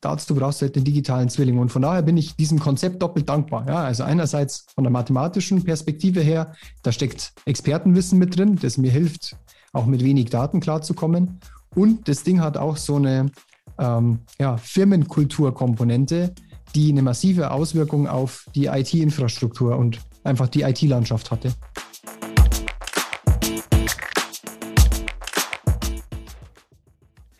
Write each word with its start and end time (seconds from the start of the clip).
dazu 0.00 0.34
brauchst 0.34 0.60
du 0.60 0.66
halt 0.66 0.76
den 0.76 0.84
digitalen 0.84 1.28
Zwilling. 1.28 1.58
Und 1.58 1.70
von 1.70 1.82
daher 1.82 2.02
bin 2.02 2.16
ich 2.16 2.36
diesem 2.36 2.58
Konzept 2.58 3.02
doppelt 3.02 3.28
dankbar. 3.28 3.66
Ja, 3.68 3.84
also 3.84 4.04
einerseits 4.04 4.66
von 4.74 4.84
der 4.84 4.90
mathematischen 4.90 5.64
Perspektive 5.64 6.20
her, 6.20 6.52
da 6.82 6.92
steckt 6.92 7.32
Expertenwissen 7.44 8.18
mit 8.18 8.36
drin, 8.36 8.58
das 8.60 8.78
mir 8.78 8.90
hilft, 8.90 9.36
auch 9.72 9.86
mit 9.86 10.04
wenig 10.04 10.30
Daten 10.30 10.60
klarzukommen. 10.60 11.40
Und 11.74 12.08
das 12.08 12.22
Ding 12.22 12.40
hat 12.40 12.56
auch 12.56 12.76
so 12.76 12.96
eine 12.96 13.30
ähm, 13.78 14.20
ja, 14.38 14.56
Firmenkulturkomponente, 14.56 16.34
die 16.74 16.90
eine 16.90 17.02
massive 17.02 17.50
Auswirkung 17.50 18.06
auf 18.06 18.46
die 18.54 18.66
IT-Infrastruktur 18.66 19.76
und 19.76 20.00
einfach 20.24 20.48
die 20.48 20.62
IT-Landschaft 20.62 21.30
hatte. 21.30 21.52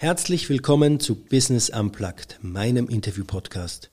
Herzlich 0.01 0.49
willkommen 0.49 1.01
zu 1.01 1.17
Business 1.17 1.71
Unplugged, 1.71 2.39
meinem 2.41 2.87
Interview-Podcast. 2.87 3.91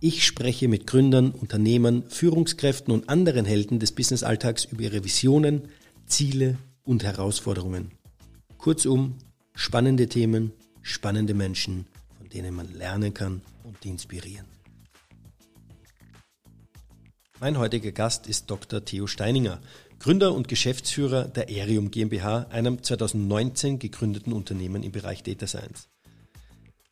Ich 0.00 0.24
spreche 0.24 0.66
mit 0.66 0.86
Gründern, 0.86 1.30
Unternehmern, 1.30 2.04
Führungskräften 2.08 2.90
und 2.90 3.10
anderen 3.10 3.44
Helden 3.44 3.78
des 3.78 3.92
Business-Alltags 3.92 4.64
über 4.64 4.84
ihre 4.84 5.04
Visionen, 5.04 5.68
Ziele 6.06 6.56
und 6.84 7.04
Herausforderungen. 7.04 7.90
Kurzum, 8.56 9.18
spannende 9.54 10.08
Themen, 10.08 10.52
spannende 10.80 11.34
Menschen, 11.34 11.86
von 12.16 12.30
denen 12.30 12.54
man 12.54 12.72
lernen 12.72 13.12
kann 13.12 13.42
und 13.62 13.84
inspirieren. 13.84 14.46
Mein 17.40 17.58
heutiger 17.58 17.92
Gast 17.92 18.26
ist 18.26 18.50
Dr. 18.50 18.86
Theo 18.86 19.06
Steininger, 19.06 19.60
Gründer 19.98 20.34
und 20.34 20.48
Geschäftsführer 20.48 21.24
der 21.24 21.48
Aerium 21.48 21.90
GmbH, 21.90 22.46
einem 22.50 22.82
2019 22.82 23.78
gegründeten 23.78 24.32
Unternehmen 24.32 24.82
im 24.82 24.92
Bereich 24.92 25.22
Data 25.22 25.46
Science. 25.46 25.88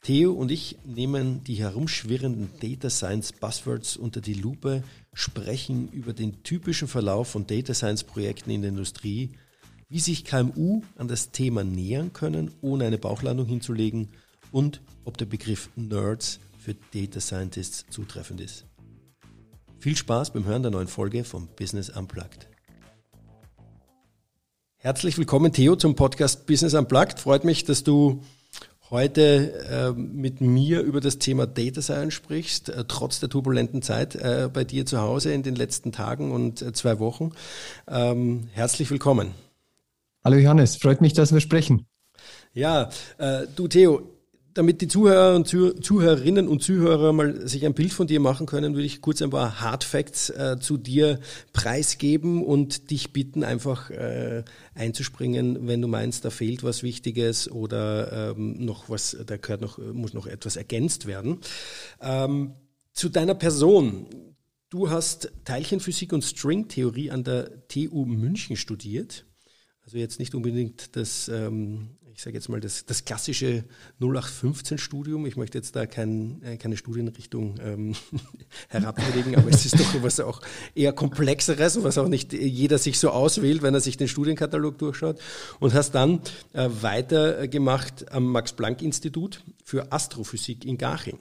Theo 0.02 0.32
und 0.32 0.50
ich 0.50 0.76
nehmen 0.84 1.42
die 1.44 1.54
herumschwirrenden 1.54 2.50
Data 2.60 2.90
Science 2.90 3.32
Buzzwords 3.32 3.96
unter 3.96 4.20
die 4.20 4.34
Lupe, 4.34 4.82
sprechen 5.14 5.88
über 5.92 6.12
den 6.12 6.42
typischen 6.42 6.88
Verlauf 6.88 7.28
von 7.28 7.46
Data 7.46 7.72
Science 7.72 8.04
Projekten 8.04 8.50
in 8.50 8.62
der 8.62 8.70
Industrie, 8.70 9.30
wie 9.88 10.00
sich 10.00 10.24
KMU 10.24 10.82
an 10.96 11.08
das 11.08 11.30
Thema 11.30 11.64
nähern 11.64 12.12
können, 12.12 12.50
ohne 12.60 12.84
eine 12.84 12.98
Bauchlandung 12.98 13.46
hinzulegen 13.46 14.08
und 14.50 14.82
ob 15.04 15.16
der 15.18 15.26
Begriff 15.26 15.70
Nerds 15.76 16.40
für 16.58 16.74
Data 16.92 17.20
Scientists 17.20 17.86
zutreffend 17.90 18.40
ist. 18.40 18.66
Viel 19.78 19.96
Spaß 19.96 20.32
beim 20.32 20.44
Hören 20.44 20.62
der 20.62 20.70
neuen 20.70 20.88
Folge 20.88 21.24
vom 21.24 21.48
Business 21.56 21.90
Unplugged. 21.90 22.48
Herzlich 24.84 25.16
willkommen, 25.16 25.50
Theo, 25.50 25.76
zum 25.76 25.96
Podcast 25.96 26.46
Business 26.46 26.74
Unplugged. 26.74 27.18
Freut 27.18 27.44
mich, 27.44 27.64
dass 27.64 27.84
du 27.84 28.22
heute 28.90 29.64
äh, 29.70 29.92
mit 29.98 30.42
mir 30.42 30.82
über 30.82 31.00
das 31.00 31.18
Thema 31.18 31.46
Data 31.46 31.80
Science 31.80 32.12
sprichst, 32.12 32.68
äh, 32.68 32.84
trotz 32.86 33.18
der 33.18 33.30
turbulenten 33.30 33.80
Zeit 33.80 34.14
äh, 34.14 34.50
bei 34.52 34.62
dir 34.64 34.84
zu 34.84 35.00
Hause 35.00 35.32
in 35.32 35.42
den 35.42 35.54
letzten 35.54 35.90
Tagen 35.90 36.32
und 36.32 36.60
äh, 36.60 36.74
zwei 36.74 36.98
Wochen. 36.98 37.32
Ähm, 37.88 38.48
herzlich 38.52 38.90
willkommen. 38.90 39.32
Hallo 40.22 40.36
Johannes, 40.36 40.76
freut 40.76 41.00
mich, 41.00 41.14
dass 41.14 41.32
wir 41.32 41.40
sprechen. 41.40 41.86
Ja, 42.52 42.90
äh, 43.16 43.46
du 43.56 43.68
Theo, 43.68 44.02
damit 44.54 44.80
die 44.80 44.88
Zuhörer 44.88 45.34
und 45.34 45.46
Zuhörerinnen 45.48 46.48
und 46.48 46.62
Zuhörer 46.62 47.12
mal 47.12 47.46
sich 47.46 47.66
ein 47.66 47.74
Bild 47.74 47.92
von 47.92 48.06
dir 48.06 48.20
machen 48.20 48.46
können, 48.46 48.74
würde 48.74 48.86
ich 48.86 49.00
kurz 49.00 49.20
ein 49.20 49.30
paar 49.30 49.60
Hard 49.60 49.84
Facts 49.84 50.30
äh, 50.30 50.58
zu 50.60 50.76
dir 50.76 51.18
preisgeben 51.52 52.42
und 52.44 52.90
dich 52.90 53.12
bitten, 53.12 53.42
einfach 53.42 53.90
äh, 53.90 54.44
einzuspringen, 54.74 55.66
wenn 55.66 55.82
du 55.82 55.88
meinst, 55.88 56.24
da 56.24 56.30
fehlt 56.30 56.62
was 56.62 56.82
Wichtiges 56.82 57.50
oder 57.50 58.32
ähm, 58.36 58.64
noch 58.64 58.88
was, 58.88 59.16
da 59.26 59.36
gehört 59.36 59.60
noch, 59.60 59.78
muss 59.78 60.14
noch 60.14 60.26
etwas 60.26 60.56
ergänzt 60.56 61.06
werden. 61.06 61.38
Ähm, 62.00 62.54
zu 62.92 63.08
deiner 63.08 63.34
Person. 63.34 64.06
Du 64.70 64.90
hast 64.90 65.30
Teilchenphysik 65.44 66.12
und 66.12 66.24
Stringtheorie 66.24 67.10
an 67.10 67.22
der 67.22 67.68
TU 67.68 68.04
München 68.06 68.56
studiert. 68.56 69.24
Also 69.82 69.98
jetzt 69.98 70.18
nicht 70.18 70.34
unbedingt 70.34 70.96
das 70.96 71.28
ähm, 71.28 71.90
ich 72.14 72.22
sage 72.22 72.36
jetzt 72.36 72.48
mal, 72.48 72.60
das, 72.60 72.86
das 72.86 73.04
klassische 73.04 73.64
0815-Studium. 74.00 75.26
Ich 75.26 75.36
möchte 75.36 75.58
jetzt 75.58 75.74
da 75.74 75.84
kein, 75.86 76.40
äh, 76.42 76.56
keine 76.56 76.76
Studienrichtung 76.76 77.58
ähm, 77.60 77.96
herabwürdigen, 78.68 79.34
aber 79.36 79.50
es 79.50 79.64
ist 79.66 79.78
doch 79.78 80.02
was 80.02 80.20
auch 80.20 80.40
eher 80.76 80.92
komplexeres, 80.92 81.82
was 81.82 81.98
auch 81.98 82.06
nicht 82.06 82.32
jeder 82.32 82.78
sich 82.78 83.00
so 83.00 83.10
auswählt, 83.10 83.62
wenn 83.62 83.74
er 83.74 83.80
sich 83.80 83.96
den 83.96 84.06
Studienkatalog 84.06 84.78
durchschaut. 84.78 85.18
Und 85.58 85.74
hast 85.74 85.92
dann 85.92 86.20
äh, 86.52 86.68
weitergemacht 86.82 88.12
am 88.12 88.30
Max-Planck-Institut 88.30 89.42
für 89.64 89.92
Astrophysik 89.92 90.64
in 90.64 90.78
Garching. 90.78 91.18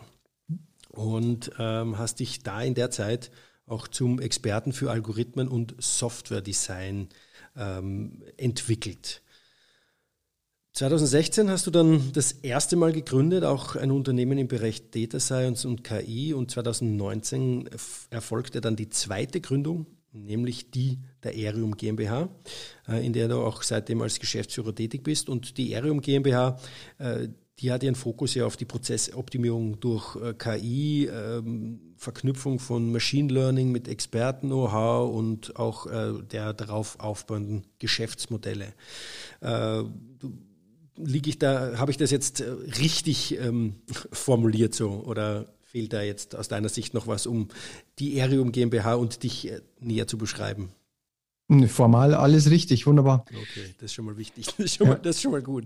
Und 0.90 1.52
ähm, 1.58 1.98
hast 1.98 2.20
dich 2.20 2.44
da 2.44 2.62
in 2.62 2.76
der 2.76 2.92
Zeit 2.92 3.32
auch 3.66 3.88
zum 3.88 4.20
Experten 4.20 4.74
für 4.74 4.92
Algorithmen 4.92 5.48
und 5.48 5.74
Software-Design 5.80 7.10
ähm, 7.58 8.22
entwickelt. 8.38 9.24
2016 10.74 11.52
hast 11.52 11.68
du 11.68 11.72
dann 11.72 12.12
das 12.14 12.32
erste 12.32 12.76
Mal 12.76 12.94
gegründet, 12.94 13.44
auch 13.44 13.76
ein 13.76 13.92
Unternehmen 13.92 14.40
im 14.40 14.48
Bereich 14.48 14.90
Data 14.90 15.20
Science 15.20 15.66
und 15.66 15.84
KI 15.84 16.34
und 16.34 16.50
2019 16.50 17.70
erfolgte 18.10 18.60
dann 18.60 18.76
die 18.76 18.90
zweite 18.90 19.40
Gründung, 19.40 19.86
nämlich 20.14 20.72
die 20.72 20.98
der 21.22 21.34
Aerium 21.34 21.78
GmbH, 21.78 22.30
äh, 22.88 23.06
in 23.06 23.14
der 23.14 23.28
du 23.28 23.36
auch 23.36 23.62
seitdem 23.62 24.02
als 24.02 24.20
Geschäftsführer 24.20 24.74
tätig 24.74 25.04
bist. 25.04 25.30
Und 25.30 25.60
die 25.60 25.76
Aerium 25.76 26.02
GmbH, 26.02 26.58
äh, 26.98 27.28
die 27.60 27.72
hat 27.72 27.84
ihren 27.84 27.94
Fokus 27.94 28.34
ja 28.34 28.48
auf 28.48 28.58
die 28.58 28.66
Prozessoptimierung 28.66 29.80
durch 29.80 30.16
äh, 30.16 30.34
KI, 30.34 31.06
ähm, 31.06 31.94
Verknüpfung 31.98 32.58
von 32.58 32.92
Machine 32.92 33.32
Learning 33.32 33.72
mit 33.72 33.88
Experten-Know-how 33.88 35.16
und 35.16 35.56
auch 35.56 35.88
der 35.88 36.52
darauf 36.52 37.00
aufbauenden 37.00 37.66
Geschäftsmodelle. 37.80 38.74
Du 39.40 40.34
liege 40.98 41.30
ich 41.30 41.40
da, 41.40 41.78
habe 41.78 41.92
ich 41.92 41.98
das 41.98 42.12
jetzt 42.12 42.42
äh, 42.42 42.50
richtig 42.80 43.38
ähm, 43.40 43.76
formuliert 44.12 44.74
so 44.74 45.04
oder 45.06 45.48
fehlt 45.62 45.94
da 45.94 46.02
jetzt 46.02 46.36
aus 46.36 46.48
deiner 46.48 46.70
Sicht 46.70 46.94
noch 46.94 47.08
was, 47.08 47.26
um 47.26 47.48
die 48.00 48.18
Erium 48.20 48.52
GmbH 48.52 48.94
und 48.96 49.24
dich 49.24 49.52
äh, 49.52 49.62
näher 49.80 50.08
zu 50.08 50.18
beschreiben? 50.18 50.70
Formal 51.68 52.14
alles 52.14 52.50
richtig, 52.50 52.88
wunderbar. 52.88 53.26
Okay, 53.28 53.74
das 53.78 53.86
ist 53.86 53.94
schon 53.94 54.06
mal 54.06 54.18
wichtig. 54.18 54.46
Das 54.58 54.66
ist 54.66 54.76
schon, 54.78 54.88
ja. 54.88 54.94
mal, 54.94 55.00
das 55.00 55.18
ist 55.18 55.22
schon 55.22 55.32
mal 55.32 55.42
gut. 55.42 55.66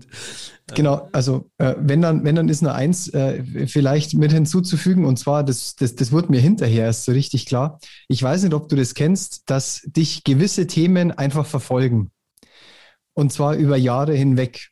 Genau, 0.74 1.08
also 1.12 1.50
äh, 1.58 1.74
wenn 1.78 2.02
dann, 2.02 2.24
wenn 2.24 2.34
dann 2.34 2.48
ist 2.48 2.62
nur 2.62 2.74
eins 2.74 3.08
äh, 3.08 3.44
vielleicht 3.66 4.14
mit 4.14 4.32
hinzuzufügen, 4.32 5.04
und 5.04 5.18
zwar, 5.18 5.44
das, 5.44 5.76
das, 5.76 5.94
das 5.94 6.10
wurde 6.10 6.30
mir 6.30 6.40
hinterher 6.40 6.86
erst 6.86 7.04
so 7.04 7.12
richtig 7.12 7.46
klar. 7.46 7.78
Ich 8.08 8.22
weiß 8.22 8.42
nicht, 8.42 8.54
ob 8.54 8.68
du 8.68 8.76
das 8.76 8.94
kennst, 8.94 9.48
dass 9.48 9.82
dich 9.84 10.24
gewisse 10.24 10.66
Themen 10.66 11.12
einfach 11.12 11.46
verfolgen. 11.46 12.10
Und 13.14 13.32
zwar 13.32 13.54
über 13.54 13.76
Jahre 13.76 14.14
hinweg. 14.14 14.70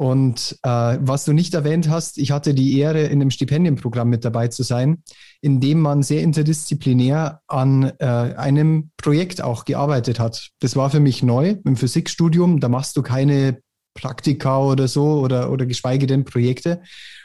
Und 0.00 0.56
äh, 0.62 0.96
was 1.02 1.26
du 1.26 1.34
nicht 1.34 1.52
erwähnt 1.52 1.90
hast, 1.90 2.16
ich 2.16 2.30
hatte 2.30 2.54
die 2.54 2.78
Ehre, 2.78 3.02
in 3.02 3.20
einem 3.20 3.30
Stipendienprogramm 3.30 4.08
mit 4.08 4.24
dabei 4.24 4.48
zu 4.48 4.62
sein, 4.62 5.02
in 5.42 5.60
dem 5.60 5.78
man 5.78 6.02
sehr 6.02 6.22
interdisziplinär 6.22 7.42
an 7.46 7.92
äh, 7.98 8.06
einem 8.06 8.92
Projekt 8.96 9.42
auch 9.42 9.66
gearbeitet 9.66 10.18
hat. 10.18 10.52
Das 10.60 10.74
war 10.74 10.88
für 10.88 11.00
mich 11.00 11.22
neu 11.22 11.56
im 11.66 11.76
Physikstudium. 11.76 12.60
Da 12.60 12.70
machst 12.70 12.96
du 12.96 13.02
keine 13.02 13.58
Praktika 13.92 14.62
oder 14.62 14.88
so 14.88 15.20
oder, 15.20 15.52
oder 15.52 15.66
geschweige 15.66 16.06
denn 16.06 16.24
Projekte. 16.24 16.80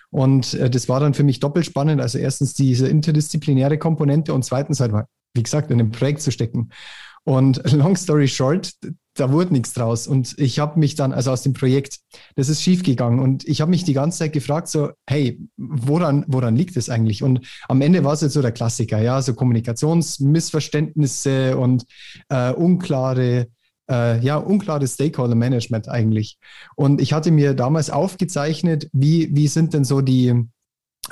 Und 0.09 0.53
äh, 0.55 0.69
das 0.69 0.89
war 0.89 0.99
dann 0.99 1.13
für 1.13 1.23
mich 1.23 1.39
doppelt 1.39 1.65
spannend. 1.65 2.01
Also 2.01 2.17
erstens 2.17 2.55
diese 2.55 2.89
interdisziplinäre 2.89 3.77
Komponente 3.77 4.33
und 4.33 4.43
zweitens 4.43 4.81
halt, 4.81 4.91
wie 5.33 5.43
gesagt, 5.43 5.71
in 5.71 5.79
einem 5.79 5.91
Projekt 5.91 6.19
zu 6.19 6.29
stecken. 6.29 6.71
Und 7.23 7.61
long 7.71 7.95
story 7.95 8.27
short, 8.27 8.73
da 9.15 9.31
wurde 9.31 9.53
nichts 9.53 9.73
draus. 9.73 10.05
Und 10.07 10.37
ich 10.37 10.59
habe 10.59 10.79
mich 10.79 10.93
dann, 10.95 11.13
also 11.13 11.31
aus 11.31 11.41
dem 11.41 11.53
Projekt, 11.53 11.99
das 12.35 12.49
ist 12.49 12.61
schiefgegangen. 12.61 13.19
Und 13.19 13.47
ich 13.47 13.61
habe 13.61 13.71
mich 13.71 13.85
die 13.85 13.93
ganze 13.93 14.19
Zeit 14.19 14.33
gefragt, 14.33 14.67
so, 14.67 14.91
hey, 15.07 15.39
woran, 15.57 16.25
woran 16.27 16.55
liegt 16.55 16.77
es 16.77 16.89
eigentlich? 16.89 17.23
Und 17.23 17.47
am 17.67 17.81
Ende 17.81 18.03
war 18.03 18.13
es 18.13 18.21
jetzt 18.21 18.33
so 18.33 18.41
der 18.41 18.51
Klassiker, 18.51 19.01
ja, 19.01 19.21
so 19.21 19.33
Kommunikationsmissverständnisse 19.33 21.57
und 21.57 21.85
äh, 22.29 22.51
unklare, 22.51 23.47
äh, 23.89 24.19
ja, 24.19 24.37
unklares 24.37 24.93
Stakeholder-Management 24.95 25.87
eigentlich. 25.87 26.37
Und 26.75 26.99
ich 27.01 27.13
hatte 27.13 27.31
mir 27.31 27.53
damals 27.53 27.89
aufgezeichnet, 27.89 28.89
wie, 28.91 29.33
wie 29.33 29.47
sind 29.47 29.73
denn 29.73 29.85
so 29.85 30.01
die, 30.01 30.45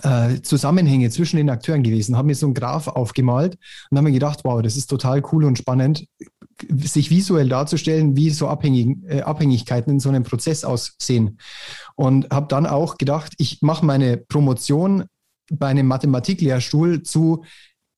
äh, 0.01 0.41
Zusammenhänge 0.41 1.09
zwischen 1.09 1.37
den 1.37 1.49
Akteuren 1.49 1.83
gewesen, 1.83 2.17
haben 2.17 2.25
mir 2.25 2.35
so 2.35 2.47
einen 2.47 2.55
Graph 2.55 2.87
aufgemalt 2.87 3.57
und 3.89 3.97
haben 3.97 4.05
mir 4.05 4.11
gedacht, 4.11 4.39
wow, 4.43 4.61
das 4.61 4.75
ist 4.75 4.87
total 4.87 5.21
cool 5.31 5.45
und 5.45 5.57
spannend, 5.57 6.07
sich 6.69 7.09
visuell 7.09 7.49
darzustellen, 7.49 8.15
wie 8.15 8.29
so 8.29 8.47
Abhängig, 8.47 8.97
äh, 9.07 9.21
Abhängigkeiten 9.21 9.93
in 9.93 9.99
so 9.99 10.09
einem 10.09 10.23
Prozess 10.23 10.63
aussehen. 10.63 11.37
Und 11.95 12.29
habe 12.31 12.47
dann 12.47 12.65
auch 12.65 12.97
gedacht, 12.97 13.33
ich 13.37 13.61
mache 13.61 13.85
meine 13.85 14.17
Promotion 14.17 15.05
bei 15.51 15.67
einem 15.67 15.87
Mathematiklehrstuhl 15.87 17.03
zu 17.03 17.43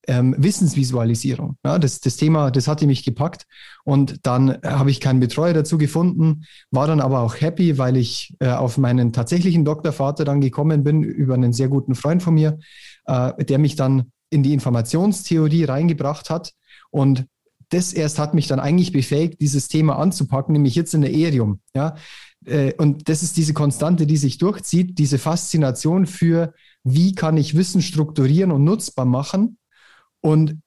ähm, 0.08 0.36
Wissensvisualisierung. 0.38 1.58
Ja, 1.66 1.80
das, 1.80 2.00
das 2.00 2.18
Thema, 2.18 2.52
das 2.52 2.68
hatte 2.68 2.88
mich 2.88 3.04
gepackt 3.04 3.46
und 3.84 4.26
dann 4.26 4.58
habe 4.64 4.92
ich 4.92 5.00
keinen 5.00 5.20
Betreuer 5.20 5.54
dazu 5.54 5.78
gefunden, 5.78 6.46
war 6.72 6.88
dann 6.88 7.02
aber 7.02 7.22
auch 7.22 7.40
happy, 7.40 7.78
weil 7.78 7.98
ich 7.98 8.36
äh, 8.40 8.50
auf 8.50 8.78
meinen 8.78 9.14
tatsächlichen 9.14 9.66
Doktorvater 9.66 10.26
dann 10.26 10.42
gekommen 10.42 10.84
bin 10.84 11.04
über 11.04 11.34
einen 11.34 11.54
sehr 11.54 11.68
guten 11.68 11.96
Freund 11.96 12.24
von 12.24 12.34
mir, 12.34 12.60
äh, 13.06 13.44
der 13.44 13.60
mich 13.60 13.76
dann 13.76 14.12
in 14.30 14.44
die 14.44 14.54
Informationstheorie 14.54 15.66
reingebracht 15.66 16.30
hat 16.30 16.54
und 16.92 17.26
das 17.70 17.94
erst 17.94 18.20
hat 18.20 18.34
mich 18.34 18.48
dann 18.48 18.60
eigentlich 18.60 18.92
befähigt, 18.92 19.42
dieses 19.42 19.68
Thema 19.68 19.98
anzupacken, 19.98 20.54
nämlich 20.54 20.76
jetzt 20.76 20.94
in 20.94 21.02
der 21.02 21.14
Erium. 21.14 21.62
Ja, 21.76 21.96
äh, 22.46 22.74
und 22.74 23.10
das 23.10 23.24
ist 23.24 23.38
diese 23.38 23.54
Konstante, 23.54 24.06
die 24.06 24.18
sich 24.18 24.38
durchzieht, 24.38 25.00
diese 25.00 25.18
Faszination 25.18 26.06
für, 26.06 26.54
wie 26.84 27.16
kann 27.16 27.38
ich 27.38 27.58
Wissen 27.58 27.82
strukturieren 27.82 28.52
und 28.52 28.64
nutzbar 28.64 29.06
machen 29.06 29.58
und 30.26 30.60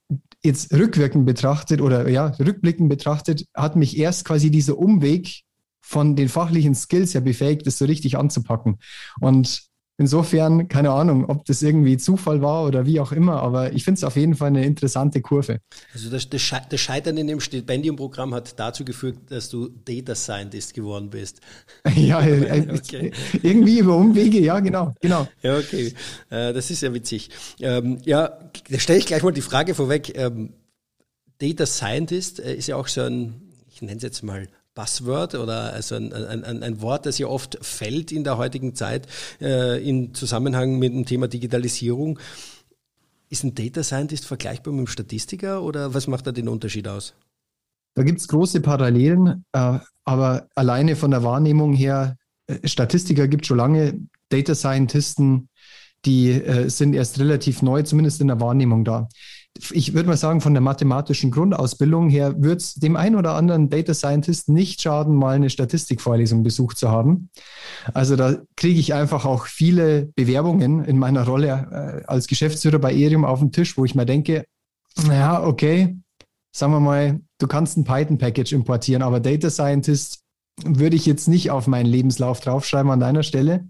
jetzt 0.45 0.73
rückwirkend 0.73 1.27
betrachtet 1.27 1.81
oder 1.81 2.09
ja, 2.09 2.29
rückblickend 2.39 2.89
betrachtet, 2.89 3.45
hat 3.55 3.75
mich 3.75 3.99
erst 3.99 4.25
quasi 4.25 4.53
dieser 4.53 4.79
Umweg 4.79 5.43
von 5.81 6.15
den 6.15 6.29
fachlichen 6.29 6.77
Skills 6.77 7.13
ja 7.13 7.21
befähigt, 7.21 7.67
das 7.67 7.77
so 7.77 7.85
richtig 7.85 8.17
anzupacken. 8.17 8.79
Und 9.21 9.68
insofern, 9.99 10.69
keine 10.69 10.91
Ahnung, 10.91 11.29
ob 11.29 11.45
das 11.45 11.61
irgendwie 11.61 11.97
Zufall 11.99 12.41
war 12.41 12.65
oder 12.65 12.87
wie 12.87 13.01
auch 13.01 13.13
immer, 13.13 13.43
aber 13.43 13.73
ich 13.73 13.85
finde 13.85 13.99
es 13.99 14.05
auf 14.05 14.17
jeden 14.17 14.35
Fall 14.35 14.49
eine 14.49 14.65
interessante 14.65 15.21
Kurve. 15.21 15.61
Also 15.93 16.09
das, 16.09 16.29
das 16.31 16.41
Scheitern 16.81 17.17
in 17.19 17.27
dem 17.27 17.41
Stipendium-Programm 17.41 18.33
hat 18.33 18.59
dazu 18.59 18.85
geführt, 18.85 19.19
dass 19.29 19.51
du 19.51 19.69
Data 19.69 20.15
Scientist 20.15 20.73
geworden 20.73 21.11
bist. 21.11 21.41
Ja, 21.99 22.21
äh, 22.21 22.67
okay. 22.73 23.13
irgendwie 23.43 23.81
über 23.81 23.97
Umwege, 23.97 24.39
ja, 24.39 24.61
genau, 24.61 24.95
genau. 25.01 25.27
Ja, 25.43 25.59
okay. 25.59 25.93
Äh, 26.31 26.53
das 26.53 26.71
ist 26.71 26.83
ja 26.83 26.95
witzig. 26.95 27.31
Ähm, 27.61 27.99
ja, 28.05 28.39
da 28.71 28.79
stelle 28.79 29.01
ich 29.01 29.07
gleich 29.07 29.23
mal 29.23 29.33
die 29.33 29.41
Frage 29.41 29.75
vorweg. 29.75 30.17
Ähm, 30.17 30.53
Data 31.39 31.67
Scientist 31.67 32.41
äh, 32.41 32.55
ist 32.55 32.69
ja 32.69 32.77
auch 32.77 32.87
so 32.87 33.03
ein, 33.03 33.41
ich 33.69 33.83
nenne 33.83 33.97
es 33.97 34.03
jetzt 34.03 34.23
mal 34.23 34.49
Buzzword 34.79 35.35
oder 35.35 35.73
also 35.73 35.97
ein, 35.97 36.13
ein, 36.13 36.63
ein, 36.63 36.81
Wort, 36.81 37.05
das 37.05 37.19
ja 37.19 37.27
oft 37.27 37.59
fällt 37.61 38.13
in 38.13 38.23
der 38.23 38.39
heutigen 38.39 38.77
Zeit 38.77 39.09
äh, 39.41 39.83
im 39.83 40.15
Zusammenhang 40.15 40.79
mit 40.79 40.93
dem 40.93 41.05
Thema 41.05 41.27
Digitalisierung. 41.27 42.21
Ist 43.29 43.43
ein 43.43 43.57
Data 43.57 43.83
Scientist 43.83 44.25
vergleichbar 44.25 44.73
mit 44.73 44.79
einem 44.79 44.87
Statistiker 44.87 45.65
oder 45.65 45.95
was 45.95 46.07
macht 46.07 46.29
da 46.29 46.33
den 46.33 46.49
Unterschied 46.49 46.87
aus? 46.87 47.15
Da 47.95 48.05
gibt 48.05 48.21
es 48.21 48.29
große 48.29 48.61
Parallelen, 48.61 49.45
äh, 49.51 49.81
aber 50.05 50.47
alleine 50.55 50.95
von 50.95 51.11
der 51.11 51.25
Wahrnehmung 51.25 51.73
her, 51.73 52.17
äh, 52.47 52.67
Statistiker 52.69 53.27
gibt 53.27 53.43
es 53.43 53.49
schon 53.49 53.57
lange, 53.57 53.99
Data 54.29 54.55
Scientisten, 54.55 55.49
die 56.05 56.31
äh, 56.31 56.69
sind 56.69 56.95
erst 56.95 57.19
relativ 57.19 57.63
neu, 57.63 57.83
zumindest 57.83 58.21
in 58.21 58.29
der 58.29 58.41
Wahrnehmung 58.41 58.85
da 58.85 59.09
ich 59.73 59.95
würde 59.95 60.09
mal 60.09 60.17
sagen, 60.17 60.41
von 60.41 60.55
der 60.55 60.61
mathematischen 60.61 61.31
Grundausbildung 61.31 62.09
her 62.09 62.35
wird 62.43 62.61
es 62.61 62.75
dem 62.75 62.97
einen 62.97 63.17
oder 63.17 63.35
anderen 63.35 63.69
Data 63.69 63.95
Scientist 63.95 64.49
nicht 64.49 64.81
schaden, 64.81 65.17
mal 65.17 65.37
eine 65.37 65.51
Statistikvorlesung 65.51 66.43
besucht 66.43 66.79
zu 66.79 66.91
haben. 66.91 67.31
Also 67.95 68.17
da 68.17 68.37
kriege 68.57 68.79
ich 68.79 68.95
einfach 68.95 69.25
auch 69.25 69.47
viele 69.47 70.07
Bewerbungen 70.15 70.85
in 70.85 70.99
meiner 70.99 71.25
Rolle 71.27 72.03
äh, 72.03 72.07
als 72.07 72.27
Geschäftsführer 72.27 72.79
bei 72.79 72.95
Erium 72.95 73.25
auf 73.25 73.41
den 73.41 73.53
Tisch, 73.53 73.77
wo 73.77 73.85
ich 73.85 73.95
mir 73.95 74.07
denke, 74.07 74.45
ja, 75.09 75.43
okay, 75.43 75.97
sagen 76.53 76.73
wir 76.73 76.81
mal, 76.81 77.21
du 77.39 77.47
kannst 77.47 77.77
ein 77.77 77.85
Python-Package 77.85 78.53
importieren, 78.53 79.03
aber 79.03 79.21
Data 79.21 79.51
Scientist 79.51 80.21
würde 80.65 80.97
ich 80.97 81.07
jetzt 81.07 81.29
nicht 81.29 81.51
auf 81.51 81.67
meinen 81.67 81.87
Lebenslauf 81.87 82.41
draufschreiben 82.41 82.91
an 82.91 83.01
deiner 83.01 83.23
Stelle. 83.23 83.69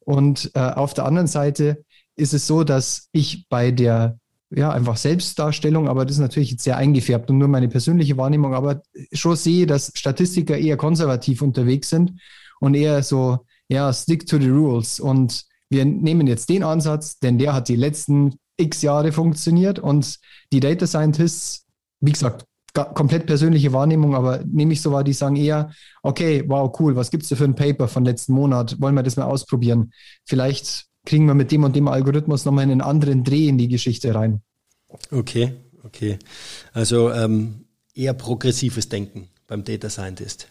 Und 0.00 0.50
äh, 0.54 0.60
auf 0.60 0.94
der 0.94 1.04
anderen 1.04 1.26
Seite 1.26 1.84
ist 2.16 2.32
es 2.32 2.46
so, 2.46 2.64
dass 2.64 3.08
ich 3.12 3.46
bei 3.48 3.70
der 3.70 4.18
ja, 4.50 4.70
einfach 4.70 4.96
Selbstdarstellung, 4.96 5.88
aber 5.88 6.04
das 6.04 6.16
ist 6.16 6.20
natürlich 6.20 6.52
jetzt 6.52 6.64
sehr 6.64 6.76
eingefärbt 6.76 7.30
und 7.30 7.38
nur 7.38 7.48
meine 7.48 7.68
persönliche 7.68 8.16
Wahrnehmung, 8.16 8.54
aber 8.54 8.82
schon 9.12 9.36
sehe, 9.36 9.66
dass 9.66 9.92
Statistiker 9.94 10.56
eher 10.56 10.76
konservativ 10.76 11.42
unterwegs 11.42 11.90
sind 11.90 12.12
und 12.60 12.74
eher 12.74 13.02
so, 13.02 13.40
ja, 13.68 13.92
stick 13.92 14.26
to 14.26 14.38
the 14.38 14.48
rules. 14.48 15.00
Und 15.00 15.44
wir 15.68 15.84
nehmen 15.84 16.26
jetzt 16.26 16.48
den 16.48 16.62
Ansatz, 16.62 17.18
denn 17.18 17.38
der 17.38 17.54
hat 17.54 17.68
die 17.68 17.76
letzten 17.76 18.34
x 18.56 18.82
Jahre 18.82 19.12
funktioniert 19.12 19.78
und 19.78 20.18
die 20.52 20.60
Data 20.60 20.86
Scientists, 20.86 21.66
wie 22.00 22.12
gesagt, 22.12 22.46
komplett 22.72 23.26
persönliche 23.26 23.72
Wahrnehmung, 23.72 24.14
aber 24.14 24.44
nehme 24.44 24.74
ich 24.74 24.82
so 24.82 24.92
wahr, 24.92 25.02
die 25.02 25.14
sagen 25.14 25.36
eher, 25.36 25.70
okay, 26.02 26.44
wow, 26.46 26.70
cool, 26.78 26.94
was 26.94 27.10
gibt's 27.10 27.28
da 27.28 27.36
für 27.36 27.44
ein 27.44 27.54
Paper 27.54 27.88
von 27.88 28.04
letzten 28.04 28.34
Monat? 28.34 28.80
Wollen 28.80 28.94
wir 28.94 29.02
das 29.02 29.16
mal 29.16 29.24
ausprobieren? 29.24 29.92
Vielleicht 30.24 30.86
kriegen 31.06 31.26
wir 31.26 31.34
mit 31.34 31.50
dem 31.50 31.64
und 31.64 31.74
dem 31.74 31.88
Algorithmus 31.88 32.44
nochmal 32.44 32.64
einen 32.64 32.82
anderen 32.82 33.24
Dreh 33.24 33.48
in 33.48 33.56
die 33.56 33.68
Geschichte 33.68 34.14
rein. 34.14 34.42
Okay, 35.10 35.54
okay. 35.84 36.18
Also 36.72 37.10
ähm, 37.12 37.64
eher 37.94 38.12
progressives 38.12 38.88
Denken 38.90 39.28
beim 39.46 39.64
Data 39.64 39.88
Scientist. 39.88 40.48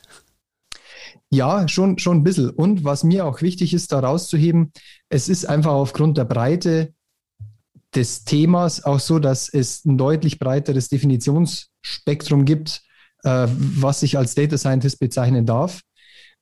Ja, 1.30 1.68
schon, 1.68 2.00
schon 2.00 2.18
ein 2.18 2.24
bisschen. 2.24 2.50
Und 2.50 2.84
was 2.84 3.04
mir 3.04 3.26
auch 3.26 3.42
wichtig 3.42 3.74
ist, 3.74 3.92
da 3.92 4.00
rauszuheben, 4.00 4.72
es 5.10 5.30
ist 5.30 5.46
einfach 5.46 5.72
aufgrund 5.72 6.18
der 6.18 6.26
Breite 6.26 6.94
des 7.94 8.24
Themas 8.26 8.84
auch 8.84 9.00
so, 9.00 9.20
dass 9.20 9.50
es 9.50 9.86
ein 9.86 9.98
deutlich 9.98 10.40
breiteres 10.40 10.90
Definitionsspektrum 10.90 12.46
gibt, 12.46 12.82
äh, 13.24 13.48
was 13.50 14.04
ich 14.04 14.18
als 14.18 14.36
Data 14.36 14.58
Scientist 14.58 15.00
bezeichnen 15.00 15.46
darf. 15.46 15.82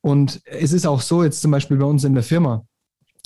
Und 0.01 0.41
es 0.45 0.73
ist 0.73 0.85
auch 0.85 1.01
so, 1.01 1.23
jetzt 1.23 1.41
zum 1.41 1.51
Beispiel 1.51 1.77
bei 1.77 1.85
uns 1.85 2.03
in 2.03 2.13
der 2.13 2.23
Firma, 2.23 2.65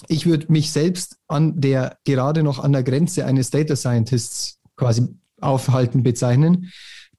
ich 0.07 0.25
würde 0.25 0.51
mich 0.51 0.71
selbst 0.71 1.17
an 1.27 1.59
der, 1.59 1.97
gerade 2.05 2.43
noch 2.43 2.59
an 2.59 2.71
der 2.71 2.83
Grenze 2.83 3.25
eines 3.25 3.49
Data 3.49 3.75
Scientists 3.75 4.59
quasi 4.75 5.07
aufhalten 5.41 6.03
bezeichnen. 6.03 6.71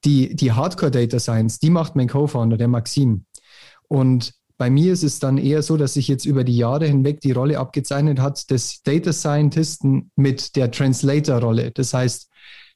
Die, 0.05 0.35
die 0.35 0.53
Hardcore 0.53 0.91
Data 0.91 1.19
Science, 1.19 1.59
die 1.59 1.69
macht 1.69 1.95
mein 1.95 2.07
Co-Founder, 2.07 2.57
der 2.57 2.69
Maxim. 2.69 3.25
Und 3.89 4.33
bei 4.57 4.69
mir 4.69 4.93
ist 4.93 5.03
es 5.03 5.19
dann 5.19 5.37
eher 5.37 5.61
so, 5.61 5.77
dass 5.77 5.93
sich 5.93 6.07
jetzt 6.07 6.25
über 6.25 6.43
die 6.43 6.55
Jahre 6.55 6.85
hinweg 6.85 7.21
die 7.21 7.31
Rolle 7.31 7.59
abgezeichnet 7.59 8.19
hat 8.19 8.49
des 8.49 8.81
Data 8.83 9.11
Scientisten 9.11 10.11
mit 10.15 10.55
der 10.55 10.71
Translator-Rolle. 10.71 11.71
Das 11.71 11.93
heißt, 11.93 12.29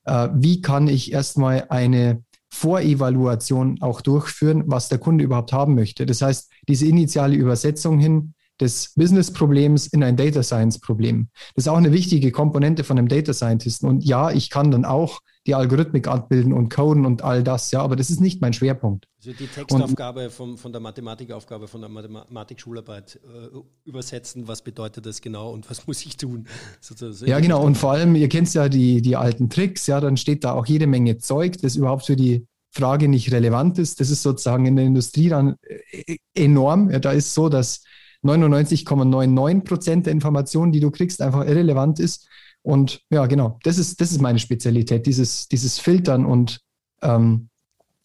äh, 0.06 0.30
wie 0.34 0.62
kann 0.62 0.88
ich 0.88 1.12
erstmal 1.12 1.66
eine 1.70 2.24
Vorevaluation 2.54 3.82
auch 3.82 4.02
durchführen, 4.02 4.64
was 4.68 4.88
der 4.88 5.00
Kunde 5.00 5.24
überhaupt 5.24 5.54
haben 5.54 5.74
möchte. 5.74 6.06
Das 6.06 6.22
heißt, 6.22 6.52
diese 6.68 6.86
initiale 6.86 7.36
Übersetzung 7.36 8.00
hin 8.00 8.36
des 8.64 8.94
Business-Problems 8.96 9.88
in 9.88 10.04
ein 10.04 10.16
Data 10.16 10.42
Science-Problem. 10.42 11.28
Das 11.56 11.66
ist 11.66 11.68
auch 11.68 11.78
eine 11.78 11.92
wichtige 11.92 12.32
Komponente 12.32 12.84
von 12.84 12.98
einem 12.98 13.08
Data 13.08 13.34
Scientisten. 13.34 13.88
Und 13.88 14.04
ja, 14.04 14.32
ich 14.32 14.50
kann 14.50 14.72
dann 14.72 14.86
auch 14.86 15.20
die 15.46 15.56
Algorithmik 15.56 16.08
abbilden 16.08 16.54
und 16.54 16.70
coden 16.74 17.06
und 17.06 17.22
all 17.22 17.44
das, 17.44 17.72
ja, 17.72 17.82
aber 17.82 17.98
das 17.98 18.10
ist 18.10 18.22
nicht 18.22 18.40
mein 18.40 18.54
Schwerpunkt. 18.54 19.08
Also 19.18 19.34
die 19.34 19.48
Textaufgabe 19.48 20.30
vom, 20.30 20.58
von 20.58 20.72
der 20.72 20.80
Mathematikaufgabe, 20.80 21.68
von 21.68 21.82
der 21.82 21.90
Mathematik-Schularbeit 21.90 23.20
äh, 23.24 23.58
übersetzen, 23.84 24.48
was 24.48 24.62
bedeutet 24.62 25.06
das 25.06 25.20
genau 25.20 25.52
und 25.52 25.70
was 25.70 25.86
muss 25.88 26.06
ich 26.06 26.16
tun? 26.16 26.48
Sozusagen. 26.80 27.30
Ja, 27.30 27.40
genau, 27.40 27.64
und 27.64 27.76
vor 27.78 27.92
allem, 27.92 28.16
ihr 28.16 28.30
kennt 28.30 28.54
ja 28.54 28.70
die, 28.70 29.02
die 29.02 29.18
alten 29.18 29.50
Tricks, 29.50 29.88
ja, 29.88 30.00
dann 30.00 30.16
steht 30.16 30.46
da 30.46 30.54
auch 30.54 30.66
jede 30.66 30.88
Menge 30.88 31.18
Zeug, 31.18 31.58
das 31.62 31.76
überhaupt 31.76 32.06
für 32.06 32.16
die 32.16 32.48
Frage 32.72 33.08
nicht 33.08 33.32
relevant 33.32 33.78
ist. 33.78 34.00
Das 34.00 34.10
ist 34.10 34.24
sozusagen 34.24 34.66
in 34.66 34.76
der 34.76 34.86
Industrie 34.86 35.30
dann 35.30 35.56
äh, 35.62 36.18
enorm. 36.34 36.90
Ja, 36.90 37.00
da 37.00 37.12
ist 37.12 37.34
so, 37.34 37.50
dass 37.50 37.84
99,99 38.24 39.64
Prozent 39.64 40.06
der 40.06 40.14
Informationen, 40.14 40.72
die 40.72 40.80
du 40.80 40.92
kriegst, 40.92 41.22
einfach 41.22 41.46
irrelevant 41.46 42.00
ist. 42.00 42.28
Und 42.62 43.02
ja, 43.10 43.26
genau, 43.26 43.60
das 43.64 43.78
ist, 43.78 44.00
das 44.00 44.12
ist 44.12 44.22
meine 44.22 44.40
Spezialität, 44.40 45.06
dieses, 45.06 45.48
dieses 45.50 45.80
Filtern 45.80 46.26
und 46.26 46.62
ähm, 47.02 47.50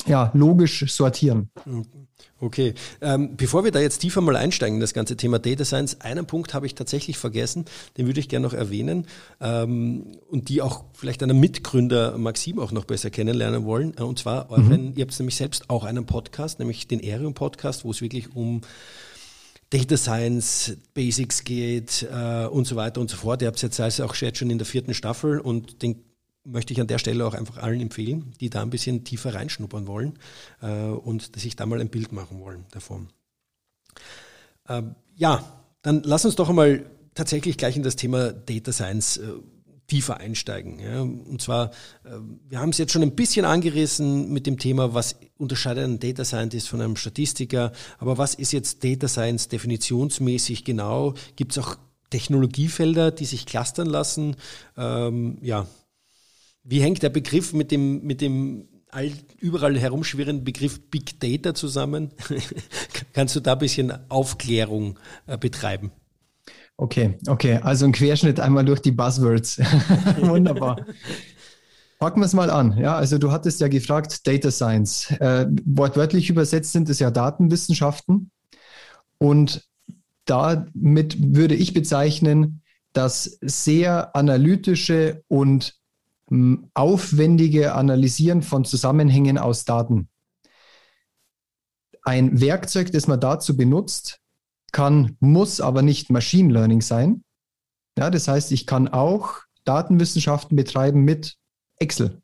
ja, 0.06 0.30
logisch 0.34 0.84
sortieren. 0.92 1.50
Okay, 2.40 2.74
ähm, 3.00 3.36
bevor 3.36 3.64
wir 3.64 3.72
da 3.72 3.80
jetzt 3.80 3.98
tiefer 3.98 4.20
mal 4.20 4.36
einsteigen 4.36 4.76
in 4.76 4.80
das 4.80 4.94
ganze 4.94 5.16
Thema 5.16 5.38
Data 5.38 5.64
Science, 5.64 6.00
einen 6.00 6.26
Punkt 6.26 6.54
habe 6.54 6.66
ich 6.66 6.74
tatsächlich 6.74 7.18
vergessen, 7.18 7.64
den 7.96 8.06
würde 8.06 8.20
ich 8.20 8.28
gerne 8.28 8.46
noch 8.46 8.54
erwähnen 8.54 9.06
ähm, 9.40 10.12
und 10.28 10.48
die 10.48 10.62
auch 10.62 10.84
vielleicht 10.94 11.22
einen 11.22 11.38
Mitgründer 11.40 12.16
Maxim 12.16 12.60
auch 12.60 12.70
noch 12.70 12.84
besser 12.84 13.10
kennenlernen 13.10 13.64
wollen. 13.64 13.92
Und 13.92 14.20
zwar, 14.20 14.50
euren, 14.50 14.90
mhm. 14.90 14.92
ihr 14.96 15.02
habt 15.02 15.18
nämlich 15.18 15.36
selbst 15.36 15.68
auch 15.68 15.84
einen 15.84 16.06
Podcast, 16.06 16.60
nämlich 16.60 16.86
den 16.86 17.00
Erium 17.00 17.34
Podcast, 17.34 17.84
wo 17.84 17.90
es 17.90 18.00
wirklich 18.00 18.34
um 18.34 18.60
Data 19.70 19.96
Science 19.96 20.76
Basics 20.94 21.44
geht 21.44 22.06
äh, 22.10 22.46
und 22.46 22.66
so 22.66 22.76
weiter 22.76 23.00
und 23.00 23.10
so 23.10 23.16
fort. 23.16 23.42
Ihr 23.42 23.48
habt 23.48 23.56
es 23.56 23.62
jetzt 23.62 23.80
also 23.80 24.04
auch 24.04 24.14
schon 24.14 24.50
in 24.50 24.58
der 24.58 24.66
vierten 24.66 24.94
Staffel 24.94 25.40
und 25.40 25.82
den 25.82 26.04
möchte 26.44 26.72
ich 26.72 26.80
an 26.80 26.86
der 26.86 26.98
Stelle 26.98 27.26
auch 27.26 27.34
einfach 27.34 27.58
allen 27.58 27.80
empfehlen, 27.80 28.32
die 28.40 28.48
da 28.48 28.62
ein 28.62 28.70
bisschen 28.70 29.04
tiefer 29.04 29.34
reinschnuppern 29.34 29.86
wollen 29.86 30.18
äh, 30.62 30.88
und 30.88 31.38
sich 31.38 31.56
da 31.56 31.66
mal 31.66 31.80
ein 31.80 31.90
Bild 31.90 32.12
machen 32.12 32.40
wollen 32.40 32.64
davon. 32.70 33.08
Ähm, 34.68 34.94
ja, 35.16 35.62
dann 35.82 36.02
lass 36.02 36.24
uns 36.24 36.36
doch 36.36 36.48
einmal 36.48 36.86
tatsächlich 37.14 37.58
gleich 37.58 37.76
in 37.76 37.82
das 37.82 37.96
Thema 37.96 38.32
Data 38.32 38.72
Science 38.72 39.18
äh, 39.18 39.32
tiefer 39.88 40.18
einsteigen. 40.18 40.78
Ja. 40.78 41.00
Und 41.00 41.42
zwar, 41.42 41.70
äh, 42.04 42.10
wir 42.48 42.60
haben 42.60 42.68
es 42.68 42.78
jetzt 42.78 42.92
schon 42.92 43.02
ein 43.02 43.16
bisschen 43.16 43.44
angerissen 43.44 44.30
mit 44.30 44.46
dem 44.46 44.58
Thema, 44.58 44.94
was 44.94 45.16
unterscheidet 45.38 45.84
ein 45.84 45.98
Data 45.98 46.24
Scientist 46.24 46.68
von 46.68 46.80
einem 46.80 46.96
Statistiker, 46.96 47.72
aber 47.98 48.18
was 48.18 48.34
ist 48.34 48.52
jetzt 48.52 48.84
Data 48.84 49.08
Science 49.08 49.48
definitionsmäßig 49.48 50.64
genau? 50.64 51.14
Gibt 51.36 51.52
es 51.52 51.58
auch 51.58 51.76
Technologiefelder, 52.10 53.10
die 53.10 53.24
sich 53.24 53.46
clustern 53.46 53.88
lassen? 53.88 54.36
Ähm, 54.76 55.38
ja, 55.42 55.66
Wie 56.62 56.82
hängt 56.82 57.02
der 57.02 57.10
Begriff 57.10 57.52
mit 57.54 57.70
dem, 57.70 58.02
mit 58.04 58.20
dem 58.20 58.68
all, 58.90 59.10
überall 59.38 59.78
herumschwirrenden 59.78 60.44
Begriff 60.44 60.90
Big 60.90 61.18
Data 61.18 61.54
zusammen? 61.54 62.10
Kannst 63.14 63.36
du 63.36 63.40
da 63.40 63.54
ein 63.54 63.58
bisschen 63.58 64.10
Aufklärung 64.10 64.98
äh, 65.26 65.38
betreiben? 65.38 65.92
Okay, 66.80 67.18
okay. 67.26 67.58
Also 67.60 67.86
ein 67.86 67.92
Querschnitt 67.92 68.38
einmal 68.38 68.64
durch 68.64 68.80
die 68.80 68.92
Buzzwords. 68.92 69.58
Wunderbar. 70.20 70.86
Packen 71.98 72.20
wir 72.20 72.26
es 72.26 72.34
mal 72.34 72.50
an. 72.50 72.78
Ja, 72.78 72.96
also 72.96 73.18
du 73.18 73.32
hattest 73.32 73.60
ja 73.60 73.66
gefragt, 73.66 74.24
Data 74.28 74.52
Science. 74.52 75.10
Äh, 75.18 75.48
wortwörtlich 75.64 76.30
übersetzt 76.30 76.70
sind 76.70 76.88
es 76.88 77.00
ja 77.00 77.10
Datenwissenschaften. 77.10 78.30
Und 79.18 79.68
damit 80.24 81.34
würde 81.34 81.56
ich 81.56 81.74
bezeichnen, 81.74 82.62
das 82.92 83.38
sehr 83.40 84.14
analytische 84.14 85.24
und 85.26 85.74
hm, 86.28 86.70
aufwendige 86.74 87.74
Analysieren 87.74 88.42
von 88.42 88.64
Zusammenhängen 88.64 89.36
aus 89.36 89.64
Daten. 89.64 90.08
Ein 92.02 92.40
Werkzeug, 92.40 92.92
das 92.92 93.08
man 93.08 93.18
dazu 93.18 93.56
benutzt, 93.56 94.20
kann, 94.72 95.16
muss 95.20 95.60
aber 95.60 95.82
nicht 95.82 96.10
Machine 96.10 96.52
Learning 96.52 96.80
sein. 96.80 97.22
Ja, 97.98 98.10
das 98.10 98.28
heißt, 98.28 98.52
ich 98.52 98.66
kann 98.66 98.88
auch 98.88 99.40
Datenwissenschaften 99.64 100.56
betreiben 100.56 101.02
mit 101.02 101.36
Excel. 101.78 102.22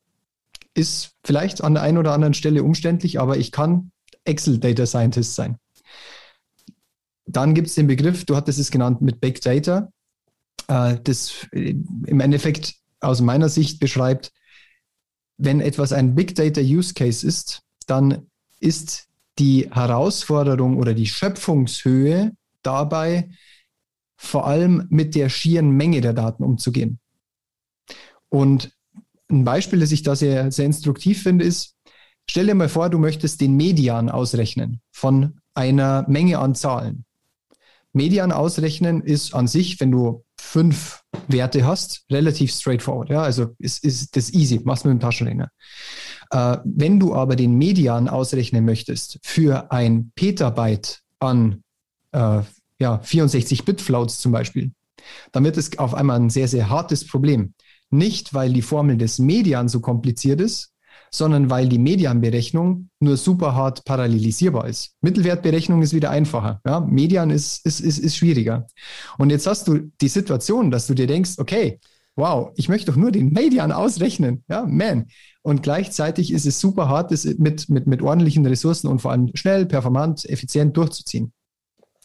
Ist 0.75 1.13
vielleicht 1.25 1.63
an 1.63 1.75
der 1.75 1.83
einen 1.83 1.99
oder 1.99 2.13
anderen 2.13 2.35
Stelle 2.35 2.63
umständlich, 2.63 3.21
aber 3.21 3.37
ich 3.37 3.53
kann 3.53 3.91
Excel 4.25 4.59
Data 4.59 4.87
Scientist 4.87 5.35
sein. 5.35 5.59
Dann 7.27 7.55
gibt 7.55 7.69
es 7.69 7.75
den 7.75 7.87
Begriff, 7.87 8.25
du 8.25 8.37
hattest 8.37 8.59
es 8.59 8.71
genannt, 8.71 9.01
mit 9.01 9.21
Big 9.21 9.41
Data, 9.41 9.91
äh, 10.69 10.99
das 11.03 11.47
äh, 11.53 11.75
im 12.07 12.21
Endeffekt 12.21 12.75
aus 13.01 13.21
meiner 13.21 13.49
Sicht 13.49 13.81
beschreibt, 13.81 14.33
wenn 15.37 15.61
etwas 15.61 15.93
ein 15.93 16.15
Big 16.15 16.35
Data 16.35 16.61
Use 16.61 16.95
Case 16.95 17.27
ist, 17.27 17.63
dann 17.87 18.27
ist 18.61 19.09
die 19.39 19.71
Herausforderung 19.71 20.77
oder 20.77 20.95
die 20.95 21.07
Schöpfungshöhe 21.07 22.33
dabei, 22.63 23.31
vor 24.17 24.47
allem 24.47 24.87
mit 24.91 25.15
der 25.15 25.29
schieren 25.29 25.71
Menge 25.71 26.01
der 26.01 26.13
Daten 26.13 26.45
umzugehen. 26.45 26.99
Und 28.29 28.73
ein 29.31 29.45
Beispiel, 29.45 29.81
das 29.81 29.93
ich 29.93 30.03
da 30.03 30.17
sehr, 30.17 30.51
sehr 30.51 30.67
instruktiv 30.67 31.23
finde, 31.23 31.45
ist, 31.45 31.77
stell 32.29 32.47
dir 32.47 32.55
mal 32.55 32.69
vor, 32.69 32.91
du 32.91 32.99
möchtest 32.99 33.41
den 33.41 33.57
Median 33.57 34.09
ausrechnen 34.09 34.81
von 34.91 35.41
einer 35.55 36.05
Menge 36.09 36.39
an 36.39 36.55
Zahlen. 36.55 37.05
Median 37.93 38.33
ausrechnen 38.33 39.03
ist 39.03 39.35
an 39.35 39.47
sich, 39.47 39.79
wenn 39.79 39.93
du 39.93 40.25
fünf 40.39 41.05
Werte 41.29 41.65
hast, 41.65 42.05
relativ 42.11 42.53
straightforward. 42.53 43.09
Ja, 43.09 43.23
also 43.23 43.55
ist, 43.59 43.85
ist 43.85 44.17
das 44.17 44.33
easy, 44.33 44.61
machst 44.65 44.85
du 44.85 44.89
mit 44.89 44.99
dem 44.99 45.01
Taschenrechner. 45.01 45.51
Äh, 46.35 46.59
wenn 46.65 46.99
du 46.99 47.15
aber 47.15 47.37
den 47.37 47.57
Median 47.57 48.09
ausrechnen 48.09 48.65
möchtest 48.65 49.21
für 49.23 49.71
ein 49.71 50.11
Petabyte 50.17 51.01
an 51.21 51.63
äh, 52.11 52.41
ja, 52.81 53.01
64-Bit-Floats 53.05 54.19
zum 54.19 54.33
Beispiel, 54.33 54.73
dann 55.31 55.45
wird 55.45 55.57
es 55.57 55.79
auf 55.79 55.95
einmal 55.95 56.19
ein 56.19 56.31
sehr, 56.31 56.49
sehr 56.49 56.69
hartes 56.69 57.07
Problem. 57.07 57.55
Nicht, 57.91 58.35
weil 58.35 58.53
die 58.53 58.63
Formel 58.63 58.97
des 58.97 59.21
Median 59.21 59.69
so 59.69 59.79
kompliziert 59.79 60.41
ist, 60.41 60.73
sondern 61.13 61.51
weil 61.51 61.69
die 61.69 61.79
Medianberechnung 61.79 62.91
nur 62.99 63.17
super 63.17 63.55
hart 63.55 63.85
parallelisierbar 63.85 64.67
ist. 64.67 64.97
Mittelwertberechnung 65.03 65.83
ist 65.83 65.95
wieder 65.95 66.11
einfacher. 66.11 66.61
Ja? 66.67 66.81
Median 66.81 67.31
ist, 67.31 67.65
ist, 67.65 67.79
ist, 67.79 67.99
ist 67.99 68.17
schwieriger. 68.17 68.67
Und 69.19 69.31
jetzt 69.31 69.47
hast 69.47 69.69
du 69.69 69.93
die 70.01 70.09
Situation, 70.09 70.73
dass 70.73 70.89
du 70.89 70.95
dir 70.95 71.07
denkst, 71.07 71.35
okay, 71.39 71.79
wow, 72.17 72.53
ich 72.57 72.69
möchte 72.69 72.91
doch 72.91 72.97
nur 72.97 73.11
den 73.11 73.31
Median 73.33 73.73
ausrechnen. 73.73 74.45
Ja, 74.49 74.65
man. 74.67 75.07
Und 75.43 75.63
gleichzeitig 75.63 76.33
ist 76.33 76.47
es 76.47 76.61
super 76.61 76.89
hart, 76.89 77.11
das 77.11 77.25
mit, 77.25 77.69
mit, 77.69 77.87
mit 77.87 78.03
ordentlichen 78.03 78.47
Ressourcen 78.47 78.87
und 78.89 79.01
vor 79.01 79.11
allem 79.11 79.31
schnell, 79.35 79.67
performant, 79.67 80.25
effizient 80.29 80.77
durchzuziehen. 80.77 81.33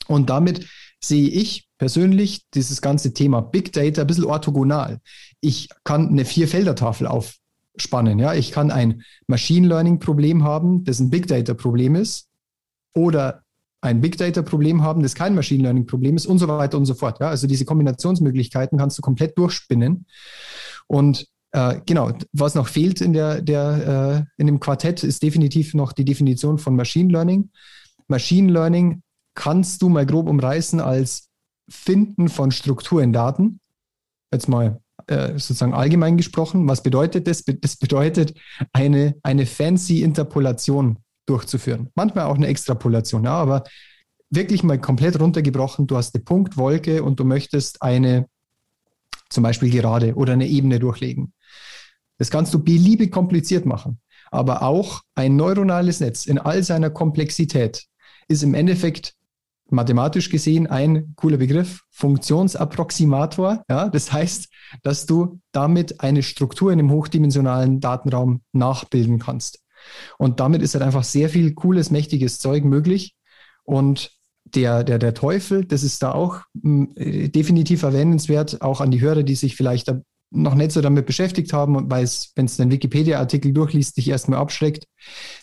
Und 0.07 0.29
damit 0.29 0.65
sehe 1.01 1.29
ich 1.29 1.69
persönlich 1.77 2.45
dieses 2.53 2.81
ganze 2.81 3.13
Thema 3.13 3.41
Big 3.41 3.71
Data 3.71 4.01
ein 4.01 4.07
bisschen 4.07 4.25
orthogonal. 4.25 4.99
Ich 5.39 5.69
kann 5.83 6.09
eine 6.09 6.25
Vier-Felder-Tafel 6.25 7.07
aufspannen. 7.07 8.19
Ja? 8.19 8.33
Ich 8.33 8.51
kann 8.51 8.71
ein 8.71 9.03
Machine 9.27 9.67
Learning-Problem 9.67 10.43
haben, 10.43 10.83
das 10.83 10.99
ein 10.99 11.09
Big 11.09 11.27
Data-Problem 11.27 11.95
ist, 11.95 12.27
oder 12.93 13.43
ein 13.81 14.01
Big 14.01 14.17
Data-Problem 14.17 14.83
haben, 14.83 15.03
das 15.03 15.15
kein 15.15 15.35
Machine 15.35 15.63
Learning-Problem 15.63 16.15
ist 16.15 16.25
und 16.25 16.39
so 16.39 16.47
weiter 16.47 16.77
und 16.77 16.85
so 16.85 16.93
fort. 16.93 17.19
Ja? 17.19 17.29
Also 17.29 17.47
diese 17.47 17.65
Kombinationsmöglichkeiten 17.65 18.77
kannst 18.77 18.97
du 18.97 19.01
komplett 19.01 19.37
durchspinnen. 19.37 20.05
Und 20.87 21.27
äh, 21.51 21.79
genau, 21.85 22.11
was 22.33 22.55
noch 22.55 22.67
fehlt 22.67 23.01
in, 23.01 23.13
der, 23.13 23.41
der, 23.41 24.25
äh, 24.37 24.41
in 24.41 24.47
dem 24.47 24.59
Quartett, 24.59 25.03
ist 25.03 25.23
definitiv 25.23 25.73
noch 25.73 25.93
die 25.93 26.05
Definition 26.05 26.57
von 26.57 26.75
Machine 26.75 27.11
Learning. 27.11 27.49
Machine 28.07 28.51
Learning 28.51 29.01
kannst 29.33 29.81
du 29.81 29.89
mal 29.89 30.05
grob 30.05 30.27
umreißen 30.27 30.81
als 30.81 31.29
Finden 31.69 32.29
von 32.29 32.51
Struktur 32.51 33.01
in 33.01 33.13
Daten. 33.13 33.59
Jetzt 34.33 34.49
mal 34.49 34.81
äh, 35.07 35.31
sozusagen 35.31 35.73
allgemein 35.73 36.17
gesprochen. 36.17 36.67
Was 36.67 36.83
bedeutet 36.83 37.27
das? 37.27 37.43
Das 37.45 37.77
bedeutet, 37.77 38.33
eine, 38.73 39.15
eine 39.23 39.45
fancy 39.45 40.01
Interpolation 40.03 40.97
durchzuführen. 41.29 41.89
Manchmal 41.95 42.25
auch 42.25 42.35
eine 42.35 42.47
Extrapolation, 42.47 43.23
ja, 43.23 43.33
aber 43.33 43.63
wirklich 44.29 44.63
mal 44.63 44.79
komplett 44.79 45.19
runtergebrochen. 45.19 45.87
Du 45.87 45.97
hast 45.97 46.15
eine 46.15 46.23
Punktwolke 46.23 47.03
und 47.03 47.19
du 47.19 47.25
möchtest 47.25 47.81
eine 47.81 48.27
zum 49.29 49.43
Beispiel 49.43 49.69
gerade 49.69 50.15
oder 50.15 50.33
eine 50.33 50.47
Ebene 50.47 50.79
durchlegen. 50.79 51.33
Das 52.17 52.29
kannst 52.29 52.53
du 52.53 52.59
beliebig 52.59 53.11
kompliziert 53.11 53.65
machen. 53.65 53.99
Aber 54.31 54.63
auch 54.63 55.01
ein 55.15 55.35
neuronales 55.35 55.99
Netz 55.99 56.25
in 56.25 56.37
all 56.37 56.61
seiner 56.63 56.89
Komplexität 56.89 57.85
ist 58.27 58.43
im 58.43 58.53
Endeffekt 58.53 59.15
mathematisch 59.71 60.29
gesehen 60.29 60.67
ein 60.67 61.13
cooler 61.15 61.37
Begriff, 61.37 61.83
Funktionsapproximator. 61.91 63.63
Ja, 63.69 63.89
das 63.89 64.11
heißt, 64.11 64.49
dass 64.83 65.05
du 65.05 65.39
damit 65.51 66.01
eine 66.01 66.23
Struktur 66.23 66.71
in 66.71 66.79
einem 66.79 66.91
hochdimensionalen 66.91 67.79
Datenraum 67.79 68.41
nachbilden 68.51 69.19
kannst. 69.19 69.59
Und 70.17 70.39
damit 70.39 70.61
ist 70.61 70.73
halt 70.73 70.83
einfach 70.83 71.03
sehr 71.03 71.29
viel 71.29 71.53
cooles, 71.53 71.91
mächtiges 71.91 72.39
Zeug 72.39 72.63
möglich. 72.63 73.15
Und 73.63 74.11
der, 74.55 74.83
der, 74.83 74.99
der 74.99 75.13
Teufel, 75.13 75.65
das 75.65 75.83
ist 75.83 76.01
da 76.01 76.11
auch 76.11 76.41
mh, 76.53 76.87
hm, 76.95 77.31
definitiv 77.31 77.83
erwähnenswert, 77.83 78.61
auch 78.61 78.81
an 78.81 78.91
die 78.91 79.01
Hörer, 79.01 79.23
die 79.23 79.35
sich 79.35 79.55
vielleicht 79.55 79.91
noch 80.31 80.55
nicht 80.55 80.71
so 80.71 80.81
damit 80.81 81.05
beschäftigt 81.05 81.53
haben 81.53 81.75
und 81.75 81.89
weil 81.89 82.03
es, 82.03 82.31
wenn 82.35 82.45
es 82.45 82.57
den 82.57 82.71
Wikipedia-Artikel 82.71 83.51
durchliest, 83.51 83.97
dich 83.97 84.09
erstmal 84.09 84.39
abschreckt. 84.39 84.85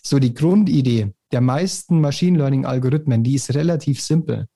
So 0.03 0.19
die 0.19 0.35
Grundidee 0.35 1.13
der 1.33 1.41
meisten 1.41 2.01
Machine 2.01 2.39
Learning-Algorithmen, 2.39 3.25
die 3.25 3.35
ist 3.35 3.55
relativ 3.55 4.01
simpel. 4.01 4.47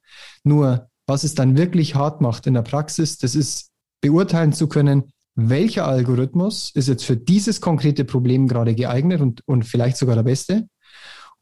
Nur, 0.45 0.89
was 1.07 1.25
es 1.25 1.35
dann 1.35 1.57
wirklich 1.57 1.97
hart 1.97 2.21
macht 2.21 2.47
in 2.47 2.55
der 2.55 2.63
Praxis, 2.63 3.19
das 3.19 3.35
ist 3.35 3.71
beurteilen 4.01 4.53
zu 4.53 4.69
können, 4.69 5.13
welcher 5.49 5.87
Algorithmus 5.87 6.73
ist 6.75 6.89
jetzt 6.89 7.05
für 7.05 7.17
dieses 7.17 7.61
konkrete 7.61 8.05
Problem 8.05 8.49
gerade 8.49 8.75
geeignet 8.75 9.21
und, 9.21 9.47
und 9.47 9.65
vielleicht 9.65 9.97
sogar 9.97 10.17
der 10.17 10.25
beste 10.25 10.69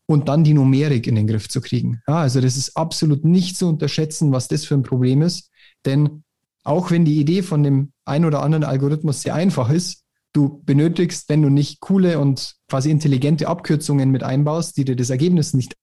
und 0.06 0.28
dann 0.28 0.44
die 0.44 0.54
Numerik 0.54 1.06
in 1.06 1.14
den 1.14 1.26
Griff 1.26 1.48
zu 1.48 1.60
kriegen. 1.60 2.00
Ja, 2.06 2.18
also 2.18 2.40
das 2.40 2.56
ist 2.56 2.76
absolut 2.76 3.24
nicht 3.24 3.56
zu 3.56 3.68
unterschätzen, 3.68 4.32
was 4.32 4.48
das 4.48 4.64
für 4.64 4.74
ein 4.74 4.82
Problem 4.82 5.22
ist, 5.22 5.50
denn 5.84 6.22
auch 6.64 6.90
wenn 6.90 7.04
die 7.04 7.18
Idee 7.18 7.42
von 7.42 7.62
dem 7.62 7.92
ein 8.04 8.24
oder 8.24 8.42
anderen 8.42 8.64
Algorithmus 8.64 9.22
sehr 9.22 9.34
einfach 9.34 9.70
ist, 9.70 10.04
du 10.32 10.62
benötigst, 10.64 11.28
wenn 11.28 11.42
du 11.42 11.48
nicht 11.48 11.80
coole 11.80 12.18
und 12.18 12.54
quasi 12.68 12.90
intelligente 12.90 13.48
Abkürzungen 13.48 14.10
mit 14.10 14.22
einbaust, 14.22 14.76
die 14.76 14.84
dir 14.84 14.96
das 14.96 15.10
Ergebnis 15.10 15.54
nicht 15.54 15.74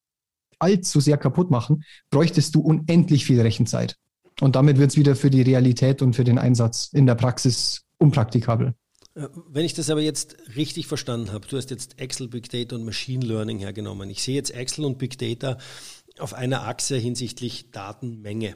allzu 0.60 1.00
sehr 1.00 1.17
kaputt 1.17 1.51
machen, 1.51 1.84
bräuchtest 2.10 2.55
du 2.55 2.62
unendlich 2.62 3.25
viel 3.25 3.41
Rechenzeit. 3.41 3.95
Und 4.41 4.55
damit 4.55 4.77
wird 4.77 4.91
es 4.91 4.98
wieder 4.98 5.15
für 5.15 5.29
die 5.29 5.41
Realität 5.41 6.01
und 6.01 6.15
für 6.15 6.24
den 6.24 6.38
Einsatz 6.38 6.89
in 6.91 7.05
der 7.05 7.15
Praxis 7.15 7.84
unpraktikabel. 8.05 8.74
Äh, 9.15 9.27
wenn 9.50 9.65
ich 9.65 9.74
das 9.74 9.89
aber 9.89 10.01
jetzt 10.01 10.38
richtig 10.55 10.88
verstanden 10.88 11.31
habe, 11.31 11.47
du 11.47 11.57
hast 11.57 11.71
jetzt 11.71 12.00
Excel, 12.00 12.27
Big 12.27 12.50
Data 12.50 12.75
und 12.75 12.85
Machine 12.85 13.25
Learning 13.25 13.59
hergenommen. 13.59 14.09
Ich 14.09 14.24
sehe 14.24 14.35
jetzt 14.35 14.51
Excel 14.51 14.85
und 14.85 14.97
Big 14.97 15.17
Data 15.17 15.57
auf 16.19 16.33
einer 16.33 16.67
Achse 16.67 16.97
hinsichtlich 16.97 17.71
Datenmenge. 17.71 18.55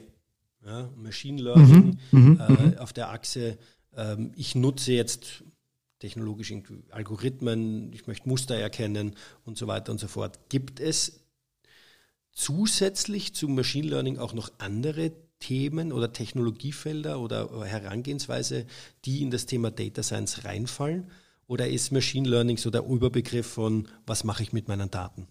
Ja, 0.64 0.90
Machine 0.96 1.40
Learning 1.40 1.98
mhm, 2.10 2.20
mhm 2.20 2.40
äh, 2.40 2.52
mhm. 2.52 2.78
auf 2.78 2.92
der 2.92 3.10
Achse, 3.10 3.58
ähm, 3.96 4.32
ich 4.36 4.54
nutze 4.54 4.92
jetzt 4.92 5.42
technologisch 6.00 6.52
Algorithmen, 6.90 7.92
ich 7.92 8.06
möchte 8.06 8.28
Muster 8.28 8.56
erkennen 8.56 9.16
und 9.44 9.56
so 9.56 9.66
weiter 9.66 9.92
und 9.92 9.98
so 9.98 10.08
fort. 10.08 10.38
Gibt 10.48 10.80
es 10.80 11.24
zusätzlich 12.32 13.34
zum 13.34 13.54
Machine 13.54 13.88
Learning 13.88 14.18
auch 14.18 14.34
noch 14.34 14.50
andere 14.58 15.12
Themen 15.40 15.92
oder 15.92 16.12
Technologiefelder 16.12 17.18
oder 17.20 17.64
Herangehensweise, 17.64 18.66
die 19.04 19.22
in 19.22 19.30
das 19.30 19.46
Thema 19.46 19.70
Data 19.70 20.02
Science 20.02 20.44
reinfallen? 20.44 21.10
Oder 21.48 21.68
ist 21.68 21.90
Machine 21.90 22.28
Learning 22.28 22.56
so 22.58 22.70
der 22.70 22.84
Überbegriff 22.84 23.46
von, 23.46 23.88
was 24.06 24.22
mache 24.22 24.44
ich 24.44 24.52
mit 24.52 24.68
meinen 24.68 24.90
Daten? 24.90 25.26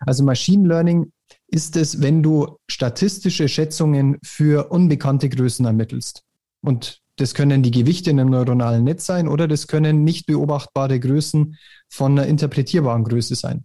Also 0.00 0.24
Machine 0.24 0.66
Learning 0.66 1.12
ist 1.46 1.76
es, 1.76 2.00
wenn 2.02 2.22
du 2.22 2.56
statistische 2.68 3.48
Schätzungen 3.48 4.18
für 4.24 4.70
unbekannte 4.70 5.28
Größen 5.28 5.64
ermittelst. 5.64 6.24
Und 6.60 7.00
Das 7.16 7.34
können 7.34 7.62
die 7.62 7.70
Gewichte 7.70 8.10
in 8.10 8.18
einem 8.18 8.30
neuronalen 8.30 8.84
Netz 8.84 9.04
sein 9.06 9.28
oder 9.28 9.46
das 9.46 9.66
können 9.66 10.02
nicht 10.02 10.26
beobachtbare 10.26 10.98
Größen 10.98 11.58
von 11.88 12.12
einer 12.12 12.26
interpretierbaren 12.26 13.04
Größe 13.04 13.34
sein. 13.34 13.64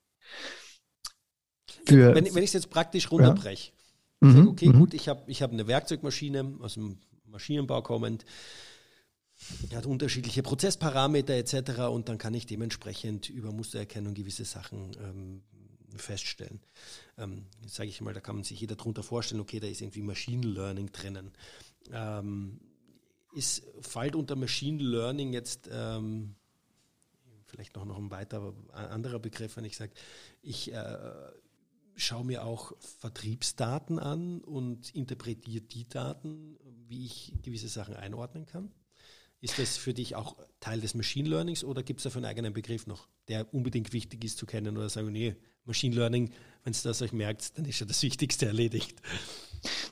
Für, 1.86 2.14
wenn, 2.14 2.26
wenn 2.26 2.44
ich 2.44 2.50
es 2.50 2.54
jetzt 2.54 2.70
praktisch 2.70 3.10
runterbreche, 3.10 3.72
ja. 3.72 3.77
Mhm, 4.20 4.48
okay, 4.50 4.70
mhm. 4.70 4.80
gut, 4.80 4.94
ich 4.94 5.08
habe 5.08 5.24
ich 5.28 5.42
hab 5.42 5.52
eine 5.52 5.68
Werkzeugmaschine 5.68 6.58
aus 6.62 6.76
dem 6.76 6.98
Maschinenbau 7.26 7.82
kommend, 7.82 8.26
hat 9.74 9.86
unterschiedliche 9.86 10.42
Prozessparameter 10.44 11.34
etc. 11.36 11.82
und 11.92 12.10
dann 12.10 12.18
kann 12.18 12.34
ich 12.34 12.46
dementsprechend 12.46 13.30
über 13.30 13.52
Mustererkennung 13.52 14.14
gewisse 14.14 14.46
Sachen 14.46 14.92
ähm, 15.00 15.42
feststellen. 15.96 16.60
Ähm, 17.18 17.46
sage 17.68 17.90
ich 17.90 18.02
mal, 18.02 18.14
da 18.14 18.20
kann 18.20 18.36
man 18.36 18.44
sich 18.44 18.60
jeder 18.60 18.76
darunter 18.76 19.04
vorstellen, 19.04 19.42
okay, 19.42 19.60
da 19.60 19.68
ist 19.68 19.82
irgendwie 19.82 20.02
Machine 20.02 20.46
Learning 20.46 20.92
drinnen. 20.92 21.32
Ähm, 21.92 22.60
ist, 23.34 23.64
fällt 23.82 24.16
unter 24.16 24.36
Machine 24.36 24.82
Learning 24.82 25.34
jetzt 25.34 25.70
ähm, 25.72 26.36
vielleicht 27.46 27.76
noch, 27.76 27.86
noch 27.86 27.98
ein 27.98 28.12
weiterer 28.12 28.54
anderer 28.74 29.20
Begriff, 29.20 29.58
wenn 29.58 29.66
ich 29.66 29.78
sage, 29.78 29.94
ich 30.42 30.72
äh, 30.74 31.12
schaue 31.98 32.26
mir 32.26 32.46
auch 32.46 32.74
Vertriebsdaten 33.00 34.00
an 34.00 34.42
und 34.42 34.94
interpretiere 34.96 35.62
die 35.62 35.90
Daten, 35.90 36.58
wie 36.88 37.06
ich 37.06 37.34
gewisse 37.42 37.68
Sachen 37.68 37.96
einordnen 37.96 38.46
kann? 38.46 38.72
Ist 39.42 39.60
das 39.60 39.78
für 39.78 39.94
dich 39.94 40.16
auch 40.16 40.36
Teil 40.60 40.82
des 40.82 40.96
Machine 40.96 41.30
Learnings 41.30 41.64
oder 41.64 41.84
gibt 41.84 42.00
es 42.00 42.06
dafür 42.06 42.20
einen 42.20 42.32
eigenen 42.32 42.54
Begriff 42.54 42.88
noch, 42.88 43.08
der 43.28 43.54
unbedingt 43.54 43.94
wichtig 43.94 44.24
ist 44.24 44.38
zu 44.38 44.46
kennen 44.46 44.78
oder 44.78 44.90
sagen, 44.90 45.12
nee, 45.12 45.36
Machine 45.66 45.96
Learning, 45.96 46.32
wenn 46.64 46.72
es 46.72 46.82
das 46.82 47.02
euch 47.02 47.14
merkt, 47.14 47.58
dann 47.58 47.66
ist 47.66 47.80
ja 47.80 47.86
das 47.86 48.02
Wichtigste 48.02 48.46
erledigt. 48.46 49.02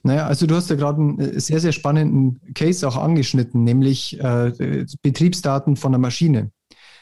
Naja, 0.03 0.27
also 0.27 0.47
du 0.47 0.55
hast 0.55 0.69
ja 0.69 0.75
gerade 0.75 1.00
einen 1.00 1.19
äh, 1.19 1.39
sehr, 1.39 1.59
sehr 1.59 1.71
spannenden 1.71 2.39
Case 2.53 2.88
auch 2.88 2.95
angeschnitten, 2.95 3.63
nämlich 3.63 4.19
äh, 4.19 4.85
Betriebsdaten 5.01 5.75
von 5.75 5.91
der 5.91 6.00
Maschine 6.00 6.51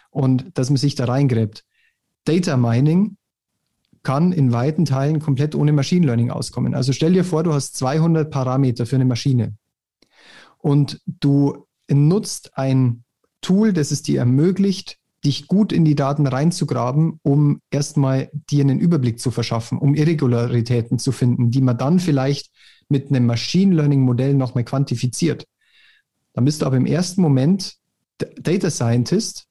und 0.09 0.57
dass 0.57 0.69
man 0.69 0.77
sich 0.77 0.95
da 0.95 1.05
reingräbt. 1.05 1.65
Data 2.25 2.57
Mining 2.57 3.17
kann 4.03 4.31
in 4.31 4.51
weiten 4.51 4.85
Teilen 4.85 5.19
komplett 5.19 5.55
ohne 5.55 5.71
Machine 5.71 6.05
Learning 6.05 6.29
auskommen. 6.29 6.75
Also 6.75 6.93
stell 6.93 7.13
dir 7.13 7.23
vor, 7.23 7.43
du 7.43 7.53
hast 7.53 7.75
200 7.77 8.29
Parameter 8.29 8.85
für 8.85 8.95
eine 8.95 9.05
Maschine 9.05 9.55
und 10.57 11.01
du 11.05 11.65
nutzt 11.89 12.57
ein 12.57 13.03
Tool, 13.41 13.73
das 13.73 13.91
es 13.91 14.03
dir 14.03 14.19
ermöglicht, 14.19 14.97
dich 15.25 15.47
gut 15.47 15.71
in 15.71 15.85
die 15.85 15.95
Daten 15.95 16.27
reinzugraben, 16.27 17.19
um 17.23 17.61
erstmal 17.71 18.29
dir 18.49 18.63
einen 18.63 18.79
Überblick 18.79 19.19
zu 19.19 19.31
verschaffen, 19.31 19.77
um 19.77 19.95
Irregularitäten 19.95 20.99
zu 20.99 21.11
finden, 21.11 21.49
die 21.49 21.61
man 21.61 21.77
dann 21.77 21.99
vielleicht 21.99 22.51
mit 22.89 23.09
einem 23.09 23.25
Machine 23.25 23.75
Learning 23.75 24.01
Modell 24.01 24.33
nochmal 24.33 24.65
quantifiziert. 24.65 25.45
Dann 26.33 26.45
bist 26.45 26.61
du 26.61 26.65
aber 26.65 26.77
im 26.77 26.85
ersten 26.85 27.21
Moment 27.21 27.75
Data 28.17 28.69
Scientist 28.69 29.47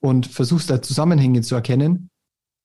und 0.00 0.26
versuchst 0.26 0.68
da 0.68 0.82
Zusammenhänge 0.82 1.42
zu 1.42 1.54
erkennen, 1.54 2.10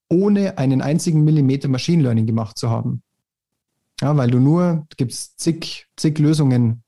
ohne 0.09 0.57
einen 0.57 0.81
einzigen 0.81 1.23
Millimeter 1.23 1.67
Machine 1.67 2.03
Learning 2.03 2.25
gemacht 2.25 2.57
zu 2.57 2.69
haben. 2.69 3.03
Ja, 4.01 4.15
weil 4.15 4.29
du 4.29 4.39
nur, 4.39 4.85
gibt 4.97 5.11
es 5.11 5.35
zig, 5.35 5.87
zig 5.95 6.19
Lösungen, 6.19 6.83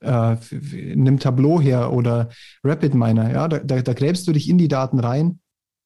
äh, 0.00 0.36
nimm 0.50 1.18
Tableau 1.18 1.60
her 1.60 1.92
oder 1.92 2.30
Rapid 2.64 2.94
Miner, 2.94 3.32
ja, 3.32 3.48
da, 3.48 3.58
da, 3.58 3.82
da 3.82 3.92
gräbst 3.92 4.26
du 4.26 4.32
dich 4.32 4.48
in 4.48 4.58
die 4.58 4.68
Daten 4.68 4.98
rein, 4.98 5.40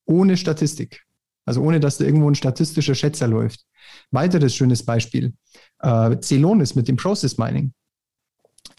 ohne 0.04 0.36
Statistik. 0.36 1.04
Also 1.44 1.60
ohne, 1.60 1.80
dass 1.80 1.98
da 1.98 2.04
irgendwo 2.04 2.30
ein 2.30 2.36
statistischer 2.36 2.94
Schätzer 2.94 3.26
läuft. 3.26 3.66
Weiteres 4.12 4.54
schönes 4.54 4.84
Beispiel. 4.84 5.34
Äh, 5.80 6.18
Celonis 6.20 6.74
mit 6.74 6.86
dem 6.86 6.96
Process 6.96 7.36
Mining. 7.38 7.72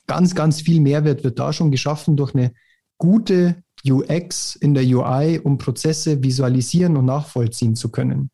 Ganz, 0.07 0.33
ganz 0.33 0.61
viel 0.61 0.79
Mehrwert 0.79 1.23
wird 1.23 1.39
da 1.39 1.51
schon 1.51 1.71
geschaffen 1.71 2.15
durch 2.15 2.33
eine 2.33 2.53
gute 2.97 3.63
UX 3.85 4.55
in 4.55 4.73
der 4.73 4.83
UI, 4.83 5.39
um 5.39 5.57
Prozesse 5.57 6.23
visualisieren 6.23 6.97
und 6.97 7.05
nachvollziehen 7.05 7.75
zu 7.75 7.89
können. 7.89 8.29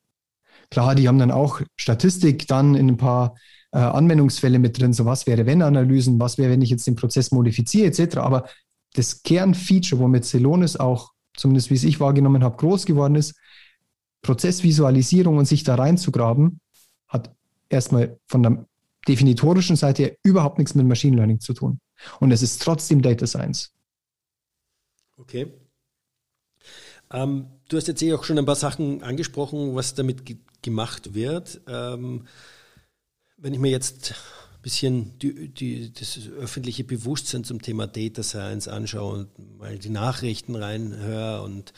Klar, 0.69 0.95
die 0.95 1.07
haben 1.07 1.17
dann 1.17 1.31
auch 1.31 1.61
Statistik 1.75 2.47
dann 2.47 2.75
in 2.75 2.89
ein 2.89 2.97
paar 2.97 3.35
äh, 3.71 3.79
Anwendungsfälle 3.79 4.59
mit 4.59 4.79
drin, 4.79 4.93
so 4.93 5.05
was 5.05 5.27
wäre 5.27 5.45
wenn 5.45 5.61
Analysen, 5.61 6.19
was 6.19 6.37
wäre, 6.37 6.51
wenn 6.51 6.61
ich 6.61 6.69
jetzt 6.69 6.87
den 6.87 6.95
Prozess 6.95 7.31
modifiziere, 7.31 7.87
etc. 7.87 8.17
Aber 8.17 8.47
das 8.93 9.23
Kernfeature, 9.23 10.01
womit 10.01 10.25
Celonis 10.25 10.75
auch, 10.75 11.11
zumindest 11.35 11.69
wie 11.69 11.75
es 11.75 11.83
ich 11.83 11.99
wahrgenommen 11.99 12.43
habe, 12.43 12.57
groß 12.57 12.85
geworden 12.85 13.15
ist, 13.15 13.35
Prozessvisualisierung 14.21 15.37
und 15.37 15.45
sich 15.45 15.63
da 15.63 15.75
reinzugraben, 15.75 16.59
hat 17.07 17.33
erstmal 17.69 18.17
von 18.27 18.43
der 18.43 18.65
definitorischen 19.07 19.75
Seite 19.75 20.03
her 20.03 20.15
überhaupt 20.23 20.57
nichts 20.57 20.75
mit 20.75 20.85
Machine 20.85 21.15
Learning 21.15 21.39
zu 21.39 21.53
tun. 21.53 21.79
Und 22.19 22.31
es 22.31 22.41
ist 22.41 22.61
trotzdem 22.61 23.01
Data 23.01 23.25
Science. 23.25 23.71
Okay. 25.29 25.45
Ähm, 27.11 27.45
du 27.67 27.77
hast 27.77 27.87
jetzt 27.87 28.01
eh 28.01 28.13
auch 28.13 28.23
schon 28.23 28.39
ein 28.39 28.47
paar 28.47 28.55
Sachen 28.55 29.03
angesprochen, 29.03 29.75
was 29.75 29.93
damit 29.93 30.25
ge 30.25 30.37
gemacht 30.63 31.13
wird. 31.13 31.61
Ähm, 31.67 32.25
wenn 33.37 33.53
ich 33.53 33.59
mir 33.59 33.69
jetzt 33.69 34.15
ein 34.51 34.61
bisschen 34.63 35.17
die, 35.19 35.49
die, 35.49 35.93
das 35.93 36.19
öffentliche 36.37 36.83
Bewusstsein 36.83 37.43
zum 37.43 37.61
Thema 37.61 37.85
Data 37.85 38.23
Science 38.23 38.67
anschaue 38.67 39.19
und 39.19 39.57
mal 39.59 39.77
die 39.77 39.89
Nachrichten 39.89 40.55
reinhöre 40.55 41.43
und 41.43 41.73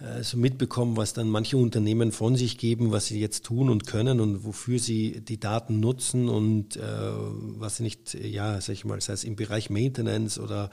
äh, 0.00 0.22
so 0.22 0.38
mitbekommen, 0.38 0.96
was 0.96 1.12
dann 1.12 1.28
manche 1.28 1.58
Unternehmen 1.58 2.10
von 2.12 2.34
sich 2.34 2.56
geben, 2.56 2.92
was 2.92 3.06
sie 3.06 3.20
jetzt 3.20 3.44
tun 3.44 3.68
und 3.68 3.86
können 3.86 4.20
und 4.20 4.44
wofür 4.44 4.78
sie 4.78 5.20
die 5.20 5.38
Daten 5.38 5.80
nutzen 5.80 6.28
und 6.28 6.76
äh, 6.76 6.80
was 6.80 7.76
sie 7.76 7.82
nicht, 7.84 8.14
ja, 8.14 8.60
sag 8.60 8.72
ich 8.72 8.86
mal, 8.86 9.00
sei 9.00 9.12
es 9.12 9.22
im 9.22 9.36
Bereich 9.36 9.70
Maintenance 9.70 10.40
oder 10.40 10.70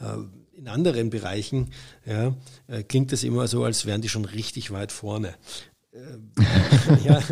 äh, 0.00 0.18
in 0.60 0.68
anderen 0.68 1.08
Bereichen, 1.08 1.70
ja, 2.04 2.34
äh, 2.66 2.82
klingt 2.82 3.12
das 3.12 3.24
immer 3.24 3.48
so, 3.48 3.64
als 3.64 3.86
wären 3.86 4.02
die 4.02 4.10
schon 4.10 4.26
richtig 4.26 4.70
weit 4.70 4.92
vorne. 4.92 5.34
Äh, 5.92 6.00
ja, 7.04 7.22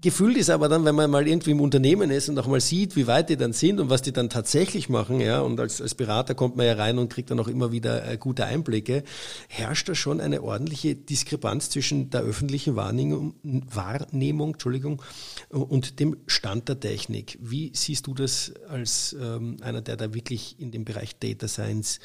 Gefühlt 0.00 0.36
ist 0.36 0.48
aber 0.48 0.68
dann, 0.68 0.84
wenn 0.84 0.94
man 0.94 1.10
mal 1.10 1.26
irgendwie 1.26 1.50
im 1.50 1.60
Unternehmen 1.60 2.12
ist 2.12 2.28
und 2.28 2.38
auch 2.38 2.46
mal 2.46 2.60
sieht, 2.60 2.94
wie 2.94 3.08
weit 3.08 3.30
die 3.30 3.36
dann 3.36 3.52
sind 3.52 3.80
und 3.80 3.90
was 3.90 4.00
die 4.00 4.12
dann 4.12 4.30
tatsächlich 4.30 4.88
machen, 4.88 5.18
ja, 5.18 5.40
und 5.40 5.58
als, 5.58 5.82
als 5.82 5.96
Berater 5.96 6.36
kommt 6.36 6.56
man 6.56 6.66
ja 6.66 6.74
rein 6.74 6.98
und 6.98 7.12
kriegt 7.12 7.32
dann 7.32 7.40
auch 7.40 7.48
immer 7.48 7.72
wieder 7.72 8.08
äh, 8.08 8.16
gute 8.16 8.44
Einblicke, 8.44 9.02
herrscht 9.48 9.88
da 9.88 9.96
schon 9.96 10.20
eine 10.20 10.42
ordentliche 10.42 10.94
Diskrepanz 10.94 11.70
zwischen 11.70 12.10
der 12.10 12.20
öffentlichen 12.20 12.76
Wahrnehmung, 12.76 13.34
Wahrnehmung 13.42 14.52
Entschuldigung, 14.52 15.02
und 15.50 15.98
dem 15.98 16.16
Stand 16.28 16.68
der 16.68 16.78
Technik. 16.78 17.36
Wie 17.40 17.72
siehst 17.74 18.06
du 18.06 18.14
das 18.14 18.52
als 18.68 19.16
ähm, 19.20 19.56
einer, 19.62 19.82
der 19.82 19.96
da 19.96 20.14
wirklich 20.14 20.60
in 20.60 20.70
dem 20.70 20.84
Bereich 20.84 21.18
Data 21.18 21.48
Science 21.48 21.98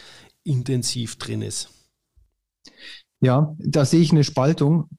intensiv 0.43 1.17
drin 1.17 1.43
ist? 1.43 1.69
Ja, 3.21 3.55
da 3.59 3.85
sehe 3.85 4.01
ich 4.01 4.11
eine 4.11 4.23
Spaltung 4.23 4.89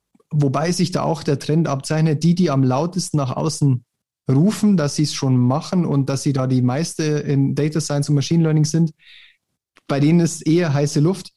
wobei 0.42 0.72
sich 0.72 0.90
da 0.90 1.02
auch 1.02 1.22
der 1.22 1.38
Trend 1.38 1.68
abzeichnet, 1.68 2.22
die, 2.22 2.34
die 2.34 2.50
am 2.50 2.62
lautesten 2.62 3.16
nach 3.16 3.36
außen 3.36 3.84
rufen, 4.30 4.76
dass 4.76 4.96
sie 4.96 5.02
es 5.02 5.14
schon 5.14 5.36
machen 5.36 5.84
und 5.84 6.08
dass 6.08 6.22
sie 6.22 6.32
da 6.32 6.46
die 6.46 6.62
meiste 6.62 7.04
in 7.04 7.54
Data 7.54 7.80
Science 7.80 8.08
und 8.08 8.14
Machine 8.14 8.42
Learning 8.42 8.64
sind, 8.64 8.92
bei 9.86 10.00
denen 10.00 10.20
ist 10.20 10.46
eher 10.46 10.72
heiße 10.72 11.00
Luft. 11.00 11.32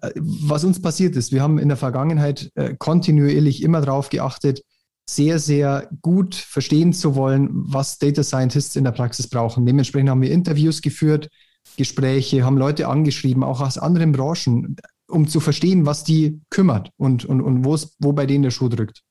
Äh, 0.00 0.10
was 0.16 0.64
uns 0.64 0.80
passiert 0.82 1.16
ist, 1.16 1.32
wir 1.32 1.42
haben 1.42 1.58
in 1.58 1.68
der 1.68 1.76
Vergangenheit 1.76 2.50
äh, 2.54 2.74
kontinuierlich 2.76 3.62
immer 3.62 3.80
darauf 3.80 4.08
geachtet, 4.08 4.62
sehr, 5.08 5.38
sehr 5.38 5.88
gut 6.00 6.34
verstehen 6.34 6.92
zu 6.92 7.14
wollen, 7.14 7.48
was 7.52 7.98
Data 7.98 8.22
Scientists 8.22 8.76
in 8.76 8.84
der 8.84 8.92
Praxis 8.92 9.28
brauchen. 9.28 9.66
Dementsprechend 9.66 10.10
haben 10.10 10.22
wir 10.22 10.30
Interviews 10.30 10.80
geführt, 10.80 11.28
Gespräche, 11.76 12.44
haben 12.44 12.56
Leute 12.56 12.88
angeschrieben, 12.88 13.42
auch 13.42 13.60
aus 13.60 13.78
anderen 13.78 14.12
Branchen, 14.12 14.76
um 15.08 15.28
zu 15.28 15.40
verstehen, 15.40 15.86
was 15.86 16.04
die 16.04 16.40
kümmert 16.50 16.90
und, 16.96 17.24
und, 17.24 17.40
und 17.40 17.64
wo 17.64 18.12
bei 18.12 18.26
denen 18.26 18.42
der 18.42 18.50
Schuh 18.50 18.68
drückt. 18.68 19.02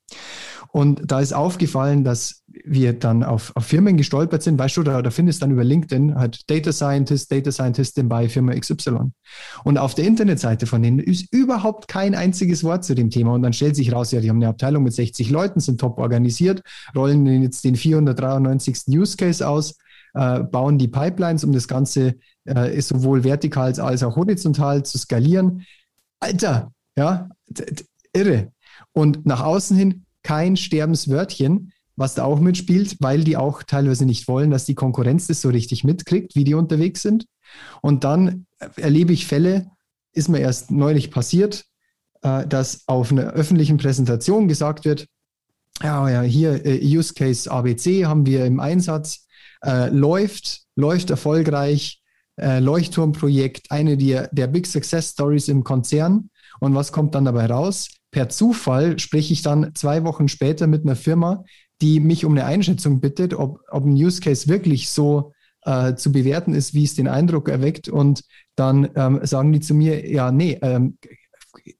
Und 0.72 1.02
da 1.04 1.20
ist 1.20 1.34
aufgefallen, 1.34 2.02
dass 2.02 2.44
wir 2.64 2.94
dann 2.94 3.22
auf, 3.22 3.52
auf 3.54 3.66
Firmen 3.66 3.98
gestolpert 3.98 4.42
sind. 4.42 4.58
Weißt 4.58 4.78
du, 4.78 4.82
da, 4.82 5.02
da 5.02 5.10
findest 5.10 5.42
dann 5.42 5.50
über 5.50 5.64
LinkedIn 5.64 6.14
halt 6.14 6.48
Data 6.50 6.72
Scientist, 6.72 7.30
Data 7.30 7.52
Scientistin 7.52 8.08
bei 8.08 8.26
Firma 8.30 8.54
XY. 8.54 9.10
Und 9.64 9.76
auf 9.76 9.94
der 9.94 10.06
Internetseite 10.06 10.66
von 10.66 10.82
denen 10.82 10.98
ist 10.98 11.30
überhaupt 11.30 11.88
kein 11.88 12.14
einziges 12.14 12.64
Wort 12.64 12.84
zu 12.84 12.94
dem 12.94 13.10
Thema. 13.10 13.34
Und 13.34 13.42
dann 13.42 13.52
stellt 13.52 13.76
sich 13.76 13.92
raus, 13.92 14.12
ja, 14.12 14.20
die 14.20 14.30
haben 14.30 14.38
eine 14.38 14.48
Abteilung 14.48 14.82
mit 14.82 14.94
60 14.94 15.28
Leuten, 15.28 15.60
sind 15.60 15.78
top 15.78 15.98
organisiert, 15.98 16.62
rollen 16.96 17.26
jetzt 17.42 17.64
den 17.64 17.76
493. 17.76 18.84
Use 18.88 19.18
Case 19.18 19.46
aus, 19.46 19.76
äh, 20.14 20.40
bauen 20.40 20.78
die 20.78 20.88
Pipelines, 20.88 21.44
um 21.44 21.52
das 21.52 21.68
Ganze 21.68 22.14
äh, 22.46 22.80
sowohl 22.80 23.24
vertikal 23.24 23.78
als 23.78 24.02
auch 24.02 24.16
horizontal 24.16 24.84
zu 24.84 24.96
skalieren. 24.96 25.66
Alter, 26.22 26.72
ja, 26.96 27.28
irre. 28.12 28.52
Und 28.92 29.26
nach 29.26 29.42
außen 29.42 29.76
hin 29.76 30.06
kein 30.22 30.56
Sterbenswörtchen, 30.56 31.72
was 31.96 32.14
da 32.14 32.24
auch 32.24 32.38
mitspielt, 32.38 32.96
weil 33.00 33.24
die 33.24 33.36
auch 33.36 33.62
teilweise 33.64 34.06
nicht 34.06 34.28
wollen, 34.28 34.50
dass 34.50 34.64
die 34.64 34.74
Konkurrenz 34.74 35.26
das 35.26 35.40
so 35.40 35.48
richtig 35.48 35.84
mitkriegt, 35.84 36.36
wie 36.36 36.44
die 36.44 36.54
unterwegs 36.54 37.02
sind. 37.02 37.26
Und 37.80 38.04
dann 38.04 38.46
erlebe 38.76 39.12
ich 39.12 39.26
Fälle, 39.26 39.70
ist 40.12 40.28
mir 40.28 40.38
erst 40.38 40.70
neulich 40.70 41.10
passiert, 41.10 41.64
äh, 42.22 42.46
dass 42.46 42.86
auf 42.86 43.10
einer 43.10 43.32
öffentlichen 43.32 43.76
Präsentation 43.76 44.46
gesagt 44.46 44.84
wird, 44.84 45.06
ja, 45.82 46.08
ja, 46.08 46.22
hier 46.22 46.64
äh, 46.64 46.80
Use 46.84 47.14
Case 47.14 47.50
ABC 47.50 48.06
haben 48.06 48.26
wir 48.26 48.46
im 48.46 48.60
Einsatz, 48.60 49.26
äh, 49.64 49.88
läuft, 49.88 50.62
läuft 50.76 51.10
erfolgreich, 51.10 52.01
äh, 52.36 52.60
Leuchtturmprojekt, 52.60 53.70
eine 53.70 53.96
der, 53.96 54.28
der 54.32 54.46
Big 54.46 54.66
Success 54.66 55.10
Stories 55.10 55.48
im 55.48 55.64
Konzern. 55.64 56.30
Und 56.60 56.74
was 56.74 56.92
kommt 56.92 57.14
dann 57.14 57.24
dabei 57.24 57.46
raus? 57.46 57.88
Per 58.10 58.28
Zufall 58.28 58.98
spreche 58.98 59.32
ich 59.32 59.42
dann 59.42 59.74
zwei 59.74 60.04
Wochen 60.04 60.28
später 60.28 60.66
mit 60.66 60.84
einer 60.84 60.96
Firma, 60.96 61.44
die 61.80 61.98
mich 61.98 62.24
um 62.24 62.32
eine 62.32 62.44
Einschätzung 62.44 63.00
bittet, 63.00 63.34
ob, 63.34 63.60
ob 63.70 63.84
ein 63.84 63.94
Use 63.94 64.20
Case 64.20 64.48
wirklich 64.48 64.90
so 64.90 65.32
äh, 65.64 65.94
zu 65.94 66.12
bewerten 66.12 66.54
ist, 66.54 66.74
wie 66.74 66.84
es 66.84 66.94
den 66.94 67.08
Eindruck 67.08 67.48
erweckt. 67.48 67.88
Und 67.88 68.22
dann 68.54 68.88
ähm, 68.94 69.20
sagen 69.22 69.52
die 69.52 69.60
zu 69.60 69.74
mir, 69.74 70.08
ja, 70.10 70.30
nee, 70.30 70.58
ähm, 70.62 70.98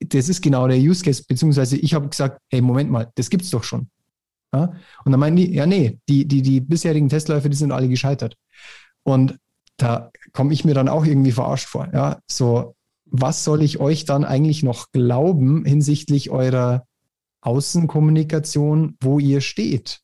das 0.01 0.29
ist 0.29 0.43
genau 0.43 0.69
der 0.69 0.79
Use 0.79 1.05
Case, 1.05 1.25
beziehungsweise 1.27 1.77
ich 1.77 1.95
habe 1.95 2.09
gesagt, 2.09 2.41
hey, 2.51 2.61
Moment 2.61 2.91
mal, 2.91 3.11
das 3.15 3.31
gibt's 3.31 3.51
doch 3.51 3.65
schon. 3.65 3.89
Ja? 4.55 4.73
Und 5.05 5.13
dann 5.13 5.21
meinen 5.21 5.37
die, 5.37 5.53
ja, 5.55 5.67
nee, 5.67 5.99
die, 6.09 6.27
die, 6.27 6.43
die 6.43 6.61
bisherigen 6.61 7.09
Testläufe, 7.09 7.49
die 7.49 7.57
sind 7.57 7.73
alle 7.73 7.89
gescheitert. 7.89 8.37
Und 9.03 9.39
da 9.77 10.11
komme 10.33 10.53
ich 10.53 10.65
mir 10.65 10.75
dann 10.75 10.89
auch 10.89 11.05
irgendwie 11.05 11.33
verarscht 11.33 11.69
vor. 11.69 11.89
Ja, 11.93 12.21
so, 12.31 12.75
was 13.05 13.45
soll 13.45 13.63
ich 13.63 13.79
euch 13.79 14.05
dann 14.05 14.25
eigentlich 14.25 14.63
noch 14.63 14.91
glauben 14.93 15.65
hinsichtlich 15.65 16.31
eurer 16.31 16.87
Außenkommunikation, 17.43 18.97
wo 19.01 19.19
ihr 19.19 19.41
steht? 19.41 20.01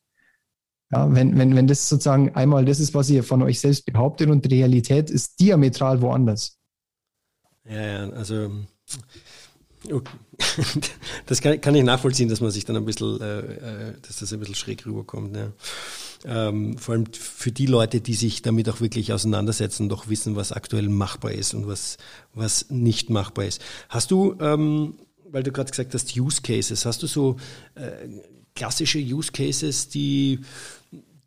Ja, 0.91 1.13
wenn, 1.13 1.37
wenn, 1.37 1.55
wenn 1.55 1.67
das 1.67 1.87
sozusagen 1.87 2.35
einmal 2.35 2.65
das 2.65 2.79
ist, 2.79 2.93
was 2.93 3.09
ihr 3.09 3.23
von 3.23 3.43
euch 3.43 3.59
selbst 3.59 3.85
behauptet 3.85 4.29
und 4.29 4.43
die 4.45 4.55
Realität 4.55 5.09
ist 5.11 5.39
diametral 5.39 6.01
woanders. 6.01 6.57
Ja, 7.65 7.81
ja, 7.81 8.09
also 8.09 8.49
das 11.25 11.41
kann, 11.41 11.61
kann, 11.61 11.75
ich 11.75 11.83
nachvollziehen, 11.83 12.29
dass 12.29 12.41
man 12.41 12.51
sich 12.51 12.65
dann 12.65 12.75
ein 12.75 12.85
bisschen, 12.85 13.19
äh, 13.21 13.39
äh, 13.39 13.93
dass 14.01 14.19
das 14.19 14.33
ein 14.33 14.39
bisschen 14.39 14.55
schräg 14.55 14.85
rüberkommt. 14.85 15.35
Ja. 15.35 15.51
Ähm, 16.25 16.77
vor 16.77 16.95
allem 16.95 17.05
für 17.13 17.51
die 17.51 17.65
Leute, 17.65 18.01
die 18.01 18.13
sich 18.13 18.41
damit 18.41 18.67
auch 18.69 18.81
wirklich 18.81 19.13
auseinandersetzen, 19.13 19.87
doch 19.87 20.09
wissen, 20.09 20.35
was 20.35 20.51
aktuell 20.51 20.89
machbar 20.89 21.31
ist 21.31 21.53
und 21.53 21.67
was, 21.67 21.97
was 22.33 22.69
nicht 22.69 23.09
machbar 23.09 23.45
ist. 23.45 23.61
Hast 23.87 24.11
du, 24.11 24.35
ähm, 24.41 24.95
weil 25.31 25.43
du 25.43 25.51
gerade 25.51 25.69
gesagt 25.69 25.93
hast, 25.93 26.15
Use 26.17 26.41
Cases, 26.41 26.85
hast 26.85 27.01
du 27.01 27.07
so 27.07 27.37
äh, 27.75 28.07
klassische 28.55 28.99
Use 28.99 29.31
Cases, 29.31 29.87
die 29.87 30.39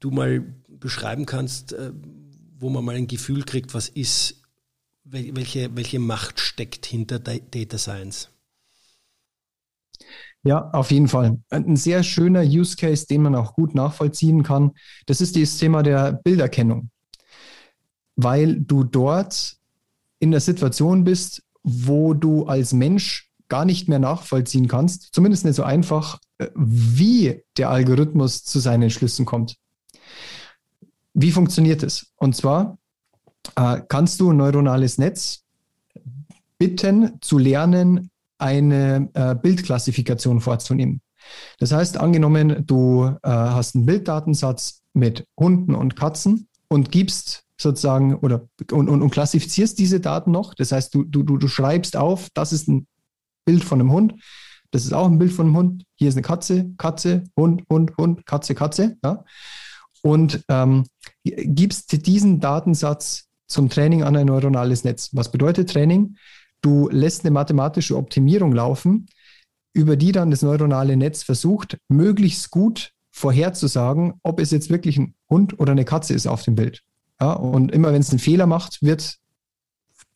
du 0.01 0.11
mal 0.11 0.45
beschreiben 0.69 1.25
kannst, 1.25 1.73
äh, 1.73 1.93
wo 2.59 2.69
man 2.69 2.85
mal 2.85 2.97
ein 2.97 3.07
Gefühl 3.07 3.45
kriegt, 3.45 3.73
was 3.73 3.89
ist, 3.89 4.37
welche, 5.05 5.75
welche 5.75 5.99
Macht 5.99 6.39
steckt 6.39 6.87
hinter 6.87 7.19
Data 7.19 7.79
Science? 7.79 8.32
Ja, 10.45 10.71
auf 10.73 10.91
jeden 10.91 11.09
Fall. 11.09 11.39
Ein 11.51 11.77
sehr 11.77 12.03
schöner 12.03 12.43
Use 12.43 12.77
Case, 12.77 13.07
den 13.07 13.23
man 13.23 13.35
auch 13.37 13.55
gut 13.55 13.75
nachvollziehen 13.75 14.43
kann, 14.43 14.73
das 15.07 15.21
ist 15.21 15.37
das 15.37 15.57
Thema 15.59 15.83
der 15.83 16.13
Bilderkennung. 16.13 16.91
Weil 18.17 18.61
du 18.61 18.83
dort 18.83 19.57
in 20.19 20.33
der 20.33 20.41
Situation 20.41 21.05
bist, 21.05 21.43
wo 21.63 22.13
du 22.13 22.47
als 22.47 22.73
Mensch 22.73 23.31
gar 23.49 23.65
nicht 23.65 23.89
mehr 23.89 23.99
nachvollziehen 23.99 24.67
kannst, 24.67 25.15
zumindest 25.15 25.45
nicht 25.45 25.55
so 25.55 25.63
einfach, 25.63 26.19
äh, 26.39 26.49
wie 26.55 27.43
der 27.57 27.71
Algorithmus 27.71 28.45
zu 28.45 28.59
seinen 28.59 28.91
Schlüssen 28.91 29.27
kommt. 29.27 29.57
Wie 31.15 31.31
funktioniert 31.31 31.83
es? 31.83 32.13
Und 32.17 32.35
zwar 32.35 32.79
äh, 33.57 33.81
kannst 33.89 34.21
du 34.21 34.31
ein 34.31 34.39
neuronales 34.39 34.99
Netz 34.99 35.45
bitten 36.59 37.21
zu 37.21 37.39
lernen, 37.39 38.11
eine 38.43 39.09
äh, 39.15 39.35
Bildklassifikation 39.35 40.41
vorzunehmen. 40.41 41.01
Das 41.59 41.73
heißt, 41.73 41.99
angenommen, 41.99 42.67
du 42.67 43.05
äh, 43.05 43.29
hast 43.29 43.77
einen 43.77 43.87
Bilddatensatz 43.87 44.83
mit 44.93 45.27
Hunden 45.39 45.75
und 45.75 45.97
Katzen 45.97 46.49
und 46.69 46.91
gibst 46.91 47.45
sozusagen 47.61 48.17
oder 48.17 48.49
und, 48.73 48.89
und, 48.89 49.03
und 49.03 49.11
klassifizierst 49.11 49.79
diese 49.79 50.01
Daten 50.01 50.33
noch. 50.33 50.55
Das 50.55 50.73
heißt, 50.73 50.95
du, 50.95 51.05
du, 51.05 51.23
du 51.23 51.49
schreibst 51.49 51.97
auf, 51.97 52.29
das 52.35 52.53
ist 52.53 52.69
ein 52.69 52.87
Bild 53.45 53.65
von 53.65 53.81
einem 53.81 53.93
Hund, 53.93 54.15
das 54.73 54.85
ist 54.85 54.93
auch 54.93 55.07
ein 55.07 55.19
Bild 55.19 55.33
von 55.33 55.47
einem 55.47 55.57
Hund, 55.57 55.85
hier 55.95 56.09
ist 56.09 56.15
eine 56.15 56.23
Katze, 56.23 56.71
Katze, 56.79 57.25
Hund, 57.37 57.63
Hund, 57.71 57.93
Hund, 57.97 58.27
Katze, 58.27 58.55
Katze. 58.55 58.97
Ja? 59.05 59.25
Und 60.03 60.45
ähm, 60.49 60.85
gibst 61.23 62.07
diesen 62.07 62.41
Datensatz 62.41 63.29
zum 63.47 63.69
Training 63.69 64.03
an 64.03 64.17
ein 64.17 64.27
neuronales 64.27 64.83
Netz. 64.83 65.11
Was 65.13 65.31
bedeutet 65.31 65.71
Training? 65.71 66.17
Du 66.63 66.89
lässt 66.89 67.25
eine 67.25 67.33
mathematische 67.33 67.97
Optimierung 67.97 68.53
laufen, 68.53 69.07
über 69.75 69.97
die 69.97 70.13
dann 70.13 70.31
das 70.31 70.43
neuronale 70.43 70.97
Netz 70.97 71.23
versucht, 71.23 71.79
möglichst 71.89 72.51
gut 72.51 72.93
vorherzusagen, 73.11 74.15
ob 74.23 74.41
es 74.41 74.51
jetzt 74.51 74.71
wirklich 74.71 74.97
ein 74.97 75.15
Hund 75.29 75.59
oder 75.61 75.73
eine 75.73 75.85
Katze 75.85 76.15
ist 76.15 76.27
auf 76.27 76.43
dem 76.43 76.55
Bild. 76.55 76.83
Ja, 77.21 77.35
und 77.35 77.71
immer 77.73 77.93
wenn 77.93 78.01
es 78.01 78.11
einen 78.11 78.19
Fehler 78.19 78.47
macht, 78.47 78.83
wird 78.83 79.19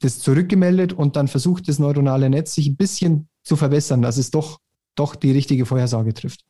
das 0.01 0.19
zurückgemeldet 0.19 0.93
und 0.93 1.17
dann 1.17 1.29
versucht 1.29 1.69
das 1.69 1.79
neuronale 1.79 2.29
Netz 2.29 2.55
sich 2.55 2.69
ein 2.69 2.77
bisschen 2.77 3.29
zu 3.43 3.57
verbessern, 3.57 4.03
dass 4.03 4.17
es 4.17 4.31
doch, 4.31 4.61
doch 4.95 5.15
die 5.15 5.31
richtige 5.31 5.67
Vorhersage 5.67 6.13
trifft. 6.15 6.45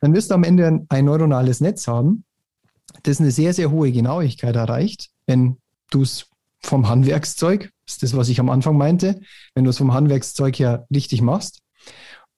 Dann 0.00 0.14
wirst 0.14 0.30
du 0.30 0.34
am 0.34 0.44
Ende 0.44 0.86
ein, 0.88 1.04
neuronales 1.04 1.60
Netz 1.60 1.86
haben, 1.86 2.24
das 3.02 3.20
eine 3.20 3.30
sehr, 3.30 3.54
sehr 3.54 3.70
hohe 3.70 3.92
Genauigkeit 3.92 4.56
erreicht, 4.56 5.10
wenn 5.26 5.58
du 5.90 6.02
es 6.02 6.27
vom 6.60 6.88
Handwerkszeug, 6.88 7.70
das 7.86 7.94
ist 7.94 8.02
das, 8.02 8.16
was 8.16 8.28
ich 8.28 8.40
am 8.40 8.50
Anfang 8.50 8.76
meinte, 8.76 9.20
wenn 9.54 9.64
du 9.64 9.70
es 9.70 9.78
vom 9.78 9.94
Handwerkszeug 9.94 10.58
her 10.58 10.86
richtig 10.92 11.22
machst. 11.22 11.60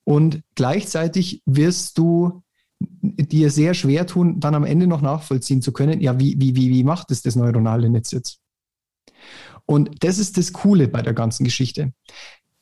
Und 0.05 0.43
gleichzeitig 0.55 1.43
wirst 1.47 1.99
du 1.99 2.43
dir 2.81 3.51
sehr 3.51 3.75
schwer 3.75 4.07
tun, 4.07 4.41
dann 4.41 4.55
am 4.55 4.65
Ende 4.65 4.87
noch 4.87 5.03
nachvollziehen 5.03 5.63
zu 5.63 5.73
können, 5.73 6.01
ja, 6.01 6.19
wie, 6.19 6.37
wie, 6.39 6.57
wie, 6.57 6.71
wie 6.71 6.85
macht 6.85 7.11
es 7.11 7.23
das 7.23 7.37
neuronale 7.37 7.91
Netz 7.91 8.11
jetzt? 8.13 8.41
Und 9.67 10.03
das 10.03 10.19
ist 10.19 10.39
das 10.39 10.53
Coole 10.53 10.89
bei 10.89 11.03
der 11.03 11.13
ganzen 11.13 11.45
Geschichte. 11.45 11.93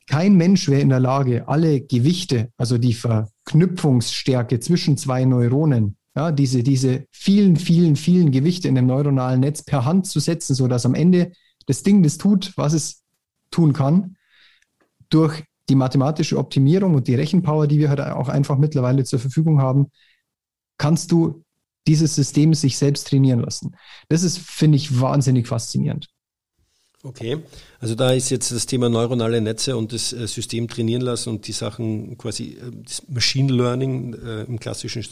Kein 0.07 0.35
Mensch 0.35 0.67
wäre 0.67 0.81
in 0.81 0.89
der 0.89 0.99
Lage, 0.99 1.47
alle 1.47 1.81
Gewichte, 1.81 2.51
also 2.57 2.77
die 2.77 2.93
Verknüpfungsstärke 2.93 4.59
zwischen 4.59 4.97
zwei 4.97 5.23
Neuronen, 5.23 5.97
ja, 6.15 6.31
diese, 6.31 6.63
diese 6.63 7.05
vielen, 7.11 7.55
vielen, 7.55 7.95
vielen 7.95 8.31
Gewichte 8.31 8.67
in 8.67 8.75
dem 8.75 8.87
neuronalen 8.87 9.39
Netz 9.39 9.63
per 9.63 9.85
Hand 9.85 10.07
zu 10.07 10.19
setzen, 10.19 10.55
sodass 10.55 10.85
am 10.85 10.95
Ende 10.95 11.31
das 11.69 11.83
Ding 11.83 12.01
das 12.01 12.17
tut, 12.17 12.51
was 12.55 12.73
es 12.73 13.03
tun 13.51 13.73
kann, 13.73 14.17
durch 15.09 15.43
die 15.69 15.75
mathematische 15.75 16.39
Optimierung 16.39 16.95
und 16.95 17.07
die 17.07 17.13
Rechenpower, 17.13 17.67
die 17.67 17.77
wir 17.77 17.89
halt 17.89 18.01
auch 18.01 18.27
einfach 18.27 18.57
mittlerweile 18.57 19.03
zur 19.03 19.19
Verfügung 19.19 19.61
haben, 19.61 19.91
kannst 20.79 21.11
du 21.11 21.43
dieses 21.87 22.15
System 22.15 22.55
sich 22.55 22.75
selbst 22.75 23.07
trainieren 23.07 23.41
lassen. 23.41 23.75
Das 24.07 24.23
ist, 24.23 24.39
finde 24.39 24.77
ich, 24.77 24.99
wahnsinnig 24.99 25.47
faszinierend. 25.47 26.07
Okay, 27.03 27.37
also 27.79 27.93
da 27.93 28.11
ist 28.13 28.31
jetzt 28.31 28.51
das 28.51 28.65
Thema 28.65 28.89
neuronale 28.89 29.39
Netze 29.39 29.77
und 29.77 29.93
das 29.93 30.11
äh, 30.11 30.27
System 30.27 30.67
trainieren 30.67 31.01
lassen 31.01 31.29
und 31.29 31.47
die 31.47 31.53
Sachen 31.53 32.17
quasi, 32.17 32.57
äh, 32.57 32.71
das 32.83 33.07
Machine 33.07 33.53
Learning 33.53 34.15
äh, 34.15 34.41
im 34.45 34.59
klassischen, 34.59 35.05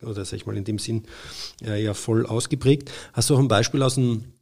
oder 0.00 0.24
sag 0.24 0.36
ich 0.36 0.46
mal 0.46 0.56
in 0.56 0.64
dem 0.64 0.78
Sinn, 0.78 1.02
ja 1.60 1.92
voll 1.92 2.24
ausgeprägt. 2.24 2.90
Hast 3.12 3.28
du 3.28 3.34
auch 3.34 3.40
ein 3.40 3.48
Beispiel 3.48 3.82
aus 3.82 3.96
dem 3.96 4.33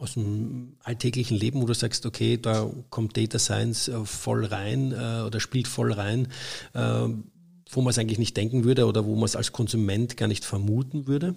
aus 0.00 0.14
dem 0.14 0.76
alltäglichen 0.82 1.36
Leben, 1.36 1.60
wo 1.60 1.66
du 1.66 1.74
sagst, 1.74 2.06
okay, 2.06 2.38
da 2.38 2.70
kommt 2.88 3.16
Data 3.16 3.38
Science 3.38 3.88
äh, 3.88 4.04
voll 4.04 4.46
rein 4.46 4.92
äh, 4.92 5.22
oder 5.26 5.40
spielt 5.40 5.68
voll 5.68 5.92
rein, 5.92 6.28
äh, 6.72 7.08
wo 7.70 7.80
man 7.82 7.90
es 7.90 7.98
eigentlich 7.98 8.18
nicht 8.18 8.36
denken 8.36 8.64
würde 8.64 8.86
oder 8.86 9.04
wo 9.04 9.14
man 9.14 9.26
es 9.26 9.36
als 9.36 9.52
Konsument 9.52 10.16
gar 10.16 10.26
nicht 10.26 10.44
vermuten 10.44 11.06
würde? 11.06 11.34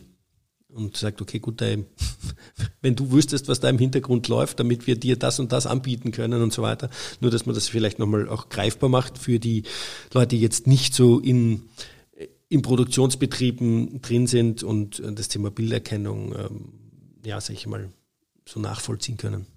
Und 0.70 0.98
sagt, 0.98 1.22
okay, 1.22 1.38
gut, 1.38 1.62
wenn 2.82 2.96
du 2.96 3.12
wüsstest, 3.12 3.48
was 3.48 3.60
da 3.60 3.70
im 3.70 3.78
Hintergrund 3.78 4.28
läuft, 4.28 4.60
damit 4.60 4.88
wir 4.88 4.96
dir 4.96 5.20
das 5.20 5.40
und 5.40 5.52
das 5.52 5.68
anbieten 5.68 6.12
können 6.12 6.42
und 6.42 6.52
so 6.52 6.64
weiter. 6.64 6.90
Nur, 7.20 7.30
dass 7.30 7.46
man 7.46 7.54
das 7.54 7.68
vielleicht 7.68 8.00
nochmal 8.00 8.28
auch 8.28 8.50
greifbar 8.50 8.90
macht 8.90 9.20
für 9.20 9.40
die 9.40 9.64
Leute, 10.14 10.36
die 10.36 10.42
jetzt 10.42 10.66
nicht 10.66 10.96
so 10.96 11.20
in, 11.20 11.70
in 12.50 12.64
Produktionsbetrieben 12.64 14.02
drin 14.02 14.26
sind 14.26 14.64
und 14.64 15.00
das 15.14 15.28
Thema 15.28 15.52
Bilderkennung, 15.52 16.34
ähm, 16.34 16.74
ja, 17.24 17.40
sag 17.40 17.54
ich 17.54 17.68
mal, 17.68 17.92
so 18.48 18.60
nachvollziehen 18.60 19.18
können. 19.18 19.48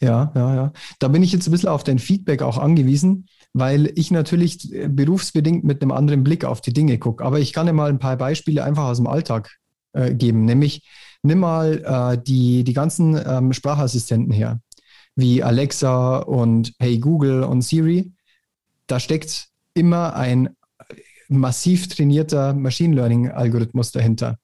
Ja, 0.00 0.32
ja, 0.34 0.54
ja. 0.54 0.72
Da 0.98 1.08
bin 1.08 1.22
ich 1.22 1.32
jetzt 1.32 1.48
ein 1.48 1.50
bisschen 1.50 1.68
auf 1.68 1.84
dein 1.84 1.98
Feedback 1.98 2.42
auch 2.42 2.58
angewiesen, 2.58 3.26
weil 3.52 3.92
ich 3.96 4.10
natürlich 4.10 4.70
berufsbedingt 4.88 5.64
mit 5.64 5.82
einem 5.82 5.92
anderen 5.92 6.24
Blick 6.24 6.44
auf 6.44 6.60
die 6.60 6.72
Dinge 6.72 6.98
gucke. 6.98 7.24
Aber 7.24 7.40
ich 7.40 7.52
kann 7.52 7.66
dir 7.66 7.72
mal 7.72 7.90
ein 7.90 7.98
paar 7.98 8.16
Beispiele 8.16 8.64
einfach 8.64 8.84
aus 8.84 8.98
dem 8.98 9.06
Alltag 9.06 9.56
äh, 9.92 10.14
geben. 10.14 10.44
Nämlich, 10.44 10.86
nimm 11.22 11.40
mal 11.40 11.82
äh, 11.84 12.22
die, 12.22 12.64
die 12.64 12.72
ganzen 12.72 13.20
ähm, 13.26 13.52
Sprachassistenten 13.52 14.32
her, 14.32 14.60
wie 15.14 15.42
Alexa 15.42 16.18
und 16.18 16.74
Hey 16.78 16.98
Google 16.98 17.42
und 17.42 17.62
Siri. 17.62 18.12
Da 18.86 19.00
steckt 19.00 19.48
immer 19.74 20.14
ein 20.14 20.50
massiv 21.28 21.88
trainierter 21.88 22.54
Machine 22.54 22.94
Learning-Algorithmus 22.94 23.90
dahinter 23.90 24.38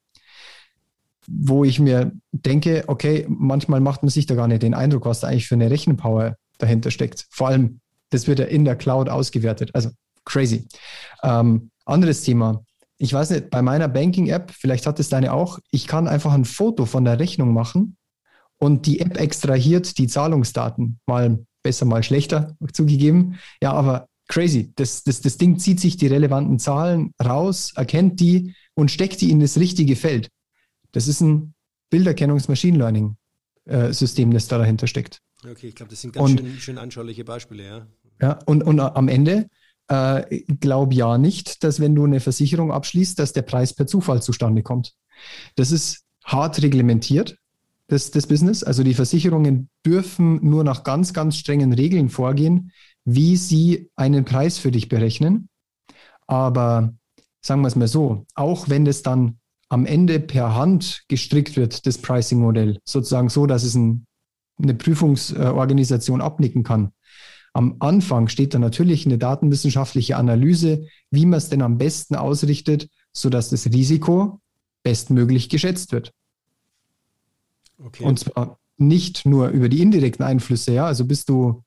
wo 1.29 1.65
ich 1.65 1.79
mir 1.79 2.13
denke, 2.33 2.85
okay, 2.87 3.27
manchmal 3.29 3.81
macht 3.81 4.03
man 4.03 4.11
sich 4.11 4.27
da 4.27 4.35
gar 4.35 4.49
nicht 4.49 4.63
den 4.63 4.75
Eindruck, 4.75 5.07
was 5.07 5.21
da 5.21 5.29
eigentlich 5.29 5.49
für 5.49 5.55
eine 5.55 5.71
Rechenpower 5.71 6.37
dahinter 6.59 6.91
steckt. 6.91 7.27
Vor 7.31 7.49
allem, 7.49 7.81
das 8.11 8.27
wird 8.27 8.39
ja 8.39 8.47
in 8.47 8.65
der 8.65 8.77
Cloud 8.77 9.09
ausgewertet. 9.09 9.71
Also 9.75 9.91
crazy. 10.25 10.67
Ähm, 11.23 11.71
anderes 11.85 12.23
Thema. 12.23 12.65
Ich 12.99 13.13
weiß 13.13 13.31
nicht, 13.31 13.51
bei 13.51 13.63
meiner 13.63 13.89
Banking-App, 13.89 14.53
vielleicht 14.53 14.87
hat 14.87 15.01
es 15.01 15.09
deine 15.09 15.33
auch, 15.33 15.59
ich 15.71 15.87
kann 15.87 16.07
einfach 16.07 16.33
ein 16.33 16.45
Foto 16.45 16.87
von 16.87 17.05
der 17.05 17.19
Rechnung 17.19 17.53
machen 17.53 17.97
und 18.59 18.87
die 18.87 19.01
App 19.01 19.19
extrahiert 19.19 19.99
die 19.99 20.07
Zahlungsdaten, 20.07 21.01
mal 21.07 21.45
besser, 21.65 21.85
mal 21.85 22.03
schlechter 22.03 22.57
zugegeben. 22.73 23.39
Ja, 23.61 23.73
aber 23.73 24.07
crazy. 24.29 24.73
Das, 24.77 25.03
das, 25.03 25.21
das 25.21 25.37
Ding 25.37 25.59
zieht 25.59 25.81
sich 25.81 25.97
die 25.97 26.07
relevanten 26.07 26.59
Zahlen 26.59 27.13
raus, 27.23 27.73
erkennt 27.75 28.21
die 28.21 28.55
und 28.75 28.91
steckt 28.91 29.21
die 29.21 29.31
in 29.31 29.41
das 29.41 29.59
richtige 29.59 29.97
Feld. 29.97 30.29
Das 30.93 31.09
ist 31.09 31.21
ein 31.21 31.55
Bilderkennungs-Machine 31.91 32.79
Learning-System, 32.79 34.31
äh, 34.31 34.35
das 34.35 34.49
da 34.49 34.59
dahinter 34.59 34.87
steckt. 34.87 35.21
Okay, 35.45 35.69
ich 35.69 35.75
glaube, 35.75 35.91
das 35.91 36.01
sind 36.01 36.15
ganz 36.15 36.31
und, 36.31 36.39
schön, 36.39 36.61
schön 36.61 36.79
anschauliche 36.79 37.25
Beispiele, 37.25 37.65
ja. 37.65 37.87
Ja, 38.21 38.39
und, 38.47 38.63
und 38.63 38.79
am 38.79 39.09
Ende 39.09 39.49
äh, 39.89 40.43
glaub 40.61 40.93
ja 40.93 41.19
nicht, 41.19 41.65
dass 41.65 41.81
wenn 41.81 41.95
du 41.95 42.05
eine 42.05 42.21
Versicherung 42.21 42.71
abschließt, 42.71 43.19
dass 43.19 43.33
der 43.33 43.43
Preis 43.43 43.75
per 43.75 43.87
Zufall 43.87 44.23
zustande 44.23 44.63
kommt. 44.63 44.95
Das 45.57 45.73
ist 45.73 46.05
hart 46.25 46.63
reglementiert, 46.63 47.37
das, 47.89 48.11
das 48.11 48.27
Business. 48.27 48.63
Also 48.63 48.85
die 48.85 48.95
Versicherungen 48.95 49.69
dürfen 49.85 50.39
nur 50.49 50.65
nach 50.65 50.85
ganz, 50.85 51.13
ganz 51.13 51.37
strengen 51.37 51.73
Regeln 51.73 52.09
vorgehen, 52.09 52.73
wie 53.05 53.37
sie 53.37 53.91
einen 53.97 54.25
Preis 54.25 54.59
für 54.59 54.71
dich 54.71 54.89
berechnen. 54.89 55.49
Aber 56.27 56.95
sagen 57.41 57.63
wir 57.63 57.69
es 57.69 57.77
mal 57.77 57.89
so, 57.89 58.25
auch 58.35 58.69
wenn 58.69 58.85
das 58.85 59.03
dann 59.03 59.39
am 59.73 59.87
Ende 59.87 60.21
per 60.21 60.55
Hand 60.55 61.05
gestrickt 61.09 61.57
wird, 61.57 61.87
das 61.87 61.97
Pricing-Modell, 61.97 62.79
sozusagen 62.85 63.31
so, 63.31 63.47
dass 63.47 63.63
es 63.63 63.75
ein, 63.75 64.07
eine 64.63 64.75
Prüfungsorganisation 64.75 66.21
abnicken 66.21 66.63
kann. 66.63 66.93
Am 67.55 67.77
Anfang 67.81 68.29
steht 68.29 68.53
da 68.53 68.59
natürlich 68.59 69.07
eine 69.07 69.17
datenwissenschaftliche 69.17 70.19
Analyse, 70.19 70.87
wie 71.11 71.25
man 71.25 71.39
es 71.39 71.49
denn 71.49 71.63
am 71.63 71.79
besten 71.79 72.17
ausrichtet, 72.17 72.91
sodass 73.15 73.49
das 73.49 73.65
Risiko 73.65 74.43
bestmöglich 74.83 75.49
geschätzt 75.49 75.93
wird. 75.93 76.13
Okay. 77.79 78.05
Und 78.05 78.19
zwar 78.19 78.59
nicht 78.77 79.25
nur 79.25 79.49
über 79.49 79.71
die 79.71 79.81
indirekten 79.81 80.27
Einflüsse, 80.27 80.75
ja, 80.75 80.85
also 80.85 81.07
bist 81.07 81.31
du, 81.31 81.65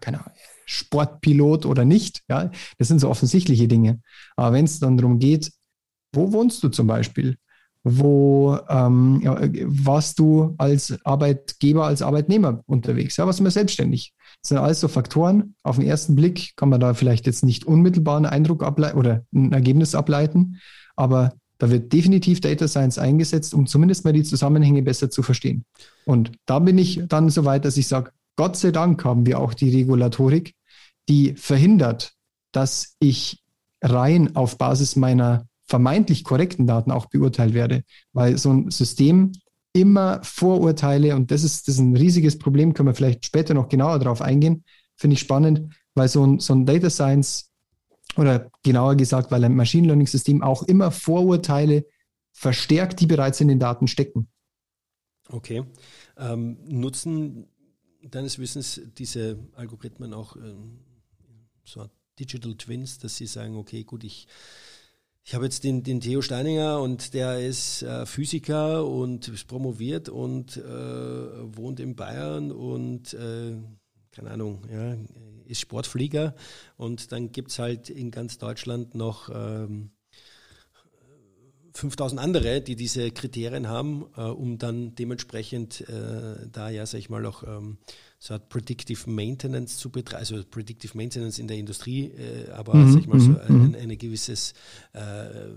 keine 0.00 0.20
Ahnung, 0.20 0.32
Sportpilot 0.64 1.66
oder 1.66 1.84
nicht, 1.84 2.22
ja, 2.26 2.50
das 2.78 2.88
sind 2.88 3.00
so 3.00 3.10
offensichtliche 3.10 3.68
Dinge. 3.68 4.00
Aber 4.34 4.54
wenn 4.54 4.64
es 4.64 4.80
dann 4.80 4.96
darum 4.96 5.18
geht, 5.18 5.52
wo 6.14 6.32
wohnst 6.32 6.62
du 6.62 6.68
zum 6.68 6.86
Beispiel? 6.86 7.36
Wo 7.82 8.58
ähm, 8.68 9.20
ja, 9.22 9.38
warst 9.64 10.18
du 10.18 10.54
als 10.56 10.98
Arbeitgeber, 11.04 11.86
als 11.86 12.00
Arbeitnehmer 12.00 12.62
unterwegs? 12.66 13.18
Ja, 13.18 13.26
was 13.26 13.40
immer 13.40 13.50
selbstständig? 13.50 14.14
Das 14.40 14.48
sind 14.48 14.58
alles 14.58 14.80
so 14.80 14.88
Faktoren. 14.88 15.54
Auf 15.62 15.76
den 15.76 15.86
ersten 15.86 16.14
Blick 16.14 16.56
kann 16.56 16.70
man 16.70 16.80
da 16.80 16.94
vielleicht 16.94 17.26
jetzt 17.26 17.44
nicht 17.44 17.66
unmittelbar 17.66 18.16
einen 18.16 18.26
Eindruck 18.26 18.62
ableiten 18.62 18.98
oder 18.98 19.24
ein 19.34 19.52
Ergebnis 19.52 19.94
ableiten, 19.94 20.60
aber 20.96 21.34
da 21.58 21.70
wird 21.70 21.92
definitiv 21.92 22.40
Data 22.40 22.68
Science 22.68 22.98
eingesetzt, 22.98 23.54
um 23.54 23.66
zumindest 23.66 24.04
mal 24.04 24.12
die 24.12 24.22
Zusammenhänge 24.22 24.82
besser 24.82 25.10
zu 25.10 25.22
verstehen. 25.22 25.64
Und 26.04 26.32
da 26.46 26.58
bin 26.58 26.78
ich 26.78 27.02
dann 27.08 27.30
so 27.30 27.44
weit, 27.44 27.64
dass 27.64 27.76
ich 27.76 27.86
sage, 27.86 28.10
Gott 28.36 28.56
sei 28.56 28.70
Dank 28.72 29.04
haben 29.04 29.26
wir 29.26 29.38
auch 29.38 29.54
die 29.54 29.70
Regulatorik, 29.70 30.54
die 31.08 31.34
verhindert, 31.34 32.12
dass 32.52 32.96
ich 32.98 33.42
rein 33.82 34.34
auf 34.34 34.58
Basis 34.58 34.96
meiner 34.96 35.46
vermeintlich 35.66 36.24
korrekten 36.24 36.66
Daten 36.66 36.90
auch 36.90 37.06
beurteilt 37.06 37.54
werde, 37.54 37.84
weil 38.12 38.36
so 38.38 38.52
ein 38.52 38.70
System 38.70 39.32
immer 39.72 40.20
Vorurteile, 40.22 41.16
und 41.16 41.30
das 41.30 41.42
ist, 41.42 41.66
das 41.66 41.76
ist 41.76 41.80
ein 41.80 41.96
riesiges 41.96 42.38
Problem, 42.38 42.74
können 42.74 42.88
wir 42.88 42.94
vielleicht 42.94 43.24
später 43.24 43.54
noch 43.54 43.68
genauer 43.68 43.98
darauf 43.98 44.22
eingehen, 44.22 44.64
finde 44.96 45.14
ich 45.14 45.20
spannend, 45.20 45.74
weil 45.94 46.08
so 46.08 46.24
ein, 46.24 46.38
so 46.38 46.54
ein 46.54 46.64
Data 46.64 46.90
Science 46.90 47.50
oder 48.16 48.50
genauer 48.62 48.94
gesagt, 48.94 49.30
weil 49.30 49.44
ein 49.44 49.56
Machine 49.56 49.86
Learning 49.86 50.06
System 50.06 50.42
auch 50.42 50.62
immer 50.62 50.90
Vorurteile 50.90 51.84
verstärkt, 52.32 53.00
die 53.00 53.06
bereits 53.06 53.40
in 53.40 53.48
den 53.48 53.58
Daten 53.58 53.88
stecken. 53.88 54.28
Okay. 55.28 55.64
Ähm, 56.16 56.58
nutzen 56.68 57.48
deines 58.02 58.38
Wissens 58.38 58.80
diese 58.96 59.38
Algorithmen 59.54 60.12
auch 60.12 60.36
ähm, 60.36 60.80
so 61.64 61.88
Digital 62.18 62.54
Twins, 62.54 62.98
dass 62.98 63.16
sie 63.16 63.26
sagen, 63.26 63.56
okay, 63.56 63.82
gut, 63.82 64.04
ich 64.04 64.28
ich 65.24 65.34
habe 65.34 65.44
jetzt 65.44 65.64
den, 65.64 65.82
den 65.82 66.00
Theo 66.00 66.20
Steininger 66.20 66.80
und 66.80 67.14
der 67.14 67.40
ist 67.40 67.82
äh, 67.82 68.04
Physiker 68.04 68.86
und 68.86 69.28
ist 69.28 69.48
promoviert 69.48 70.10
und 70.10 70.58
äh, 70.58 71.56
wohnt 71.56 71.80
in 71.80 71.96
Bayern 71.96 72.52
und 72.52 73.14
äh, 73.14 73.56
keine 74.12 74.30
Ahnung, 74.30 74.62
ja, 74.70 74.96
ist 75.46 75.60
Sportflieger. 75.60 76.34
Und 76.76 77.10
dann 77.10 77.32
gibt 77.32 77.50
es 77.50 77.58
halt 77.58 77.90
in 77.90 78.10
ganz 78.10 78.38
Deutschland 78.38 78.94
noch 78.94 79.30
ähm, 79.34 79.90
5000 81.74 82.20
andere, 82.20 82.60
die 82.60 82.76
diese 82.76 83.10
Kriterien 83.10 83.68
haben, 83.68 84.06
äh, 84.16 84.22
um 84.22 84.58
dann 84.58 84.94
dementsprechend 84.94 85.80
äh, 85.88 86.46
da 86.50 86.70
ja, 86.70 86.86
sag 86.86 86.98
ich 87.00 87.10
mal, 87.10 87.26
auch 87.26 87.42
ähm, 87.42 87.78
so 88.20 88.34
hat 88.34 88.48
Predictive 88.48 89.10
Maintenance 89.10 89.76
zu 89.76 89.90
betreiben, 89.90 90.20
also 90.20 90.42
Predictive 90.48 90.96
Maintenance 90.96 91.40
in 91.40 91.48
der 91.48 91.56
Industrie, 91.56 92.06
äh, 92.06 92.50
aber 92.50 92.74
mhm, 92.74 92.92
sag 92.92 93.00
ich 93.00 93.06
mal 93.08 93.20
so 93.20 93.30
mhm, 93.30 93.38
ein, 93.48 93.68
mhm. 93.68 93.74
ein, 93.74 93.98
gewisses 93.98 94.54
äh, 94.92 95.50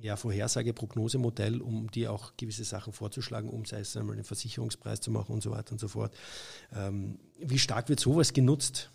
ja, 0.00 0.16
Vorhersage, 0.16 0.72
Prognosemodell, 0.72 1.60
um 1.60 1.90
dir 1.90 2.12
auch 2.12 2.34
gewisse 2.36 2.62
Sachen 2.62 2.92
vorzuschlagen, 2.92 3.50
um 3.50 3.64
sei 3.64 3.80
es 3.80 3.96
einmal 3.96 4.14
den 4.14 4.24
Versicherungspreis 4.24 5.00
zu 5.00 5.10
machen 5.10 5.32
und 5.32 5.42
so 5.42 5.50
weiter 5.50 5.72
und 5.72 5.80
so 5.80 5.88
fort. 5.88 6.14
Ähm, 6.72 7.18
wie 7.40 7.58
stark 7.58 7.88
wird 7.88 7.98
sowas 7.98 8.32
genutzt? 8.32 8.90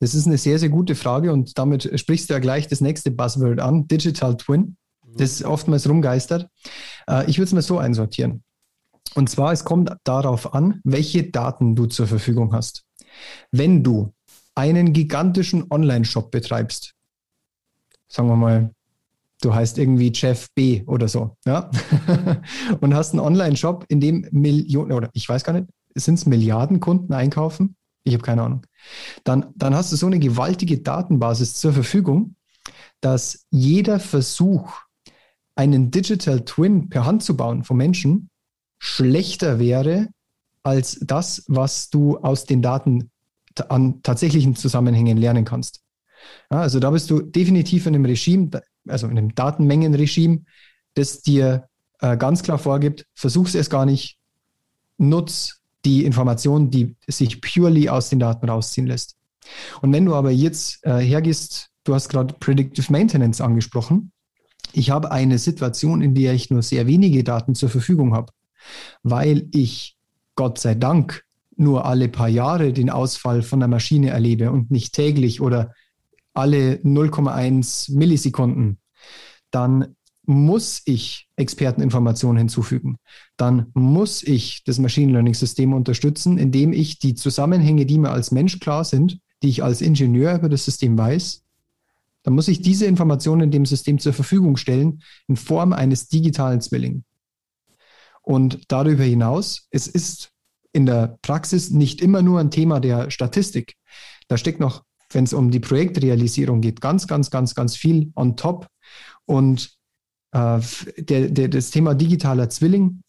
Das 0.00 0.16
ist 0.16 0.26
eine 0.26 0.36
sehr, 0.36 0.58
sehr 0.58 0.68
gute 0.68 0.96
Frage 0.96 1.32
und 1.32 1.56
damit 1.58 1.88
sprichst 2.00 2.28
du 2.28 2.34
ja 2.34 2.40
gleich 2.40 2.66
das 2.66 2.80
nächste 2.80 3.12
Buzzword 3.12 3.60
an, 3.60 3.86
Digital 3.86 4.36
Twin 4.36 4.76
das 5.16 5.44
oftmals 5.44 5.88
rumgeistert. 5.88 6.48
Äh, 7.08 7.28
ich 7.28 7.38
würde 7.38 7.46
es 7.46 7.52
mal 7.52 7.62
so 7.62 7.78
einsortieren. 7.78 8.42
Und 9.14 9.28
zwar, 9.28 9.52
es 9.52 9.64
kommt 9.64 9.94
darauf 10.04 10.54
an, 10.54 10.80
welche 10.84 11.30
Daten 11.30 11.76
du 11.76 11.86
zur 11.86 12.06
Verfügung 12.06 12.54
hast. 12.54 12.84
Wenn 13.50 13.82
du 13.82 14.12
einen 14.54 14.92
gigantischen 14.92 15.70
Online-Shop 15.70 16.30
betreibst, 16.30 16.94
sagen 18.08 18.28
wir 18.28 18.36
mal, 18.36 18.70
du 19.42 19.54
heißt 19.54 19.78
irgendwie 19.78 20.12
Jeff 20.14 20.48
B 20.54 20.84
oder 20.86 21.08
so, 21.08 21.36
ja, 21.44 21.70
und 22.80 22.94
hast 22.94 23.12
einen 23.12 23.20
Online-Shop, 23.20 23.84
in 23.88 24.00
dem 24.00 24.26
Millionen, 24.30 24.92
oder 24.92 25.10
ich 25.12 25.28
weiß 25.28 25.44
gar 25.44 25.52
nicht, 25.52 25.66
sind 25.94 26.14
es 26.14 26.26
Milliarden 26.26 26.80
Kunden 26.80 27.12
einkaufen? 27.12 27.76
Ich 28.04 28.14
habe 28.14 28.24
keine 28.24 28.42
Ahnung. 28.42 28.66
Dann, 29.24 29.46
dann 29.54 29.74
hast 29.74 29.92
du 29.92 29.96
so 29.96 30.06
eine 30.06 30.18
gewaltige 30.18 30.80
Datenbasis 30.80 31.54
zur 31.54 31.72
Verfügung, 31.72 32.36
dass 33.00 33.46
jeder 33.50 34.00
Versuch, 34.00 34.72
einen 35.54 35.90
Digital 35.90 36.44
Twin 36.44 36.88
per 36.88 37.04
Hand 37.04 37.22
zu 37.22 37.36
bauen 37.36 37.64
von 37.64 37.76
Menschen 37.76 38.30
schlechter 38.78 39.58
wäre 39.58 40.08
als 40.62 40.98
das, 41.00 41.44
was 41.48 41.90
du 41.90 42.18
aus 42.18 42.46
den 42.46 42.62
Daten 42.62 43.10
an 43.68 44.02
tatsächlichen 44.02 44.56
Zusammenhängen 44.56 45.16
lernen 45.16 45.44
kannst. 45.44 45.82
Ja, 46.50 46.60
also 46.60 46.80
da 46.80 46.90
bist 46.90 47.10
du 47.10 47.20
definitiv 47.20 47.86
in 47.86 47.94
einem 47.94 48.04
Regime, 48.04 48.50
also 48.88 49.06
in 49.06 49.18
einem 49.18 49.34
Datenmengenregime, 49.34 50.44
das 50.94 51.22
dir 51.22 51.68
äh, 52.00 52.16
ganz 52.16 52.42
klar 52.42 52.58
vorgibt, 52.58 53.06
versuch 53.14 53.52
es 53.52 53.70
gar 53.70 53.86
nicht, 53.86 54.18
nutz 54.98 55.60
die 55.84 56.04
Information, 56.04 56.70
die 56.70 56.96
sich 57.08 57.40
purely 57.40 57.88
aus 57.88 58.08
den 58.08 58.20
Daten 58.20 58.48
rausziehen 58.48 58.86
lässt. 58.86 59.16
Und 59.80 59.92
wenn 59.92 60.04
du 60.04 60.14
aber 60.14 60.30
jetzt 60.30 60.84
äh, 60.84 60.98
hergehst, 60.98 61.70
du 61.84 61.94
hast 61.94 62.08
gerade 62.08 62.34
Predictive 62.34 62.90
Maintenance 62.92 63.40
angesprochen, 63.40 64.11
ich 64.72 64.90
habe 64.90 65.10
eine 65.12 65.38
Situation, 65.38 66.02
in 66.02 66.14
der 66.14 66.34
ich 66.34 66.50
nur 66.50 66.62
sehr 66.62 66.86
wenige 66.86 67.24
Daten 67.24 67.54
zur 67.54 67.68
Verfügung 67.68 68.14
habe, 68.14 68.32
weil 69.02 69.48
ich 69.52 69.96
Gott 70.34 70.58
sei 70.58 70.74
Dank 70.74 71.24
nur 71.56 71.84
alle 71.84 72.08
paar 72.08 72.28
Jahre 72.28 72.72
den 72.72 72.90
Ausfall 72.90 73.42
von 73.42 73.60
der 73.60 73.68
Maschine 73.68 74.10
erlebe 74.10 74.50
und 74.50 74.70
nicht 74.70 74.94
täglich 74.94 75.40
oder 75.40 75.72
alle 76.34 76.76
0,1 76.76 77.94
Millisekunden, 77.94 78.78
dann 79.50 79.96
muss 80.24 80.82
ich 80.84 81.28
Experteninformationen 81.36 82.38
hinzufügen. 82.38 82.96
Dann 83.36 83.66
muss 83.74 84.22
ich 84.22 84.62
das 84.64 84.78
Machine 84.78 85.12
Learning 85.12 85.34
System 85.34 85.74
unterstützen, 85.74 86.38
indem 86.38 86.72
ich 86.72 86.98
die 86.98 87.14
Zusammenhänge, 87.14 87.86
die 87.86 87.98
mir 87.98 88.10
als 88.10 88.30
Mensch 88.30 88.60
klar 88.60 88.84
sind, 88.84 89.18
die 89.42 89.48
ich 89.48 89.62
als 89.62 89.80
Ingenieur 89.80 90.36
über 90.36 90.48
das 90.48 90.64
System 90.64 90.96
weiß, 90.96 91.41
dann 92.22 92.34
muss 92.34 92.48
ich 92.48 92.62
diese 92.62 92.86
Informationen 92.86 93.50
dem 93.50 93.66
System 93.66 93.98
zur 93.98 94.12
Verfügung 94.12 94.56
stellen 94.56 95.02
in 95.28 95.36
Form 95.36 95.72
eines 95.72 96.08
digitalen 96.08 96.60
Zwilling. 96.60 97.04
Und 98.22 98.70
darüber 98.70 99.04
hinaus, 99.04 99.66
es 99.70 99.88
ist 99.88 100.30
in 100.72 100.86
der 100.86 101.18
Praxis 101.22 101.70
nicht 101.70 102.00
immer 102.00 102.22
nur 102.22 102.40
ein 102.40 102.50
Thema 102.50 102.80
der 102.80 103.10
Statistik. 103.10 103.74
Da 104.28 104.36
steckt 104.36 104.60
noch, 104.60 104.84
wenn 105.10 105.24
es 105.24 105.32
um 105.32 105.50
die 105.50 105.60
Projektrealisierung 105.60 106.60
geht, 106.60 106.80
ganz, 106.80 107.06
ganz, 107.06 107.30
ganz, 107.30 107.54
ganz 107.54 107.76
viel 107.76 108.12
on 108.14 108.36
top. 108.36 108.68
Und 109.26 109.76
äh, 110.32 110.60
der, 110.98 111.28
der, 111.28 111.48
das 111.48 111.70
Thema 111.70 111.94
digitaler 111.94 112.48
Zwilling 112.48 113.02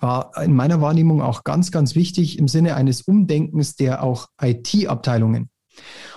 war 0.00 0.36
in 0.42 0.54
meiner 0.54 0.80
Wahrnehmung 0.80 1.22
auch 1.22 1.44
ganz, 1.44 1.70
ganz 1.70 1.94
wichtig 1.94 2.38
im 2.38 2.48
Sinne 2.48 2.74
eines 2.74 3.02
Umdenkens 3.02 3.76
der 3.76 4.02
auch 4.02 4.28
IT-Abteilungen. 4.40 5.50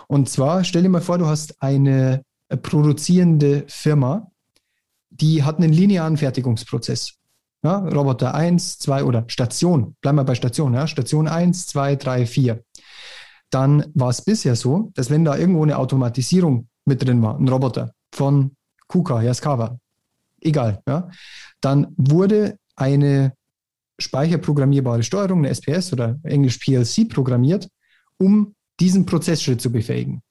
Und 0.08 0.30
zwar 0.30 0.64
stell 0.64 0.84
dir 0.84 0.90
mal 0.90 1.02
vor, 1.02 1.18
du 1.18 1.28
hast 1.28 1.62
eine 1.62 2.24
äh, 2.50 2.58
produzierende 2.58 3.64
Firma, 3.68 4.32
die 5.10 5.44
hat 5.44 5.58
einen 5.58 5.72
linearen 5.72 6.18
Fertigungsprozess. 6.18 7.14
Ja, 7.64 7.78
Roboter 7.78 8.34
1, 8.34 8.80
2 8.80 9.04
oder 9.04 9.24
Station, 9.28 9.96
bleiben 10.02 10.18
wir 10.18 10.24
bei 10.24 10.34
Station, 10.34 10.74
ja, 10.74 10.88
Station 10.88 11.28
1, 11.28 11.68
2, 11.68 11.96
3, 11.96 12.26
4. 12.26 12.64
Dann 13.52 13.86
war 13.94 14.10
es 14.10 14.24
bisher 14.24 14.56
so, 14.56 14.92
dass 14.96 15.12
wenn 15.12 15.26
da 15.26 15.38
irgendwo 15.38 15.62
eine 15.62 15.78
Automatisierung 15.78 16.68
mit 16.86 17.06
drin 17.06 17.22
war, 17.22 17.38
ein 17.38 17.48
Roboter 17.48 17.94
von 18.12 18.56
KUKA, 18.88 19.22
Yaskawa, 19.22 19.78
egal, 20.42 20.82
ja, 20.88 21.10
dann 21.60 21.94
wurde 21.98 22.58
eine 22.76 23.34
speicherprogrammierbare 24.00 25.04
Steuerung, 25.04 25.40
eine 25.40 25.50
SPS 25.50 25.94
oder 25.94 26.20
Englisch 26.24 26.58
PLC 26.58 27.08
programmiert, 27.08 27.70
um 28.18 28.56
diesen 28.82 29.06
Prozessschritt 29.06 29.62
zu 29.62 29.72
befähigen. 29.72 30.22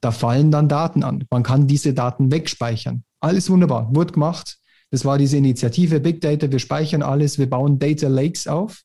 Da 0.00 0.10
fallen 0.12 0.50
dann 0.50 0.68
Daten 0.68 1.02
an. 1.02 1.24
Man 1.30 1.42
kann 1.42 1.66
diese 1.66 1.94
Daten 1.94 2.30
wegspeichern. 2.30 3.02
Alles 3.20 3.50
wunderbar, 3.50 3.94
wurde 3.94 4.12
gemacht. 4.12 4.58
Das 4.90 5.04
war 5.04 5.18
diese 5.18 5.36
Initiative 5.36 5.98
Big 6.00 6.20
Data, 6.20 6.50
wir 6.50 6.58
speichern 6.58 7.02
alles, 7.02 7.38
wir 7.38 7.50
bauen 7.50 7.78
Data 7.78 8.06
Lakes 8.06 8.46
auf. 8.46 8.82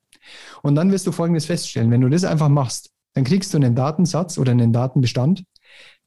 Und 0.64 0.76
dann 0.76 0.92
wirst 0.92 1.06
du 1.06 1.12
Folgendes 1.12 1.46
feststellen, 1.46 1.92
wenn 1.92 2.02
du 2.02 2.10
das 2.10 2.24
einfach 2.24 2.50
machst, 2.50 2.92
dann 3.14 3.24
kriegst 3.24 3.54
du 3.54 3.58
einen 3.58 3.76
Datensatz 3.76 4.38
oder 4.38 4.52
einen 4.52 4.74
Datenbestand, 4.74 5.44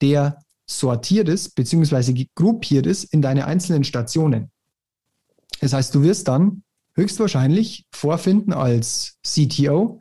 der 0.01 0.39
sortiert 0.67 1.29
ist, 1.29 1.55
beziehungsweise 1.55 2.15
gruppiert 2.35 2.87
ist 2.87 3.05
in 3.05 3.21
deine 3.21 3.47
einzelnen 3.47 3.85
Stationen. 3.85 4.51
Das 5.61 5.73
heißt, 5.73 5.95
du 5.95 6.03
wirst 6.03 6.29
dann 6.29 6.63
höchstwahrscheinlich 6.97 7.87
vorfinden 7.93 8.53
als 8.53 9.19
CTO, 9.23 10.01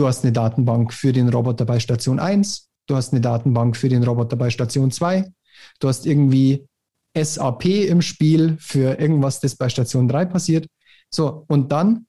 du 0.00 0.06
hast 0.06 0.24
eine 0.24 0.32
Datenbank 0.32 0.94
für 0.94 1.12
den 1.12 1.28
Roboter 1.28 1.66
bei 1.66 1.78
Station 1.78 2.18
1, 2.18 2.70
du 2.86 2.96
hast 2.96 3.12
eine 3.12 3.20
Datenbank 3.20 3.76
für 3.76 3.90
den 3.90 4.02
Roboter 4.02 4.36
bei 4.36 4.48
Station 4.48 4.90
2, 4.90 5.30
du 5.78 5.88
hast 5.88 6.06
irgendwie 6.06 6.66
SAP 7.14 7.66
im 7.66 8.00
Spiel 8.00 8.56
für 8.58 8.98
irgendwas, 8.98 9.40
das 9.40 9.56
bei 9.56 9.68
Station 9.68 10.08
3 10.08 10.24
passiert. 10.24 10.66
So, 11.10 11.44
und 11.48 11.70
dann 11.70 12.06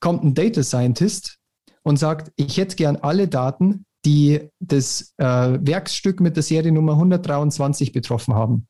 kommt 0.00 0.24
ein 0.24 0.32
Data 0.32 0.62
Scientist 0.62 1.36
und 1.82 1.98
sagt, 1.98 2.32
ich 2.36 2.56
hätte 2.56 2.76
gern 2.76 2.96
alle 2.96 3.28
Daten, 3.28 3.84
die 4.06 4.48
das 4.58 5.12
äh, 5.18 5.58
Werksstück 5.60 6.20
mit 6.20 6.36
der 6.36 6.42
Seriennummer 6.42 6.92
123 6.92 7.92
betroffen 7.92 8.34
haben. 8.34 8.68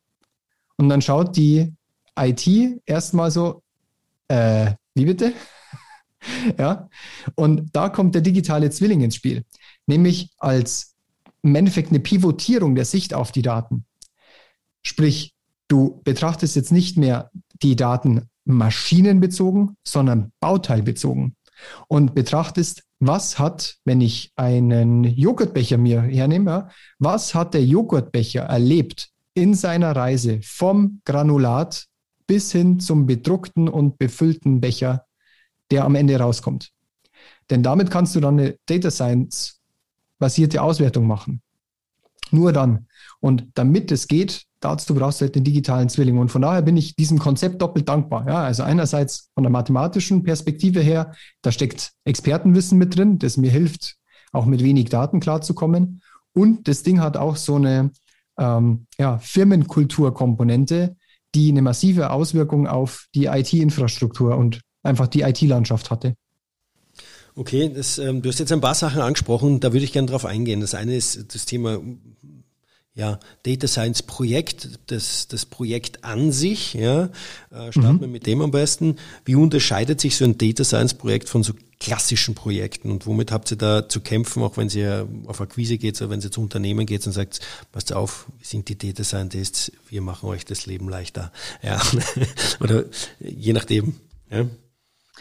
Und 0.78 0.88
dann 0.88 1.00
schaut 1.00 1.36
die 1.36 1.72
IT 2.18 2.48
erstmal 2.86 3.30
so, 3.30 3.62
äh, 4.26 4.72
wie 4.96 5.04
bitte? 5.04 5.32
ja. 6.58 6.88
Und 7.34 7.70
da 7.72 7.88
kommt 7.88 8.14
der 8.14 8.22
digitale 8.22 8.70
Zwilling 8.70 9.00
ins 9.00 9.16
Spiel, 9.16 9.44
nämlich 9.86 10.30
als 10.38 10.94
im 11.42 11.54
Endeffekt 11.54 11.90
eine 11.90 12.00
Pivotierung 12.00 12.74
der 12.74 12.84
Sicht 12.84 13.14
auf 13.14 13.32
die 13.32 13.42
Daten. 13.42 13.84
Sprich, 14.82 15.34
du 15.68 16.00
betrachtest 16.04 16.56
jetzt 16.56 16.72
nicht 16.72 16.96
mehr 16.96 17.30
die 17.62 17.76
Daten 17.76 18.28
maschinenbezogen, 18.44 19.76
sondern 19.84 20.32
bauteilbezogen 20.40 21.36
und 21.88 22.14
betrachtest, 22.14 22.82
was 23.00 23.38
hat, 23.38 23.76
wenn 23.84 24.00
ich 24.00 24.32
einen 24.36 25.04
Joghurtbecher 25.04 25.78
mir 25.78 26.02
hernehme, 26.02 26.68
was 26.98 27.34
hat 27.34 27.54
der 27.54 27.64
Joghurtbecher 27.64 28.42
erlebt 28.42 29.10
in 29.34 29.54
seiner 29.54 29.94
Reise 29.94 30.40
vom 30.42 31.00
Granulat 31.04 31.86
bis 32.26 32.52
hin 32.52 32.80
zum 32.80 33.06
bedruckten 33.06 33.68
und 33.68 33.98
befüllten 33.98 34.60
Becher, 34.60 35.03
der 35.74 35.84
am 35.84 35.96
Ende 35.96 36.16
rauskommt. 36.16 36.70
Denn 37.50 37.64
damit 37.64 37.90
kannst 37.90 38.14
du 38.14 38.20
dann 38.20 38.38
eine 38.38 38.56
Data 38.66 38.90
Science 38.90 39.60
basierte 40.18 40.62
Auswertung 40.62 41.06
machen. 41.06 41.42
Nur 42.30 42.52
dann. 42.52 42.86
Und 43.20 43.48
damit 43.54 43.90
es 43.90 44.06
geht, 44.06 44.44
dazu 44.60 44.94
brauchst 44.94 45.20
du 45.20 45.24
halt 45.24 45.34
den 45.34 45.42
digitalen 45.44 45.88
Zwilling. 45.88 46.18
Und 46.18 46.30
von 46.30 46.42
daher 46.42 46.62
bin 46.62 46.76
ich 46.76 46.94
diesem 46.94 47.18
Konzept 47.18 47.60
doppelt 47.60 47.88
dankbar. 47.88 48.26
Ja, 48.26 48.44
also 48.44 48.62
einerseits 48.62 49.30
von 49.34 49.42
der 49.42 49.50
mathematischen 49.50 50.22
Perspektive 50.22 50.80
her, 50.80 51.12
da 51.42 51.50
steckt 51.50 51.92
Expertenwissen 52.04 52.78
mit 52.78 52.96
drin, 52.96 53.18
das 53.18 53.36
mir 53.36 53.50
hilft, 53.50 53.96
auch 54.32 54.46
mit 54.46 54.62
wenig 54.62 54.88
Daten 54.88 55.20
klarzukommen. 55.20 56.00
Und 56.32 56.68
das 56.68 56.82
Ding 56.82 57.00
hat 57.00 57.16
auch 57.16 57.36
so 57.36 57.56
eine 57.56 57.90
ähm, 58.38 58.86
ja, 58.96 59.18
Firmenkulturkomponente, 59.18 60.96
die 61.34 61.50
eine 61.50 61.62
massive 61.62 62.10
Auswirkung 62.10 62.66
auf 62.68 63.06
die 63.14 63.26
IT-Infrastruktur 63.26 64.36
und 64.36 64.60
einfach 64.84 65.08
die 65.08 65.22
IT-Landschaft 65.22 65.90
hatte. 65.90 66.14
Okay, 67.36 67.68
das, 67.74 67.98
ähm, 67.98 68.22
du 68.22 68.28
hast 68.28 68.38
jetzt 68.38 68.52
ein 68.52 68.60
paar 68.60 68.76
Sachen 68.76 69.00
angesprochen, 69.00 69.58
da 69.58 69.72
würde 69.72 69.84
ich 69.84 69.92
gerne 69.92 70.08
drauf 70.08 70.24
eingehen. 70.24 70.60
Das 70.60 70.74
eine 70.74 70.94
ist 70.94 71.34
das 71.34 71.46
Thema 71.46 71.80
ja, 72.94 73.18
Data 73.42 73.66
Science 73.66 74.02
Projekt, 74.02 74.78
das, 74.86 75.26
das 75.26 75.46
Projekt 75.46 76.04
an 76.04 76.30
sich, 76.30 76.74
ja, 76.74 77.10
äh, 77.50 77.72
starten 77.72 77.96
mhm. 77.96 78.00
wir 78.02 78.08
mit 78.08 78.26
dem 78.26 78.40
am 78.40 78.52
besten. 78.52 78.96
Wie 79.24 79.34
unterscheidet 79.34 80.00
sich 80.00 80.16
so 80.16 80.24
ein 80.24 80.38
Data 80.38 80.62
Science 80.62 80.94
Projekt 80.94 81.28
von 81.28 81.42
so 81.42 81.54
klassischen 81.80 82.36
Projekten 82.36 82.92
und 82.92 83.04
womit 83.06 83.32
habt 83.32 83.50
ihr 83.50 83.56
da 83.56 83.88
zu 83.88 84.00
kämpfen, 84.00 84.44
auch 84.44 84.56
wenn 84.56 84.68
ihr 84.68 85.08
auf 85.26 85.40
Akquise 85.40 85.76
geht 85.76 86.00
oder 86.00 86.10
wenn 86.10 86.20
ihr 86.20 86.30
zu 86.30 86.40
Unternehmen 86.40 86.86
geht 86.86 87.04
und 87.04 87.12
sagt, 87.12 87.40
passt 87.72 87.92
auf, 87.92 88.26
wir 88.38 88.46
sind 88.46 88.68
die 88.68 88.78
Data 88.78 89.02
Scientists, 89.02 89.72
wir 89.88 90.00
machen 90.00 90.28
euch 90.28 90.44
das 90.44 90.66
Leben 90.66 90.88
leichter, 90.88 91.32
ja, 91.62 91.82
oder 92.60 92.84
je 93.18 93.52
nachdem, 93.52 93.96
ja. 94.30 94.46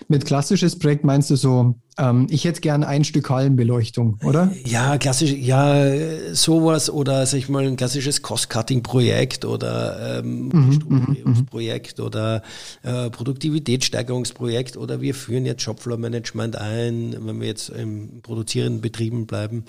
Mit 0.07 0.25
klassisches 0.25 0.79
Projekt 0.79 1.03
meinst 1.03 1.29
du 1.29 1.35
so, 1.35 1.75
ähm, 1.99 2.25
ich 2.29 2.45
hätte 2.45 2.61
gern 2.61 2.83
ein 2.83 3.03
Stück 3.03 3.29
Hallenbeleuchtung, 3.29 4.17
oder? 4.23 4.51
Ja, 4.65 4.97
klassisch, 4.97 5.31
ja, 5.31 6.33
sowas 6.33 6.89
oder 6.89 7.25
sag 7.27 7.37
ich 7.37 7.49
mal 7.49 7.63
ein 7.63 7.75
klassisches 7.75 8.23
Cost-Cutting-Projekt 8.23 9.45
oder 9.45 10.19
ähm, 10.19 10.49
mhm, 10.49 10.73
Strukturierungsprojekt 10.73 11.99
mhm, 11.99 12.05
oder 12.05 12.41
äh, 12.81 13.11
Produktivitätssteigerungsprojekt 13.11 14.77
oder 14.77 15.01
wir 15.01 15.13
führen 15.13 15.45
jetzt 15.45 15.61
Shopfloor-Management 15.61 16.55
ein, 16.55 17.15
wenn 17.19 17.39
wir 17.39 17.47
jetzt 17.47 17.69
im 17.69 18.21
produzierenden 18.23 18.81
Betrieben 18.81 19.27
bleiben 19.27 19.63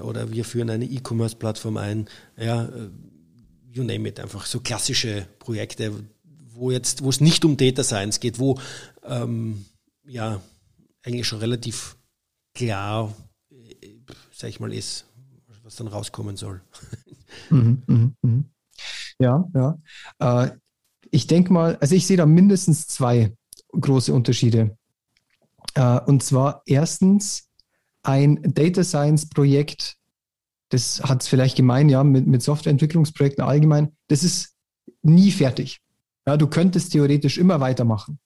oder 0.00 0.30
wir 0.30 0.44
führen 0.44 0.70
eine 0.70 0.84
E-Commerce-Plattform 0.84 1.76
ein, 1.76 2.06
ja, 2.36 2.64
äh, 2.64 2.90
you 3.72 3.82
name 3.82 4.08
it, 4.08 4.20
einfach 4.20 4.46
so 4.46 4.60
klassische 4.60 5.26
Projekte, 5.38 5.92
wo 6.54 6.70
jetzt, 6.70 7.02
wo 7.02 7.08
es 7.08 7.20
nicht 7.20 7.44
um 7.44 7.56
Data 7.56 7.82
Science 7.82 8.20
geht, 8.20 8.38
wo 8.38 8.58
ähm, 9.04 9.64
ja 10.04 10.40
eigentlich 11.02 11.26
schon 11.26 11.40
relativ 11.40 11.96
klar, 12.54 13.14
äh, 13.50 13.88
sag 14.32 14.50
ich 14.50 14.60
mal, 14.60 14.72
ist, 14.72 15.06
was 15.62 15.76
dann 15.76 15.88
rauskommen 15.88 16.36
soll. 16.36 16.60
Mhm, 17.48 17.82
mh, 17.86 18.10
mh. 18.22 18.44
Ja, 19.20 19.48
ja. 19.54 19.78
Äh, 20.18 20.50
ich 21.12 21.28
denke 21.28 21.52
mal, 21.52 21.76
also 21.76 21.94
ich 21.94 22.06
sehe 22.06 22.16
da 22.16 22.26
mindestens 22.26 22.88
zwei 22.88 23.36
große 23.72 24.12
Unterschiede. 24.12 24.76
Äh, 25.74 26.00
und 26.00 26.22
zwar 26.22 26.62
erstens 26.66 27.48
ein 28.02 28.42
Data 28.42 28.82
Science 28.82 29.28
Projekt, 29.28 29.96
das 30.70 31.02
hat 31.02 31.22
es 31.22 31.28
vielleicht 31.28 31.56
gemein, 31.56 31.88
ja, 31.88 32.02
mit, 32.02 32.26
mit 32.26 32.42
Softwareentwicklungsprojekten 32.42 33.44
allgemein, 33.44 33.96
das 34.08 34.24
ist 34.24 34.56
nie 35.02 35.30
fertig. 35.30 35.80
Ja, 36.26 36.36
du 36.36 36.46
könntest 36.46 36.92
theoretisch 36.92 37.38
immer 37.38 37.60
weitermachen. 37.60 38.18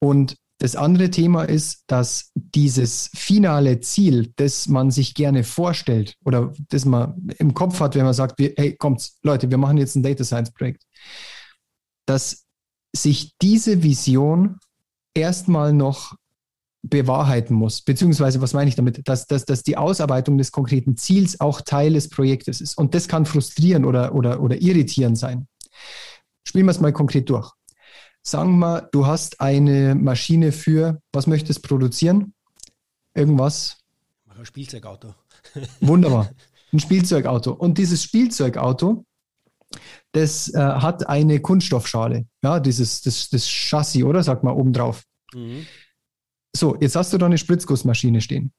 Und 0.00 0.36
das 0.60 0.74
andere 0.74 1.10
Thema 1.10 1.44
ist, 1.44 1.84
dass 1.86 2.32
dieses 2.34 3.10
finale 3.14 3.80
Ziel, 3.80 4.32
das 4.36 4.66
man 4.66 4.90
sich 4.90 5.14
gerne 5.14 5.44
vorstellt 5.44 6.16
oder 6.24 6.52
das 6.68 6.84
man 6.84 7.28
im 7.38 7.54
Kopf 7.54 7.78
hat, 7.78 7.94
wenn 7.94 8.04
man 8.04 8.14
sagt, 8.14 8.40
hey, 8.40 8.76
kommt, 8.76 9.12
Leute, 9.22 9.50
wir 9.50 9.58
machen 9.58 9.78
jetzt 9.78 9.94
ein 9.94 10.02
Data 10.02 10.24
Science 10.24 10.50
Projekt, 10.50 10.82
dass 12.06 12.44
sich 12.94 13.34
diese 13.40 13.84
Vision 13.84 14.58
erstmal 15.14 15.72
noch 15.72 16.16
bewahrheiten 16.82 17.54
muss. 17.54 17.82
Beziehungsweise, 17.82 18.40
was 18.40 18.52
meine 18.52 18.68
ich 18.68 18.74
damit? 18.74 19.06
Dass, 19.08 19.26
dass, 19.26 19.44
dass 19.44 19.62
die 19.62 19.76
Ausarbeitung 19.76 20.38
des 20.38 20.50
konkreten 20.50 20.96
Ziels 20.96 21.40
auch 21.40 21.60
Teil 21.60 21.92
des 21.92 22.08
Projektes 22.08 22.60
ist. 22.60 22.76
Und 22.78 22.94
das 22.94 23.06
kann 23.06 23.26
frustrieren 23.26 23.84
oder, 23.84 24.14
oder, 24.14 24.40
oder 24.40 24.60
irritierend 24.60 25.18
sein. 25.18 25.46
Spielen 26.44 26.66
wir 26.66 26.70
es 26.70 26.80
mal 26.80 26.92
konkret 26.92 27.28
durch. 27.30 27.52
Sagen 28.28 28.58
wir, 28.58 28.90
du 28.92 29.06
hast 29.06 29.40
eine 29.40 29.94
Maschine 29.94 30.52
für, 30.52 31.00
was 31.14 31.26
möchtest 31.26 31.62
produzieren? 31.62 32.34
Irgendwas? 33.14 33.78
Ein 34.28 34.44
Spielzeugauto. 34.44 35.14
Wunderbar. 35.80 36.30
Ein 36.70 36.78
Spielzeugauto. 36.78 37.52
Und 37.52 37.78
dieses 37.78 38.02
Spielzeugauto, 38.02 39.06
das 40.12 40.52
äh, 40.52 40.58
hat 40.58 41.08
eine 41.08 41.40
Kunststoffschale. 41.40 42.26
Ja, 42.42 42.60
dieses, 42.60 43.00
das, 43.00 43.30
das 43.30 43.48
Chassis, 43.48 44.02
oder? 44.02 44.22
Sagt 44.22 44.44
man 44.44 44.52
oben 44.52 44.74
drauf. 44.74 45.04
Mhm. 45.32 45.66
So, 46.54 46.76
jetzt 46.80 46.96
hast 46.96 47.14
du 47.14 47.16
da 47.16 47.24
eine 47.24 47.38
Spritzgussmaschine 47.38 48.20
stehen. 48.20 48.52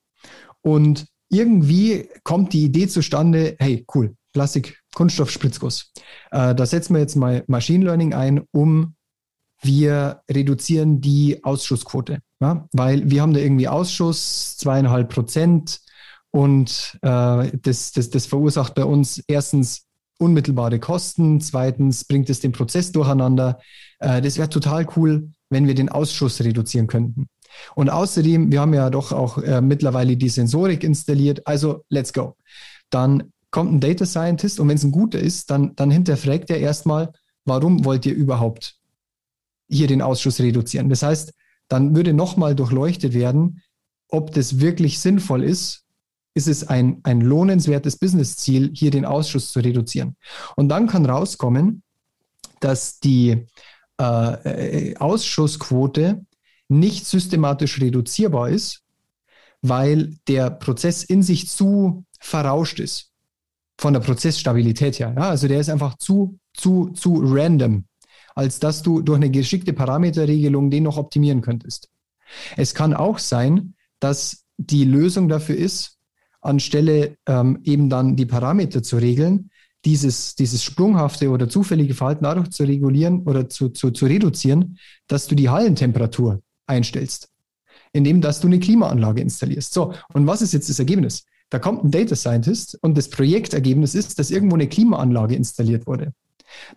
Und 0.61 1.05
irgendwie 1.29 2.09
kommt 2.23 2.53
die 2.53 2.63
Idee 2.63 2.87
zustande, 2.87 3.55
hey, 3.59 3.85
cool, 3.93 4.15
Plastik, 4.33 4.81
Kunststoff-Spritzguss. 4.95 5.93
Äh, 6.31 6.55
da 6.55 6.65
setzen 6.65 6.95
wir 6.95 7.01
jetzt 7.01 7.15
mal 7.15 7.43
Machine 7.45 7.85
Learning 7.85 8.15
ein, 8.15 8.41
um 8.51 8.95
wir 9.61 10.21
reduzieren 10.29 11.01
die 11.01 11.43
Ausschussquote. 11.43 12.19
Ja? 12.39 12.67
Weil 12.71 13.09
wir 13.09 13.21
haben 13.21 13.33
da 13.33 13.39
irgendwie 13.39 13.67
Ausschuss, 13.67 14.57
zweieinhalb 14.57 15.09
Prozent 15.09 15.81
und 16.31 16.97
äh, 17.01 17.57
das, 17.61 17.91
das, 17.91 18.09
das 18.09 18.25
verursacht 18.25 18.75
bei 18.75 18.85
uns 18.85 19.21
erstens 19.27 19.85
unmittelbare 20.19 20.79
Kosten, 20.79 21.41
zweitens 21.41 22.05
bringt 22.05 22.29
es 22.29 22.39
den 22.39 22.51
Prozess 22.51 22.91
durcheinander. 22.91 23.59
Äh, 23.99 24.21
das 24.21 24.37
wäre 24.37 24.49
total 24.49 24.87
cool, 24.95 25.31
wenn 25.49 25.67
wir 25.67 25.75
den 25.75 25.89
Ausschuss 25.89 26.41
reduzieren 26.41 26.87
könnten. 26.87 27.27
Und 27.75 27.89
außerdem, 27.89 28.51
wir 28.51 28.61
haben 28.61 28.73
ja 28.73 28.89
doch 28.89 29.11
auch 29.11 29.39
äh, 29.39 29.61
mittlerweile 29.61 30.17
die 30.17 30.29
Sensorik 30.29 30.83
installiert, 30.83 31.47
also 31.47 31.83
let's 31.89 32.13
go. 32.13 32.35
Dann 32.89 33.31
kommt 33.51 33.73
ein 33.73 33.79
Data 33.79 34.05
Scientist 34.05 34.59
und 34.59 34.67
wenn 34.67 34.77
es 34.77 34.83
ein 34.83 34.91
guter 34.91 35.19
ist, 35.19 35.49
dann, 35.49 35.75
dann 35.75 35.89
hinterfragt 35.89 36.49
er 36.51 36.59
erstmal, 36.59 37.11
warum 37.45 37.83
wollt 37.85 38.05
ihr 38.05 38.13
überhaupt 38.13 38.78
hier 39.69 39.87
den 39.87 40.01
Ausschuss 40.01 40.39
reduzieren? 40.39 40.89
Das 40.89 41.03
heißt, 41.03 41.33
dann 41.67 41.95
würde 41.95 42.13
nochmal 42.13 42.55
durchleuchtet 42.55 43.13
werden, 43.13 43.61
ob 44.09 44.33
das 44.33 44.59
wirklich 44.59 44.99
sinnvoll 44.99 45.43
ist. 45.43 45.85
Ist 46.33 46.47
es 46.47 46.67
ein, 46.67 46.99
ein 47.03 47.21
lohnenswertes 47.21 47.97
Businessziel, 47.97 48.71
hier 48.73 48.91
den 48.91 49.05
Ausschuss 49.05 49.51
zu 49.51 49.59
reduzieren? 49.59 50.15
Und 50.55 50.69
dann 50.69 50.87
kann 50.87 51.05
rauskommen, 51.05 51.83
dass 52.59 52.99
die 52.99 53.45
äh, 53.97 54.95
Ausschussquote 54.95 56.25
nicht 56.67 57.05
systematisch 57.05 57.81
reduzierbar 57.81 58.49
ist, 58.49 58.83
weil 59.61 60.15
der 60.27 60.49
Prozess 60.49 61.03
in 61.03 61.23
sich 61.23 61.49
zu 61.49 62.05
verrauscht 62.19 62.79
ist. 62.79 63.11
Von 63.77 63.93
der 63.93 64.01
Prozessstabilität 64.01 64.99
her. 64.99 65.13
Ja, 65.15 65.29
also 65.29 65.47
der 65.47 65.59
ist 65.59 65.69
einfach 65.69 65.97
zu, 65.97 66.37
zu, 66.53 66.89
zu 66.89 67.21
random, 67.23 67.85
als 68.39 68.59
dass 68.59 68.81
du 68.83 69.01
durch 69.01 69.17
eine 69.17 69.29
geschickte 69.29 69.73
Parameterregelung 69.73 70.71
den 70.71 70.83
noch 70.83 70.95
optimieren 70.95 71.41
könntest. 71.41 71.89
Es 72.55 72.73
kann 72.73 72.93
auch 72.93 73.19
sein, 73.19 73.73
dass 73.99 74.45
die 74.57 74.85
Lösung 74.85 75.27
dafür 75.27 75.57
ist, 75.57 75.97
anstelle 76.39 77.17
ähm, 77.25 77.59
eben 77.65 77.89
dann 77.89 78.15
die 78.15 78.25
Parameter 78.25 78.81
zu 78.81 78.95
regeln, 78.95 79.49
dieses, 79.83 80.35
dieses 80.35 80.63
sprunghafte 80.63 81.29
oder 81.31 81.49
zufällige 81.49 81.93
Verhalten 81.93 82.23
dadurch 82.23 82.49
zu 82.51 82.63
regulieren 82.63 83.23
oder 83.23 83.49
zu, 83.49 83.69
zu, 83.69 83.91
zu 83.91 84.05
reduzieren, 84.05 84.77
dass 85.07 85.27
du 85.27 85.35
die 85.35 85.49
Hallentemperatur 85.49 86.41
einstellst, 86.65 87.27
indem 87.91 88.21
dass 88.21 88.39
du 88.39 88.47
eine 88.47 88.59
Klimaanlage 88.59 89.21
installierst. 89.21 89.73
So, 89.73 89.93
und 90.13 90.27
was 90.27 90.41
ist 90.41 90.53
jetzt 90.53 90.69
das 90.69 90.79
Ergebnis? 90.79 91.25
Da 91.49 91.59
kommt 91.59 91.83
ein 91.83 91.91
Data 91.91 92.15
Scientist 92.15 92.77
und 92.81 92.97
das 92.97 93.09
Projektergebnis 93.09 93.95
ist, 93.95 94.17
dass 94.17 94.31
irgendwo 94.31 94.55
eine 94.55 94.69
Klimaanlage 94.69 95.35
installiert 95.35 95.87
wurde. 95.87 96.13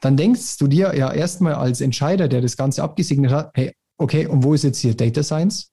Dann 0.00 0.16
denkst 0.16 0.58
du 0.58 0.66
dir 0.66 0.94
ja 0.96 1.12
erstmal 1.12 1.54
als 1.54 1.80
Entscheider, 1.80 2.28
der 2.28 2.40
das 2.40 2.56
Ganze 2.56 2.82
abgesegnet 2.82 3.30
hat, 3.30 3.52
hey, 3.54 3.74
okay, 3.98 4.26
und 4.26 4.44
wo 4.44 4.54
ist 4.54 4.64
jetzt 4.64 4.78
hier 4.78 4.94
Data 4.94 5.22
Science? 5.22 5.70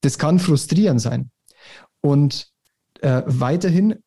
Das 0.00 0.18
kann 0.18 0.38
frustrierend 0.38 1.00
sein. 1.00 1.30
Und 2.00 2.48
äh, 3.00 3.22
weiterhin 3.26 4.02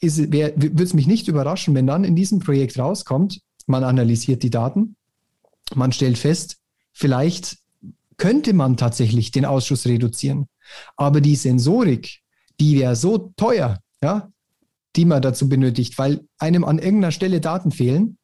würde 0.00 0.82
es 0.82 0.94
mich 0.94 1.06
nicht 1.06 1.28
überraschen, 1.28 1.74
wenn 1.74 1.86
dann 1.86 2.04
in 2.04 2.16
diesem 2.16 2.38
Projekt 2.38 2.78
rauskommt, 2.78 3.40
man 3.66 3.84
analysiert 3.84 4.42
die 4.42 4.50
Daten, 4.50 4.96
man 5.74 5.92
stellt 5.92 6.18
fest, 6.18 6.58
vielleicht 6.92 7.58
könnte 8.16 8.52
man 8.52 8.76
tatsächlich 8.76 9.30
den 9.30 9.44
Ausschuss 9.44 9.86
reduzieren. 9.86 10.48
Aber 10.96 11.20
die 11.20 11.36
Sensorik, 11.36 12.20
die 12.60 12.78
wäre 12.78 12.96
so 12.96 13.32
teuer, 13.36 13.80
ja, 14.02 14.30
die 14.96 15.04
man 15.04 15.22
dazu 15.22 15.48
benötigt, 15.48 15.98
weil 15.98 16.20
einem 16.38 16.64
an 16.64 16.78
irgendeiner 16.78 17.12
Stelle 17.12 17.40
Daten 17.40 17.70
fehlen, 17.70 18.18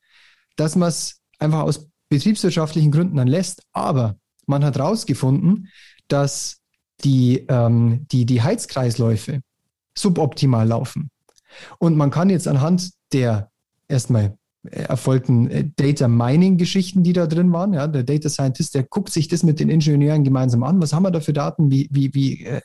dass 0.57 0.77
man 0.77 0.89
es 0.89 1.21
einfach 1.39 1.61
aus 1.63 1.89
betriebswirtschaftlichen 2.09 2.93
Gründen 2.93 3.17
dann 3.17 3.29
lässt. 3.29 3.63
Aber 3.73 4.17
man 4.47 4.65
hat 4.65 4.77
herausgefunden, 4.77 5.69
dass 6.09 6.59
die, 7.05 7.47
ähm, 7.49 8.07
die, 8.13 8.27
die 8.27 8.43
Heizkreisläufe 8.43 9.41
suboptimal 9.97 10.67
laufen. 10.67 11.11
Und 11.79 11.97
man 11.97 12.11
kann 12.11 12.31
jetzt 12.31 12.49
anhand 12.49 12.91
der 13.13 13.51
erstmal 13.89 14.37
erfolgten 14.63 15.51
äh, 15.51 15.69
Data 15.77 16.09
Mining 16.09 16.57
Geschichten, 16.57 17.03
die 17.03 17.13
da 17.13 17.27
drin 17.27 17.53
waren. 17.53 17.75
Ja, 17.75 17.87
der 17.87 18.05
Data 18.05 18.29
Scientist, 18.29 18.75
der 18.75 18.85
guckt 18.85 19.13
sich 19.13 19.29
das 19.29 19.43
mit 19.43 19.61
den 19.61 19.69
Ingenieuren 19.69 20.25
gemeinsam 20.25 20.63
an. 20.63 20.81
Was 20.81 20.93
haben 20.93 21.03
wir 21.03 21.11
da 21.11 21.21
für 21.21 21.33
Daten? 21.33 21.71
Wie, 21.71 21.89
wie, 21.91 22.15
wie 22.15 22.45
äh, 22.45 22.61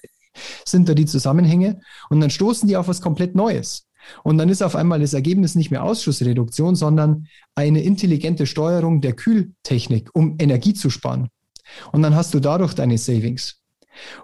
sind 0.66 0.88
da 0.88 0.94
die 0.94 1.06
Zusammenhänge? 1.06 1.80
Und 2.10 2.22
dann 2.22 2.30
stoßen 2.30 2.68
die 2.68 2.78
auf 2.78 2.88
was 2.88 3.02
komplett 3.02 3.36
Neues. 3.36 3.87
Und 4.24 4.38
dann 4.38 4.50
ist 4.50 4.62
auf 4.62 4.76
einmal 4.76 5.00
das 5.00 5.14
Ergebnis 5.14 5.56
nicht 5.56 5.72
mehr 5.72 5.84
Ausschussreduktion, 5.84 6.76
sondern 6.76 7.28
eine 7.56 7.82
intelligente 7.82 8.46
Steuerung 8.46 9.02
der 9.02 9.14
Kühltechnik, 9.14 10.10
um 10.14 10.36
Energie 10.40 10.74
zu 10.74 10.90
sparen. 10.90 11.30
Und 11.92 12.02
dann 12.02 12.16
hast 12.16 12.34
du 12.34 12.40
dadurch 12.40 12.74
deine 12.74 12.98
Savings. 12.98 13.62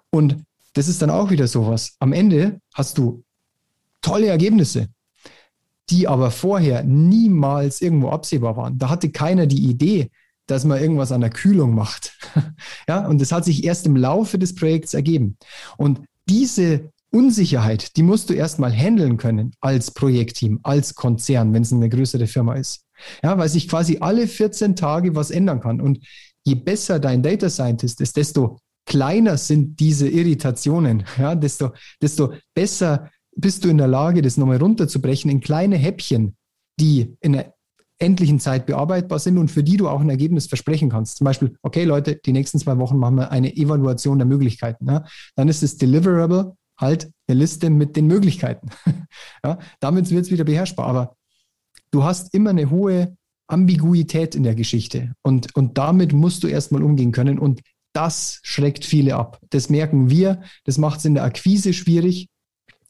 Und 0.09 0.38
das 0.73 0.88
ist 0.88 1.01
dann 1.01 1.09
auch 1.09 1.29
wieder 1.29 1.47
sowas. 1.47 1.95
Am 1.99 2.13
Ende 2.13 2.59
hast 2.73 2.97
du 2.97 3.23
tolle 4.01 4.27
Ergebnisse 4.27 4.89
die 5.89 6.07
aber 6.07 6.31
vorher 6.31 6.84
niemals 6.84 7.81
irgendwo 7.81 8.09
absehbar 8.09 8.55
waren. 8.57 8.77
Da 8.77 8.89
hatte 8.89 9.11
keiner 9.11 9.47
die 9.47 9.69
Idee, 9.69 10.09
dass 10.47 10.65
man 10.65 10.81
irgendwas 10.81 11.11
an 11.11 11.21
der 11.21 11.29
Kühlung 11.29 11.73
macht. 11.73 12.17
ja, 12.88 13.05
und 13.07 13.21
das 13.21 13.31
hat 13.31 13.45
sich 13.45 13.63
erst 13.63 13.86
im 13.86 13.95
Laufe 13.95 14.38
des 14.38 14.55
Projekts 14.55 14.93
ergeben. 14.93 15.38
Und 15.77 16.01
diese 16.27 16.91
Unsicherheit, 17.14 17.95
die 17.95 18.03
musst 18.03 18.30
du 18.30 18.34
erstmal 18.34 18.74
handeln 18.74 19.18
können 19.18 19.51
als 19.61 19.91
Projektteam, 19.91 20.59
als 20.64 20.95
Konzern, 20.95 21.53
wenn 21.53 21.61
es 21.61 21.72
eine 21.72 21.89
größere 21.89 22.26
Firma 22.26 22.55
ist. 22.55 22.86
Ja, 23.24 23.38
weil 23.38 23.49
sich 23.49 23.68
quasi 23.68 23.99
alle 24.01 24.28
14 24.28 24.76
Tage 24.76 25.16
was 25.16 25.30
ändern 25.30 25.59
kann. 25.59 25.80
Und 25.80 25.99
je 26.43 26.55
besser 26.55 26.99
dein 26.99 27.22
Data 27.22 27.49
Scientist 27.49 28.01
ist, 28.01 28.18
desto 28.18 28.57
kleiner 28.86 29.38
sind 29.38 29.80
diese 29.80 30.09
Irritationen, 30.09 31.03
ja, 31.18 31.36
desto, 31.36 31.72
desto 32.01 32.34
besser 32.55 33.11
bist 33.36 33.64
du 33.64 33.70
in 33.70 33.78
der 33.78 33.88
Lage, 33.88 34.22
das 34.22 34.38
nochmal 34.38 34.57
runterzubrechen 34.57 35.30
in 35.30 35.39
kleine 35.39 35.78
Häppchen, 35.78 36.36
die 36.80 37.16
in 37.22 37.34
der 37.34 37.53
endlichen 37.99 38.39
Zeit 38.39 38.66
bearbeitbar 38.66 39.20
sind 39.20 39.38
und 39.38 39.49
für 39.49 39.64
die 39.64 39.78
du 39.78 39.88
auch 39.88 40.01
ein 40.01 40.09
Ergebnis 40.09 40.47
versprechen 40.47 40.89
kannst. 40.89 41.18
Zum 41.18 41.26
Beispiel, 41.26 41.55
okay 41.61 41.84
Leute, 41.86 42.16
die 42.16 42.34
nächsten 42.34 42.59
zwei 42.59 42.78
Wochen 42.80 42.97
machen 42.97 43.16
wir 43.16 43.32
eine 43.32 43.55
Evaluation 43.55 44.18
der 44.18 44.26
Möglichkeiten. 44.26 44.89
Ja? 44.89 45.05
Dann 45.36 45.47
ist 45.47 45.64
das 45.64 45.78
Deliverable 45.78 46.55
halt 46.84 47.11
eine 47.27 47.39
Liste 47.39 47.69
mit 47.69 47.95
den 47.95 48.07
Möglichkeiten. 48.07 48.69
ja? 49.43 49.59
Damit 49.79 50.09
wird 50.11 50.25
es 50.25 50.31
wieder 50.31 50.43
beherrschbar. 50.43 50.88
Aber 50.88 51.15
du 51.91 52.03
hast 52.03 52.34
immer 52.34 52.51
eine 52.51 52.69
hohe 52.69 53.15
Ambiguität 53.47 54.36
in 54.36 54.43
der 54.43 54.55
Geschichte 54.55 55.13
und, 55.21 55.55
und 55.55 55.77
damit 55.77 56.13
musst 56.13 56.43
du 56.43 56.47
erstmal 56.47 56.84
umgehen 56.84 57.11
können 57.11 57.39
und 57.39 57.61
das 57.93 58.39
schreckt 58.43 58.86
viele 58.86 59.15
ab. 59.15 59.39
Das 59.49 59.69
merken 59.69 60.09
wir, 60.09 60.41
das 60.63 60.77
macht 60.77 60.99
es 60.99 61.05
in 61.05 61.13
der 61.13 61.23
Akquise 61.23 61.73
schwierig, 61.73 62.29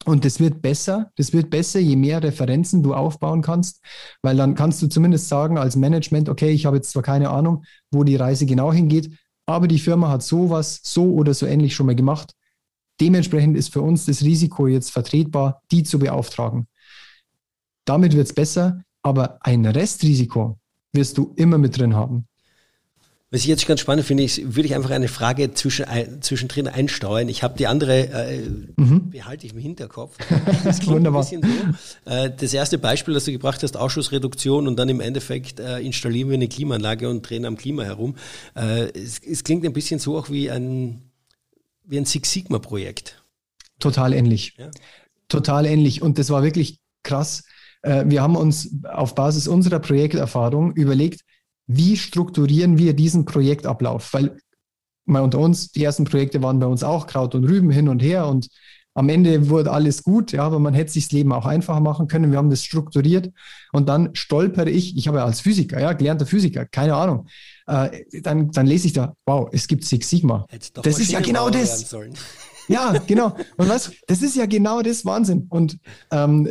und 0.06 0.26
das 0.26 0.39
wird 0.39 0.62
besser, 0.62 1.12
das 1.16 1.32
wird 1.32 1.50
besser, 1.50 1.80
je 1.80 1.96
mehr 1.96 2.22
Referenzen 2.22 2.84
du 2.84 2.94
aufbauen 2.94 3.41
kannst, 3.41 3.82
weil 4.22 4.36
dann 4.36 4.56
kannst 4.56 4.82
du 4.82 4.88
zumindest 4.88 5.30
sagen 5.30 5.58
als 5.58 5.76
Management, 5.76 6.28
okay, 6.28 6.52
ich 6.52 6.66
habe 6.66 6.78
jetzt 6.78 6.91
zwar 6.91 7.04
keine 7.04 7.30
Ahnung, 7.30 7.64
wo 7.89 8.04
die 8.04 8.18
Reise 8.18 8.46
genau 8.46 8.74
hingeht, 8.74 9.18
aber 9.46 9.68
die 9.68 9.80
Firma 9.80 10.10
hat 10.10 10.24
sowas 10.24 10.82
so 10.84 11.14
oder 11.14 11.34
so 11.34 11.46
ähnlich 11.46 11.74
schon 11.76 11.86
mal 11.86 11.96
gemacht. 11.96 12.34
Dementsprechend 13.02 13.58
ist 13.58 13.74
für 13.74 13.82
uns 13.82 14.06
das 14.06 14.22
Risiko 14.22 14.68
jetzt 14.68 14.91
vertretbar, 14.91 15.62
die 15.72 15.84
zu 15.84 16.00
beauftragen. 16.00 16.68
Damit 17.86 18.16
wird 18.16 18.28
es 18.28 18.34
besser, 18.34 18.84
aber 19.02 19.39
ein 19.41 19.66
Restrisiko 19.66 20.58
wirst 20.94 21.18
du 21.18 21.34
immer 21.36 21.58
mit 21.58 21.78
drin 21.78 21.96
haben. 21.96 22.28
Was 23.34 23.41
ich 23.41 23.48
jetzt 23.48 23.66
ganz 23.66 23.80
spannend 23.80 24.06
finde, 24.06 24.22
ist, 24.22 24.56
würde 24.56 24.68
ich 24.68 24.76
einfach 24.76 24.91
eine 24.91 25.08
Frage 25.08 25.56
zwischen, 25.56 25.88
zwischendrin 26.22 26.68
einsteuern. 26.68 27.28
Ich 27.30 27.41
habe 27.41 27.58
die 27.58 27.66
andere, 27.66 28.10
äh, 28.10 28.48
mhm. 28.78 29.10
behalte 29.10 29.48
ich 29.48 29.54
im 29.54 29.60
Hinterkopf. 29.60 30.18
Das 30.64 30.86
Wunderbar. 30.86 31.24
So. 31.24 31.38
Äh, 32.06 32.30
das 32.30 32.54
erste 32.54 32.78
Beispiel, 32.78 33.16
das 33.16 33.26
du 33.26 33.32
gebracht 33.32 33.64
hast, 33.64 33.76
Ausschussreduktion 33.76 34.68
und 34.68 34.78
dann 34.78 34.88
im 34.88 35.02
Endeffekt 35.02 35.60
äh, 35.60 35.80
installieren 35.80 36.30
wir 36.30 36.36
eine 36.36 36.48
Klimaanlage 36.48 37.10
und 37.10 37.28
drehen 37.28 37.46
am 37.46 37.58
Klima 37.58 37.82
herum. 37.82 38.14
Äh, 38.56 38.91
es, 38.94 39.18
es, 39.18 39.44
klingt 39.44 39.66
ein 39.66 39.74
bisschen 39.74 40.00
so 40.00 40.16
auch 40.16 40.30
wie 40.30 40.52
ein, 40.52 41.02
wie 41.84 41.98
ein 41.98 42.06
Six 42.06 42.32
Sigma 42.32 42.60
Projekt. 42.60 43.24
Total 43.80 44.14
ähnlich. 44.14 44.56
Ja? 44.58 44.72
Total 45.28 45.66
ähnlich. 45.66 46.02
Und 46.02 46.18
das 46.18 46.30
war 46.30 46.44
wirklich 46.44 46.80
krass. 47.04 47.44
Äh, 47.82 48.06
wir 48.08 48.22
haben 48.22 48.36
uns 48.36 48.84
auf 48.84 49.16
Basis 49.16 49.48
unserer 49.48 49.80
Projekterfahrung 49.80 50.74
überlegt, 50.74 51.22
wie 51.68 51.98
strukturieren 51.98 52.78
wir 52.78 52.94
diesen 52.94 53.26
Projektablauf? 53.26 54.14
Weil 54.14 54.38
mal 55.06 55.22
unter 55.22 55.40
uns, 55.40 55.72
die 55.72 55.84
ersten 55.84 56.06
Projekte 56.06 56.42
waren 56.42 56.60
bei 56.60 56.66
uns 56.66 56.84
auch 56.84 57.08
Kraut 57.08 57.36
und 57.36 57.46
Rüben 57.46 57.72
hin 57.72 57.90
und 57.90 58.02
her 58.02 58.28
und 58.28 58.48
am 58.96 59.10
Ende 59.10 59.50
wurde 59.50 59.72
alles 59.72 60.04
gut, 60.04 60.34
ja, 60.34 60.44
aber 60.44 60.60
man 60.60 60.76
hätte 60.76 60.92
sich 60.92 61.06
das 61.06 61.14
Leben 61.14 61.32
auch 61.32 61.46
einfacher 61.46 61.80
machen 61.80 62.08
können. 62.08 62.32
Wir 62.32 62.38
haben 62.38 62.52
das 62.52 62.64
strukturiert 62.64 63.32
und 63.72 63.90
dann 63.90 64.14
stolpere 64.14 64.70
ich, 64.70 64.96
ich 64.96 65.08
habe 65.08 65.18
ja 65.18 65.26
als 65.26 65.42
Physiker, 65.42 65.80
ja, 65.82 65.94
gelernter 65.94 66.28
Physiker, 66.28 66.66
keine 66.66 66.96
Ahnung, 66.96 67.28
äh, 67.68 68.22
dann, 68.22 68.51
dann 68.51 68.66
lese 68.66 68.88
ich 68.88 68.93
da, 68.93 69.16
wow, 69.26 69.49
es 69.51 69.68
gibt 69.68 69.84
Six 69.84 70.09
Sigma. 70.09 70.45
Das 70.82 70.99
ist 70.99 71.11
ja 71.11 71.20
genau 71.20 71.49
das. 71.49 71.95
Ja, 72.68 72.93
genau. 73.07 73.36
Und 73.57 73.70
was? 73.70 73.91
Das 74.07 74.22
ist 74.22 74.36
ja 74.36 74.45
genau 74.45 74.82
das 74.82 75.05
Wahnsinn. 75.05 75.47
Und 75.49 75.78
ähm, 76.11 76.47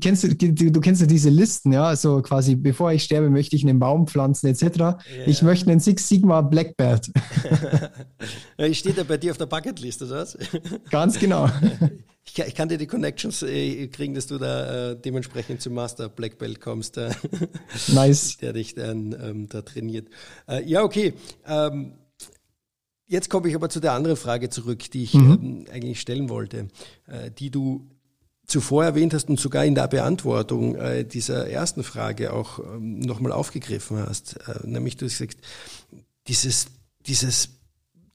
kennst 0.00 0.24
du, 0.24 0.34
du 0.34 0.80
kennst 0.80 1.00
ja 1.00 1.06
diese 1.06 1.30
Listen, 1.30 1.72
ja, 1.72 1.84
also 1.84 2.22
quasi, 2.22 2.54
bevor 2.54 2.92
ich 2.92 3.02
sterbe, 3.02 3.30
möchte 3.30 3.56
ich 3.56 3.66
einen 3.66 3.78
Baum 3.78 4.06
pflanzen, 4.06 4.46
etc. 4.46 4.62
Yeah. 4.62 4.96
Ich 5.26 5.42
möchte 5.42 5.70
einen 5.70 5.80
Six 5.80 6.08
Sigma 6.08 6.42
Blackbird. 6.42 7.10
ja, 8.58 8.72
steht 8.72 8.98
da 8.98 9.02
bei 9.02 9.16
dir 9.16 9.32
auf 9.32 9.38
der 9.38 9.46
Bucketlist, 9.46 10.02
oder 10.02 10.22
was? 10.22 10.38
Ganz 10.90 11.18
genau. 11.18 11.48
Ich 12.24 12.34
kann, 12.34 12.46
ich 12.46 12.54
kann 12.54 12.68
dir 12.68 12.78
die 12.78 12.86
Connections 12.86 13.42
äh, 13.42 13.88
kriegen, 13.88 14.14
dass 14.14 14.26
du 14.26 14.38
da 14.38 14.90
äh, 14.90 14.96
dementsprechend 14.96 15.60
zum 15.60 15.74
Master 15.74 16.08
Black 16.08 16.38
Belt 16.38 16.60
kommst. 16.60 16.96
Äh, 16.96 17.10
nice. 17.88 18.36
Der 18.40 18.52
dich 18.52 18.74
dann 18.74 19.16
ähm, 19.20 19.48
da 19.48 19.62
trainiert. 19.62 20.08
Äh, 20.48 20.64
ja, 20.64 20.82
okay. 20.82 21.14
Ähm, 21.46 21.94
jetzt 23.06 23.28
komme 23.28 23.48
ich 23.48 23.54
aber 23.54 23.68
zu 23.68 23.80
der 23.80 23.92
anderen 23.92 24.16
Frage 24.16 24.50
zurück, 24.50 24.90
die 24.90 25.02
ich 25.02 25.14
mhm. 25.14 25.32
ähm, 25.32 25.64
eigentlich 25.72 26.00
stellen 26.00 26.28
wollte, 26.28 26.68
äh, 27.06 27.30
die 27.30 27.50
du 27.50 27.88
zuvor 28.46 28.84
erwähnt 28.84 29.14
hast 29.14 29.28
und 29.28 29.40
sogar 29.40 29.64
in 29.64 29.74
der 29.74 29.88
Beantwortung 29.88 30.76
äh, 30.76 31.04
dieser 31.04 31.48
ersten 31.48 31.82
Frage 31.82 32.32
auch 32.32 32.60
ähm, 32.60 33.00
nochmal 33.00 33.32
aufgegriffen 33.32 33.98
hast. 33.98 34.38
Nämlich 34.64 34.96
du 34.96 35.06
hast 35.06 35.18
gesagt, 35.18 35.38
dieses, 36.28 36.66
dieses, 37.06 37.48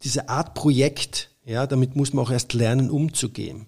diese 0.03 0.29
Art 0.29 0.53
Projekt, 0.53 1.31
ja, 1.43 1.67
damit 1.67 1.95
muss 1.95 2.13
man 2.13 2.25
auch 2.25 2.31
erst 2.31 2.53
lernen, 2.53 2.89
umzugehen. 2.89 3.67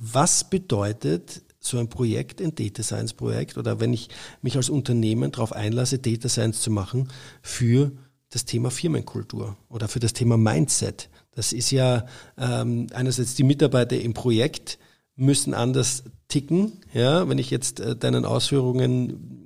Was 0.00 0.48
bedeutet 0.48 1.42
so 1.60 1.78
ein 1.78 1.88
Projekt, 1.88 2.40
ein 2.40 2.54
Data 2.54 2.82
Science 2.82 3.12
Projekt, 3.12 3.58
oder 3.58 3.80
wenn 3.80 3.92
ich 3.92 4.08
mich 4.40 4.56
als 4.56 4.70
Unternehmen 4.70 5.30
darauf 5.30 5.52
einlasse, 5.52 5.98
Data 5.98 6.28
Science 6.28 6.62
zu 6.62 6.70
machen, 6.70 7.08
für 7.42 7.92
das 8.30 8.46
Thema 8.46 8.70
Firmenkultur 8.70 9.56
oder 9.68 9.88
für 9.88 10.00
das 10.00 10.14
Thema 10.14 10.38
Mindset? 10.38 11.10
Das 11.32 11.52
ist 11.52 11.70
ja 11.70 12.06
ähm, 12.38 12.86
einerseits 12.94 13.34
die 13.34 13.44
Mitarbeiter 13.44 14.00
im 14.00 14.14
Projekt 14.14 14.78
müssen 15.16 15.52
anders 15.52 16.04
ticken, 16.28 16.72
ja, 16.94 17.28
wenn 17.28 17.38
ich 17.38 17.50
jetzt 17.50 17.80
äh, 17.80 17.94
deinen 17.94 18.24
Ausführungen 18.24 19.39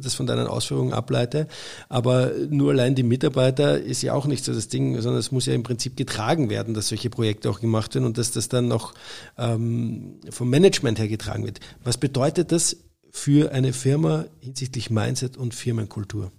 das 0.00 0.14
von 0.14 0.26
deinen 0.26 0.46
Ausführungen 0.46 0.92
ableite. 0.92 1.48
Aber 1.88 2.32
nur 2.48 2.72
allein 2.72 2.94
die 2.94 3.02
Mitarbeiter 3.02 3.80
ist 3.80 4.02
ja 4.02 4.14
auch 4.14 4.26
nicht 4.26 4.44
so 4.44 4.52
das 4.52 4.68
Ding, 4.68 5.00
sondern 5.00 5.20
es 5.20 5.32
muss 5.32 5.46
ja 5.46 5.54
im 5.54 5.62
Prinzip 5.62 5.96
getragen 5.96 6.50
werden, 6.50 6.74
dass 6.74 6.88
solche 6.88 7.10
Projekte 7.10 7.50
auch 7.50 7.60
gemacht 7.60 7.94
werden 7.94 8.04
und 8.04 8.18
dass 8.18 8.32
das 8.32 8.48
dann 8.48 8.68
noch 8.68 8.94
ähm, 9.36 10.20
vom 10.30 10.50
Management 10.50 10.98
her 10.98 11.08
getragen 11.08 11.44
wird. 11.44 11.60
Was 11.84 11.96
bedeutet 11.98 12.52
das 12.52 12.76
für 13.10 13.52
eine 13.52 13.72
Firma 13.72 14.26
hinsichtlich 14.40 14.90
Mindset 14.90 15.36
und 15.36 15.54
Firmenkultur? 15.54 16.32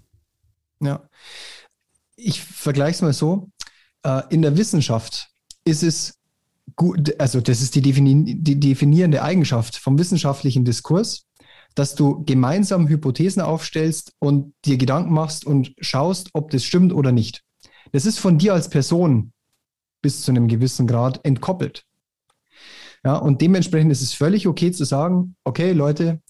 Ja, 0.81 1.07
ich 2.15 2.43
vergleiche 2.43 2.95
es 2.95 3.01
mal 3.01 3.13
so. 3.13 3.49
Äh, 4.03 4.23
in 4.29 4.41
der 4.41 4.57
Wissenschaft 4.57 5.29
ist 5.65 5.83
es 5.83 6.13
gut, 6.75 7.19
also 7.19 7.41
das 7.41 7.61
ist 7.61 7.75
die, 7.75 7.81
die 7.81 8.59
definierende 8.59 9.21
Eigenschaft 9.21 9.75
vom 9.75 9.97
wissenschaftlichen 9.97 10.65
Diskurs 10.65 11.25
dass 11.79 11.95
du 11.95 12.25
gemeinsam 12.25 12.89
Hypothesen 12.89 13.41
aufstellst 13.41 14.11
und 14.19 14.53
dir 14.65 14.75
Gedanken 14.75 15.13
machst 15.13 15.45
und 15.45 15.73
schaust, 15.79 16.29
ob 16.33 16.51
das 16.51 16.65
stimmt 16.65 16.91
oder 16.91 17.13
nicht. 17.13 17.45
Das 17.93 18.05
ist 18.05 18.19
von 18.19 18.37
dir 18.37 18.53
als 18.53 18.69
Person 18.69 19.31
bis 20.01 20.21
zu 20.23 20.31
einem 20.31 20.49
gewissen 20.49 20.87
Grad 20.87 21.23
entkoppelt. 21.23 21.85
Ja, 23.05 23.15
und 23.15 23.39
dementsprechend 23.39 23.93
ist 23.93 24.01
es 24.01 24.11
völlig 24.11 24.45
okay 24.45 24.73
zu 24.73 24.83
sagen, 24.83 25.37
okay, 25.45 25.71
Leute, 25.71 26.21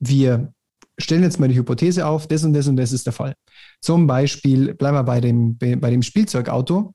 wir 0.00 0.52
stellen 0.98 1.22
jetzt 1.22 1.40
mal 1.40 1.48
die 1.48 1.56
Hypothese 1.56 2.06
auf, 2.06 2.26
das 2.26 2.44
und 2.44 2.52
das 2.52 2.68
und 2.68 2.76
das 2.76 2.92
ist 2.92 3.06
der 3.06 3.14
Fall. 3.14 3.32
Zum 3.80 4.06
Beispiel, 4.06 4.74
bleiben 4.74 4.98
wir 4.98 5.04
bei 5.04 5.22
dem, 5.22 5.56
bei 5.56 5.88
dem 5.88 6.02
Spielzeugauto. 6.02 6.92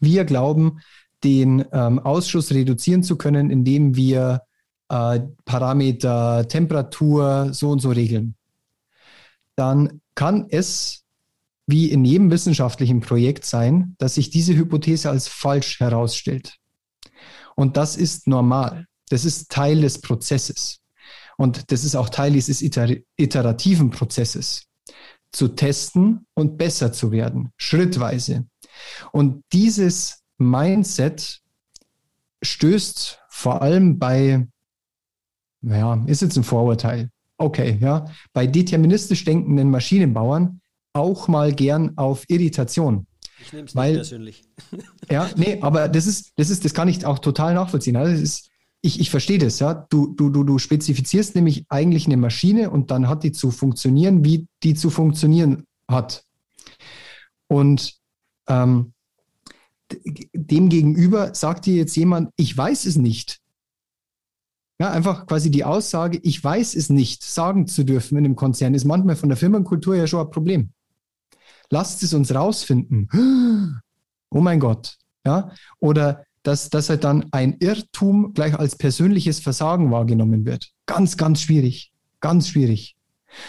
Wir 0.00 0.24
glauben, 0.24 0.80
den 1.22 1.66
ähm, 1.70 1.98
Ausschuss 1.98 2.50
reduzieren 2.50 3.02
zu 3.02 3.18
können, 3.18 3.50
indem 3.50 3.94
wir 3.94 4.40
äh, 4.88 5.20
Parameter, 5.44 6.46
Temperatur 6.48 7.52
so 7.52 7.70
und 7.70 7.80
so 7.80 7.90
regeln, 7.90 8.34
dann 9.56 10.00
kann 10.14 10.46
es 10.48 11.04
wie 11.66 11.90
in 11.90 12.04
jedem 12.04 12.30
wissenschaftlichen 12.30 13.00
Projekt 13.00 13.44
sein, 13.44 13.94
dass 13.98 14.14
sich 14.14 14.30
diese 14.30 14.54
Hypothese 14.54 15.10
als 15.10 15.28
falsch 15.28 15.80
herausstellt. 15.80 16.58
Und 17.56 17.76
das 17.76 17.96
ist 17.96 18.26
normal. 18.26 18.86
Das 19.08 19.24
ist 19.24 19.50
Teil 19.50 19.80
des 19.80 20.00
Prozesses. 20.00 20.80
Und 21.36 21.72
das 21.72 21.84
ist 21.84 21.96
auch 21.96 22.08
Teil 22.08 22.32
dieses 22.32 22.62
iterativen 22.62 23.90
Prozesses. 23.90 24.64
Zu 25.32 25.48
testen 25.48 26.26
und 26.34 26.58
besser 26.58 26.92
zu 26.92 27.10
werden, 27.10 27.50
schrittweise. 27.56 28.46
Und 29.10 29.42
dieses 29.52 30.22
Mindset 30.38 31.40
stößt 32.42 33.20
vor 33.28 33.62
allem 33.62 33.98
bei 33.98 34.46
naja, 35.64 36.02
ist 36.06 36.22
jetzt 36.22 36.36
ein 36.36 36.44
Vorurteil. 36.44 37.10
Okay, 37.36 37.78
ja. 37.80 38.06
Bei 38.32 38.46
deterministisch 38.46 39.24
denkenden 39.24 39.70
Maschinenbauern 39.70 40.60
auch 40.92 41.28
mal 41.28 41.52
gern 41.52 41.96
auf 41.96 42.24
Irritation. 42.28 43.06
Ich 43.42 43.52
nehme 43.52 43.66
es 43.66 43.74
nicht 43.74 43.94
persönlich. 43.94 44.42
Ja, 45.10 45.28
nee, 45.36 45.58
aber 45.60 45.88
das 45.88 46.06
ist, 46.06 46.32
das 46.36 46.50
ist, 46.50 46.64
das 46.64 46.72
kann 46.72 46.88
ich 46.88 47.04
auch 47.04 47.18
total 47.18 47.54
nachvollziehen. 47.54 47.96
Also 47.96 48.22
ist, 48.22 48.50
ich, 48.80 49.00
ich 49.00 49.10
verstehe 49.10 49.38
das, 49.38 49.58
ja. 49.58 49.86
Du, 49.90 50.14
du, 50.14 50.30
du, 50.30 50.44
du 50.44 50.58
spezifizierst 50.58 51.34
nämlich 51.34 51.64
eigentlich 51.68 52.06
eine 52.06 52.16
Maschine 52.16 52.70
und 52.70 52.90
dann 52.90 53.08
hat 53.08 53.22
die 53.24 53.32
zu 53.32 53.50
funktionieren, 53.50 54.24
wie 54.24 54.46
die 54.62 54.74
zu 54.74 54.90
funktionieren 54.90 55.64
hat. 55.88 56.24
Und 57.48 57.94
ähm, 58.48 58.92
demgegenüber 60.32 61.34
sagt 61.34 61.66
dir 61.66 61.74
jetzt 61.74 61.96
jemand, 61.96 62.30
ich 62.36 62.56
weiß 62.56 62.86
es 62.86 62.96
nicht. 62.96 63.40
Ja, 64.80 64.90
einfach 64.90 65.26
quasi 65.26 65.50
die 65.50 65.64
Aussage, 65.64 66.18
ich 66.22 66.42
weiß 66.42 66.74
es 66.74 66.90
nicht, 66.90 67.22
sagen 67.22 67.66
zu 67.66 67.84
dürfen 67.84 68.18
in 68.18 68.24
einem 68.24 68.36
Konzern, 68.36 68.74
ist 68.74 68.84
manchmal 68.84 69.16
von 69.16 69.28
der 69.28 69.38
Firmenkultur 69.38 69.94
ja 69.94 70.06
schon 70.06 70.26
ein 70.26 70.30
Problem. 70.30 70.70
Lasst 71.70 72.02
es 72.02 72.12
uns 72.12 72.34
rausfinden. 72.34 73.08
Oh 74.30 74.40
mein 74.40 74.58
Gott. 74.58 74.96
Ja, 75.24 75.52
oder 75.78 76.24
dass, 76.42 76.68
dass 76.68 76.90
halt 76.90 77.04
dann 77.04 77.26
ein 77.30 77.56
Irrtum 77.60 78.34
gleich 78.34 78.58
als 78.58 78.76
persönliches 78.76 79.40
Versagen 79.40 79.90
wahrgenommen 79.90 80.44
wird. 80.44 80.70
Ganz, 80.86 81.16
ganz 81.16 81.40
schwierig. 81.40 81.92
Ganz 82.20 82.48
schwierig. 82.48 82.96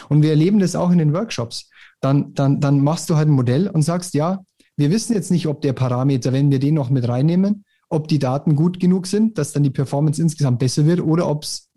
Und 0.09 0.21
wir 0.21 0.29
erleben 0.29 0.59
das 0.59 0.75
auch 0.75 0.91
in 0.91 0.97
den 0.97 1.13
Workshops. 1.13 1.69
Dann, 2.01 2.33
dann, 2.33 2.61
dann 2.61 2.79
machst 2.79 3.09
du 3.09 3.15
halt 3.15 3.27
ein 3.27 3.33
Modell 3.33 3.67
und 3.67 3.81
sagst, 3.81 4.13
ja, 4.13 4.43
wir 4.77 4.91
wissen 4.91 5.13
jetzt 5.13 5.31
nicht, 5.31 5.47
ob 5.47 5.61
der 5.61 5.73
Parameter, 5.73 6.33
wenn 6.33 6.51
wir 6.51 6.59
den 6.59 6.75
noch 6.75 6.89
mit 6.89 7.07
reinnehmen, 7.07 7.65
ob 7.95 8.07
die 8.07 8.19
Daten 8.19 8.55
gut 8.55 8.79
genug 8.79 9.07
sind, 9.07 9.37
dass 9.37 9.53
dann 9.53 9.63
die 9.63 9.69
Performance 9.69 10.21
insgesamt 10.21 10.59
besser 10.59 10.85
wird 10.85 11.01
oder 11.01 11.27
ob 11.27 11.43
es 11.43 11.69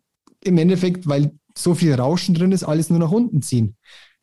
im 0.44 0.58
Endeffekt, 0.58 1.08
weil 1.08 1.32
so 1.56 1.74
viel 1.74 1.94
Rauschen 1.94 2.34
drin 2.34 2.52
ist, 2.52 2.64
alles 2.64 2.90
nur 2.90 2.98
nach 2.98 3.10
unten 3.10 3.42
ziehen. 3.42 3.76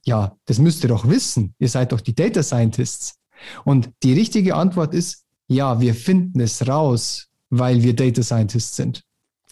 Ja, 0.06 0.38
das 0.46 0.60
müsst 0.60 0.84
ihr 0.84 0.90
doch 0.90 1.08
wissen. 1.08 1.56
Ihr 1.60 1.70
seid 1.70 1.92
doch 1.92 2.02
die 2.02 2.14
Data 2.14 2.44
Scientists. 2.44 3.16
Und 3.64 3.90
die 4.04 4.14
richtige 4.14 4.56
Antwort 4.56 4.94
ist, 4.94 5.24
ja, 5.48 5.82
wir 5.82 5.94
finden 5.96 6.40
es 6.40 6.68
raus, 6.68 7.28
weil 7.50 7.84
wir 7.84 7.96
Data 7.96 8.24
Scientists 8.24 8.76
sind. 8.76 9.04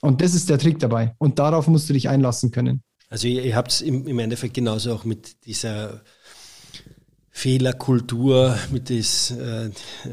Und 0.01 0.21
das 0.21 0.33
ist 0.33 0.49
der 0.49 0.59
Trick 0.59 0.79
dabei. 0.79 1.15
Und 1.17 1.39
darauf 1.39 1.67
musst 1.67 1.89
du 1.89 1.93
dich 1.93 2.09
einlassen 2.09 2.51
können. 2.51 2.83
Also 3.09 3.27
ihr, 3.27 3.43
ihr 3.43 3.55
habt 3.55 3.71
es 3.71 3.81
im, 3.81 4.07
im 4.07 4.19
Endeffekt 4.19 4.53
genauso 4.53 4.93
auch 4.93 5.05
mit 5.05 5.45
dieser 5.45 6.01
Fehlerkultur, 7.36 8.55
mit 8.71 8.89
des, 8.89 9.31
äh, 9.31 9.71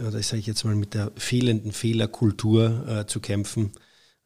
oder 0.08 0.22
sage 0.22 0.40
ich 0.40 0.46
jetzt 0.46 0.64
mal, 0.64 0.74
mit 0.74 0.94
der 0.94 1.12
fehlenden 1.16 1.70
Fehlerkultur 1.70 2.88
äh, 2.88 3.06
zu 3.06 3.20
kämpfen, 3.20 3.72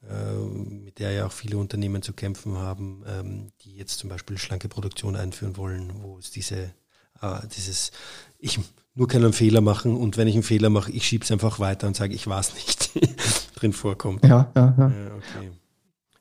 äh, 0.08 0.34
mit 0.34 1.00
der 1.00 1.10
ja 1.10 1.26
auch 1.26 1.32
viele 1.32 1.58
Unternehmen 1.58 2.02
zu 2.02 2.12
kämpfen 2.12 2.56
haben, 2.56 3.02
ähm, 3.06 3.52
die 3.62 3.74
jetzt 3.74 3.98
zum 3.98 4.08
Beispiel 4.08 4.38
schlanke 4.38 4.68
Produktion 4.68 5.16
einführen 5.16 5.56
wollen, 5.56 5.92
wo 6.02 6.18
es 6.18 6.30
diese, 6.30 6.72
äh, 7.20 7.40
dieses, 7.56 7.90
ich 8.38 8.60
nur 8.94 9.08
keinen 9.08 9.32
Fehler 9.32 9.60
machen 9.60 9.96
und 9.96 10.16
wenn 10.16 10.28
ich 10.28 10.34
einen 10.34 10.44
Fehler 10.44 10.70
mache, 10.70 10.92
ich 10.92 11.04
schiebe 11.04 11.24
es 11.24 11.32
einfach 11.32 11.58
weiter 11.58 11.88
und 11.88 11.96
sage, 11.96 12.14
ich 12.14 12.28
war 12.28 12.38
es 12.38 12.54
nicht, 12.54 12.90
drin 13.56 13.72
vorkommt. 13.72 14.24
Ja, 14.24 14.52
ja, 14.54 14.74
ja. 14.78 14.86
okay. 14.86 15.50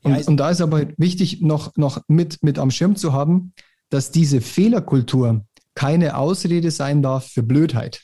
Und, 0.01 0.15
ja, 0.17 0.27
und 0.27 0.37
da 0.37 0.49
ist 0.49 0.59
aber 0.59 0.87
wichtig, 0.97 1.41
noch, 1.41 1.77
noch 1.77 2.01
mit, 2.07 2.41
mit 2.41 2.57
am 2.57 2.71
Schirm 2.71 2.95
zu 2.95 3.13
haben, 3.13 3.53
dass 3.89 4.09
diese 4.09 4.41
Fehlerkultur, 4.41 5.45
keine 5.75 6.17
Ausrede 6.17 6.71
sein 6.71 7.01
darf 7.01 7.27
für 7.27 7.43
Blödheit. 7.43 8.01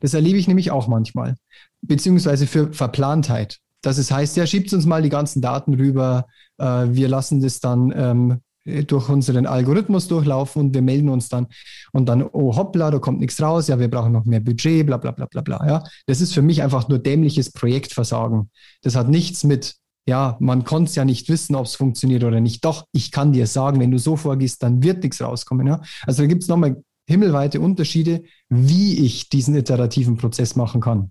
Das 0.00 0.14
erlebe 0.14 0.38
ich 0.38 0.48
nämlich 0.48 0.70
auch 0.70 0.88
manchmal, 0.88 1.34
beziehungsweise 1.82 2.46
für 2.46 2.72
Verplantheit. 2.72 3.58
Dass 3.82 3.98
es 3.98 4.10
heißt, 4.10 4.36
ja, 4.36 4.46
schiebt 4.46 4.72
uns 4.72 4.86
mal 4.86 5.02
die 5.02 5.10
ganzen 5.10 5.42
Daten 5.42 5.74
rüber, 5.74 6.26
äh, 6.58 6.64
wir 6.64 7.08
lassen 7.08 7.42
das 7.42 7.60
dann 7.60 7.92
ähm, 7.94 8.40
durch 8.86 9.10
unseren 9.10 9.46
Algorithmus 9.46 10.08
durchlaufen 10.08 10.62
und 10.62 10.74
wir 10.74 10.80
melden 10.80 11.10
uns 11.10 11.28
dann 11.28 11.48
und 11.92 12.06
dann, 12.08 12.22
oh 12.22 12.56
hoppla, 12.56 12.90
da 12.90 12.98
kommt 12.98 13.20
nichts 13.20 13.40
raus, 13.42 13.68
ja, 13.68 13.78
wir 13.78 13.90
brauchen 13.90 14.12
noch 14.12 14.24
mehr 14.24 14.40
Budget, 14.40 14.86
bla 14.86 14.96
bla 14.96 15.10
bla 15.10 15.26
bla 15.26 15.42
bla. 15.42 15.66
Ja. 15.66 15.84
Das 16.06 16.22
ist 16.22 16.32
für 16.32 16.40
mich 16.40 16.62
einfach 16.62 16.88
nur 16.88 16.98
dämliches 16.98 17.52
Projektversagen. 17.52 18.50
Das 18.82 18.96
hat 18.96 19.08
nichts 19.08 19.44
mit 19.44 19.74
ja, 20.06 20.36
man 20.40 20.64
konnte 20.64 20.90
es 20.90 20.94
ja 20.96 21.04
nicht 21.04 21.28
wissen, 21.28 21.54
ob 21.54 21.66
es 21.66 21.76
funktioniert 21.76 22.24
oder 22.24 22.40
nicht. 22.40 22.64
Doch, 22.64 22.86
ich 22.92 23.10
kann 23.10 23.32
dir 23.32 23.46
sagen, 23.46 23.80
wenn 23.80 23.90
du 23.90 23.98
so 23.98 24.16
vorgehst, 24.16 24.62
dann 24.62 24.82
wird 24.82 25.02
nichts 25.02 25.20
rauskommen. 25.22 25.66
Ja? 25.66 25.80
Also 26.06 26.22
da 26.22 26.28
gibt 26.28 26.42
es 26.42 26.48
nochmal 26.48 26.82
himmelweite 27.06 27.60
Unterschiede, 27.60 28.22
wie 28.48 29.04
ich 29.04 29.28
diesen 29.28 29.54
iterativen 29.54 30.16
Prozess 30.16 30.56
machen 30.56 30.80
kann. 30.80 31.10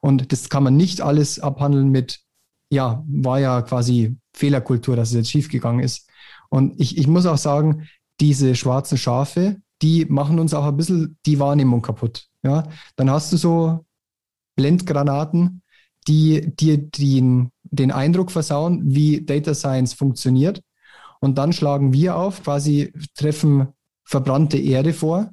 Und 0.00 0.32
das 0.32 0.48
kann 0.48 0.62
man 0.62 0.76
nicht 0.76 1.00
alles 1.00 1.38
abhandeln 1.38 1.90
mit, 1.90 2.20
ja, 2.70 3.04
war 3.08 3.40
ja 3.40 3.62
quasi 3.62 4.16
Fehlerkultur, 4.34 4.96
dass 4.96 5.10
es 5.10 5.14
jetzt 5.14 5.30
schiefgegangen 5.30 5.82
ist. 5.82 6.08
Und 6.48 6.80
ich, 6.80 6.98
ich 6.98 7.06
muss 7.06 7.26
auch 7.26 7.38
sagen, 7.38 7.88
diese 8.20 8.54
schwarzen 8.54 8.98
Schafe, 8.98 9.60
die 9.80 10.04
machen 10.04 10.38
uns 10.38 10.54
auch 10.54 10.64
ein 10.64 10.76
bisschen 10.76 11.18
die 11.26 11.38
Wahrnehmung 11.38 11.82
kaputt. 11.82 12.28
Ja, 12.44 12.68
dann 12.96 13.10
hast 13.10 13.32
du 13.32 13.36
so 13.36 13.84
Blendgranaten, 14.56 15.62
die 16.08 16.54
dir 16.56 16.78
den, 16.78 17.50
den 17.72 17.90
Eindruck 17.90 18.30
versauen, 18.30 18.82
wie 18.84 19.24
Data 19.24 19.54
Science 19.54 19.94
funktioniert. 19.94 20.62
Und 21.20 21.38
dann 21.38 21.52
schlagen 21.52 21.92
wir 21.92 22.16
auf, 22.16 22.42
quasi 22.42 22.92
treffen 23.14 23.68
verbrannte 24.04 24.58
Erde 24.58 24.92
vor. 24.92 25.32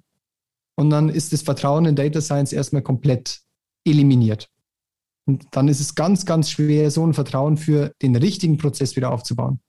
Und 0.76 0.90
dann 0.90 1.10
ist 1.10 1.34
das 1.34 1.42
Vertrauen 1.42 1.86
in 1.86 1.96
Data 1.96 2.22
Science 2.22 2.54
erstmal 2.54 2.82
komplett 2.82 3.42
eliminiert. 3.84 4.50
Und 5.26 5.46
dann 5.52 5.68
ist 5.68 5.82
es 5.82 5.96
ganz, 5.96 6.26
ganz 6.26 6.50
schwer, 6.50 6.90
so 6.90 7.06
ein 7.06 7.14
Vertrauen 7.14 7.58
für 7.58 7.92
den 8.02 8.16
richtigen 8.16 8.58
Prozess 8.58 8.96
wieder 8.96 9.12
aufzubauen. 9.12 9.60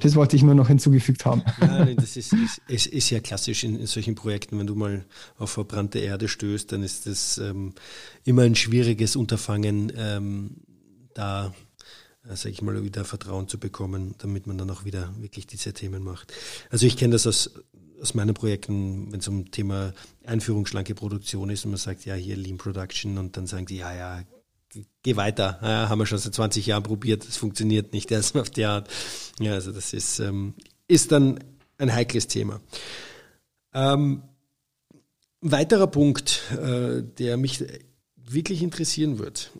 Das 0.00 0.14
wollte 0.14 0.36
ich 0.36 0.42
nur 0.42 0.54
noch 0.54 0.68
hinzugefügt 0.68 1.24
haben. 1.24 1.42
Ja, 1.60 1.84
das 1.86 2.16
ist, 2.16 2.34
ist, 2.68 2.86
ist, 2.86 3.10
ja 3.10 3.20
klassisch 3.20 3.64
in, 3.64 3.78
in, 3.78 3.86
solchen 3.86 4.14
Projekten. 4.14 4.58
Wenn 4.58 4.66
du 4.66 4.74
mal 4.74 5.04
auf 5.36 5.50
verbrannte 5.50 5.98
Erde 5.98 6.28
stößt, 6.28 6.72
dann 6.72 6.82
ist 6.82 7.06
das 7.06 7.38
ähm, 7.38 7.74
immer 8.24 8.42
ein 8.42 8.54
schwieriges 8.54 9.16
Unterfangen, 9.16 9.92
ähm, 9.96 10.56
da, 11.14 11.52
sage 12.36 12.50
ich 12.50 12.62
mal, 12.62 12.82
wieder 12.82 13.04
Vertrauen 13.04 13.48
zu 13.48 13.58
bekommen, 13.58 14.14
damit 14.18 14.46
man 14.46 14.58
dann 14.58 14.70
auch 14.70 14.84
wieder 14.84 15.12
wirklich 15.18 15.46
diese 15.46 15.72
Themen 15.72 16.02
macht. 16.02 16.32
Also 16.70 16.86
ich 16.86 16.96
kenne 16.96 17.12
das 17.12 17.26
aus, 17.26 17.50
aus 18.00 18.14
meinen 18.14 18.34
Projekten, 18.34 19.12
wenn 19.12 19.20
es 19.20 19.28
um 19.28 19.50
Thema 19.50 19.92
Einführung 20.24 20.66
schlanke 20.66 20.94
Produktion 20.94 21.50
ist 21.50 21.64
und 21.64 21.72
man 21.72 21.78
sagt, 21.78 22.04
ja, 22.04 22.14
hier 22.14 22.36
Lean 22.36 22.58
Production 22.58 23.18
und 23.18 23.36
dann 23.36 23.46
sagen 23.46 23.66
die, 23.66 23.76
ja, 23.76 23.94
ja, 23.94 24.22
geh 25.02 25.16
weiter. 25.16 25.58
Ja, 25.62 25.88
haben 25.88 25.98
wir 25.98 26.06
schon 26.06 26.18
seit 26.18 26.34
20 26.34 26.66
Jahren 26.66 26.82
probiert, 26.82 27.26
es 27.26 27.36
funktioniert 27.36 27.92
nicht 27.92 28.10
erst 28.10 28.36
auf 28.36 28.50
die 28.50 28.64
Art. 28.64 28.88
Ja, 29.40 29.54
also 29.54 29.72
das 29.72 29.92
ist, 29.92 30.20
ähm, 30.20 30.54
ist 30.86 31.12
dann 31.12 31.38
ein 31.78 31.92
heikles 31.92 32.26
Thema. 32.26 32.60
Ähm, 33.72 34.22
weiterer 35.40 35.86
Punkt, 35.86 36.42
äh, 36.52 37.02
der 37.02 37.36
mich 37.36 37.64
wirklich 38.16 38.62
interessieren 38.62 39.18
wird. 39.18 39.52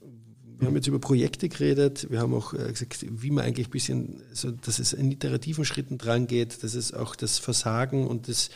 Wir 0.59 0.67
haben 0.67 0.75
jetzt 0.75 0.89
über 0.89 0.99
Projekte 0.99 1.49
geredet, 1.49 2.11
wir 2.11 2.21
haben 2.21 2.35
auch 2.35 2.53
äh, 2.53 2.73
gesagt, 2.73 3.07
wie 3.09 3.31
man 3.31 3.45
eigentlich 3.45 3.69
ein 3.69 3.71
bisschen, 3.71 4.23
so, 4.33 4.51
dass 4.51 4.79
es 4.79 4.93
in 4.93 5.13
iterativen 5.13 5.65
Schritten 5.65 5.99
dran 5.99 6.27
geht, 6.27 6.65
dass 6.65 6.75
es 6.75 6.93
auch 6.93 7.15
das 7.15 7.39
Versagen 7.39 8.07
und 8.07 8.29
das 8.29 8.51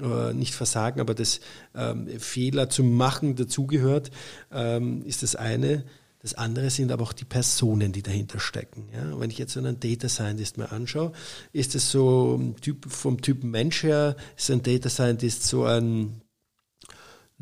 äh, 0.00 0.32
nicht 0.32 0.54
Versagen, 0.54 1.00
aber 1.00 1.14
das 1.14 1.40
ähm, 1.74 2.08
Fehler 2.18 2.70
zu 2.70 2.82
machen 2.82 3.36
dazugehört, 3.36 4.10
ähm, 4.52 5.04
ist 5.04 5.22
das 5.22 5.36
eine. 5.36 5.84
Das 6.20 6.32
andere 6.32 6.70
sind 6.70 6.90
aber 6.90 7.02
auch 7.02 7.12
die 7.12 7.26
Personen, 7.26 7.92
die 7.92 8.02
dahinter 8.02 8.40
stecken. 8.40 8.88
Ja, 8.94 9.20
wenn 9.20 9.28
ich 9.28 9.36
jetzt 9.36 9.52
so 9.52 9.60
einen 9.60 9.78
Data 9.78 10.08
Scientist 10.08 10.56
mir 10.56 10.72
anschaue, 10.72 11.12
ist 11.52 11.74
es 11.74 11.90
so 11.90 12.54
typ, 12.62 12.90
vom 12.90 13.20
Typ 13.20 13.44
Mensch 13.44 13.82
her, 13.82 14.16
ist 14.34 14.50
ein 14.50 14.62
Data 14.62 14.88
Scientist 14.88 15.44
so 15.44 15.64
ein 15.64 16.22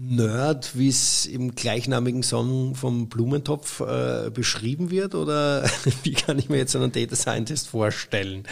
Nerd, 0.04 0.76
wie 0.76 0.88
es 0.88 1.26
im 1.26 1.54
gleichnamigen 1.54 2.24
Song 2.24 2.74
vom 2.74 3.08
Blumentopf 3.08 3.80
äh, 3.80 4.30
beschrieben 4.30 4.90
wird? 4.90 5.14
Oder 5.14 5.62
wie 6.02 6.12
kann 6.12 6.38
ich 6.38 6.48
mir 6.48 6.56
jetzt 6.56 6.74
einen 6.74 6.90
Data 6.90 7.14
Scientist 7.14 7.68
vorstellen? 7.68 8.42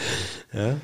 Ja? 0.53 0.77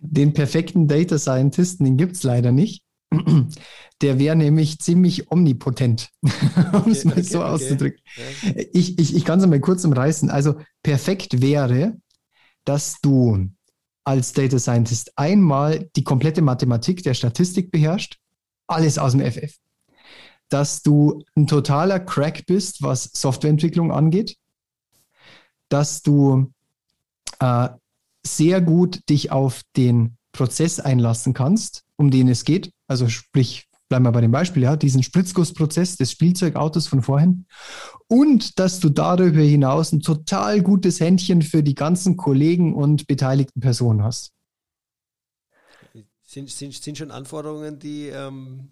Den 0.00 0.32
perfekten 0.32 0.88
Data 0.88 1.18
Scientisten, 1.18 1.84
den 1.84 1.98
gibt 1.98 2.16
es 2.16 2.22
leider 2.22 2.50
nicht. 2.50 2.82
Der 4.00 4.18
wäre 4.18 4.36
nämlich 4.36 4.78
ziemlich 4.78 5.30
omnipotent, 5.30 6.10
um 6.72 6.90
es 6.90 7.04
mal 7.04 7.12
okay, 7.12 7.22
so 7.22 7.40
okay. 7.40 7.48
auszudrücken. 7.48 8.00
Ich, 8.72 8.98
ich, 8.98 9.16
ich 9.16 9.24
kann 9.24 9.40
es 9.40 9.46
mal 9.46 9.60
kurz 9.60 9.84
umreißen. 9.84 10.30
Also 10.30 10.54
perfekt 10.82 11.42
wäre, 11.42 11.96
dass 12.64 13.00
du 13.02 13.48
als 14.04 14.32
Data 14.32 14.58
Scientist 14.58 15.12
einmal 15.16 15.90
die 15.96 16.04
komplette 16.04 16.42
Mathematik 16.42 17.02
der 17.02 17.14
Statistik 17.14 17.70
beherrscht, 17.70 18.18
alles 18.68 18.98
aus 18.98 19.12
dem 19.12 19.20
FF. 19.20 19.54
Dass 20.48 20.82
du 20.82 21.24
ein 21.36 21.46
totaler 21.46 22.00
Crack 22.00 22.46
bist, 22.46 22.82
was 22.82 23.10
Softwareentwicklung 23.12 23.92
angeht. 23.92 24.36
Dass 25.68 26.02
du 26.02 26.52
äh, 27.40 27.68
sehr 28.24 28.60
gut 28.60 29.00
dich 29.08 29.30
auf 29.30 29.62
den 29.76 30.16
Prozess 30.32 30.80
einlassen 30.80 31.34
kannst, 31.34 31.84
um 31.96 32.10
den 32.10 32.28
es 32.28 32.44
geht. 32.44 32.72
Also 32.86 33.08
sprich, 33.08 33.68
bleiben 33.88 34.04
wir 34.04 34.12
bei 34.12 34.20
dem 34.20 34.30
Beispiel, 34.30 34.62
ja, 34.62 34.76
diesen 34.76 35.02
Spritzgussprozess 35.02 35.96
des 35.96 36.12
Spielzeugautos 36.12 36.86
von 36.86 37.02
vorhin. 37.02 37.46
Und 38.06 38.58
dass 38.58 38.80
du 38.80 38.88
darüber 38.88 39.40
hinaus 39.40 39.92
ein 39.92 40.00
total 40.00 40.62
gutes 40.62 41.00
Händchen 41.00 41.42
für 41.42 41.62
die 41.62 41.74
ganzen 41.74 42.16
Kollegen 42.16 42.74
und 42.74 43.06
beteiligten 43.06 43.60
Personen 43.60 44.02
hast. 44.02 44.32
Sind, 46.38 46.50
sind, 46.50 46.74
sind 46.74 46.98
schon 46.98 47.10
Anforderungen, 47.10 47.78
die 47.78 48.08
ähm 48.08 48.70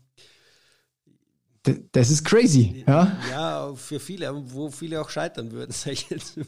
das 1.90 2.10
ist 2.10 2.24
crazy, 2.24 2.84
ja? 2.86 3.18
Ja, 3.28 3.74
für 3.74 3.98
viele, 3.98 4.30
wo 4.52 4.70
viele 4.70 5.00
auch 5.00 5.10
scheitern 5.10 5.50
würden, 5.50 5.72
sage 5.72 5.94
ich 5.94 6.10
jetzt 6.10 6.38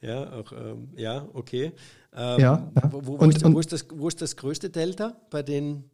ja, 0.00 0.32
auch, 0.32 0.52
ähm, 0.52 0.90
ja, 0.94 1.28
okay. 1.32 1.72
Ähm, 2.12 2.40
ja, 2.40 2.72
ja. 2.72 2.92
Wo, 2.92 3.04
wo, 3.04 3.14
und, 3.16 3.34
ist, 3.34 3.44
wo, 3.44 3.58
ist 3.58 3.72
das, 3.72 3.86
wo 3.92 4.06
ist 4.06 4.22
das 4.22 4.36
größte 4.36 4.70
Delta 4.70 5.20
bei 5.28 5.42
den, 5.42 5.90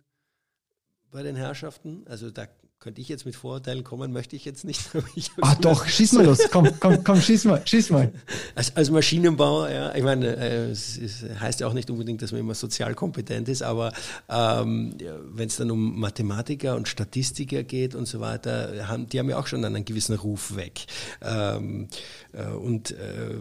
bei 1.11 1.23
den 1.23 1.37
Herrschaften? 1.37 2.03
Also 2.07 2.31
da 2.31 2.49
könnte 2.81 3.03
ich 3.03 3.11
jetzt 3.11 3.27
mit 3.27 3.37
Vorurteilen 3.37 3.85
kommen, 3.85 4.11
möchte 4.11 4.35
ich 4.37 4.47
jetzt 4.47 4.65
nicht. 4.65 4.81
ah 5.43 5.55
doch, 5.61 5.87
schieß 5.87 6.15
mal 6.15 6.25
los, 6.25 6.39
komm, 6.51 6.67
komm, 6.81 7.05
komm, 7.05 7.21
schieß 7.21 7.45
mal, 7.45 7.61
schieß 7.63 7.91
mal. 7.91 8.11
Als, 8.55 8.75
als 8.75 8.91
Maschinenbauer, 8.91 9.71
ja, 9.71 9.95
ich 9.95 10.03
meine, 10.03 10.35
äh, 10.37 10.71
es, 10.71 10.97
es, 10.97 11.25
heißt 11.39 11.61
ja 11.61 11.67
auch 11.67 11.75
nicht 11.75 11.91
unbedingt, 11.91 12.23
dass 12.23 12.33
man 12.33 12.41
immer 12.41 12.55
sozial 12.55 12.95
kompetent 12.95 13.49
ist, 13.49 13.63
aber 13.63 13.93
ähm, 14.29 14.95
ja, 15.01 15.15
wenn 15.23 15.47
es 15.47 15.57
dann 15.57 15.71
um 15.71 16.01
Mathematiker 16.01 16.75
und 16.75 16.89
Statistiker 16.89 17.63
geht 17.63 17.95
und 17.95 18.07
so 18.07 18.21
weiter, 18.21 18.89
haben, 18.89 19.07
die 19.09 19.19
haben 19.19 19.29
ja 19.29 19.39
auch 19.39 19.47
schon 19.47 19.65
einen 19.65 19.85
gewissen 19.85 20.17
Ruf 20.17 20.57
weg. 20.57 20.87
Ähm, 21.21 21.89
äh, 22.33 22.47
und 22.47 22.93
äh, 22.93 23.41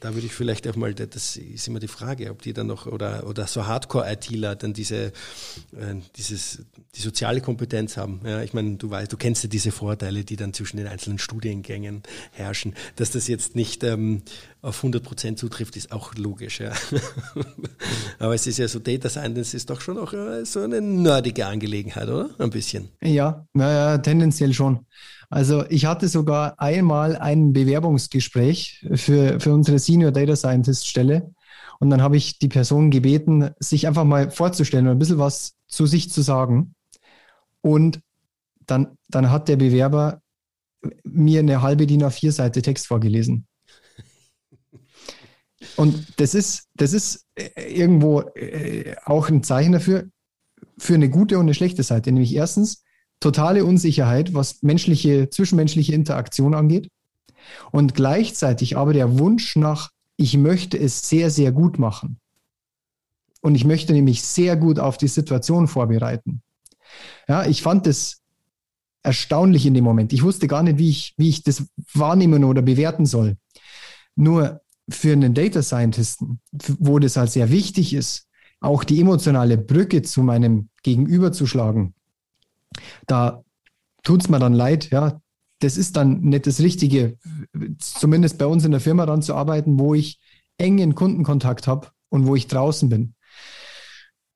da, 0.00 0.14
würde 0.14 0.26
ich 0.26 0.32
vielleicht 0.32 0.66
auch 0.68 0.76
mal, 0.76 0.94
das 0.94 1.36
ist 1.36 1.68
immer 1.68 1.80
die 1.80 1.88
Frage, 1.88 2.30
ob 2.30 2.42
die 2.42 2.52
dann 2.52 2.66
noch, 2.66 2.86
oder, 2.86 3.26
oder 3.26 3.46
so 3.46 3.66
Hardcore-ITler 3.66 4.56
dann 4.56 4.72
diese, 4.72 5.06
äh, 5.06 5.94
dieses, 6.16 6.62
die 6.94 7.00
soziale 7.00 7.40
Kompetenz 7.40 7.96
haben. 7.96 8.20
Ja, 8.24 8.42
ich 8.42 8.54
meine, 8.54 8.76
du 8.76 8.90
weißt, 8.90 9.12
du 9.12 9.16
kennst 9.16 9.42
ja 9.42 9.48
diese 9.48 9.72
Vorteile, 9.72 10.24
die 10.24 10.36
dann 10.36 10.52
zwischen 10.52 10.76
den 10.76 10.86
einzelnen 10.86 11.18
Studiengängen 11.18 12.02
herrschen. 12.32 12.74
Dass 12.96 13.10
das 13.10 13.28
jetzt 13.28 13.54
nicht 13.54 13.84
ähm, 13.84 14.22
auf 14.62 14.78
100 14.78 15.02
Prozent 15.02 15.38
zutrifft, 15.38 15.76
ist 15.76 15.92
auch 15.92 16.14
logisch. 16.14 16.60
Ja. 16.60 16.72
Aber 18.18 18.34
es 18.34 18.46
ist 18.46 18.58
ja 18.58 18.68
so, 18.68 18.78
Data 18.78 19.08
Science 19.08 19.54
ist 19.54 19.70
doch 19.70 19.80
schon 19.80 19.98
auch 19.98 20.12
äh, 20.12 20.44
so 20.44 20.60
eine 20.60 20.80
nerdige 20.80 21.46
Angelegenheit, 21.46 22.08
oder? 22.08 22.30
Ein 22.38 22.50
bisschen. 22.50 22.88
Ja, 23.02 23.46
ja, 23.54 23.98
tendenziell 23.98 24.52
schon. 24.52 24.86
Also 25.28 25.64
ich 25.68 25.86
hatte 25.86 26.08
sogar 26.08 26.60
einmal 26.60 27.16
ein 27.16 27.52
Bewerbungsgespräch 27.52 28.86
für, 28.94 29.40
für 29.40 29.52
unsere 29.52 29.78
Senior 29.78 30.12
Data 30.12 30.36
Scientist 30.36 30.86
Stelle. 30.86 31.34
Und 31.78 31.90
dann 31.90 32.00
habe 32.02 32.16
ich 32.16 32.38
die 32.38 32.48
Person 32.48 32.90
gebeten, 32.90 33.50
sich 33.58 33.86
einfach 33.86 34.04
mal 34.04 34.30
vorzustellen 34.30 34.86
und 34.86 34.92
ein 34.92 34.98
bisschen 34.98 35.18
was 35.18 35.54
zu 35.66 35.86
sich 35.86 36.10
zu 36.10 36.22
sagen. 36.22 36.74
Und 37.60 38.00
dann, 38.66 38.96
dann 39.08 39.30
hat 39.30 39.48
der 39.48 39.56
Bewerber 39.56 40.22
mir 41.04 41.40
eine 41.40 41.62
halbe 41.62 41.86
DIN 41.86 42.04
A4 42.04 42.32
Seite 42.32 42.62
Text 42.62 42.86
vorgelesen. 42.86 43.46
Und 45.76 46.20
das 46.20 46.34
ist, 46.34 46.68
das 46.74 46.92
ist 46.92 47.26
äh, 47.34 47.50
irgendwo 47.72 48.20
äh, 48.20 48.94
auch 49.04 49.28
ein 49.28 49.42
Zeichen 49.42 49.72
dafür, 49.72 50.08
für 50.78 50.94
eine 50.94 51.10
gute 51.10 51.36
und 51.38 51.46
eine 51.46 51.54
schlechte 51.54 51.82
Seite. 51.82 52.12
Nämlich 52.12 52.34
erstens, 52.34 52.84
totale 53.20 53.64
Unsicherheit, 53.64 54.34
was 54.34 54.62
menschliche, 54.62 55.30
zwischenmenschliche 55.30 55.94
Interaktion 55.94 56.54
angeht. 56.54 56.90
Und 57.70 57.94
gleichzeitig 57.94 58.76
aber 58.76 58.92
der 58.92 59.18
Wunsch 59.18 59.56
nach, 59.56 59.90
ich 60.16 60.36
möchte 60.36 60.78
es 60.78 61.08
sehr, 61.08 61.30
sehr 61.30 61.52
gut 61.52 61.78
machen. 61.78 62.18
Und 63.40 63.54
ich 63.54 63.64
möchte 63.64 63.92
nämlich 63.92 64.22
sehr 64.22 64.56
gut 64.56 64.78
auf 64.78 64.98
die 64.98 65.08
Situation 65.08 65.68
vorbereiten. 65.68 66.42
Ja, 67.28 67.46
ich 67.46 67.62
fand 67.62 67.86
das 67.86 68.22
erstaunlich 69.02 69.66
in 69.66 69.74
dem 69.74 69.84
Moment. 69.84 70.12
Ich 70.12 70.22
wusste 70.22 70.48
gar 70.48 70.62
nicht, 70.62 70.78
wie 70.78 70.90
ich, 70.90 71.14
wie 71.16 71.28
ich 71.28 71.44
das 71.44 71.64
wahrnehmen 71.94 72.42
oder 72.42 72.62
bewerten 72.62 73.06
soll. 73.06 73.36
Nur 74.16 74.60
für 74.88 75.12
einen 75.12 75.34
Data 75.34 75.62
Scientisten, 75.62 76.40
wo 76.78 76.98
das 76.98 77.16
halt 77.16 77.30
sehr 77.30 77.50
wichtig 77.50 77.94
ist, 77.94 78.26
auch 78.60 78.84
die 78.84 79.00
emotionale 79.00 79.58
Brücke 79.58 80.02
zu 80.02 80.22
meinem 80.22 80.70
Gegenüber 80.82 81.30
zu 81.30 81.46
schlagen, 81.46 81.94
da 83.06 83.42
tut 84.02 84.22
es 84.22 84.28
mir 84.28 84.38
dann 84.38 84.54
leid, 84.54 84.90
ja. 84.90 85.20
Das 85.60 85.78
ist 85.78 85.96
dann 85.96 86.20
nicht 86.20 86.46
das 86.46 86.60
Richtige, 86.60 87.16
zumindest 87.78 88.36
bei 88.36 88.44
uns 88.44 88.64
in 88.66 88.72
der 88.72 88.80
Firma 88.80 89.06
dann 89.06 89.22
zu 89.22 89.34
arbeiten, 89.34 89.78
wo 89.78 89.94
ich 89.94 90.20
engen 90.58 90.94
Kundenkontakt 90.94 91.66
habe 91.66 91.88
und 92.10 92.26
wo 92.26 92.36
ich 92.36 92.46
draußen 92.46 92.90
bin. 92.90 93.14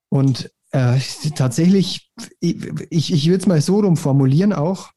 Und 0.08 0.50
äh, 0.72 0.98
tatsächlich, 1.34 2.10
ich, 2.40 3.12
ich 3.12 3.26
würde 3.26 3.38
es 3.38 3.46
mal 3.46 3.60
so 3.60 3.80
rum 3.80 3.96
formulieren 3.96 4.52
auch, 4.52 4.90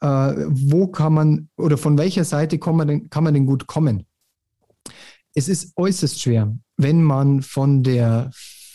äh, 0.00 0.06
wo 0.06 0.88
kann 0.88 1.14
man 1.14 1.48
oder 1.56 1.78
von 1.78 1.96
welcher 1.96 2.24
Seite 2.24 2.58
kann 2.58 2.76
man, 2.76 2.88
denn, 2.88 3.10
kann 3.10 3.24
man 3.24 3.34
denn 3.34 3.46
gut 3.46 3.66
kommen? 3.66 4.06
Es 5.34 5.48
ist 5.48 5.72
äußerst 5.76 6.20
schwer, 6.20 6.54
wenn 6.76 7.02
man 7.02 7.42
von 7.42 7.82
der, 7.82 8.30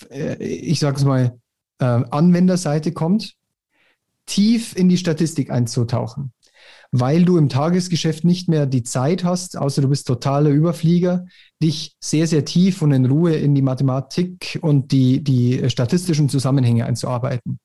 äh, 0.09 0.43
ich 0.43 0.79
sage 0.79 0.97
es 0.97 1.05
mal, 1.05 1.39
äh, 1.79 1.85
Anwenderseite 1.85 2.91
kommt 2.91 3.36
tief 4.27 4.75
in 4.75 4.89
die 4.89 4.97
Statistik 4.97 5.49
einzutauchen. 5.49 6.33
weil 6.91 7.25
du 7.25 7.37
im 7.37 7.49
Tagesgeschäft 7.49 8.23
nicht 8.23 8.47
mehr 8.47 8.65
die 8.65 8.83
Zeit 8.83 9.23
hast, 9.23 9.57
außer 9.57 9.81
du 9.81 9.89
bist 9.89 10.07
totaler 10.07 10.49
Überflieger, 10.51 11.25
dich 11.61 11.95
sehr, 11.99 12.27
sehr 12.27 12.45
tief 12.45 12.81
und 12.81 12.91
in 12.93 13.05
Ruhe 13.05 13.35
in 13.35 13.55
die 13.55 13.61
Mathematik 13.61 14.57
und 14.61 14.91
die, 14.91 15.23
die 15.23 15.69
statistischen 15.69 16.29
Zusammenhänge 16.29 16.85
einzuarbeiten. 16.85 17.59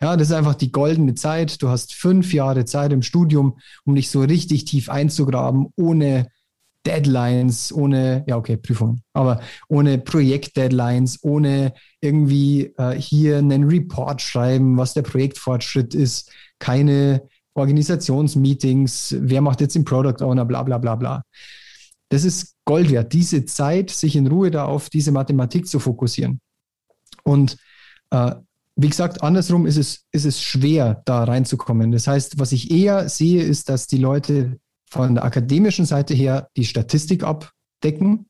Ja, 0.00 0.16
das 0.16 0.28
ist 0.28 0.34
einfach 0.34 0.54
die 0.54 0.72
goldene 0.72 1.14
Zeit. 1.14 1.62
Du 1.62 1.68
hast 1.68 1.94
fünf 1.94 2.32
Jahre 2.32 2.64
Zeit 2.64 2.92
im 2.92 3.02
Studium, 3.02 3.58
um 3.84 3.94
dich 3.94 4.10
so 4.10 4.20
richtig 4.20 4.64
tief 4.64 4.88
einzugraben, 4.88 5.68
ohne 5.76 6.28
Deadlines, 6.86 7.72
ohne, 7.72 8.24
ja, 8.26 8.36
okay, 8.36 8.56
Prüfungen, 8.56 9.02
aber 9.12 9.40
ohne 9.68 9.98
Projektdeadlines, 9.98 11.22
ohne 11.22 11.74
irgendwie 12.00 12.72
äh, 12.78 12.92
hier 12.92 13.38
einen 13.38 13.64
Report 13.64 14.22
schreiben, 14.22 14.76
was 14.78 14.94
der 14.94 15.02
Projektfortschritt 15.02 15.94
ist, 15.94 16.32
keine 16.58 17.22
Organisationsmeetings, 17.54 19.16
wer 19.18 19.42
macht 19.42 19.60
jetzt 19.60 19.74
den 19.74 19.84
Product 19.84 20.24
Owner, 20.24 20.44
bla 20.44 20.62
bla 20.62 20.78
bla 20.78 20.94
bla. 20.94 21.22
Das 22.08 22.24
ist 22.24 22.54
Gold 22.64 22.90
wert, 22.90 23.12
diese 23.12 23.44
Zeit, 23.44 23.90
sich 23.90 24.16
in 24.16 24.26
Ruhe 24.26 24.50
da 24.50 24.64
auf 24.64 24.90
diese 24.90 25.12
Mathematik 25.12 25.66
zu 25.66 25.78
fokussieren. 25.78 26.40
Und 27.24 27.56
äh, 28.10 28.34
wie 28.76 28.88
gesagt, 28.88 29.22
andersrum 29.22 29.66
ist 29.66 29.76
es, 29.76 30.04
ist 30.12 30.24
es 30.24 30.40
schwer, 30.40 31.02
da 31.04 31.24
reinzukommen. 31.24 31.92
Das 31.92 32.06
heißt, 32.06 32.38
was 32.38 32.52
ich 32.52 32.70
eher 32.70 33.08
sehe, 33.08 33.42
ist, 33.42 33.68
dass 33.68 33.86
die 33.86 33.98
Leute 33.98 34.58
von 34.90 35.14
der 35.14 35.24
akademischen 35.24 35.86
Seite 35.86 36.14
her 36.14 36.48
die 36.56 36.64
Statistik 36.64 37.22
abdecken 37.22 38.26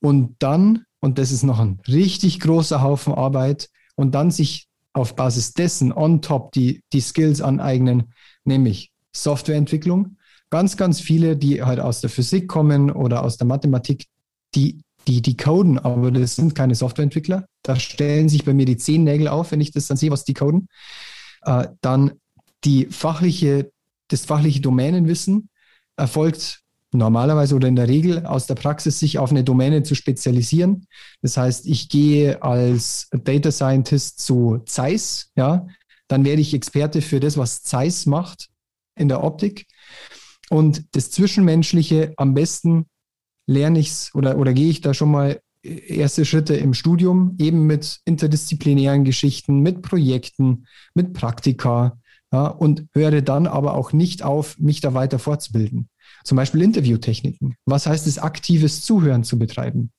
und 0.00 0.36
dann, 0.38 0.84
und 1.00 1.18
das 1.18 1.32
ist 1.32 1.42
noch 1.42 1.58
ein 1.58 1.80
richtig 1.88 2.40
großer 2.40 2.82
Haufen 2.82 3.14
Arbeit, 3.14 3.68
und 3.96 4.14
dann 4.14 4.30
sich 4.30 4.68
auf 4.92 5.16
Basis 5.16 5.52
dessen 5.52 5.92
on 5.92 6.22
top 6.22 6.52
die, 6.52 6.82
die 6.92 7.00
Skills 7.00 7.40
aneignen, 7.40 8.12
nämlich 8.44 8.92
Softwareentwicklung. 9.14 10.18
Ganz, 10.50 10.76
ganz 10.76 11.00
viele, 11.00 11.36
die 11.36 11.62
halt 11.62 11.80
aus 11.80 12.00
der 12.00 12.10
Physik 12.10 12.46
kommen 12.48 12.90
oder 12.90 13.24
aus 13.24 13.36
der 13.36 13.46
Mathematik, 13.46 14.06
die, 14.54 14.80
die, 15.08 15.22
die 15.22 15.36
coden, 15.36 15.78
aber 15.78 16.10
das 16.10 16.36
sind 16.36 16.54
keine 16.54 16.74
Softwareentwickler. 16.74 17.46
Da 17.62 17.76
stellen 17.76 18.28
sich 18.28 18.44
bei 18.44 18.54
mir 18.54 18.66
die 18.66 18.76
Zehennägel 18.76 19.28
auf, 19.28 19.50
wenn 19.50 19.60
ich 19.60 19.72
das 19.72 19.86
dann 19.86 19.96
sehe, 19.96 20.10
was 20.10 20.24
die 20.24 20.34
coden. 20.34 20.68
Äh, 21.42 21.68
dann 21.80 22.12
die 22.64 22.86
fachliche, 22.86 23.70
das 24.08 24.24
fachliche 24.24 24.60
Domänenwissen 24.60 25.48
erfolgt 25.96 26.62
normalerweise 26.92 27.54
oder 27.54 27.68
in 27.68 27.76
der 27.76 27.88
Regel 27.88 28.24
aus 28.26 28.46
der 28.46 28.54
Praxis, 28.54 28.98
sich 28.98 29.18
auf 29.18 29.30
eine 29.30 29.44
Domäne 29.44 29.82
zu 29.82 29.94
spezialisieren. 29.94 30.86
Das 31.22 31.36
heißt, 31.36 31.66
ich 31.66 31.88
gehe 31.88 32.42
als 32.42 33.08
Data 33.10 33.50
Scientist 33.50 34.20
zu 34.20 34.62
Zeiss, 34.66 35.30
ja, 35.36 35.66
dann 36.08 36.24
werde 36.24 36.40
ich 36.40 36.54
Experte 36.54 37.02
für 37.02 37.20
das, 37.20 37.36
was 37.36 37.62
Zeiss 37.62 38.06
macht 38.06 38.48
in 38.94 39.08
der 39.08 39.24
Optik. 39.24 39.66
Und 40.48 40.84
das 40.92 41.10
Zwischenmenschliche 41.10 42.14
am 42.16 42.34
besten 42.34 42.86
lerne 43.46 43.80
ich 43.80 43.88
es 43.90 44.14
oder, 44.14 44.38
oder 44.38 44.52
gehe 44.52 44.70
ich 44.70 44.80
da 44.80 44.94
schon 44.94 45.10
mal 45.10 45.40
erste 45.62 46.24
Schritte 46.24 46.54
im 46.54 46.74
Studium, 46.74 47.34
eben 47.38 47.66
mit 47.66 48.00
interdisziplinären 48.04 49.04
Geschichten, 49.04 49.60
mit 49.60 49.82
Projekten, 49.82 50.66
mit 50.94 51.12
Praktika 51.12 51.98
ja, 52.32 52.46
und 52.48 52.86
höre 52.92 53.22
dann 53.22 53.46
aber 53.46 53.74
auch 53.74 53.92
nicht 53.92 54.22
auf, 54.22 54.58
mich 54.58 54.80
da 54.80 54.94
weiter 54.94 55.18
fortzubilden. 55.18 55.88
Zum 56.24 56.36
Beispiel 56.36 56.62
Interviewtechniken. 56.62 57.56
Was 57.64 57.86
heißt 57.86 58.06
es, 58.06 58.18
aktives 58.18 58.82
Zuhören 58.82 59.24
zu 59.24 59.38
betreiben? 59.38 59.92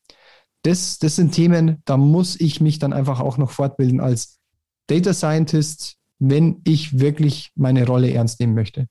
Das, 0.63 0.99
das 0.99 1.15
sind 1.15 1.31
Themen, 1.33 1.81
da 1.85 1.97
muss 1.97 2.39
ich 2.39 2.59
mich 2.59 2.79
dann 2.79 2.93
einfach 2.93 3.19
auch 3.19 3.37
noch 3.37 3.51
fortbilden 3.51 4.01
als 4.01 4.39
Data 4.87 5.13
Scientist, 5.13 5.95
wenn 6.19 6.61
ich 6.65 6.99
wirklich 6.99 7.51
meine 7.55 7.85
Rolle 7.85 8.11
ernst 8.11 8.39
nehmen 8.39 8.55
möchte. 8.55 8.87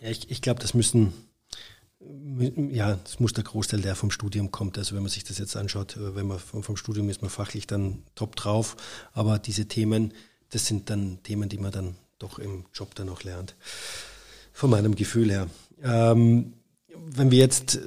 Ja, 0.00 0.08
ich, 0.08 0.30
ich 0.30 0.42
glaube, 0.42 0.60
das 0.60 0.74
müssen, 0.74 1.12
ja, 2.00 2.96
das 2.96 3.20
muss 3.20 3.32
der 3.32 3.44
Großteil, 3.44 3.80
der 3.80 3.94
vom 3.94 4.10
Studium 4.10 4.50
kommt. 4.50 4.78
Also 4.78 4.94
wenn 4.94 5.02
man 5.02 5.10
sich 5.10 5.24
das 5.24 5.38
jetzt 5.38 5.56
anschaut, 5.56 5.96
äh, 5.96 6.14
wenn 6.16 6.26
man 6.26 6.38
vom, 6.38 6.62
vom 6.62 6.76
Studium 6.76 7.08
ist 7.08 7.22
man 7.22 7.30
fachlich 7.30 7.66
dann 7.66 8.02
top 8.14 8.36
drauf, 8.36 8.76
aber 9.12 9.38
diese 9.38 9.66
Themen, 9.66 10.12
das 10.50 10.66
sind 10.66 10.90
dann 10.90 11.22
Themen, 11.22 11.48
die 11.48 11.58
man 11.58 11.72
dann 11.72 11.96
doch 12.18 12.38
im 12.38 12.64
Job 12.74 12.94
dann 12.94 13.08
auch 13.08 13.22
lernt. 13.22 13.54
Von 14.52 14.70
meinem 14.70 14.94
Gefühl 14.94 15.30
her. 15.30 15.48
Ähm, 15.82 16.54
wenn 16.94 17.30
wir 17.30 17.38
jetzt 17.38 17.78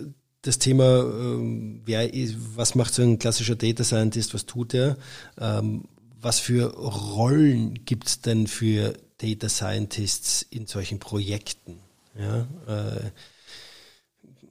das 0.41 0.59
Thema, 0.59 0.99
ähm, 1.01 1.81
wer 1.85 2.09
was 2.55 2.75
macht 2.75 2.93
so 2.93 3.01
ein 3.01 3.19
klassischer 3.19 3.55
Data 3.55 3.83
Scientist, 3.83 4.33
was 4.33 4.45
tut 4.45 4.73
er? 4.73 4.97
Ähm, 5.39 5.83
was 6.21 6.39
für 6.39 6.73
Rollen 6.73 7.85
gibt 7.85 8.07
es 8.07 8.21
denn 8.21 8.47
für 8.47 8.93
Data 9.17 9.49
Scientists 9.49 10.45
in 10.49 10.67
solchen 10.67 10.99
Projekten? 10.99 11.79
Ja, 12.17 12.47
äh, 12.67 13.11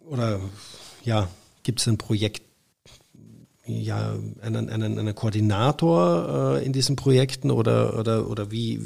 oder 0.08 0.40
ja, 1.04 1.28
gibt 1.62 1.80
es 1.80 1.88
ein 1.88 1.98
Projekt, 1.98 2.42
ja, 3.66 4.16
einen, 4.40 4.70
einen, 4.70 4.98
einen 4.98 5.14
Koordinator 5.14 6.56
äh, 6.56 6.64
in 6.64 6.72
diesen 6.72 6.96
Projekten 6.96 7.50
oder, 7.50 7.98
oder, 7.98 8.30
oder 8.30 8.50
wie, 8.50 8.80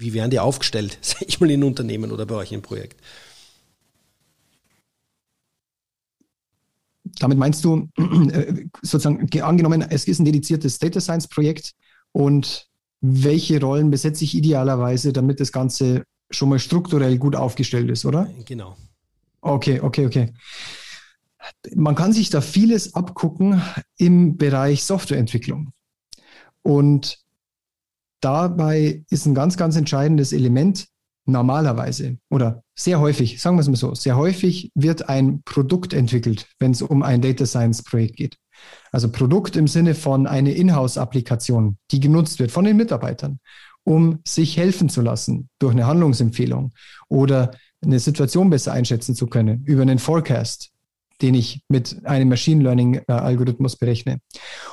wie 0.00 0.14
werden 0.14 0.30
die 0.30 0.40
aufgestellt, 0.40 0.98
sag 1.02 1.22
ich 1.22 1.40
mal, 1.40 1.50
in 1.50 1.62
Unternehmen 1.62 2.10
oder 2.10 2.26
bei 2.26 2.34
euch 2.34 2.52
im 2.52 2.62
Projekt? 2.62 3.00
Damit 7.18 7.38
meinst 7.38 7.64
du 7.64 7.88
äh, 7.96 8.64
sozusagen 8.82 9.28
angenommen, 9.42 9.82
es 9.82 10.06
ist 10.06 10.18
ein 10.18 10.24
dediziertes 10.24 10.78
Data 10.78 11.00
Science 11.00 11.28
Projekt 11.28 11.72
und 12.12 12.66
welche 13.00 13.60
Rollen 13.60 13.90
besetze 13.90 14.24
ich 14.24 14.34
idealerweise, 14.34 15.12
damit 15.12 15.40
das 15.40 15.52
Ganze 15.52 16.04
schon 16.30 16.48
mal 16.48 16.58
strukturell 16.58 17.18
gut 17.18 17.34
aufgestellt 17.34 17.90
ist, 17.90 18.04
oder? 18.04 18.30
Genau. 18.46 18.76
Okay, 19.40 19.80
okay, 19.80 20.06
okay. 20.06 20.34
Man 21.74 21.94
kann 21.94 22.12
sich 22.12 22.30
da 22.30 22.40
vieles 22.40 22.94
abgucken 22.94 23.62
im 23.96 24.36
Bereich 24.36 24.84
Softwareentwicklung. 24.84 25.72
Und 26.62 27.18
dabei 28.20 29.04
ist 29.10 29.26
ein 29.26 29.34
ganz, 29.34 29.56
ganz 29.56 29.76
entscheidendes 29.76 30.32
Element 30.32 30.86
normalerweise 31.26 32.18
oder 32.30 32.62
sehr 32.74 33.00
häufig, 33.00 33.40
sagen 33.40 33.56
wir 33.56 33.60
es 33.60 33.68
mal 33.68 33.76
so, 33.76 33.94
sehr 33.94 34.16
häufig 34.16 34.70
wird 34.74 35.08
ein 35.08 35.42
Produkt 35.44 35.92
entwickelt, 35.92 36.48
wenn 36.58 36.72
es 36.72 36.82
um 36.82 37.02
ein 37.02 37.20
Data 37.20 37.46
Science 37.46 37.82
Projekt 37.82 38.16
geht. 38.16 38.36
Also 38.92 39.10
Produkt 39.10 39.56
im 39.56 39.68
Sinne 39.68 39.94
von 39.94 40.26
eine 40.26 40.52
Inhouse-Applikation, 40.52 41.78
die 41.90 42.00
genutzt 42.00 42.38
wird 42.38 42.50
von 42.50 42.64
den 42.64 42.76
Mitarbeitern, 42.76 43.38
um 43.84 44.18
sich 44.26 44.56
helfen 44.56 44.88
zu 44.88 45.00
lassen 45.00 45.48
durch 45.58 45.72
eine 45.72 45.86
Handlungsempfehlung 45.86 46.72
oder 47.08 47.52
eine 47.82 47.98
Situation 47.98 48.50
besser 48.50 48.72
einschätzen 48.72 49.14
zu 49.14 49.26
können 49.26 49.64
über 49.64 49.82
einen 49.82 49.98
Forecast, 49.98 50.70
den 51.22 51.34
ich 51.34 51.62
mit 51.68 52.04
einem 52.06 52.28
Machine 52.28 52.62
Learning-Algorithmus 52.62 53.76
berechne. 53.76 54.20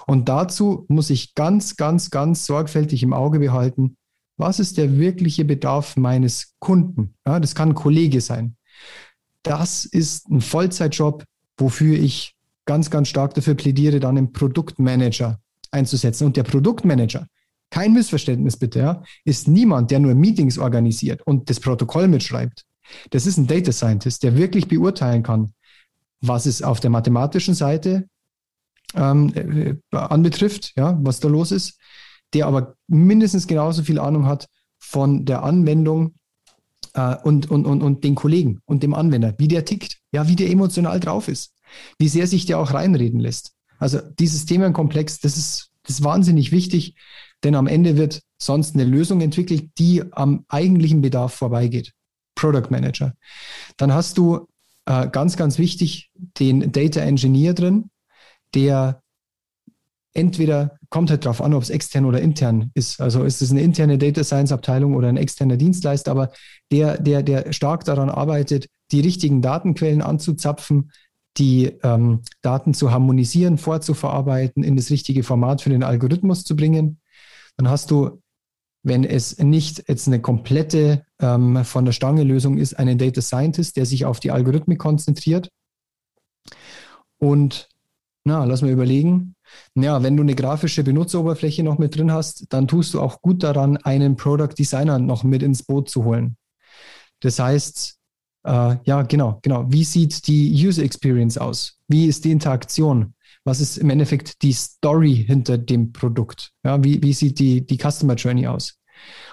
Und 0.05 0.29
dazu 0.29 0.85
muss 0.87 1.09
ich 1.09 1.35
ganz, 1.35 1.75
ganz, 1.75 2.09
ganz 2.09 2.45
sorgfältig 2.45 3.03
im 3.03 3.13
Auge 3.13 3.39
behalten, 3.39 3.97
was 4.37 4.59
ist 4.59 4.77
der 4.77 4.97
wirkliche 4.97 5.45
Bedarf 5.45 5.97
meines 5.97 6.53
Kunden? 6.59 7.15
Ja, 7.25 7.39
das 7.39 7.55
kann 7.55 7.69
ein 7.69 7.75
Kollege 7.75 8.21
sein. 8.21 8.55
Das 9.41 9.85
ist 9.85 10.29
ein 10.29 10.41
Vollzeitjob, 10.41 11.23
wofür 11.57 11.97
ich 11.97 12.35
ganz, 12.65 12.89
ganz 12.91 13.07
stark 13.07 13.33
dafür 13.33 13.55
plädiere, 13.55 13.99
dann 13.99 14.17
einen 14.17 14.33
Produktmanager 14.33 15.39
einzusetzen. 15.71 16.25
Und 16.25 16.37
der 16.37 16.43
Produktmanager, 16.43 17.25
kein 17.71 17.93
Missverständnis 17.93 18.57
bitte, 18.57 18.79
ja, 18.79 19.03
ist 19.25 19.47
niemand, 19.47 19.89
der 19.89 19.99
nur 19.99 20.13
Meetings 20.13 20.57
organisiert 20.57 21.21
und 21.25 21.49
das 21.49 21.59
Protokoll 21.59 22.07
mitschreibt. 22.07 22.63
Das 23.09 23.25
ist 23.25 23.37
ein 23.37 23.47
Data 23.47 23.71
Scientist, 23.71 24.23
der 24.23 24.37
wirklich 24.37 24.67
beurteilen 24.67 25.23
kann, 25.23 25.53
was 26.21 26.45
es 26.45 26.61
auf 26.61 26.79
der 26.79 26.89
mathematischen 26.89 27.53
Seite 27.53 28.07
ähm, 28.95 29.33
äh, 29.35 29.75
anbetrifft, 29.95 30.73
ja, 30.75 30.97
was 31.01 31.19
da 31.19 31.27
los 31.27 31.51
ist, 31.51 31.79
der 32.33 32.47
aber 32.47 32.75
mindestens 32.87 33.47
genauso 33.47 33.83
viel 33.83 33.99
Ahnung 33.99 34.25
hat 34.25 34.47
von 34.79 35.25
der 35.25 35.43
Anwendung 35.43 36.15
äh, 36.93 37.15
und, 37.23 37.49
und, 37.49 37.65
und, 37.65 37.81
und 37.81 38.03
den 38.03 38.15
Kollegen 38.15 38.61
und 38.65 38.83
dem 38.83 38.93
Anwender, 38.93 39.33
wie 39.37 39.47
der 39.47 39.65
tickt, 39.65 39.99
ja, 40.11 40.27
wie 40.27 40.35
der 40.35 40.49
emotional 40.49 40.99
drauf 40.99 41.27
ist, 41.27 41.53
wie 41.99 42.09
sehr 42.09 42.27
sich 42.27 42.45
der 42.45 42.59
auch 42.59 42.73
reinreden 42.73 43.19
lässt. 43.19 43.53
Also 43.79 43.99
dieses 44.19 44.45
Themenkomplex, 44.45 45.19
das 45.19 45.37
ist, 45.37 45.71
das 45.83 45.99
ist 45.99 46.03
wahnsinnig 46.03 46.51
wichtig, 46.51 46.95
denn 47.43 47.55
am 47.55 47.67
Ende 47.67 47.97
wird 47.97 48.21
sonst 48.39 48.73
eine 48.73 48.83
Lösung 48.83 49.21
entwickelt, 49.21 49.69
die 49.77 50.03
am 50.11 50.45
eigentlichen 50.47 51.01
Bedarf 51.01 51.33
vorbeigeht. 51.33 51.93
Product 52.35 52.69
Manager. 52.69 53.13
Dann 53.77 53.93
hast 53.93 54.17
du 54.17 54.47
äh, 54.87 55.07
ganz, 55.09 55.37
ganz 55.37 55.59
wichtig 55.59 56.09
den 56.39 56.71
Data 56.71 57.01
Engineer 57.01 57.53
drin, 57.53 57.89
der 58.55 59.01
entweder 60.13 60.77
kommt 60.89 61.09
halt 61.09 61.25
darauf 61.25 61.41
an, 61.41 61.53
ob 61.53 61.61
es 61.61 61.69
extern 61.69 62.05
oder 62.05 62.21
intern 62.21 62.71
ist. 62.73 63.01
Also 63.01 63.23
ist 63.23 63.41
es 63.41 63.51
eine 63.51 63.61
interne 63.61 63.97
Data 63.97 64.23
Science 64.23 64.51
Abteilung 64.51 64.95
oder 64.95 65.09
ein 65.09 65.17
externer 65.17 65.57
Dienstleister, 65.57 66.09
aber 66.09 66.31
der, 66.71 66.97
der, 66.99 67.21
der 67.21 67.51
stark 67.53 67.83
daran 67.83 68.09
arbeitet, 68.09 68.67
die 68.91 69.01
richtigen 69.01 69.41
Datenquellen 69.41 70.01
anzuzapfen, 70.01 70.91
die 71.37 71.65
ähm, 71.83 72.21
Daten 72.41 72.73
zu 72.73 72.91
harmonisieren, 72.91 73.57
vorzuverarbeiten, 73.57 74.63
in 74.63 74.75
das 74.75 74.89
richtige 74.89 75.23
Format 75.23 75.61
für 75.61 75.69
den 75.69 75.83
Algorithmus 75.83 76.45
zu 76.45 76.55
bringen. 76.55 76.99
Dann 77.57 77.69
hast 77.69 77.91
du 77.91 78.21
wenn 78.83 79.03
es 79.03 79.37
nicht 79.37 79.83
jetzt 79.87 80.07
eine 80.07 80.21
komplette 80.21 81.05
ähm, 81.19 81.63
von 81.65 81.85
der 81.85 81.91
Stange 81.91 82.23
Lösung 82.23 82.57
ist, 82.57 82.73
einen 82.77 82.97
Data 82.97 83.21
Scientist, 83.21 83.75
der 83.77 83.85
sich 83.85 84.05
auf 84.05 84.19
die 84.19 84.31
Algorithmik 84.31 84.79
konzentriert. 84.79 85.49
Und 87.17 87.69
na, 88.23 88.43
lass 88.43 88.61
mal 88.61 88.71
überlegen. 88.71 89.35
Ja, 89.75 90.03
wenn 90.03 90.17
du 90.17 90.23
eine 90.23 90.35
grafische 90.35 90.83
Benutzeroberfläche 90.83 91.63
noch 91.63 91.77
mit 91.77 91.95
drin 91.95 92.11
hast, 92.11 92.45
dann 92.49 92.67
tust 92.67 92.93
du 92.93 93.01
auch 93.01 93.21
gut 93.21 93.43
daran, 93.43 93.77
einen 93.77 94.17
Product 94.17 94.53
Designer 94.57 94.99
noch 94.99 95.23
mit 95.23 95.43
ins 95.43 95.63
Boot 95.63 95.89
zu 95.89 96.03
holen. 96.03 96.35
Das 97.21 97.39
heißt, 97.39 97.97
äh, 98.43 98.75
ja, 98.83 99.01
genau, 99.03 99.39
genau. 99.41 99.65
Wie 99.69 99.83
sieht 99.83 100.27
die 100.27 100.51
User 100.53 100.83
Experience 100.83 101.37
aus? 101.37 101.79
Wie 101.87 102.05
ist 102.05 102.25
die 102.25 102.31
Interaktion? 102.31 103.13
Was 103.47 103.61
ist 103.61 103.77
im 103.77 103.89
Endeffekt 103.89 104.41
die 104.41 104.51
Story 104.51 105.23
hinter 105.25 105.57
dem 105.57 105.93
Produkt? 105.93 106.51
Ja, 106.65 106.83
wie, 106.83 107.01
wie 107.01 107.13
sieht 107.13 107.39
die, 107.39 107.65
die 107.65 107.77
Customer 107.77 108.15
Journey 108.15 108.45
aus? 108.45 108.77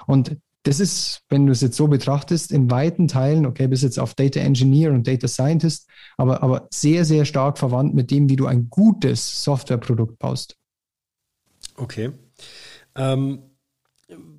Und 0.07 0.37
das 0.63 0.79
ist, 0.79 1.23
wenn 1.31 1.47
du 1.47 1.53
es 1.53 1.63
jetzt 1.63 1.77
so 1.77 1.89
betrachtest, 1.89 2.53
in 2.53 2.71
weiten 2.71 3.09
Teilen, 3.09 3.45
okay, 3.45 3.67
bis 3.67 3.83
jetzt 3.83 3.99
auf 3.99 4.15
Data 4.15 4.39
Engineer 4.39 4.93
und 4.93 5.09
Data 5.09 5.27
Scientist, 5.27 5.89
aber, 6.17 6.45
aber 6.45 6.69
sehr, 6.73 7.05
sehr 7.05 7.25
stark 7.25 7.59
verwandt 7.59 7.97
mit 7.97 8.13
dem, 8.13 8.29
wie 8.29 8.37
du 8.37 8.47
ein 8.47 8.71
gutes 8.71 9.43
Softwareprodukt 9.43 10.17
baust. 10.21 10.55
Okay. 11.75 12.13
Ähm, 12.95 13.43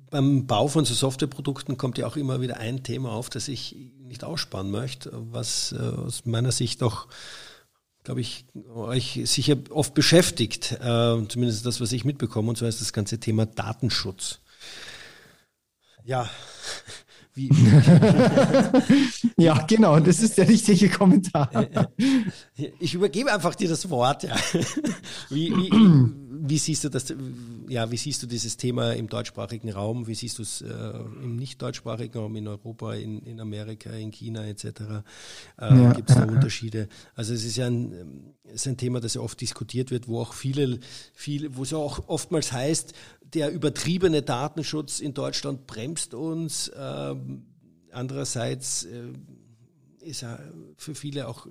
beim 0.08 0.46
Bau 0.46 0.68
von 0.68 0.86
so 0.86 0.94
Softwareprodukten 0.94 1.76
kommt 1.76 1.98
ja 1.98 2.06
auch 2.06 2.16
immer 2.16 2.40
wieder 2.40 2.56
ein 2.56 2.82
Thema 2.82 3.10
auf, 3.10 3.28
das 3.28 3.46
ich 3.48 3.76
nicht 4.00 4.24
aussparen 4.24 4.70
möchte, 4.70 5.12
was 5.12 5.72
äh, 5.78 5.82
aus 5.82 6.24
meiner 6.24 6.50
Sicht 6.50 6.82
auch 6.82 7.08
glaube 8.06 8.20
ich, 8.20 8.46
euch 8.72 9.20
sicher 9.24 9.56
oft 9.70 9.92
beschäftigt, 9.92 10.72
äh, 10.80 11.26
zumindest 11.28 11.66
das, 11.66 11.80
was 11.80 11.90
ich 11.90 12.04
mitbekomme, 12.04 12.48
und 12.48 12.56
zwar 12.56 12.68
ist 12.68 12.80
das 12.80 12.92
ganze 12.92 13.18
Thema 13.18 13.46
Datenschutz. 13.46 14.38
Ja. 16.04 16.30
Wie? 17.36 17.50
ja, 19.36 19.62
genau, 19.66 20.00
das 20.00 20.20
ist 20.20 20.38
der 20.38 20.48
richtige 20.48 20.88
Kommentar. 20.88 21.50
Ich 22.78 22.94
übergebe 22.94 23.30
einfach 23.30 23.54
dir 23.54 23.68
das 23.68 23.90
Wort. 23.90 24.22
Ja. 24.22 24.36
Wie, 25.28 25.52
wie, 25.52 26.56
siehst 26.56 26.84
du 26.84 26.88
das? 26.88 27.14
Ja, 27.68 27.90
wie 27.90 27.98
siehst 27.98 28.22
du 28.22 28.26
dieses 28.26 28.56
Thema 28.56 28.92
im 28.92 29.08
deutschsprachigen 29.08 29.70
Raum? 29.70 30.06
Wie 30.06 30.14
siehst 30.14 30.38
du 30.38 30.42
es 30.42 30.62
äh, 30.62 30.66
im 31.22 31.36
nicht 31.36 31.60
deutschsprachigen 31.60 32.18
Raum 32.18 32.36
in 32.36 32.48
Europa, 32.48 32.94
in, 32.94 33.20
in 33.20 33.38
Amerika, 33.38 33.90
in 33.90 34.12
China 34.12 34.46
etc.? 34.46 34.64
Äh, 34.70 35.02
ja, 35.58 35.92
Gibt 35.92 36.08
es 36.08 36.16
da 36.16 36.24
Unterschiede? 36.24 36.88
Also 37.14 37.34
es 37.34 37.44
ist 37.44 37.56
ja 37.56 37.66
ein, 37.66 38.32
ist 38.44 38.66
ein 38.66 38.78
Thema, 38.78 39.00
das 39.00 39.12
ja 39.12 39.20
oft 39.20 39.38
diskutiert 39.40 39.90
wird, 39.90 40.08
wo 40.08 40.20
auch 40.20 40.32
viele, 40.32 40.80
viele, 41.12 41.54
wo 41.54 41.64
es 41.64 41.74
auch 41.74 42.08
oftmals 42.08 42.52
heißt, 42.52 42.94
der 43.34 43.50
übertriebene 43.52 44.22
Datenschutz 44.22 45.00
in 45.00 45.14
Deutschland 45.14 45.66
bremst 45.66 46.14
uns. 46.14 46.70
Ähm, 46.76 47.46
andererseits 47.90 48.84
äh, 48.84 49.12
ist 50.06 50.22
ja 50.22 50.38
für 50.76 50.94
viele 50.94 51.28
auch, 51.28 51.46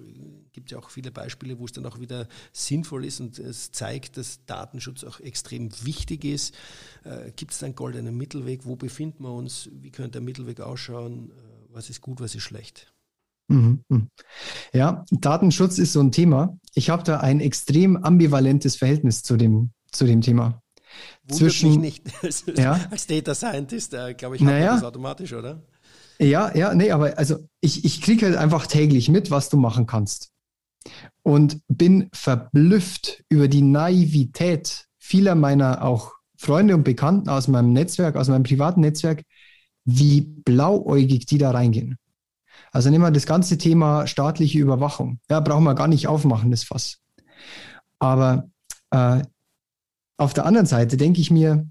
gibt 0.53 0.71
ja 0.71 0.77
auch 0.79 0.89
viele 0.89 1.11
Beispiele, 1.11 1.59
wo 1.59 1.65
es 1.65 1.73
dann 1.73 1.85
auch 1.85 1.99
wieder 1.99 2.27
sinnvoll 2.53 3.05
ist 3.05 3.19
und 3.19 3.37
es 3.37 3.71
zeigt, 3.71 4.17
dass 4.17 4.45
Datenschutz 4.45 5.03
auch 5.03 5.19
extrem 5.19 5.69
wichtig 5.83 6.23
ist. 6.23 6.55
Äh, 7.03 7.31
gibt 7.35 7.51
es 7.51 7.61
einen 7.63 7.75
goldenen 7.75 8.15
Mittelweg? 8.15 8.65
Wo 8.65 8.75
befinden 8.75 9.23
wir 9.23 9.33
uns? 9.33 9.69
Wie 9.73 9.91
könnte 9.91 10.11
der 10.11 10.21
Mittelweg 10.21 10.61
ausschauen? 10.61 11.31
Äh, 11.31 11.33
was 11.69 11.89
ist 11.89 12.01
gut, 12.01 12.21
was 12.21 12.35
ist 12.35 12.43
schlecht? 12.43 12.93
Mhm, 13.47 13.83
mhm. 13.89 14.07
Ja, 14.73 15.05
Datenschutz 15.11 15.77
ist 15.77 15.93
so 15.93 15.99
ein 15.99 16.11
Thema. 16.11 16.57
Ich 16.73 16.89
habe 16.89 17.03
da 17.03 17.19
ein 17.19 17.41
extrem 17.41 17.97
ambivalentes 17.97 18.75
Verhältnis 18.75 19.21
zu 19.21 19.37
dem, 19.37 19.71
zu 19.91 20.05
dem 20.05 20.21
Thema. 20.21 20.61
Wundert 21.23 21.37
Zwischen, 21.37 21.81
mich 21.81 22.03
nicht. 22.23 22.57
ja? 22.57 22.79
Als 22.91 23.07
Data 23.07 23.33
Scientist, 23.33 23.93
äh, 23.93 24.13
glaube 24.13 24.35
ich, 24.35 24.41
hat 24.41 24.49
naja, 24.49 24.75
das 24.75 24.83
automatisch, 24.83 25.33
oder? 25.33 25.61
Ja, 26.19 26.55
ja, 26.55 26.73
nee, 26.73 26.91
aber 26.91 27.17
also 27.17 27.47
ich, 27.61 27.83
ich 27.83 28.01
kriege 28.01 28.27
halt 28.27 28.37
einfach 28.37 28.67
täglich 28.67 29.09
mit, 29.09 29.31
was 29.31 29.49
du 29.49 29.57
machen 29.57 29.85
kannst. 29.85 30.31
Und 31.23 31.61
bin 31.67 32.09
verblüfft 32.13 33.23
über 33.29 33.47
die 33.47 33.63
Naivität 33.63 34.85
vieler 34.99 35.35
meiner 35.35 35.83
auch 35.83 36.13
Freunde 36.37 36.75
und 36.75 36.83
Bekannten 36.83 37.29
aus 37.29 37.47
meinem 37.47 37.73
Netzwerk, 37.73 38.15
aus 38.15 38.27
meinem 38.27 38.43
privaten 38.43 38.81
Netzwerk, 38.81 39.23
wie 39.83 40.21
blauäugig 40.21 41.25
die 41.25 41.37
da 41.37 41.51
reingehen. 41.51 41.97
Also 42.71 42.89
nehmen 42.89 43.03
wir 43.03 43.11
das 43.11 43.25
ganze 43.25 43.57
Thema 43.57 44.05
staatliche 44.05 44.59
Überwachung. 44.59 45.19
Ja, 45.29 45.39
brauchen 45.39 45.63
wir 45.63 45.75
gar 45.75 45.87
nicht 45.87 46.07
aufmachen, 46.07 46.51
das 46.51 46.63
Fass. 46.63 46.97
Aber 47.99 48.49
äh, 48.91 49.21
auf 50.17 50.33
der 50.33 50.45
anderen 50.45 50.65
Seite 50.65 50.97
denke 50.97 51.21
ich 51.21 51.31
mir, 51.31 51.67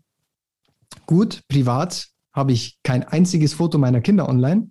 gut, 1.06 1.42
privat 1.48 2.08
habe 2.32 2.52
ich 2.52 2.78
kein 2.82 3.04
einziges 3.04 3.54
Foto 3.54 3.78
meiner 3.78 4.00
Kinder 4.00 4.28
online. 4.28 4.70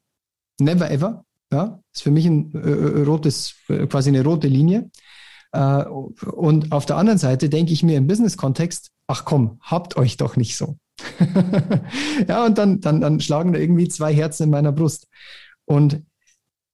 Never 0.60 0.92
ever. 0.92 1.26
Ja, 1.52 1.80
ist 1.94 2.04
für 2.04 2.12
mich 2.12 2.26
ein 2.26 2.54
äh, 2.56 2.60
äh 2.60 3.04
rotes, 3.04 3.56
äh, 3.70 3.86
quasi 3.88 4.10
eine 4.10 4.24
rote 4.24 4.48
Linie. 4.48 4.90
Äh, 5.52 5.84
und 5.86 6.72
auf 6.72 6.86
der 6.86 6.98
anderen 6.98 7.20
Seite 7.20 7.50
denke 7.50 7.74
ich 7.74 7.84
mir 7.84 7.98
im 7.98 8.08
Business-Kontext, 8.08 8.92
ach 9.08 9.24
komm, 9.24 9.60
habt 9.62 9.96
euch 9.96 10.18
doch 10.18 10.36
nicht 10.36 10.58
so. 10.58 10.78
ja, 12.28 12.46
und 12.46 12.58
dann, 12.58 12.82
dann, 12.82 13.02
dann 13.02 13.20
schlagen 13.20 13.54
da 13.54 13.60
irgendwie 13.60 13.88
zwei 13.88 14.14
Herzen 14.14 14.44
in 14.44 14.50
meiner 14.50 14.72
Brust. 14.72 15.08
Und 15.66 16.04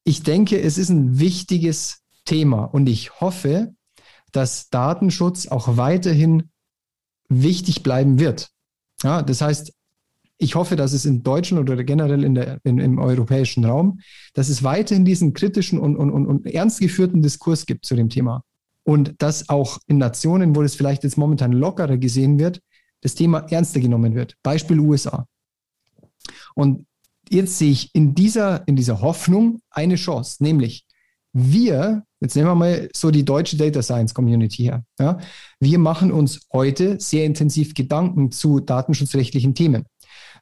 ich 0.03 0.23
denke, 0.23 0.59
es 0.59 0.77
ist 0.77 0.89
ein 0.89 1.19
wichtiges 1.19 2.01
Thema 2.25 2.63
und 2.63 2.87
ich 2.87 3.19
hoffe, 3.19 3.73
dass 4.31 4.69
Datenschutz 4.69 5.47
auch 5.47 5.77
weiterhin 5.77 6.49
wichtig 7.30 7.84
bleiben 7.84 8.19
wird. 8.19 8.49
Ja, 9.03 9.21
das 9.21 9.41
heißt, 9.41 9.73
ich 10.38 10.55
hoffe, 10.55 10.75
dass 10.75 10.93
es 10.93 11.05
in 11.05 11.21
Deutschland 11.21 11.69
oder 11.69 11.84
generell 11.84 12.23
in 12.23 12.34
der, 12.34 12.59
in, 12.63 12.80
im 12.80 12.97
europäischen 12.97 13.65
Raum, 13.65 13.99
dass 14.34 14.49
es 14.49 14.63
weiterhin 14.63 15.05
diesen 15.05 15.34
kritischen 15.34 15.80
und, 15.80 15.97
und, 15.97 16.11
und, 16.11 16.25
und 16.25 16.45
ernst 16.47 16.80
geführten 16.80 17.21
Diskurs 17.21 17.65
gibt 17.65 17.86
zu 17.86 17.95
dem 17.95 18.09
Thema. 18.09 18.43
Und 18.84 19.21
dass 19.21 19.49
auch 19.49 19.80
in 19.88 19.97
Nationen, 19.97 20.55
wo 20.55 20.61
das 20.61 20.75
vielleicht 20.75 21.03
jetzt 21.03 21.17
momentan 21.17 21.51
lockerer 21.51 21.97
gesehen 21.97 22.39
wird, 22.39 22.61
das 23.01 23.15
Thema 23.15 23.39
ernster 23.49 23.82
genommen 23.82 24.15
wird. 24.15 24.36
Beispiel 24.41 24.80
USA. 24.80 25.27
Und 26.55 26.86
jetzt 27.30 27.57
sehe 27.57 27.71
ich 27.71 27.93
in 27.93 28.15
dieser, 28.15 28.67
in 28.67 28.75
dieser 28.75 29.01
Hoffnung 29.01 29.61
eine 29.69 29.95
Chance, 29.95 30.41
nämlich 30.41 30.86
wir, 31.34 32.03
jetzt 32.19 32.36
nehmen 32.36 32.47
wir 32.47 32.55
mal 32.55 32.89
so 32.95 33.11
die 33.11 33.25
deutsche 33.25 33.57
Data 33.57 33.82
Science 33.82 34.13
Community 34.13 34.63
her, 34.63 34.84
ja, 34.99 35.19
wir 35.59 35.80
machen 35.80 36.11
uns 36.11 36.47
heute 36.51 36.99
sehr 36.99 37.25
intensiv 37.25 37.73
Gedanken 37.73 38.32
zu 38.32 38.59
datenschutzrechtlichen 38.59 39.55
Themen. 39.55 39.86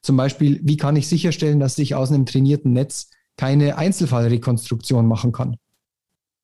Zum 0.02 0.16
Beispiel, 0.18 0.60
wie 0.64 0.78
kann 0.78 0.96
ich 0.96 1.08
sicherstellen, 1.08 1.60
dass 1.60 1.78
ich 1.78 1.96
aus 1.96 2.12
einem 2.12 2.26
trainierten 2.26 2.74
Netz 2.74 3.10
keine 3.36 3.78
Einzelfallrekonstruktion 3.78 5.06
machen 5.06 5.32
kann? 5.32 5.58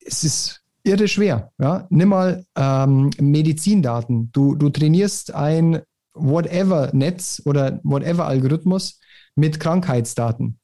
Es 0.04 0.24
ist 0.24 0.62
irre 0.82 1.08
schwer. 1.08 1.52
Ja? 1.58 1.86
Nimm 1.90 2.10
mal 2.10 2.44
ähm, 2.56 3.10
Medizindaten. 3.20 4.30
Du, 4.32 4.54
du 4.54 4.68
trainierst 4.68 5.34
ein 5.34 5.80
Whatever-Netz 6.14 7.42
oder 7.44 7.80
Whatever-Algorithmus 7.82 9.00
mit 9.34 9.58
Krankheitsdaten. 9.58 10.60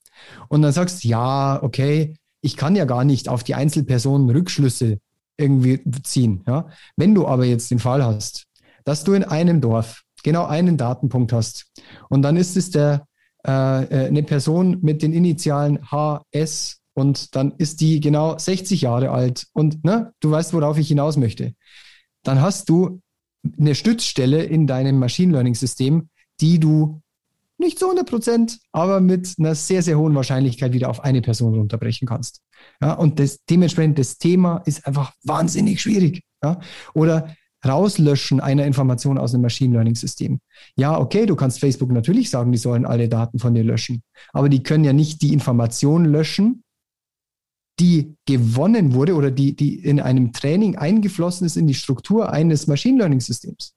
Und 0.49 0.63
dann 0.63 0.73
sagst, 0.73 1.05
ja, 1.05 1.63
okay, 1.63 2.15
ich 2.43 2.57
kann 2.57 2.77
ja 2.77 2.85
gar 2.85 3.05
nicht 3.05 3.29
auf 3.29 3.45
die 3.45 3.55
Einzelpersonen 3.55 4.31
Rückschlüsse 4.31 4.99
irgendwie 5.37 5.83
ziehen. 6.03 6.45
Ja? 6.47 6.69
Wenn 6.97 7.15
du 7.15 7.27
aber 7.27 7.45
jetzt 7.45 7.71
den 7.71 7.79
Fall 7.79 8.05
hast, 8.05 8.47
dass 8.85 9.05
du 9.05 9.13
in 9.13 9.25
einem 9.25 9.61
Dorf 9.61 10.03
genau 10.23 10.47
einen 10.47 10.77
Datenpunkt 10.77 11.33
hast. 11.33 11.67
Und 12.09 12.23
dann 12.23 12.37
ist 12.37 12.57
es 12.57 12.71
der, 12.71 13.07
äh, 13.47 13.51
äh 13.85 14.07
eine 14.07 14.23
Person 14.23 14.79
mit 14.83 15.03
den 15.03 15.13
Initialen 15.13 15.91
HS 15.91 16.79
und 16.95 17.35
dann 17.35 17.53
ist 17.59 17.81
die 17.81 18.01
genau 18.01 18.37
60 18.37 18.83
Jahre 18.83 19.11
alt 19.11 19.47
und 19.53 19.85
ne, 19.85 20.13
du 20.21 20.31
weißt, 20.31 20.53
worauf 20.53 20.77
ich 20.79 20.89
hinaus 20.89 21.17
möchte. 21.17 21.55
Dann 22.23 22.41
hast 22.41 22.69
du 22.69 23.01
eine 23.59 23.75
Stützstelle 23.75 24.43
in 24.43 24.67
deinem 24.67 24.99
Machine 24.99 25.33
Learning 25.33 25.55
System, 25.55 26.11
die 26.41 26.59
du 26.59 27.01
nicht 27.61 27.79
zu 27.79 27.87
100 27.87 28.09
Prozent, 28.09 28.59
aber 28.73 29.01
mit 29.01 29.35
einer 29.39 29.55
sehr, 29.55 29.83
sehr 29.83 29.99
hohen 29.99 30.15
Wahrscheinlichkeit 30.15 30.73
wieder 30.73 30.91
auf 30.91 31.05
eine 31.05 31.23
Person 31.23 31.55
runterbrechen 31.55 32.09
kannst. 32.09 32.41
Ja, 32.83 32.95
und 32.95 33.21
das, 33.21 33.45
dementsprechend, 33.49 33.99
das 33.99 34.19
Thema 34.19 34.63
ist 34.67 34.87
einfach 34.87 35.13
wahnsinnig 35.23 35.81
schwierig. 35.81 36.23
Ja? 36.43 36.59
Oder 36.95 37.35
Rauslöschen 37.65 38.41
einer 38.41 38.65
Information 38.65 39.19
aus 39.19 39.35
einem 39.35 39.43
Machine 39.43 39.75
Learning 39.75 39.95
System. 39.95 40.41
Ja, 40.77 40.99
okay, 40.99 41.27
du 41.27 41.37
kannst 41.37 41.61
Facebook 41.61 41.93
natürlich 41.93 42.31
sagen, 42.31 42.53
die 42.53 42.59
sollen 42.59 42.87
alle 42.87 43.09
Daten 43.09 43.39
von 43.39 43.55
dir 43.55 43.65
löschen, 43.65 44.03
aber 44.33 44.49
die 44.49 44.63
können 44.63 44.85
ja 44.85 44.95
nicht 44.95 45.21
die 45.23 45.33
Information 45.33 46.07
löschen, 46.07 46.65
die 47.79 48.17
gewonnen 48.27 48.95
wurde 48.95 49.15
oder 49.15 49.31
die, 49.31 49.55
die 49.55 49.75
in 49.75 50.01
einem 50.01 50.33
Training 50.33 50.77
eingeflossen 50.77 51.47
ist 51.47 51.57
in 51.57 51.67
die 51.67 51.75
Struktur 51.75 52.31
eines 52.31 52.67
Machine 52.67 52.99
Learning 52.99 53.21
Systems. 53.21 53.75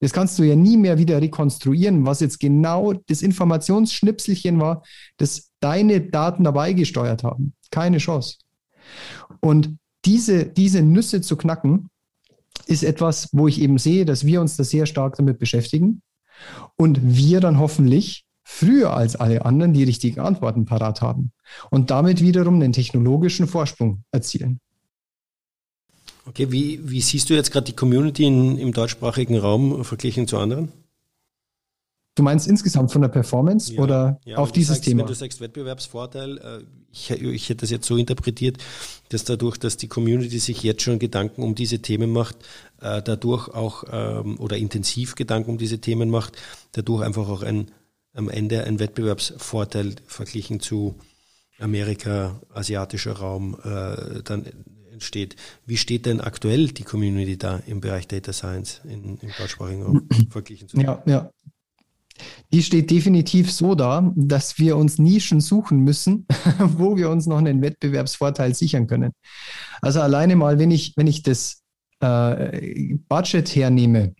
Das 0.00 0.12
kannst 0.12 0.38
du 0.38 0.42
ja 0.42 0.56
nie 0.56 0.76
mehr 0.76 0.98
wieder 0.98 1.20
rekonstruieren, 1.20 2.06
was 2.06 2.20
jetzt 2.20 2.40
genau 2.40 2.92
das 2.92 3.22
Informationsschnipselchen 3.22 4.58
war, 4.60 4.82
das 5.18 5.50
deine 5.60 6.00
Daten 6.00 6.44
dabei 6.44 6.72
gesteuert 6.72 7.22
haben. 7.22 7.54
Keine 7.70 7.98
Chance. 7.98 8.38
Und 9.40 9.76
diese, 10.04 10.46
diese 10.46 10.82
Nüsse 10.82 11.20
zu 11.20 11.36
knacken, 11.36 11.90
ist 12.66 12.82
etwas, 12.82 13.28
wo 13.32 13.48
ich 13.48 13.60
eben 13.60 13.78
sehe, 13.78 14.04
dass 14.04 14.24
wir 14.24 14.40
uns 14.40 14.56
da 14.56 14.64
sehr 14.64 14.86
stark 14.86 15.16
damit 15.16 15.38
beschäftigen 15.38 16.02
und 16.76 17.00
wir 17.02 17.40
dann 17.40 17.58
hoffentlich 17.58 18.24
früher 18.44 18.94
als 18.94 19.16
alle 19.16 19.44
anderen 19.44 19.72
die 19.72 19.84
richtigen 19.84 20.20
Antworten 20.20 20.64
parat 20.64 21.02
haben 21.02 21.32
und 21.70 21.90
damit 21.90 22.20
wiederum 22.20 22.60
den 22.60 22.72
technologischen 22.72 23.46
Vorsprung 23.46 24.04
erzielen. 24.12 24.60
Okay, 26.30 26.52
wie, 26.52 26.80
wie 26.88 27.00
siehst 27.00 27.28
du 27.28 27.34
jetzt 27.34 27.50
gerade 27.50 27.64
die 27.64 27.74
Community 27.74 28.24
in, 28.24 28.56
im 28.56 28.72
deutschsprachigen 28.72 29.36
Raum 29.36 29.84
verglichen 29.84 30.28
zu 30.28 30.38
anderen? 30.38 30.70
Du 32.14 32.22
meinst 32.22 32.46
insgesamt 32.46 32.92
von 32.92 33.02
der 33.02 33.08
Performance 33.08 33.74
ja, 33.74 33.82
oder 33.82 34.20
ja, 34.24 34.36
auf 34.36 34.52
dieses 34.52 34.76
sagst, 34.76 34.84
Thema? 34.84 35.00
Wenn 35.00 35.06
du 35.08 35.14
sagst 35.14 35.40
Wettbewerbsvorteil, 35.40 36.38
äh, 36.38 36.64
ich, 36.92 37.10
ich 37.10 37.48
hätte 37.48 37.62
das 37.62 37.70
jetzt 37.70 37.86
so 37.86 37.96
interpretiert, 37.96 38.58
dass 39.08 39.24
dadurch, 39.24 39.56
dass 39.56 39.76
die 39.76 39.88
Community 39.88 40.38
sich 40.38 40.62
jetzt 40.62 40.82
schon 40.82 41.00
Gedanken 41.00 41.42
um 41.42 41.56
diese 41.56 41.80
Themen 41.80 42.12
macht, 42.12 42.36
äh, 42.80 43.02
dadurch 43.02 43.48
auch 43.48 43.82
ähm, 43.90 44.38
oder 44.38 44.56
intensiv 44.56 45.16
Gedanken 45.16 45.50
um 45.50 45.58
diese 45.58 45.80
Themen 45.80 46.10
macht, 46.10 46.36
dadurch 46.72 47.02
einfach 47.02 47.28
auch 47.28 47.42
ein, 47.42 47.72
am 48.14 48.28
Ende 48.28 48.62
ein 48.64 48.78
Wettbewerbsvorteil 48.78 49.96
verglichen 50.06 50.60
zu 50.60 50.94
Amerika, 51.58 52.40
asiatischer 52.54 53.14
Raum 53.14 53.56
äh, 53.64 54.22
dann 54.22 54.46
entsteht. 55.00 55.36
Wie 55.66 55.78
steht 55.78 56.06
denn 56.06 56.20
aktuell 56.20 56.68
die 56.68 56.84
Community 56.84 57.38
da 57.38 57.60
im 57.66 57.80
Bereich 57.80 58.06
Data 58.06 58.32
Science 58.32 58.82
in, 58.84 59.16
im 59.16 59.30
deutschsprachigen 59.38 59.82
Raum 59.82 60.08
verglichen 60.30 60.68
zu? 60.68 60.76
Ja, 60.76 61.02
ja. 61.06 61.30
Die 62.52 62.62
steht 62.62 62.90
definitiv 62.90 63.50
so 63.50 63.74
da, 63.74 64.12
dass 64.14 64.58
wir 64.58 64.76
uns 64.76 64.98
Nischen 64.98 65.40
suchen 65.40 65.80
müssen, 65.80 66.26
wo 66.58 66.98
wir 66.98 67.08
uns 67.08 67.26
noch 67.26 67.38
einen 67.38 67.62
Wettbewerbsvorteil 67.62 68.54
sichern 68.54 68.86
können. 68.86 69.12
Also 69.80 70.02
alleine 70.02 70.36
mal, 70.36 70.58
wenn 70.58 70.70
ich, 70.70 70.92
wenn 70.96 71.06
ich 71.06 71.22
das 71.22 71.62
äh, 72.00 72.94
Budget 73.08 73.48
hernehme, 73.54 74.14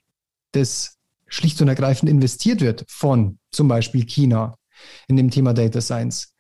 das 0.53 0.97
schlicht 1.27 1.61
und 1.61 1.69
ergreifend 1.69 2.11
investiert 2.11 2.63
wird 2.63 2.85
von 2.89 3.39
zum 3.51 3.69
Beispiel 3.69 4.07
China 4.07 4.57
in 5.07 5.17
dem 5.17 5.31
Thema 5.31 5.53
Data 5.53 5.83
Science, 5.83 6.33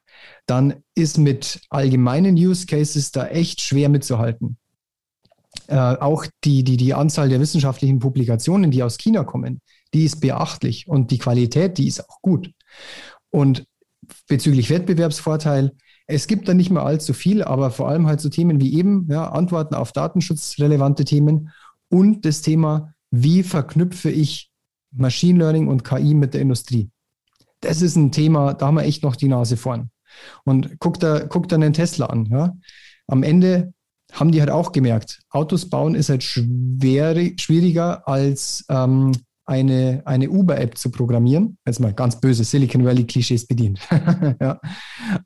dann 0.51 0.83
ist 0.97 1.17
mit 1.17 1.61
allgemeinen 1.71 2.35
Use 2.35 2.67
Cases 2.67 3.13
da 3.13 3.29
echt 3.29 3.61
schwer 3.61 3.89
mitzuhalten. 3.89 4.57
Äh, 5.69 5.77
auch 5.77 6.27
die, 6.43 6.65
die, 6.65 6.77
die 6.77 6.93
Anzahl 6.93 7.29
der 7.29 7.39
wissenschaftlichen 7.39 8.01
Publikationen, 8.01 8.73
die 8.73 8.83
aus 8.83 8.99
China 8.99 9.23
kommen, 9.23 9.61
die 9.95 10.05
ist 10.05 10.21
beachtlich 10.21 10.89
und 10.89 11.13
die 11.13 11.19
Qualität, 11.19 11.79
die 11.79 11.87
ist 11.87 12.09
auch 12.09 12.21
gut. 12.21 12.51
Und 13.31 13.65
bezüglich 14.27 14.71
Wettbewerbsvorteil, 14.71 15.71
es 16.09 16.27
gibt 16.27 16.49
da 16.49 16.55
nicht 16.55 16.71
mehr 16.71 16.83
allzu 16.83 17.13
viel, 17.13 17.45
aber 17.45 17.71
vor 17.71 17.89
allem 17.89 18.09
halt 18.09 18.21
so 18.21 18.29
Themen 18.29 18.61
wie 18.61 18.75
eben 18.75 19.07
ja, 19.09 19.31
Antworten 19.31 19.75
auf 19.75 19.93
datenschutzrelevante 19.93 21.05
Themen 21.05 21.51
und 21.89 22.25
das 22.25 22.43
Thema, 22.43 22.93
wie 23.13 23.45
verknüpfe 23.45 24.11
ich 24.11 24.51
Machine 24.91 25.39
Learning 25.39 25.69
und 25.69 25.85
KI 25.85 26.15
mit 26.15 26.35
der 26.35 26.41
Industrie. 26.41 26.91
Das 27.61 27.83
ist 27.83 27.95
ein 27.95 28.11
Thema, 28.11 28.55
da 28.55 28.67
haben 28.67 28.75
wir 28.75 28.83
echt 28.83 29.05
noch 29.05 29.15
die 29.15 29.29
Nase 29.29 29.57
vorn. 29.57 29.91
Und 30.45 30.79
guck 30.79 31.01
da, 31.01 31.21
guck 31.21 31.49
da 31.49 31.57
einen 31.57 31.73
Tesla 31.73 32.07
an. 32.07 32.27
Ja. 32.27 32.57
Am 33.07 33.23
Ende 33.23 33.73
haben 34.13 34.33
die 34.33 34.41
halt 34.41 34.51
auch 34.51 34.73
gemerkt, 34.73 35.21
Autos 35.31 35.69
bauen 35.69 35.95
ist 35.95 36.09
halt 36.09 36.25
schwer, 36.25 37.15
schwieriger 37.39 38.09
als 38.09 38.65
ähm, 38.69 39.13
eine, 39.51 40.03
eine 40.05 40.31
Uber-App 40.31 40.79
zu 40.79 40.91
programmieren. 40.91 41.59
Jetzt 41.67 41.81
mal 41.81 41.93
ganz 41.93 42.21
böse 42.21 42.45
Silicon 42.45 42.85
Valley-Klischees 42.85 43.47
bedient. 43.47 43.81
ja. 44.41 44.61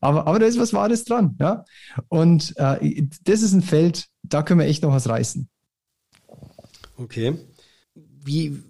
aber, 0.00 0.26
aber 0.26 0.38
da 0.38 0.46
ist 0.46 0.58
was 0.58 0.72
Wahres 0.72 1.04
dran. 1.04 1.36
Ja. 1.38 1.64
Und 2.08 2.54
äh, 2.56 3.06
das 3.24 3.42
ist 3.42 3.52
ein 3.52 3.62
Feld, 3.62 4.06
da 4.22 4.42
können 4.42 4.60
wir 4.60 4.66
echt 4.66 4.82
noch 4.82 4.92
was 4.92 5.08
reißen. 5.08 5.48
Okay. 6.96 7.34
Wie, 8.24 8.62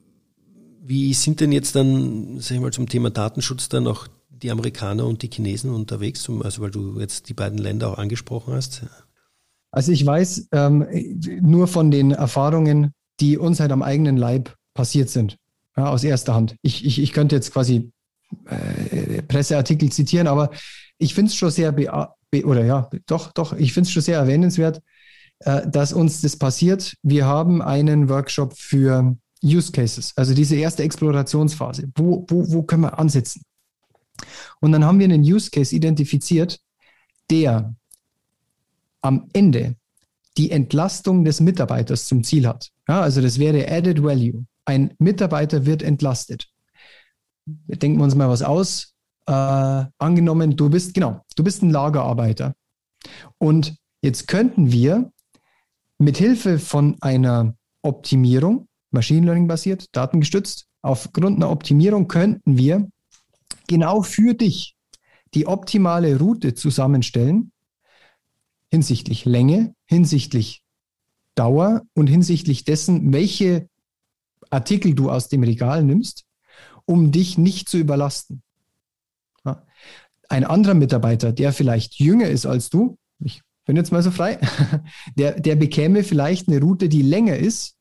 wie 0.83 1.15
sind 1.15 1.41
denn 1.41 1.53
jetzt 1.53 1.77
dann, 1.77 2.41
sag 2.41 2.57
ich 2.57 2.61
mal, 2.61 2.73
zum 2.73 2.89
Thema 2.89 3.11
Datenschutz 3.11 3.69
dann 3.69 3.87
auch 3.87 4.09
die 4.45 4.51
Amerikaner 4.51 5.07
und 5.07 5.23
die 5.23 5.31
Chinesen 5.31 5.71
unterwegs, 5.71 6.29
also 6.29 6.63
weil 6.63 6.71
du 6.71 7.01
jetzt 7.01 7.29
die 7.29 7.35
beiden 7.35 7.59
Länder 7.59 7.89
auch 7.89 7.99
angesprochen 7.99 8.55
hast? 8.55 8.83
Also 9.71 9.91
ich 9.91 10.07
weiß 10.07 10.49
ähm, 10.53 10.87
nur 11.41 11.67
von 11.67 11.91
den 11.91 12.13
Erfahrungen, 12.13 12.93
die 13.21 13.39
uns 13.39 13.59
halt 13.59 13.73
am 13.73 13.83
eigenen 13.83 14.17
Leib 14.17 14.55
passiert 14.75 15.09
sind 15.09 15.37
ja, 15.77 15.87
aus 15.87 16.05
erster 16.05 16.35
Hand. 16.35 16.57
Ich, 16.63 16.85
ich, 16.85 17.01
ich 17.01 17.13
könnte 17.13 17.35
jetzt 17.35 17.53
quasi 17.53 17.91
äh, 18.47 19.23
Presseartikel 19.23 19.91
zitieren, 19.91 20.27
aber 20.27 20.51
ich 20.99 21.15
finde 21.15 21.31
es 21.31 21.37
schon 21.37 21.51
sehr, 21.51 21.75
oder 22.45 22.65
ja, 22.65 22.89
doch, 23.07 23.33
doch, 23.33 23.53
ich 23.55 23.73
finde 23.73 23.89
es 23.89 23.93
schon 23.93 24.03
sehr 24.03 24.19
erwähnenswert, 24.19 24.81
äh, 25.41 25.69
dass 25.69 25.93
uns 25.93 26.21
das 26.21 26.37
passiert. 26.37 26.95
Wir 27.03 27.27
haben 27.27 27.63
einen 27.63 28.09
Workshop 28.09 28.55
für 28.57 29.17
Use 29.43 29.73
Cases, 29.73 30.13
also 30.17 30.35
diese 30.35 30.57
erste 30.57 30.83
Explorationsphase. 30.83 31.89
Wo, 31.97 32.27
wo, 32.29 32.53
wo 32.53 32.63
können 32.63 32.83
wir 32.83 32.99
ansetzen? 32.99 33.43
Und 34.61 34.73
dann 34.73 34.85
haben 34.85 34.99
wir 34.99 35.05
einen 35.05 35.23
Use 35.23 35.51
Case 35.51 35.75
identifiziert, 35.75 36.61
der 37.31 37.75
am 39.03 39.29
Ende 39.33 39.77
die 40.37 40.51
Entlastung 40.51 41.25
des 41.25 41.41
Mitarbeiters 41.41 42.07
zum 42.07 42.25
Ziel 42.25 42.47
hat. 42.47 42.71
Ja, 42.89 43.01
also 43.01 43.21
das 43.21 43.39
wäre 43.39 43.71
Added 43.71 44.03
Value. 44.03 44.47
Ein 44.65 44.95
Mitarbeiter 44.99 45.67
wird 45.67 45.83
entlastet. 45.83 46.49
Denken 47.47 47.99
wir 47.99 48.05
uns 48.05 48.15
mal 48.15 48.29
was 48.29 48.43
aus. 48.43 48.95
Äh, 49.27 49.33
angenommen, 49.99 50.57
du 50.57 50.69
bist, 50.71 50.95
genau, 50.95 51.21
du 51.37 51.45
bist 51.45 51.63
ein 51.63 51.71
Lagerarbeiter. 51.71 52.55
Und 53.39 53.77
jetzt 54.03 54.29
könnten 54.29 54.73
wir 54.73 55.13
mit 55.99 56.19
Hilfe 56.19 56.59
von 56.59 56.97
einer 57.01 57.55
Optimierung, 57.83 58.69
Machine 58.91 59.27
Learning 59.27 59.47
basiert, 59.47 59.87
datengestützt, 59.93 60.67
aufgrund 60.83 61.37
einer 61.37 61.51
Optimierung 61.51 62.09
könnten 62.09 62.59
wir 62.59 62.89
genau 63.75 64.03
für 64.03 64.35
dich 64.35 64.77
die 65.35 65.49
optimale 65.49 66.17
Route 66.17 66.55
zusammenstellen 66.55 67.51
hinsichtlich 68.71 69.25
Länge, 69.25 69.75
hinsichtlich 69.85 70.63
Dauer 71.35 71.83
und 71.93 72.07
hinsichtlich 72.07 72.65
dessen, 72.65 73.13
welche 73.13 73.69
Artikel 74.51 74.95
du 74.95 75.11
aus 75.11 75.29
dem 75.29 75.43
Regal 75.43 75.83
nimmst, 75.83 76.25
um 76.85 77.11
dich 77.11 77.37
nicht 77.37 77.69
zu 77.69 77.79
überlasten. 77.79 78.45
Ja. 79.45 79.67
Ein 80.29 80.45
anderer 80.45 80.75
Mitarbeiter, 80.75 81.33
der 81.33 81.53
vielleicht 81.53 81.99
jünger 81.99 82.29
ist 82.29 82.47
als 82.47 82.71
du, 82.71 82.97
ich 83.19 83.43
bin 83.65 83.75
jetzt 83.75 83.91
mal 83.91 84.05
so 84.05 84.13
frei, 84.13 84.39
der, 85.17 85.41
der 85.41 85.57
bekäme 85.57 86.05
vielleicht 86.05 86.47
eine 86.47 86.61
Route, 86.61 86.89
die 86.89 87.03
länger 87.03 87.37
ist, 87.37 87.77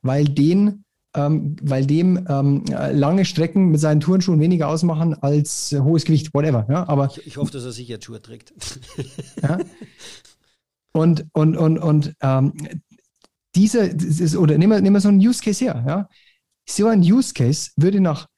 weil 0.00 0.24
den 0.24 0.84
ähm, 1.14 1.56
weil 1.62 1.86
dem 1.86 2.26
ähm, 2.28 2.64
lange 2.92 3.24
Strecken 3.24 3.68
mit 3.68 3.80
seinen 3.80 4.00
Turnschuhen 4.00 4.40
weniger 4.40 4.68
ausmachen 4.68 5.14
als 5.14 5.72
äh, 5.72 5.80
hohes 5.80 6.04
Gewicht, 6.04 6.34
whatever. 6.34 6.66
Ja, 6.68 6.88
aber 6.88 7.06
ich, 7.06 7.26
ich 7.26 7.36
hoffe, 7.36 7.52
dass 7.52 7.64
er 7.64 7.72
sicher 7.72 7.98
Schuhe 8.00 8.20
trägt. 8.20 8.52
ja. 9.42 9.58
Und, 10.92 11.26
und, 11.32 11.56
und, 11.56 11.78
und 11.78 12.14
ähm, 12.20 12.52
dieser, 13.54 13.90
ist, 13.90 14.36
oder 14.36 14.58
nehmen 14.58 14.72
wir, 14.72 14.80
nehmen 14.80 14.94
wir 14.94 15.00
so 15.00 15.08
einen 15.08 15.18
Use 15.18 15.42
Case 15.42 15.64
her. 15.64 15.84
Ja? 15.86 16.08
So 16.66 16.86
ein 16.86 17.00
Use 17.00 17.34
Case 17.34 17.70
würde 17.76 18.00
nach 18.00 18.28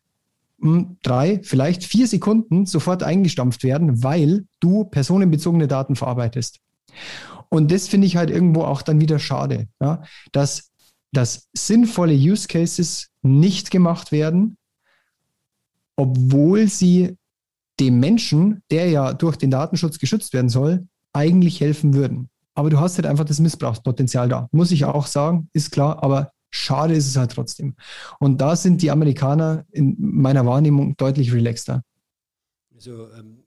hm, 0.60 0.96
drei, 1.02 1.40
vielleicht 1.42 1.84
vier 1.84 2.06
Sekunden 2.06 2.66
sofort 2.66 3.02
eingestampft 3.02 3.62
werden, 3.62 4.02
weil 4.02 4.46
du 4.60 4.84
personenbezogene 4.84 5.68
Daten 5.68 5.96
verarbeitest. 5.96 6.60
Und 7.48 7.70
das 7.70 7.88
finde 7.88 8.06
ich 8.06 8.16
halt 8.16 8.30
irgendwo 8.30 8.62
auch 8.62 8.82
dann 8.82 9.00
wieder 9.00 9.18
schade, 9.18 9.68
ja? 9.80 10.02
dass, 10.32 10.70
dass 11.16 11.48
sinnvolle 11.56 12.14
Use 12.14 12.46
Cases 12.46 13.08
nicht 13.22 13.70
gemacht 13.70 14.12
werden, 14.12 14.58
obwohl 15.96 16.68
sie 16.68 17.16
dem 17.80 18.00
Menschen, 18.00 18.62
der 18.70 18.90
ja 18.90 19.14
durch 19.14 19.36
den 19.36 19.50
Datenschutz 19.50 19.98
geschützt 19.98 20.34
werden 20.34 20.50
soll, 20.50 20.86
eigentlich 21.12 21.60
helfen 21.60 21.94
würden. 21.94 22.28
Aber 22.54 22.70
du 22.70 22.80
hast 22.80 22.96
halt 22.96 23.06
einfach 23.06 23.24
das 23.24 23.40
Missbrauchspotenzial 23.40 24.28
da. 24.28 24.48
Muss 24.52 24.70
ich 24.70 24.84
auch 24.84 25.06
sagen, 25.06 25.48
ist 25.52 25.70
klar, 25.70 26.02
aber 26.02 26.32
schade 26.50 26.94
ist 26.94 27.06
es 27.06 27.16
halt 27.16 27.32
trotzdem. 27.32 27.76
Und 28.18 28.40
da 28.40 28.56
sind 28.56 28.82
die 28.82 28.90
Amerikaner 28.90 29.64
in 29.70 29.96
meiner 29.98 30.44
Wahrnehmung 30.44 30.96
deutlich 30.96 31.32
relaxter. 31.32 31.82
Also 32.74 33.10
ähm, 33.12 33.45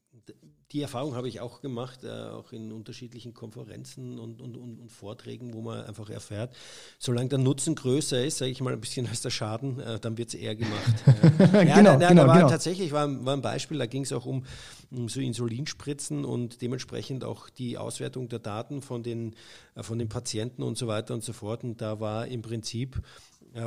die 0.71 0.81
Erfahrung 0.81 1.15
habe 1.15 1.27
ich 1.27 1.39
auch 1.39 1.61
gemacht, 1.61 2.03
äh, 2.03 2.09
auch 2.09 2.51
in 2.51 2.71
unterschiedlichen 2.71 3.33
Konferenzen 3.33 4.19
und, 4.19 4.39
und, 4.39 4.55
und, 4.55 4.79
und, 4.79 4.91
Vorträgen, 4.91 5.53
wo 5.53 5.61
man 5.61 5.83
einfach 5.83 6.09
erfährt, 6.09 6.55
solange 6.99 7.29
der 7.29 7.39
Nutzen 7.39 7.73
größer 7.73 8.23
ist, 8.23 8.37
sage 8.37 8.51
ich 8.51 8.61
mal 8.61 8.73
ein 8.73 8.79
bisschen 8.79 9.07
als 9.07 9.21
der 9.21 9.31
Schaden, 9.31 9.79
äh, 9.79 9.99
dann 9.99 10.17
wird 10.17 10.29
es 10.29 10.35
eher 10.35 10.55
gemacht. 10.55 10.93
ja, 11.53 11.77
genau, 11.77 11.97
na, 11.97 12.09
genau, 12.09 12.21
da 12.21 12.27
war 12.27 12.37
genau. 12.37 12.49
Tatsächlich 12.49 12.91
war, 12.91 13.25
war 13.25 13.35
ein 13.35 13.41
Beispiel, 13.41 13.79
da 13.79 13.87
ging 13.87 14.03
es 14.03 14.13
auch 14.13 14.27
um, 14.27 14.45
um 14.91 15.09
so 15.09 15.19
Insulinspritzen 15.19 16.23
und 16.23 16.61
dementsprechend 16.61 17.23
auch 17.23 17.49
die 17.49 17.79
Auswertung 17.79 18.29
der 18.29 18.39
Daten 18.39 18.83
von 18.83 19.01
den, 19.01 19.35
äh, 19.73 19.81
von 19.81 19.97
den 19.97 20.09
Patienten 20.09 20.61
und 20.61 20.77
so 20.77 20.85
weiter 20.87 21.15
und 21.15 21.23
so 21.23 21.33
fort. 21.33 21.63
Und 21.63 21.81
da 21.81 21.99
war 21.99 22.27
im 22.27 22.41
Prinzip 22.41 23.01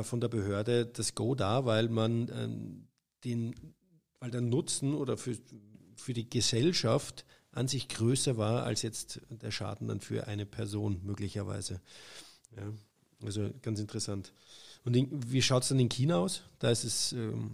von 0.03 0.21
der 0.21 0.29
Behörde 0.29 0.85
das 0.85 1.13
Go 1.13 1.35
da, 1.35 1.65
weil 1.65 1.89
man 1.89 2.31
ähm, 2.33 2.87
den, 3.25 3.53
weil 4.21 4.31
der 4.31 4.39
Nutzen 4.39 4.93
oder 4.93 5.17
für 5.17 5.35
für 6.03 6.13
die 6.13 6.29
Gesellschaft 6.29 7.25
an 7.51 7.67
sich 7.67 7.87
größer 7.87 8.37
war 8.37 8.63
als 8.63 8.81
jetzt 8.81 9.21
der 9.29 9.51
Schaden 9.51 9.87
dann 9.87 9.99
für 10.01 10.27
eine 10.27 10.45
Person 10.45 10.99
möglicherweise. 11.03 11.79
Ja, 12.57 12.63
also 13.23 13.49
ganz 13.61 13.79
interessant. 13.79 14.33
Und 14.83 14.95
in, 14.95 15.09
wie 15.31 15.41
schaut 15.41 15.63
es 15.63 15.69
dann 15.69 15.79
in 15.79 15.89
China 15.89 16.17
aus? 16.17 16.41
Da 16.59 16.69
ist 16.71 16.83
es 16.83 17.13
ähm, 17.13 17.51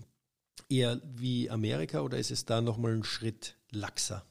eher 0.70 1.00
wie 1.16 1.50
Amerika 1.50 2.02
oder 2.02 2.18
ist 2.18 2.32
es 2.32 2.46
da 2.46 2.62
nochmal 2.62 2.94
ein 2.94 3.04
Schritt 3.04 3.56
laxer? 3.72 4.26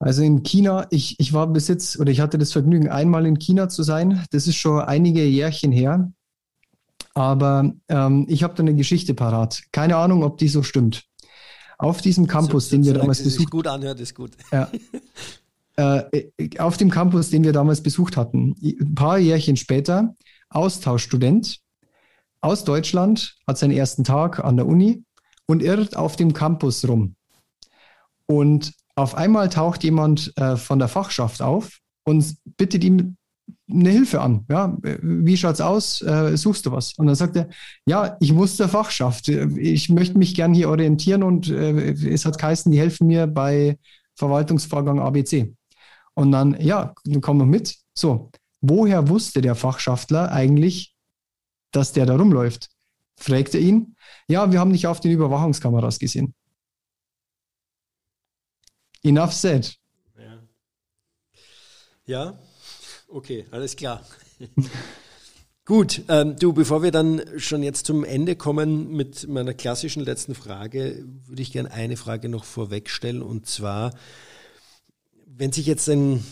Also 0.00 0.22
in 0.22 0.42
China, 0.42 0.86
ich, 0.90 1.18
ich 1.20 1.32
war 1.32 1.46
bis 1.46 1.68
jetzt 1.68 1.98
oder 1.98 2.10
ich 2.10 2.20
hatte 2.20 2.36
das 2.36 2.52
Vergnügen, 2.52 2.88
einmal 2.88 3.26
in 3.26 3.38
China 3.38 3.68
zu 3.68 3.82
sein. 3.82 4.24
Das 4.32 4.46
ist 4.46 4.56
schon 4.56 4.80
einige 4.80 5.24
Jährchen 5.24 5.72
her. 5.72 6.12
Aber 7.14 7.72
ähm, 7.88 8.26
ich 8.28 8.42
habe 8.42 8.54
da 8.54 8.62
eine 8.62 8.74
Geschichte 8.74 9.14
parat. 9.14 9.62
Keine 9.70 9.96
Ahnung, 9.96 10.24
ob 10.24 10.36
die 10.38 10.48
so 10.48 10.62
stimmt. 10.62 11.04
Auf 11.78 12.00
diesem 12.00 12.26
Campus, 12.26 12.68
so, 12.68 12.76
den 12.76 12.84
wir 12.84 12.94
damals 12.94 13.22
besucht 13.22 13.50
gut 13.50 13.66
anhört, 13.66 14.00
ist 14.00 14.14
gut. 14.14 14.32
Ja, 14.52 14.70
äh, 15.76 16.20
auf 16.58 16.76
dem 16.76 16.90
Campus, 16.90 17.30
den 17.30 17.44
wir 17.44 17.52
damals 17.52 17.82
besucht 17.82 18.16
hatten, 18.16 18.54
ein 18.62 18.94
paar 18.94 19.18
Jährchen 19.18 19.56
später, 19.56 20.14
Austauschstudent 20.50 21.60
aus 22.40 22.64
Deutschland, 22.64 23.36
hat 23.46 23.58
seinen 23.58 23.72
ersten 23.72 24.04
Tag 24.04 24.44
an 24.44 24.56
der 24.56 24.66
Uni 24.66 25.02
und 25.46 25.62
irrt 25.62 25.96
auf 25.96 26.16
dem 26.16 26.32
Campus 26.32 26.86
rum. 26.86 27.16
Und 28.26 28.72
auf 28.94 29.16
einmal 29.16 29.48
taucht 29.48 29.82
jemand 29.82 30.32
äh, 30.36 30.56
von 30.56 30.78
der 30.78 30.88
Fachschaft 30.88 31.42
auf 31.42 31.80
und 32.04 32.36
bittet 32.56 32.84
ihm 32.84 33.16
eine 33.68 33.90
Hilfe 33.90 34.20
an. 34.20 34.44
Ja, 34.48 34.76
wie 34.82 35.36
schaut's 35.36 35.60
aus? 35.60 36.02
Äh, 36.02 36.36
suchst 36.36 36.66
du 36.66 36.72
was? 36.72 36.94
Und 36.94 37.06
dann 37.06 37.14
sagt 37.14 37.36
er, 37.36 37.48
ja, 37.86 38.16
ich 38.20 38.32
muss 38.32 38.56
zur 38.56 38.68
Fachschaft. 38.68 39.28
Ich 39.28 39.88
möchte 39.88 40.18
mich 40.18 40.34
gern 40.34 40.54
hier 40.54 40.68
orientieren 40.68 41.22
und 41.22 41.48
äh, 41.48 41.92
es 41.92 42.26
hat 42.26 42.38
geheißen, 42.38 42.70
die 42.70 42.78
helfen 42.78 43.06
mir 43.06 43.26
bei 43.26 43.78
Verwaltungsvorgang 44.16 45.00
ABC. 45.00 45.54
Und 46.14 46.32
dann, 46.32 46.60
ja, 46.60 46.94
komm 47.20 47.38
noch 47.38 47.46
mit. 47.46 47.76
So, 47.94 48.30
woher 48.60 49.08
wusste 49.08 49.40
der 49.40 49.54
Fachschaftler 49.54 50.30
eigentlich, 50.30 50.94
dass 51.72 51.92
der 51.92 52.06
da 52.06 52.16
rumläuft? 52.16 52.68
Fragte 53.16 53.58
ihn, 53.58 53.96
ja, 54.28 54.50
wir 54.52 54.60
haben 54.60 54.72
dich 54.72 54.86
auf 54.86 55.00
den 55.00 55.12
Überwachungskameras 55.12 55.98
gesehen. 55.98 56.34
Enough 59.02 59.32
said. 59.32 59.76
Ja, 60.16 60.42
ja 62.06 62.38
okay, 63.14 63.46
alles 63.50 63.76
klar. 63.76 64.04
Gut, 65.64 66.02
ähm, 66.08 66.36
du, 66.36 66.52
bevor 66.52 66.82
wir 66.82 66.90
dann 66.90 67.22
schon 67.38 67.62
jetzt 67.62 67.86
zum 67.86 68.04
Ende 68.04 68.36
kommen 68.36 68.94
mit 68.94 69.26
meiner 69.28 69.54
klassischen 69.54 70.04
letzten 70.04 70.34
Frage, 70.34 71.02
würde 71.26 71.40
ich 71.40 71.52
gerne 71.52 71.70
eine 71.70 71.96
Frage 71.96 72.28
noch 72.28 72.44
vorwegstellen 72.44 73.22
und 73.22 73.46
zwar, 73.46 73.94
wenn 75.24 75.52
sich 75.52 75.64
jetzt 75.64 75.88
ein 75.88 76.22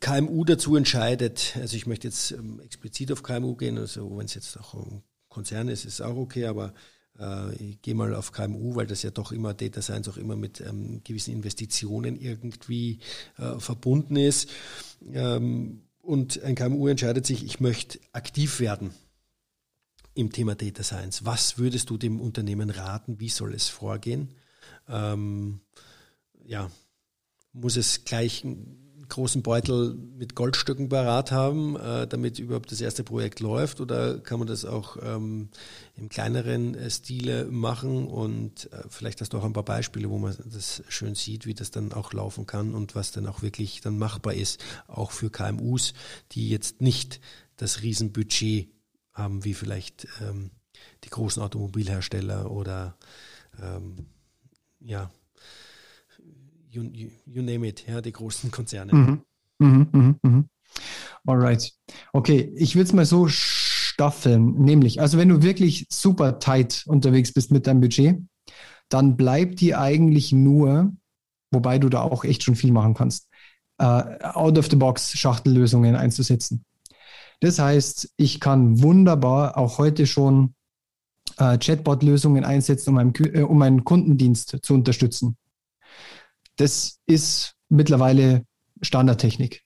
KMU 0.00 0.44
dazu 0.44 0.76
entscheidet, 0.76 1.56
also 1.58 1.76
ich 1.76 1.86
möchte 1.86 2.08
jetzt 2.08 2.32
ähm, 2.32 2.60
explizit 2.60 3.10
auf 3.10 3.22
KMU 3.22 3.54
gehen, 3.56 3.78
also 3.78 4.18
wenn 4.18 4.26
es 4.26 4.34
jetzt 4.34 4.58
auch 4.58 4.74
ein 4.74 5.02
Konzern 5.30 5.68
ist, 5.68 5.86
ist 5.86 6.02
auch 6.02 6.16
okay, 6.16 6.44
aber 6.44 6.74
äh, 7.18 7.54
ich 7.54 7.80
gehe 7.80 7.94
mal 7.94 8.14
auf 8.14 8.32
KMU, 8.32 8.76
weil 8.76 8.86
das 8.86 9.02
ja 9.02 9.10
doch 9.10 9.32
immer 9.32 9.54
Data 9.54 9.80
Science 9.80 10.10
auch 10.10 10.18
immer 10.18 10.36
mit 10.36 10.60
ähm, 10.60 11.00
gewissen 11.04 11.32
Investitionen 11.32 12.20
irgendwie 12.20 12.98
äh, 13.38 13.58
verbunden 13.58 14.16
ist. 14.16 14.50
Ähm, 15.10 15.83
und 16.04 16.42
ein 16.42 16.54
KMU 16.54 16.88
entscheidet 16.88 17.26
sich, 17.26 17.44
ich 17.44 17.60
möchte 17.60 17.98
aktiv 18.12 18.60
werden 18.60 18.90
im 20.14 20.32
Thema 20.32 20.54
Data 20.54 20.82
Science. 20.82 21.24
Was 21.24 21.58
würdest 21.58 21.90
du 21.90 21.96
dem 21.96 22.20
Unternehmen 22.20 22.70
raten? 22.70 23.20
Wie 23.20 23.28
soll 23.28 23.54
es 23.54 23.68
vorgehen? 23.68 24.34
Ähm, 24.88 25.60
ja, 26.44 26.70
muss 27.52 27.76
es 27.76 28.04
gleich 28.04 28.44
großen 29.08 29.42
Beutel 29.42 29.94
mit 29.94 30.34
Goldstücken 30.34 30.88
parat 30.88 31.32
haben, 31.32 31.76
äh, 31.76 32.06
damit 32.06 32.38
überhaupt 32.38 32.72
das 32.72 32.80
erste 32.80 33.04
Projekt 33.04 33.40
läuft? 33.40 33.80
Oder 33.80 34.18
kann 34.18 34.38
man 34.38 34.48
das 34.48 34.64
auch 34.64 34.96
ähm, 35.02 35.48
im 35.96 36.08
kleineren 36.08 36.74
äh, 36.74 36.90
Stile 36.90 37.46
machen? 37.46 38.06
Und 38.06 38.72
äh, 38.72 38.84
vielleicht 38.88 39.20
hast 39.20 39.32
du 39.32 39.38
auch 39.38 39.44
ein 39.44 39.52
paar 39.52 39.64
Beispiele, 39.64 40.10
wo 40.10 40.18
man 40.18 40.36
das 40.52 40.82
schön 40.88 41.14
sieht, 41.14 41.46
wie 41.46 41.54
das 41.54 41.70
dann 41.70 41.92
auch 41.92 42.12
laufen 42.12 42.46
kann 42.46 42.74
und 42.74 42.94
was 42.94 43.12
dann 43.12 43.26
auch 43.26 43.42
wirklich 43.42 43.80
dann 43.80 43.98
machbar 43.98 44.34
ist, 44.34 44.62
auch 44.86 45.10
für 45.10 45.30
KMUs, 45.30 45.94
die 46.32 46.48
jetzt 46.48 46.80
nicht 46.80 47.20
das 47.56 47.82
Riesenbudget 47.82 48.70
haben, 49.12 49.44
wie 49.44 49.54
vielleicht 49.54 50.08
ähm, 50.20 50.50
die 51.04 51.10
großen 51.10 51.42
Automobilhersteller 51.42 52.50
oder 52.50 52.96
ähm, 53.60 54.06
ja, 54.80 55.10
you, 56.82 57.10
you, 57.26 57.42
name 57.42 57.66
it, 57.66 57.86
ja, 57.86 58.00
die 58.00 58.12
großen 58.12 58.50
Konzerne. 58.50 58.94
Mhm. 58.94 59.22
Mhm, 59.58 59.88
mhm, 59.92 60.16
mhm. 60.22 60.48
Alright. 61.26 61.72
Okay, 62.12 62.52
ich 62.56 62.74
würde 62.74 62.86
es 62.86 62.92
mal 62.92 63.06
so 63.06 63.28
staffeln, 63.28 64.54
nämlich, 64.54 65.00
also 65.00 65.18
wenn 65.18 65.28
du 65.28 65.42
wirklich 65.42 65.86
super 65.90 66.38
tight 66.38 66.84
unterwegs 66.86 67.32
bist 67.32 67.50
mit 67.50 67.66
deinem 67.66 67.80
Budget, 67.80 68.18
dann 68.88 69.16
bleibt 69.16 69.60
dir 69.60 69.80
eigentlich 69.80 70.32
nur, 70.32 70.92
wobei 71.50 71.78
du 71.78 71.88
da 71.88 72.02
auch 72.02 72.24
echt 72.24 72.42
schon 72.42 72.56
viel 72.56 72.72
machen 72.72 72.94
kannst, 72.94 73.28
uh, 73.80 74.02
out-of-the-box 74.22 75.16
Schachtellösungen 75.16 75.96
einzusetzen. 75.96 76.64
Das 77.40 77.58
heißt, 77.58 78.12
ich 78.16 78.40
kann 78.40 78.82
wunderbar 78.82 79.56
auch 79.56 79.78
heute 79.78 80.06
schon 80.06 80.54
uh, 81.40 81.56
Chatbot-Lösungen 81.58 82.44
einsetzen, 82.44 82.90
um 82.90 82.94
meinen, 82.96 83.14
äh, 83.32 83.42
um 83.42 83.58
meinen 83.58 83.84
Kundendienst 83.84 84.58
zu 84.62 84.74
unterstützen. 84.74 85.36
Das 86.56 86.98
ist 87.06 87.54
mittlerweile 87.68 88.44
Standardtechnik. 88.82 89.62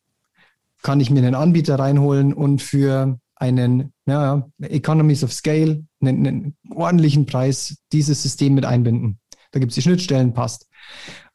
Kann 0.82 1.01
ich 1.01 1.11
mir 1.11 1.18
einen 1.18 1.34
Anbieter 1.34 1.78
reinholen 1.78 2.32
und 2.32 2.62
für 2.62 3.18
einen 3.36 3.93
ja, 4.07 4.49
Economies 4.61 5.24
of 5.24 5.32
Scale, 5.32 5.84
einen, 6.01 6.26
einen 6.26 6.57
ordentlichen 6.70 7.26
Preis 7.26 7.78
dieses 7.93 8.22
System 8.22 8.55
mit 8.55 8.64
einbinden. 8.64 9.18
Da 9.53 9.61
gibt 9.61 9.72
es 9.72 9.76
die 9.76 9.82
Schnittstellen, 9.82 10.34
passt. 10.34 10.66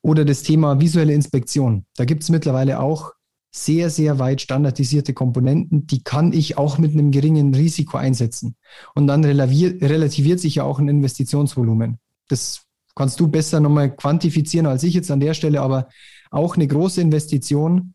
Oder 0.01 0.26
das 0.26 0.43
Thema 0.43 0.80
visuelle 0.80 1.14
Inspektion. 1.14 1.86
Da 1.95 2.06
gibt 2.06 2.24
es 2.24 2.30
mittlerweile 2.30 2.80
auch 2.80 3.14
sehr, 3.56 3.89
sehr 3.89 4.18
weit 4.18 4.41
standardisierte 4.41 5.14
Komponenten, 5.14 5.86
die 5.86 6.04
kann 6.04 6.34
ich 6.34 6.58
auch 6.58 6.80
mit 6.80 6.93
einem 6.93 7.12
geringen 7.12 7.54
Risiko 7.54 7.97
einsetzen. 7.97 8.56
Und 8.95 9.06
dann 9.08 9.24
relativiert 9.24 10.39
sich 10.39 10.56
ja 10.56 10.64
auch 10.64 10.80
ein 10.80 10.88
Investitionsvolumen. 10.88 11.99
Das 12.28 12.64
kannst 12.96 13.20
du 13.20 13.28
besser 13.28 13.60
nochmal 13.60 13.96
quantifizieren 13.96 14.68
als 14.68 14.84
ich 14.84 14.94
jetzt 14.94 15.12
an 15.12 15.20
der 15.20 15.34
Stelle, 15.34 15.62
aber 15.62 15.89
auch 16.32 16.56
eine 16.56 16.68
große 16.68 17.02
Investition, 17.02 17.94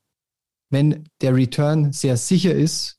wenn 0.71 1.05
der 1.21 1.35
Return 1.35 1.93
sehr 1.93 2.17
sicher 2.17 2.55
ist, 2.55 2.99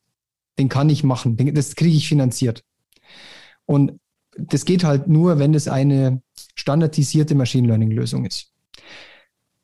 den 0.58 0.70
kann 0.70 0.90
ich 0.90 1.04
machen, 1.04 1.38
das 1.54 1.76
kriege 1.76 1.96
ich 1.96 2.08
finanziert. 2.08 2.64
Und 3.66 4.00
das 4.38 4.66
geht 4.66 4.84
halt 4.84 5.08
nur, 5.08 5.40
wenn 5.40 5.54
es 5.54 5.68
eine 5.68 6.22
standardisierte 6.56 7.36
Machine 7.36 7.68
Learning 7.68 7.92
Lösung 7.92 8.26
ist. 8.26 8.52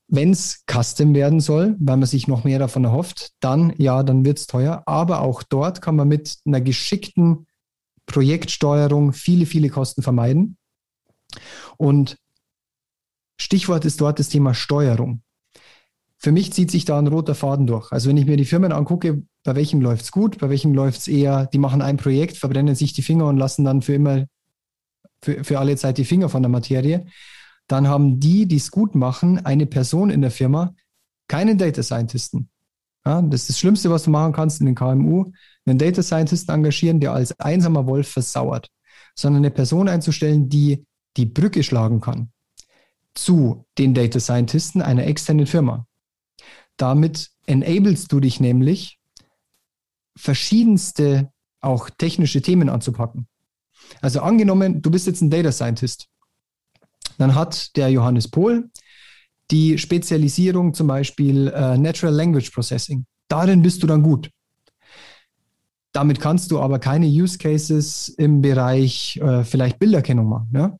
Wenn 0.07 0.31
es 0.31 0.63
custom 0.71 1.15
werden 1.15 1.39
soll, 1.39 1.75
weil 1.79 1.97
man 1.97 2.05
sich 2.05 2.27
noch 2.27 2.43
mehr 2.43 2.59
davon 2.59 2.83
erhofft, 2.83 3.31
dann 3.39 3.73
ja, 3.77 4.03
dann 4.03 4.23
wird 4.23 4.37
es 4.37 4.47
teuer. 4.47 4.83
Aber 4.85 5.21
auch 5.21 5.41
dort 5.41 5.81
kann 5.81 5.95
man 5.95 6.07
mit 6.07 6.37
einer 6.45 6.61
geschickten 6.61 7.47
Projektsteuerung 8.05 9.13
viele, 9.13 9.45
viele 9.45 9.69
Kosten 9.69 10.03
vermeiden. 10.03 10.57
Und 11.77 12.17
Stichwort 13.37 13.85
ist 13.85 14.01
dort 14.01 14.19
das 14.19 14.29
Thema 14.29 14.53
Steuerung. 14.53 15.21
Für 16.17 16.31
mich 16.31 16.53
zieht 16.53 16.71
sich 16.71 16.85
da 16.85 16.97
ein 16.97 17.07
roter 17.07 17.35
Faden 17.35 17.67
durch. 17.67 17.91
Also 17.91 18.09
wenn 18.09 18.17
ich 18.17 18.25
mir 18.25 18.37
die 18.37 18.45
Firmen 18.45 18.71
angucke, 18.71 19.23
bei 19.43 19.55
welchem 19.55 19.81
läuft 19.81 20.03
es 20.03 20.11
gut, 20.11 20.39
bei 20.39 20.49
welchem 20.49 20.73
läuft 20.73 21.01
es 21.01 21.07
eher, 21.07 21.45
die 21.47 21.57
machen 21.57 21.81
ein 21.81 21.97
Projekt, 21.97 22.37
verbrennen 22.37 22.75
sich 22.75 22.93
die 22.93 23.01
Finger 23.01 23.27
und 23.27 23.37
lassen 23.37 23.65
dann 23.65 23.81
für 23.81 23.93
immer, 23.93 24.25
für, 25.21 25.43
für 25.43 25.59
alle 25.59 25.75
Zeit 25.75 25.97
die 25.97 26.05
Finger 26.05 26.29
von 26.29 26.41
der 26.41 26.49
Materie, 26.49 27.05
dann 27.67 27.87
haben 27.87 28.19
die, 28.19 28.47
die 28.47 28.55
es 28.55 28.71
gut 28.71 28.95
machen, 28.95 29.45
eine 29.45 29.65
Person 29.65 30.09
in 30.09 30.21
der 30.21 30.31
Firma, 30.31 30.73
keinen 31.27 31.57
Data 31.57 31.83
Scientisten. 31.83 32.49
Ja, 33.05 33.21
das 33.21 33.41
ist 33.41 33.49
das 33.49 33.59
Schlimmste, 33.59 33.91
was 33.91 34.03
du 34.03 34.09
machen 34.09 34.33
kannst 34.33 34.61
in 34.61 34.65
den 34.65 34.75
KMU, 34.75 35.31
einen 35.65 35.77
Data 35.77 36.01
Scientisten 36.01 36.53
engagieren, 36.53 36.99
der 36.99 37.13
als 37.13 37.39
einsamer 37.39 37.85
Wolf 37.85 38.07
versauert, 38.07 38.69
sondern 39.15 39.41
eine 39.41 39.51
Person 39.51 39.89
einzustellen, 39.89 40.49
die 40.49 40.85
die 41.17 41.25
Brücke 41.25 41.61
schlagen 41.61 42.01
kann 42.01 42.31
zu 43.15 43.65
den 43.77 43.93
Data 43.93 44.19
Scientisten 44.19 44.81
einer 44.81 45.07
externen 45.07 45.47
Firma. 45.47 45.87
Damit 46.77 47.31
enablest 47.47 48.11
du 48.11 48.19
dich 48.19 48.39
nämlich, 48.39 48.99
verschiedenste 50.15 51.31
auch 51.61 51.89
technische 51.89 52.41
Themen 52.41 52.69
anzupacken. 52.69 53.27
Also 54.01 54.21
angenommen, 54.21 54.81
du 54.81 54.91
bist 54.91 55.07
jetzt 55.07 55.21
ein 55.21 55.29
Data 55.29 55.51
Scientist, 55.51 56.07
dann 57.17 57.35
hat 57.35 57.75
der 57.75 57.89
Johannes 57.89 58.27
Pohl 58.27 58.69
die 59.51 59.77
Spezialisierung 59.77 60.73
zum 60.73 60.87
Beispiel 60.87 61.47
äh, 61.47 61.77
Natural 61.77 62.13
Language 62.13 62.49
Processing. 62.51 63.05
Darin 63.27 63.61
bist 63.61 63.83
du 63.83 63.87
dann 63.87 64.01
gut. 64.01 64.31
Damit 65.91 66.19
kannst 66.19 66.51
du 66.51 66.59
aber 66.59 66.79
keine 66.79 67.05
Use 67.05 67.37
Cases 67.37 68.09
im 68.09 68.41
Bereich 68.41 69.17
äh, 69.17 69.43
vielleicht 69.43 69.79
Bilderkennung 69.79 70.27
machen. 70.27 70.49
Ne? 70.51 70.77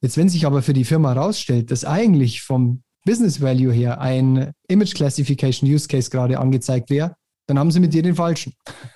Jetzt, 0.00 0.16
wenn 0.16 0.28
sich 0.28 0.46
aber 0.46 0.62
für 0.62 0.72
die 0.72 0.84
Firma 0.84 1.14
herausstellt, 1.14 1.70
dass 1.70 1.84
eigentlich 1.84 2.42
vom 2.42 2.82
Business 3.04 3.40
Value 3.40 3.72
her 3.72 4.00
ein 4.00 4.52
Image 4.68 4.94
Classification 4.94 5.68
Use 5.68 5.88
Case 5.88 6.10
gerade 6.10 6.38
angezeigt 6.38 6.90
wäre, 6.90 7.16
dann 7.46 7.58
haben 7.58 7.70
sie 7.70 7.80
mit 7.80 7.92
dir 7.92 8.02
den 8.02 8.14
falschen. 8.14 8.54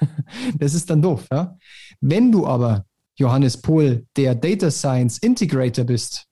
das 0.58 0.74
ist 0.74 0.88
dann 0.88 1.02
doof. 1.02 1.26
Ja? 1.32 1.56
Wenn 2.00 2.30
du 2.30 2.46
aber 2.46 2.84
Johannes 3.16 3.60
Pohl, 3.60 4.06
der 4.16 4.34
Data 4.34 4.70
Science 4.70 5.18
Integrator 5.18 5.84
bist, 5.84 6.26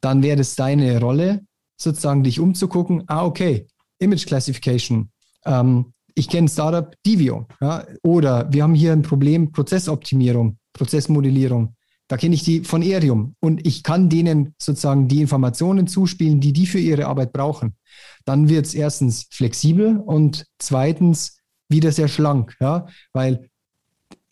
dann 0.00 0.22
wäre 0.22 0.40
es 0.40 0.54
deine 0.54 1.00
Rolle, 1.00 1.44
sozusagen 1.76 2.22
dich 2.22 2.40
umzugucken, 2.40 3.04
ah, 3.06 3.24
okay, 3.24 3.66
Image 3.98 4.26
Classification, 4.26 5.10
ähm, 5.44 5.92
ich 6.14 6.28
kenne 6.28 6.48
Startup 6.48 6.94
Divio, 7.06 7.46
ja, 7.60 7.86
oder 8.02 8.52
wir 8.52 8.62
haben 8.62 8.74
hier 8.74 8.92
ein 8.92 9.02
Problem 9.02 9.52
Prozessoptimierung, 9.52 10.58
Prozessmodellierung. 10.72 11.76
Da 12.08 12.16
kenne 12.16 12.34
ich 12.34 12.42
die 12.42 12.64
von 12.64 12.82
Erium 12.82 13.34
und 13.40 13.66
ich 13.66 13.82
kann 13.82 14.08
denen 14.08 14.54
sozusagen 14.58 15.08
die 15.08 15.20
Informationen 15.20 15.86
zuspielen, 15.86 16.40
die 16.40 16.54
die 16.54 16.66
für 16.66 16.78
ihre 16.78 17.06
Arbeit 17.06 17.32
brauchen. 17.32 17.76
Dann 18.24 18.48
wird 18.48 18.66
es 18.66 18.74
erstens 18.74 19.26
flexibel 19.30 19.98
und 19.98 20.46
zweitens 20.58 21.38
wieder 21.68 21.92
sehr 21.92 22.08
schlank, 22.08 22.56
ja, 22.60 22.86
weil 23.12 23.50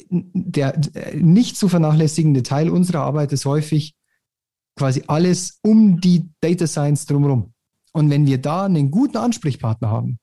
der 0.09 0.81
nicht 1.15 1.57
zu 1.57 1.69
vernachlässigende 1.69 2.43
Teil 2.43 2.71
unserer 2.71 3.01
Arbeit 3.01 3.33
ist 3.33 3.45
häufig 3.45 3.95
quasi 4.77 5.03
alles 5.07 5.59
um 5.63 6.01
die 6.01 6.29
Data 6.41 6.67
Science 6.67 7.07
drumherum. 7.07 7.53
Und 7.93 8.11
wenn 8.11 8.27
wir 8.27 8.39
da 8.39 8.65
einen 8.65 8.91
guten 8.91 9.17
Ansprechpartner 9.17 9.89
haben, 9.91 10.19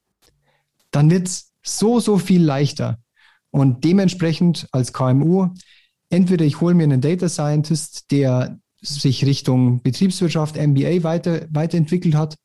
dann 0.91 1.09
wird 1.09 1.27
es 1.27 1.51
so, 1.63 1.99
so 1.99 2.17
viel 2.17 2.43
leichter. 2.43 2.99
Und 3.49 3.84
dementsprechend 3.84 4.67
als 4.71 4.93
KMU, 4.93 5.49
entweder 6.14 6.45
ich 6.45 6.61
hole 6.61 6.76
mir 6.76 6.84
einen 6.84 7.02
Data 7.02 7.27
Scientist, 7.27 8.11
der 8.11 8.60
sich 8.81 9.26
Richtung 9.26 9.81
Betriebswirtschaft, 9.81 10.56
MBA 10.56 11.03
weiter, 11.03 11.48
weiterentwickelt 11.49 12.15
hat, 12.15 12.35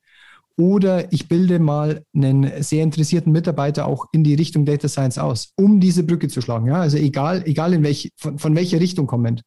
oder 0.57 1.13
ich 1.13 1.29
bilde 1.29 1.61
mal 1.61 2.03
einen 2.15 2.63
sehr 2.63 2.83
interessierten 2.83 3.31
Mitarbeiter 3.31 3.87
auch 3.87 4.07
in 4.11 4.25
die 4.25 4.35
Richtung 4.35 4.65
Data 4.65 4.89
Science 4.89 5.19
aus, 5.19 5.53
um 5.55 5.79
diese 5.79 6.03
Brücke 6.03 6.29
zu 6.29 6.41
schlagen. 6.41 6.67
Ja, 6.67 6.81
also 6.81 6.97
egal, 6.97 7.43
egal 7.47 7.75
in 7.75 7.83
welche, 7.85 8.09
von, 8.17 8.39
von 8.39 8.57
welcher 8.57 8.81
Richtung 8.81 9.07
kommend. 9.07 9.43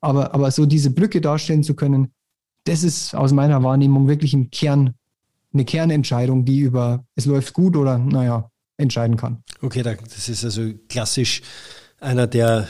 Aber, 0.00 0.34
aber 0.34 0.50
so 0.50 0.66
diese 0.66 0.90
Brücke 0.90 1.20
darstellen 1.20 1.64
zu 1.64 1.74
können, 1.74 2.12
das 2.64 2.84
ist 2.84 3.14
aus 3.14 3.32
meiner 3.32 3.62
Wahrnehmung 3.62 4.06
wirklich 4.06 4.34
im 4.34 4.50
Kern 4.50 4.94
eine 5.52 5.64
Kernentscheidung, 5.64 6.44
die 6.44 6.60
über 6.60 7.04
es 7.16 7.26
läuft 7.26 7.54
gut 7.54 7.76
oder 7.76 7.98
naja, 7.98 8.50
entscheiden 8.76 9.16
kann. 9.16 9.42
Okay, 9.62 9.82
das 9.82 10.28
ist 10.28 10.44
also 10.44 10.72
klassisch 10.88 11.42
einer 12.00 12.26
der 12.26 12.68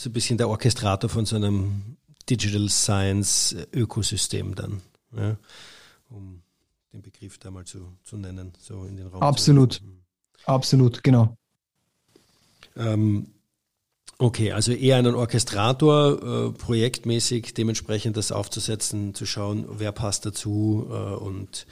so 0.00 0.08
ein 0.08 0.14
bisschen 0.14 0.38
der 0.38 0.48
Orchestrator 0.48 1.10
von 1.10 1.26
so 1.26 1.36
einem 1.36 1.96
Digital 2.28 2.70
Science 2.70 3.54
Ökosystem 3.74 4.54
dann. 4.54 4.80
Ja, 5.14 5.36
um 6.08 6.40
den 6.94 7.02
Begriff 7.02 7.36
da 7.36 7.50
mal 7.50 7.66
zu, 7.66 7.92
zu 8.02 8.16
nennen, 8.16 8.54
so 8.58 8.84
in 8.84 8.96
den 8.96 9.08
Raum. 9.08 9.22
Absolut, 9.22 9.82
absolut, 10.46 11.04
genau. 11.04 11.36
Ähm, 12.76 13.26
okay, 14.16 14.52
also 14.52 14.72
eher 14.72 14.96
einen 14.96 15.14
Orchestrator, 15.14 16.48
äh, 16.48 16.52
projektmäßig 16.52 17.52
dementsprechend 17.52 18.16
das 18.16 18.32
aufzusetzen, 18.32 19.14
zu 19.14 19.26
schauen, 19.26 19.66
wer 19.68 19.92
passt 19.92 20.24
dazu 20.24 20.86
äh, 20.88 20.94
und 20.94 21.66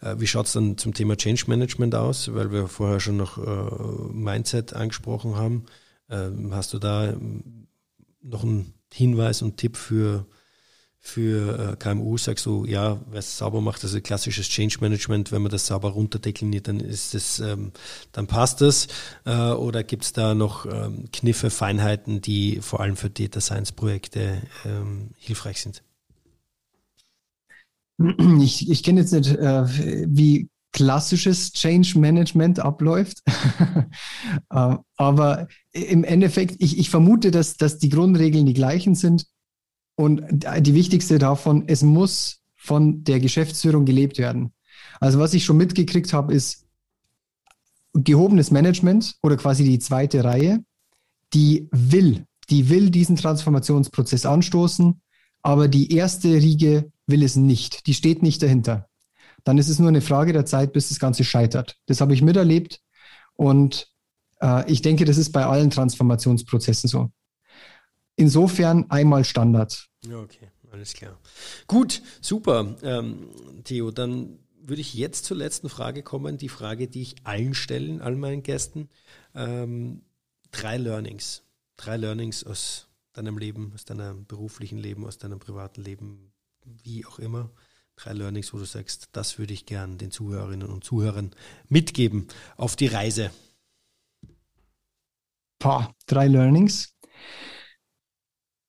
äh, 0.00 0.16
wie 0.18 0.26
schaut 0.26 0.46
es 0.46 0.52
dann 0.52 0.78
zum 0.78 0.94
Thema 0.94 1.16
Change 1.16 1.44
Management 1.46 1.94
aus, 1.94 2.34
weil 2.34 2.50
wir 2.50 2.66
vorher 2.66 2.98
schon 2.98 3.18
noch 3.18 3.38
äh, 3.38 4.12
Mindset 4.12 4.72
angesprochen 4.72 5.36
haben. 5.36 5.66
Ähm, 6.10 6.54
hast 6.54 6.72
du 6.72 6.78
da 6.78 7.14
noch 8.22 8.42
einen 8.44 8.74
Hinweis 8.92 9.42
und 9.42 9.56
Tipp 9.56 9.76
für 9.76 10.26
für 11.00 11.72
äh, 11.72 11.76
KMU 11.76 12.18
sagst 12.18 12.44
du, 12.46 12.64
ja, 12.66 13.00
wer 13.08 13.20
es 13.20 13.38
sauber 13.38 13.60
macht, 13.60 13.82
also 13.84 14.00
klassisches 14.00 14.48
Change 14.48 14.78
Management, 14.80 15.32
wenn 15.32 15.42
man 15.42 15.50
das 15.50 15.66
sauber 15.66 15.90
runterdekliniert, 15.90 16.68
dann 16.68 16.80
ist 16.80 17.14
das, 17.14 17.38
ähm, 17.40 17.72
dann 18.12 18.26
passt 18.26 18.60
das. 18.60 18.88
Äh, 19.24 19.52
oder 19.52 19.84
gibt 19.84 20.04
es 20.04 20.12
da 20.12 20.34
noch 20.34 20.66
ähm, 20.66 21.08
Kniffe, 21.12 21.50
Feinheiten, 21.50 22.20
die 22.20 22.60
vor 22.60 22.80
allem 22.80 22.96
für 22.96 23.10
Data 23.10 23.40
Science 23.40 23.72
Projekte 23.72 24.42
ähm, 24.66 25.10
hilfreich 25.16 25.62
sind? 25.62 25.82
Ich, 28.42 28.70
ich 28.70 28.82
kenne 28.82 29.00
jetzt 29.00 29.12
nicht, 29.12 29.30
äh, 29.30 29.64
wie 30.06 30.48
klassisches 30.72 31.52
Change 31.52 31.98
Management 31.98 32.60
abläuft. 32.60 33.22
Äh, 34.50 34.76
aber 34.96 35.48
im 35.82 36.04
Endeffekt, 36.04 36.56
ich, 36.58 36.78
ich 36.78 36.90
vermute, 36.90 37.30
dass, 37.30 37.56
dass 37.56 37.78
die 37.78 37.88
Grundregeln 37.88 38.46
die 38.46 38.54
gleichen 38.54 38.94
sind. 38.94 39.26
Und 39.96 40.22
die 40.60 40.74
wichtigste 40.74 41.18
davon, 41.18 41.64
es 41.66 41.82
muss 41.82 42.40
von 42.56 43.02
der 43.02 43.18
Geschäftsführung 43.18 43.84
gelebt 43.84 44.18
werden. 44.18 44.52
Also 45.00 45.18
was 45.18 45.34
ich 45.34 45.44
schon 45.44 45.56
mitgekriegt 45.56 46.12
habe, 46.12 46.32
ist 46.34 46.66
gehobenes 47.94 48.50
Management 48.50 49.16
oder 49.22 49.36
quasi 49.36 49.64
die 49.64 49.78
zweite 49.78 50.22
Reihe, 50.22 50.64
die 51.34 51.68
will, 51.72 52.26
die 52.50 52.68
will 52.68 52.90
diesen 52.90 53.16
Transformationsprozess 53.16 54.24
anstoßen, 54.26 55.00
aber 55.42 55.68
die 55.68 55.92
erste 55.92 56.28
Riege 56.28 56.90
will 57.06 57.22
es 57.22 57.36
nicht. 57.36 57.86
Die 57.86 57.94
steht 57.94 58.22
nicht 58.22 58.42
dahinter. 58.42 58.88
Dann 59.44 59.58
ist 59.58 59.68
es 59.68 59.78
nur 59.78 59.88
eine 59.88 60.00
Frage 60.00 60.32
der 60.32 60.46
Zeit, 60.46 60.72
bis 60.72 60.88
das 60.88 60.98
Ganze 60.98 61.24
scheitert. 61.24 61.76
Das 61.86 62.00
habe 62.00 62.14
ich 62.14 62.22
miterlebt 62.22 62.80
und 63.34 63.88
äh, 64.40 64.70
ich 64.70 64.82
denke, 64.82 65.04
das 65.04 65.18
ist 65.18 65.32
bei 65.32 65.44
allen 65.44 65.70
Transformationsprozessen 65.70 66.88
so. 66.88 67.10
Insofern 68.16 68.90
einmal 68.90 69.24
Standard. 69.24 69.88
Okay, 70.04 70.50
alles 70.72 70.92
klar. 70.92 71.18
Gut, 71.66 72.02
super. 72.20 72.76
Ähm, 72.82 73.28
Theo, 73.64 73.90
dann 73.90 74.38
würde 74.60 74.80
ich 74.80 74.94
jetzt 74.94 75.24
zur 75.24 75.36
letzten 75.36 75.68
Frage 75.68 76.02
kommen. 76.02 76.36
Die 76.36 76.48
Frage, 76.48 76.88
die 76.88 77.02
ich 77.02 77.16
allen 77.24 77.54
stellen, 77.54 78.00
all 78.00 78.16
meinen 78.16 78.42
Gästen. 78.42 78.88
Ähm, 79.34 80.02
drei 80.50 80.76
Learnings. 80.76 81.44
Drei 81.76 81.96
Learnings 81.96 82.44
aus 82.44 82.88
deinem 83.12 83.38
Leben, 83.38 83.72
aus 83.74 83.84
deinem 83.84 84.26
beruflichen 84.26 84.78
Leben, 84.78 85.06
aus 85.06 85.18
deinem 85.18 85.38
privaten 85.38 85.82
Leben, 85.82 86.32
wie 86.64 87.06
auch 87.06 87.18
immer. 87.18 87.50
Drei 87.96 88.12
Learnings, 88.12 88.52
wo 88.52 88.58
du 88.58 88.64
sagst, 88.64 89.08
das 89.12 89.38
würde 89.38 89.54
ich 89.54 89.66
gern 89.66 89.98
den 89.98 90.10
Zuhörerinnen 90.10 90.68
und 90.68 90.84
Zuhörern 90.84 91.30
mitgeben 91.68 92.28
auf 92.56 92.76
die 92.76 92.86
Reise. 92.86 93.30
Pah, 95.58 95.92
drei 96.06 96.28
Learnings. 96.28 96.94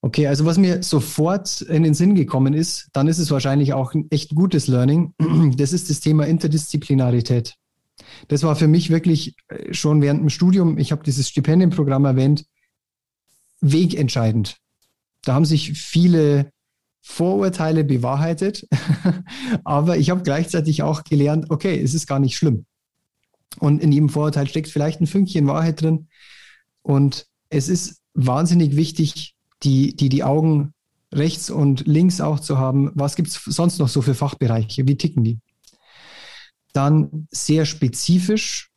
Okay, 0.02 0.28
also 0.28 0.46
was 0.46 0.58
mir 0.58 0.82
sofort 0.82 1.62
in 1.62 1.84
den 1.84 1.94
Sinn 1.94 2.16
gekommen 2.16 2.54
ist, 2.54 2.88
dann 2.94 3.08
ist 3.08 3.20
es 3.20 3.32
wahrscheinlich 3.32 3.74
auch 3.74 3.94
ein 3.94 4.08
echt 4.12 4.34
gutes 4.34 4.68
Learning. 4.68 5.14
Das 5.58 5.74
ist 5.74 5.90
das 5.90 6.00
Thema 6.00 6.26
Interdisziplinarität. 6.26 7.56
Das 8.30 8.44
war 8.44 8.56
für 8.56 8.68
mich 8.68 8.90
wirklich 8.90 9.36
äh, 9.50 9.74
schon 9.74 10.02
während 10.02 10.22
dem 10.22 10.30
Studium, 10.30 10.78
ich 10.78 10.92
habe 10.92 11.04
dieses 11.04 11.28
Stipendienprogramm 11.28 12.06
erwähnt, 12.06 12.46
wegentscheidend. 13.60 14.58
Da 15.24 15.34
haben 15.34 15.46
sich 15.46 15.74
viele 15.74 16.52
Vorurteile 17.02 17.84
bewahrheitet, 17.84 18.68
aber 19.66 19.98
ich 19.98 20.10
habe 20.10 20.24
gleichzeitig 20.24 20.82
auch 20.82 21.04
gelernt, 21.04 21.48
okay, 21.50 21.80
es 21.82 21.94
ist 21.94 22.08
gar 22.08 22.20
nicht 22.20 22.38
schlimm. 22.38 22.66
Und 23.58 23.82
in 23.82 23.92
jedem 23.92 24.10
Vorurteil 24.10 24.48
steckt 24.48 24.70
vielleicht 24.70 25.02
ein 25.02 25.08
Fünkchen 25.08 25.48
Wahrheit 25.48 25.82
drin. 25.82 26.08
Und 26.90 27.28
es 27.52 27.70
ist 27.70 28.02
wahnsinnig 28.16 28.76
wichtig, 28.76 29.36
die, 29.62 29.96
die, 29.96 30.10
die 30.10 30.24
Augen 30.24 30.74
rechts 31.14 31.52
und 31.52 31.86
links 31.86 32.20
auch 32.20 32.40
zu 32.40 32.58
haben. 32.58 32.90
Was 32.96 33.16
gibt 33.16 33.28
es 33.28 33.36
sonst 33.36 33.78
noch 33.78 33.90
so 33.90 34.02
für 34.02 34.16
Fachbereiche? 34.16 34.88
Wie 34.88 34.98
ticken 34.98 35.24
die? 35.24 35.38
Dann 36.74 37.28
sehr 37.30 37.68
spezifisch 37.68 38.72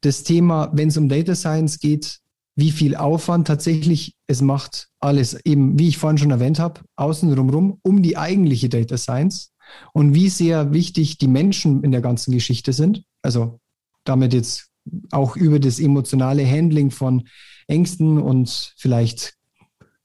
das 0.00 0.22
Thema, 0.22 0.70
wenn 0.72 0.88
es 0.88 0.96
um 0.96 1.10
Data 1.10 1.34
Science 1.34 1.78
geht, 1.78 2.20
wie 2.56 2.70
viel 2.70 2.96
Aufwand 2.96 3.46
tatsächlich 3.46 4.14
es 4.26 4.40
macht, 4.40 4.88
alles 4.98 5.38
eben, 5.44 5.78
wie 5.78 5.88
ich 5.88 5.98
vorhin 5.98 6.16
schon 6.16 6.30
erwähnt 6.30 6.58
habe, 6.58 6.80
außen 6.96 7.30
rum 7.34 7.78
um 7.82 8.02
die 8.02 8.16
eigentliche 8.16 8.70
Data 8.70 8.96
Science 8.96 9.52
und 9.92 10.14
wie 10.14 10.30
sehr 10.30 10.72
wichtig 10.72 11.18
die 11.18 11.28
Menschen 11.28 11.84
in 11.84 11.90
der 11.90 12.00
ganzen 12.00 12.32
Geschichte 12.32 12.72
sind. 12.72 13.04
Also 13.20 13.60
damit 14.04 14.32
jetzt 14.32 14.69
auch 15.10 15.36
über 15.36 15.58
das 15.60 15.78
emotionale 15.78 16.46
Handling 16.46 16.90
von 16.90 17.28
Ängsten 17.66 18.18
und 18.18 18.74
vielleicht 18.76 19.34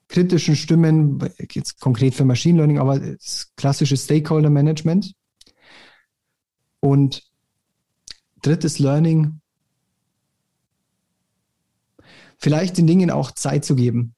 kritischen 0.07 0.55
Stimmen, 0.55 1.19
jetzt 1.51 1.79
konkret 1.79 2.13
für 2.13 2.25
Machine 2.25 2.57
Learning, 2.57 2.79
aber 2.79 2.99
das 2.99 3.51
klassische 3.55 3.97
Stakeholder 3.97 4.49
Management. 4.49 5.13
Und 6.79 7.23
drittes 8.41 8.77
Learning, 8.77 9.41
vielleicht 12.37 12.77
den 12.77 12.85
Dingen 12.85 13.09
auch 13.09 13.31
Zeit 13.31 13.65
zu 13.65 13.75
geben, 13.75 14.13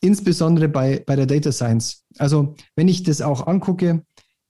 insbesondere 0.00 0.68
bei, 0.68 1.04
bei 1.06 1.14
der 1.14 1.26
Data 1.26 1.52
Science. 1.52 2.04
Also 2.18 2.56
wenn 2.74 2.88
ich 2.88 3.04
das 3.04 3.22
auch 3.22 3.46
angucke, 3.46 4.04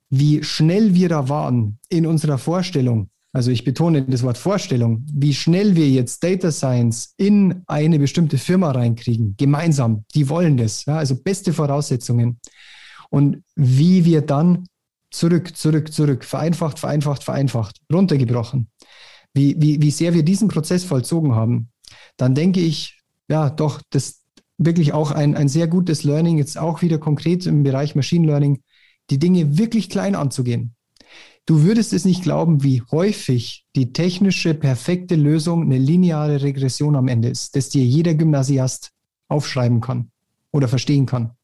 wie 0.09 0.43
schnell 0.43 0.95
wir 0.95 1.09
da 1.09 1.29
waren 1.29 1.79
in 1.89 2.07
unserer 2.07 2.39
Vorstellung, 2.39 3.11
also 3.35 3.51
ich 3.51 3.65
betone 3.65 4.05
das 4.05 4.23
Wort 4.23 4.39
Vorstellung, 4.39 5.05
wie 5.13 5.35
schnell 5.35 5.75
wir 5.75 5.89
jetzt 5.89 6.23
Data 6.23 6.53
Science 6.53 7.15
in 7.17 7.63
eine 7.67 7.99
bestimmte 7.99 8.39
Firma 8.39 8.71
reinkriegen, 8.71 9.35
gemeinsam, 9.37 10.05
die 10.15 10.29
wollen 10.29 10.57
das, 10.57 10.85
ja, 10.85 10.99
also 10.99 11.17
beste 11.17 11.53
Voraussetzungen. 11.53 12.39
Und 13.11 13.43
wie 13.57 14.05
wir 14.05 14.21
dann 14.21 14.67
zurück, 15.11 15.57
zurück, 15.57 15.93
zurück, 15.93 16.25
vereinfacht, 16.25 16.79
vereinfacht, 16.79 17.25
vereinfacht, 17.25 17.81
runtergebrochen, 17.93 18.69
wie, 19.35 19.57
wie, 19.59 19.83
wie 19.83 19.91
sehr 19.91 20.15
wir 20.15 20.23
diesen 20.23 20.47
Prozess 20.47 20.85
vollzogen 20.85 21.35
haben, 21.35 21.71
dann 22.17 22.37
denke 22.37 22.61
ich, 22.61 23.01
ja, 23.29 23.51
doch, 23.51 23.83
das, 23.91 24.23
wirklich 24.59 24.93
auch 24.93 25.11
ein, 25.11 25.37
ein 25.37 25.49
sehr 25.49 25.67
gutes 25.67 26.05
Learning, 26.05 26.39
jetzt 26.39 26.57
auch 26.57 26.83
wieder 26.83 26.99
konkret 26.99 27.47
im 27.47 27.65
Bereich 27.65 27.97
Machine 27.97 28.29
Learning, 28.29 28.63
die 29.11 29.19
Dinge 29.19 29.59
wirklich 29.59 29.91
klein 29.91 30.15
anzugehen. 30.15 30.77
Du 31.47 31.63
würdest 31.63 31.93
es 31.93 32.07
nicht 32.07 32.23
glauben, 32.23 32.63
wie 32.63 32.83
häufig 32.91 33.67
die 33.77 33.93
technische 33.93 34.55
perfekte 34.55 35.15
Lösung 35.15 35.63
eine 35.63 35.77
lineare 35.77 36.41
Regression 36.43 36.97
am 36.97 37.09
Ende 37.09 37.29
ist, 37.29 37.55
dass 37.55 37.69
dir 37.69 37.85
jeder 37.85 38.15
Gymnasiast 38.15 38.93
aufschreiben 39.29 39.83
kann 39.83 40.11
oder 40.53 40.69
verstehen 40.69 41.05
kann. 41.05 41.37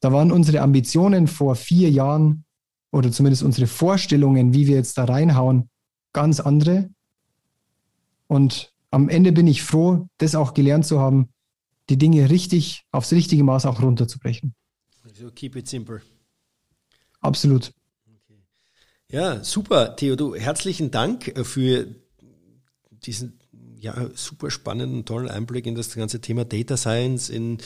Da 0.00 0.12
waren 0.12 0.30
unsere 0.30 0.60
Ambitionen 0.60 1.26
vor 1.26 1.56
vier 1.56 1.90
Jahren 1.90 2.44
oder 2.92 3.10
zumindest 3.10 3.42
unsere 3.42 3.66
Vorstellungen, 3.66 4.54
wie 4.54 4.68
wir 4.68 4.76
jetzt 4.76 4.96
da 4.96 5.04
reinhauen, 5.04 5.70
ganz 6.12 6.38
andere. 6.38 6.88
Und 8.28 8.72
am 8.92 9.08
Ende 9.08 9.32
bin 9.32 9.48
ich 9.48 9.62
froh, 9.62 10.08
das 10.18 10.36
auch 10.36 10.54
gelernt 10.54 10.86
zu 10.86 11.00
haben, 11.00 11.30
die 11.90 11.98
Dinge 11.98 12.30
richtig, 12.30 12.84
aufs 12.92 13.12
richtige 13.12 13.42
Maß 13.42 13.66
auch 13.66 13.82
runterzubrechen. 13.82 14.54
Also 15.02 15.30
keep 15.32 15.56
it 15.56 15.66
simple. 15.66 16.00
Absolut. 17.20 17.72
Ja, 19.10 19.42
super, 19.42 19.96
Theo. 19.96 20.16
Du, 20.16 20.34
herzlichen 20.34 20.90
Dank 20.90 21.28
äh, 21.28 21.42
für 21.42 21.86
diesen 22.90 23.38
ja, 23.80 24.10
super 24.14 24.50
spannenden, 24.50 25.04
tollen 25.04 25.28
Einblick 25.28 25.64
in 25.64 25.74
das 25.74 25.94
ganze 25.94 26.20
Thema 26.20 26.44
Data 26.44 26.76
Science, 26.76 27.30
in 27.30 27.58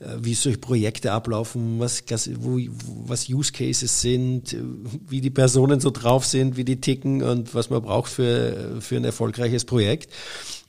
äh, 0.00 0.16
wie 0.18 0.34
solche 0.34 0.58
Projekte 0.58 1.12
ablaufen, 1.12 1.78
was, 1.78 2.02
wo, 2.38 2.58
was 3.06 3.28
Use 3.28 3.52
Cases 3.52 4.00
sind, 4.00 4.56
wie 5.06 5.20
die 5.20 5.30
Personen 5.30 5.78
so 5.78 5.90
drauf 5.90 6.24
sind, 6.24 6.56
wie 6.56 6.64
die 6.64 6.80
ticken 6.80 7.22
und 7.22 7.54
was 7.54 7.70
man 7.70 7.82
braucht 7.82 8.10
für, 8.10 8.80
für 8.80 8.96
ein 8.96 9.04
erfolgreiches 9.04 9.66
Projekt. 9.66 10.12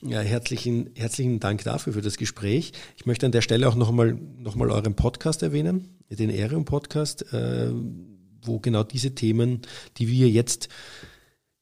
Ja, 0.02 0.20
herzlichen, 0.20 0.90
herzlichen 0.94 1.40
Dank 1.40 1.64
dafür, 1.64 1.92
für 1.92 2.02
das 2.02 2.16
Gespräch. 2.18 2.72
Ich 2.96 3.06
möchte 3.06 3.26
an 3.26 3.32
der 3.32 3.42
Stelle 3.42 3.68
auch 3.68 3.74
nochmal 3.74 4.16
noch 4.38 4.54
mal 4.54 4.70
euren 4.70 4.94
Podcast 4.94 5.42
erwähnen, 5.42 5.88
den 6.08 6.30
Aerium 6.30 6.66
Podcast, 6.66 7.32
äh, 7.32 7.72
wo 8.42 8.58
genau 8.58 8.82
diese 8.82 9.14
Themen, 9.14 9.62
die 9.98 10.08
wir 10.08 10.28
jetzt 10.28 10.68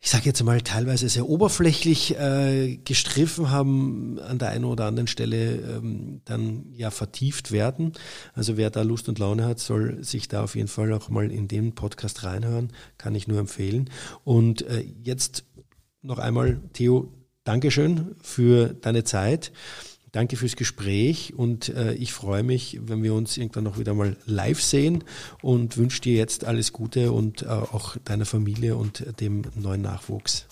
ich 0.01 0.11
sage 0.11 0.27
jetzt 0.27 0.43
mal, 0.45 0.61
teilweise 0.61 1.09
sehr 1.09 1.29
oberflächlich 1.29 2.17
äh, 2.17 2.77
gestriffen 2.85 3.51
haben, 3.51 4.21
an 4.21 4.39
der 4.39 4.51
einen 4.51 4.65
oder 4.65 4.85
anderen 4.85 5.09
Stelle 5.09 5.57
ähm, 5.57 6.21
dann 6.25 6.67
ja 6.73 6.91
vertieft 6.91 7.51
werden. 7.51 7.93
Also 8.33 8.57
wer 8.57 8.71
da 8.71 8.83
Lust 8.83 9.09
und 9.09 9.19
Laune 9.19 9.45
hat, 9.45 9.59
soll 9.59 10.03
sich 10.05 10.29
da 10.29 10.45
auf 10.45 10.55
jeden 10.55 10.69
Fall 10.69 10.93
auch 10.93 11.09
mal 11.09 11.33
in 11.33 11.49
den 11.49 11.75
Podcast 11.75 12.23
reinhören, 12.23 12.73
kann 12.97 13.15
ich 13.17 13.27
nur 13.27 13.41
empfehlen. 13.41 13.91
Und 14.23 14.63
äh, 14.63 14.85
jetzt 15.03 15.45
noch 16.01 16.19
einmal, 16.19 16.61
Theo, 16.75 17.13
Dankeschön 17.43 18.15
für 18.23 18.75
deine 18.75 19.03
Zeit. 19.03 19.53
Danke 20.13 20.37
fürs 20.37 20.57
Gespräch 20.57 21.35
und 21.37 21.69
äh, 21.69 21.93
ich 21.95 22.13
freue 22.13 22.43
mich, 22.43 22.79
wenn 22.83 23.03
wir 23.03 23.15
uns 23.15 23.37
irgendwann 23.37 23.65
noch 23.65 23.79
wieder 23.79 23.95
mal 23.95 24.17
live 24.25 24.63
sehen 24.63 25.05
und 25.43 25.77
wünsche 25.77 26.01
dir 26.01 26.15
jetzt 26.15 26.45
alles 26.45 26.73
Gute 26.73 27.13
und 27.13 27.43
äh, 27.43 27.47
auch 27.47 27.97
deiner 28.05 28.25
Familie 28.25 28.77
und 28.77 29.21
dem 29.21 29.43
neuen 29.55 29.83
Nachwuchs. 29.83 30.47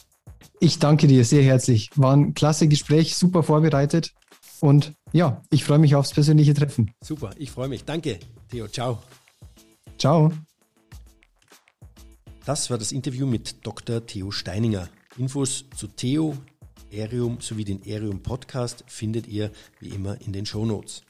Ich 0.61 0.78
danke 0.78 1.07
dir 1.07 1.24
sehr 1.24 1.43
herzlich. 1.43 1.91
War 1.97 2.15
ein 2.15 2.35
klasse 2.35 2.69
Gespräch, 2.69 3.16
super 3.16 3.43
vorbereitet 3.43 4.12
und 4.61 4.93
ja, 5.12 5.43
ich 5.51 5.65
freue 5.65 5.78
mich 5.78 5.95
aufs 5.95 6.12
persönliche 6.12 6.55
Treffen. 6.55 6.93
Super, 7.03 7.31
ich 7.39 7.51
freue 7.51 7.69
mich. 7.69 7.85
Danke, 7.85 8.19
Theo. 8.51 8.69
Ciao. 8.69 9.03
Ciao. 9.99 10.33
Das 12.45 12.70
war 12.70 12.78
das 12.78 12.93
Interview 12.93 13.27
mit 13.27 13.66
Dr. 13.66 14.07
Theo 14.07 14.31
Steininger. 14.31 14.89
Infos 15.19 15.65
zu 15.74 15.89
Theo, 15.89 16.37
Aerium 16.97 17.40
sowie 17.40 17.64
den 17.64 17.82
Aerium 17.85 18.23
Podcast 18.23 18.85
findet 18.86 19.27
ihr 19.27 19.51
wie 19.81 19.89
immer 19.89 20.20
in 20.20 20.32
den 20.32 20.47
Show 20.47 20.64
Notes. 20.64 21.02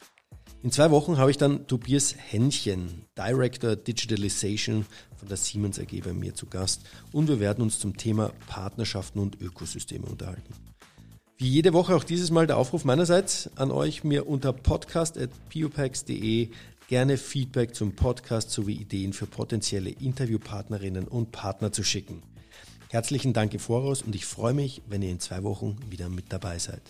In 0.63 0.73
zwei 0.73 0.91
Wochen 0.91 1.17
habe 1.17 1.31
ich 1.31 1.37
dann 1.37 1.67
Tobias 1.69 2.17
Händchen, 2.17 3.05
Director 3.17 3.77
Digitalization 3.77 4.85
von 5.17 5.29
der 5.29 5.37
Siemens 5.37 5.79
AG 5.79 6.03
bei 6.03 6.13
mir 6.13 6.35
zu 6.35 6.47
Gast 6.47 6.83
und 7.13 7.29
wir 7.29 7.39
werden 7.39 7.63
uns 7.63 7.79
zum 7.79 7.97
Thema 7.97 8.33
Partnerschaften 8.49 9.21
und 9.21 9.41
Ökosysteme 9.41 10.07
unterhalten. 10.07 10.53
Wie 11.39 11.49
jede 11.49 11.73
Woche 11.73 11.95
auch 11.95 12.05
dieses 12.05 12.31
Mal 12.31 12.47
der 12.47 12.57
Aufruf 12.57 12.85
meinerseits 12.85 13.51
an 13.57 13.71
euch, 13.71 14.03
mir 14.03 14.27
unter 14.27 14.53
podcast.piopax.de 14.55 16.49
gerne 16.89 17.19
Feedback 17.19 17.75
zum 17.75 17.95
Podcast 17.95 18.51
sowie 18.51 18.75
Ideen 18.75 19.13
für 19.13 19.27
potenzielle 19.27 19.91
Interviewpartnerinnen 19.91 21.07
und 21.07 21.33
Partner 21.33 21.73
zu 21.73 21.83
schicken. 21.85 22.23
Herzlichen 22.97 23.35
Dank 23.35 23.53
im 23.53 23.61
Voraus 23.61 24.01
und 24.01 24.15
ich 24.15 24.25
freue 24.25 24.55
mich, 24.55 24.81
wenn 24.89 25.03
ihr 25.03 25.11
in 25.11 25.21
zwei 25.21 25.43
Wochen 25.43 25.77
wieder 25.91 26.09
mit 26.09 26.33
dabei 26.33 26.59
seid. 26.59 26.81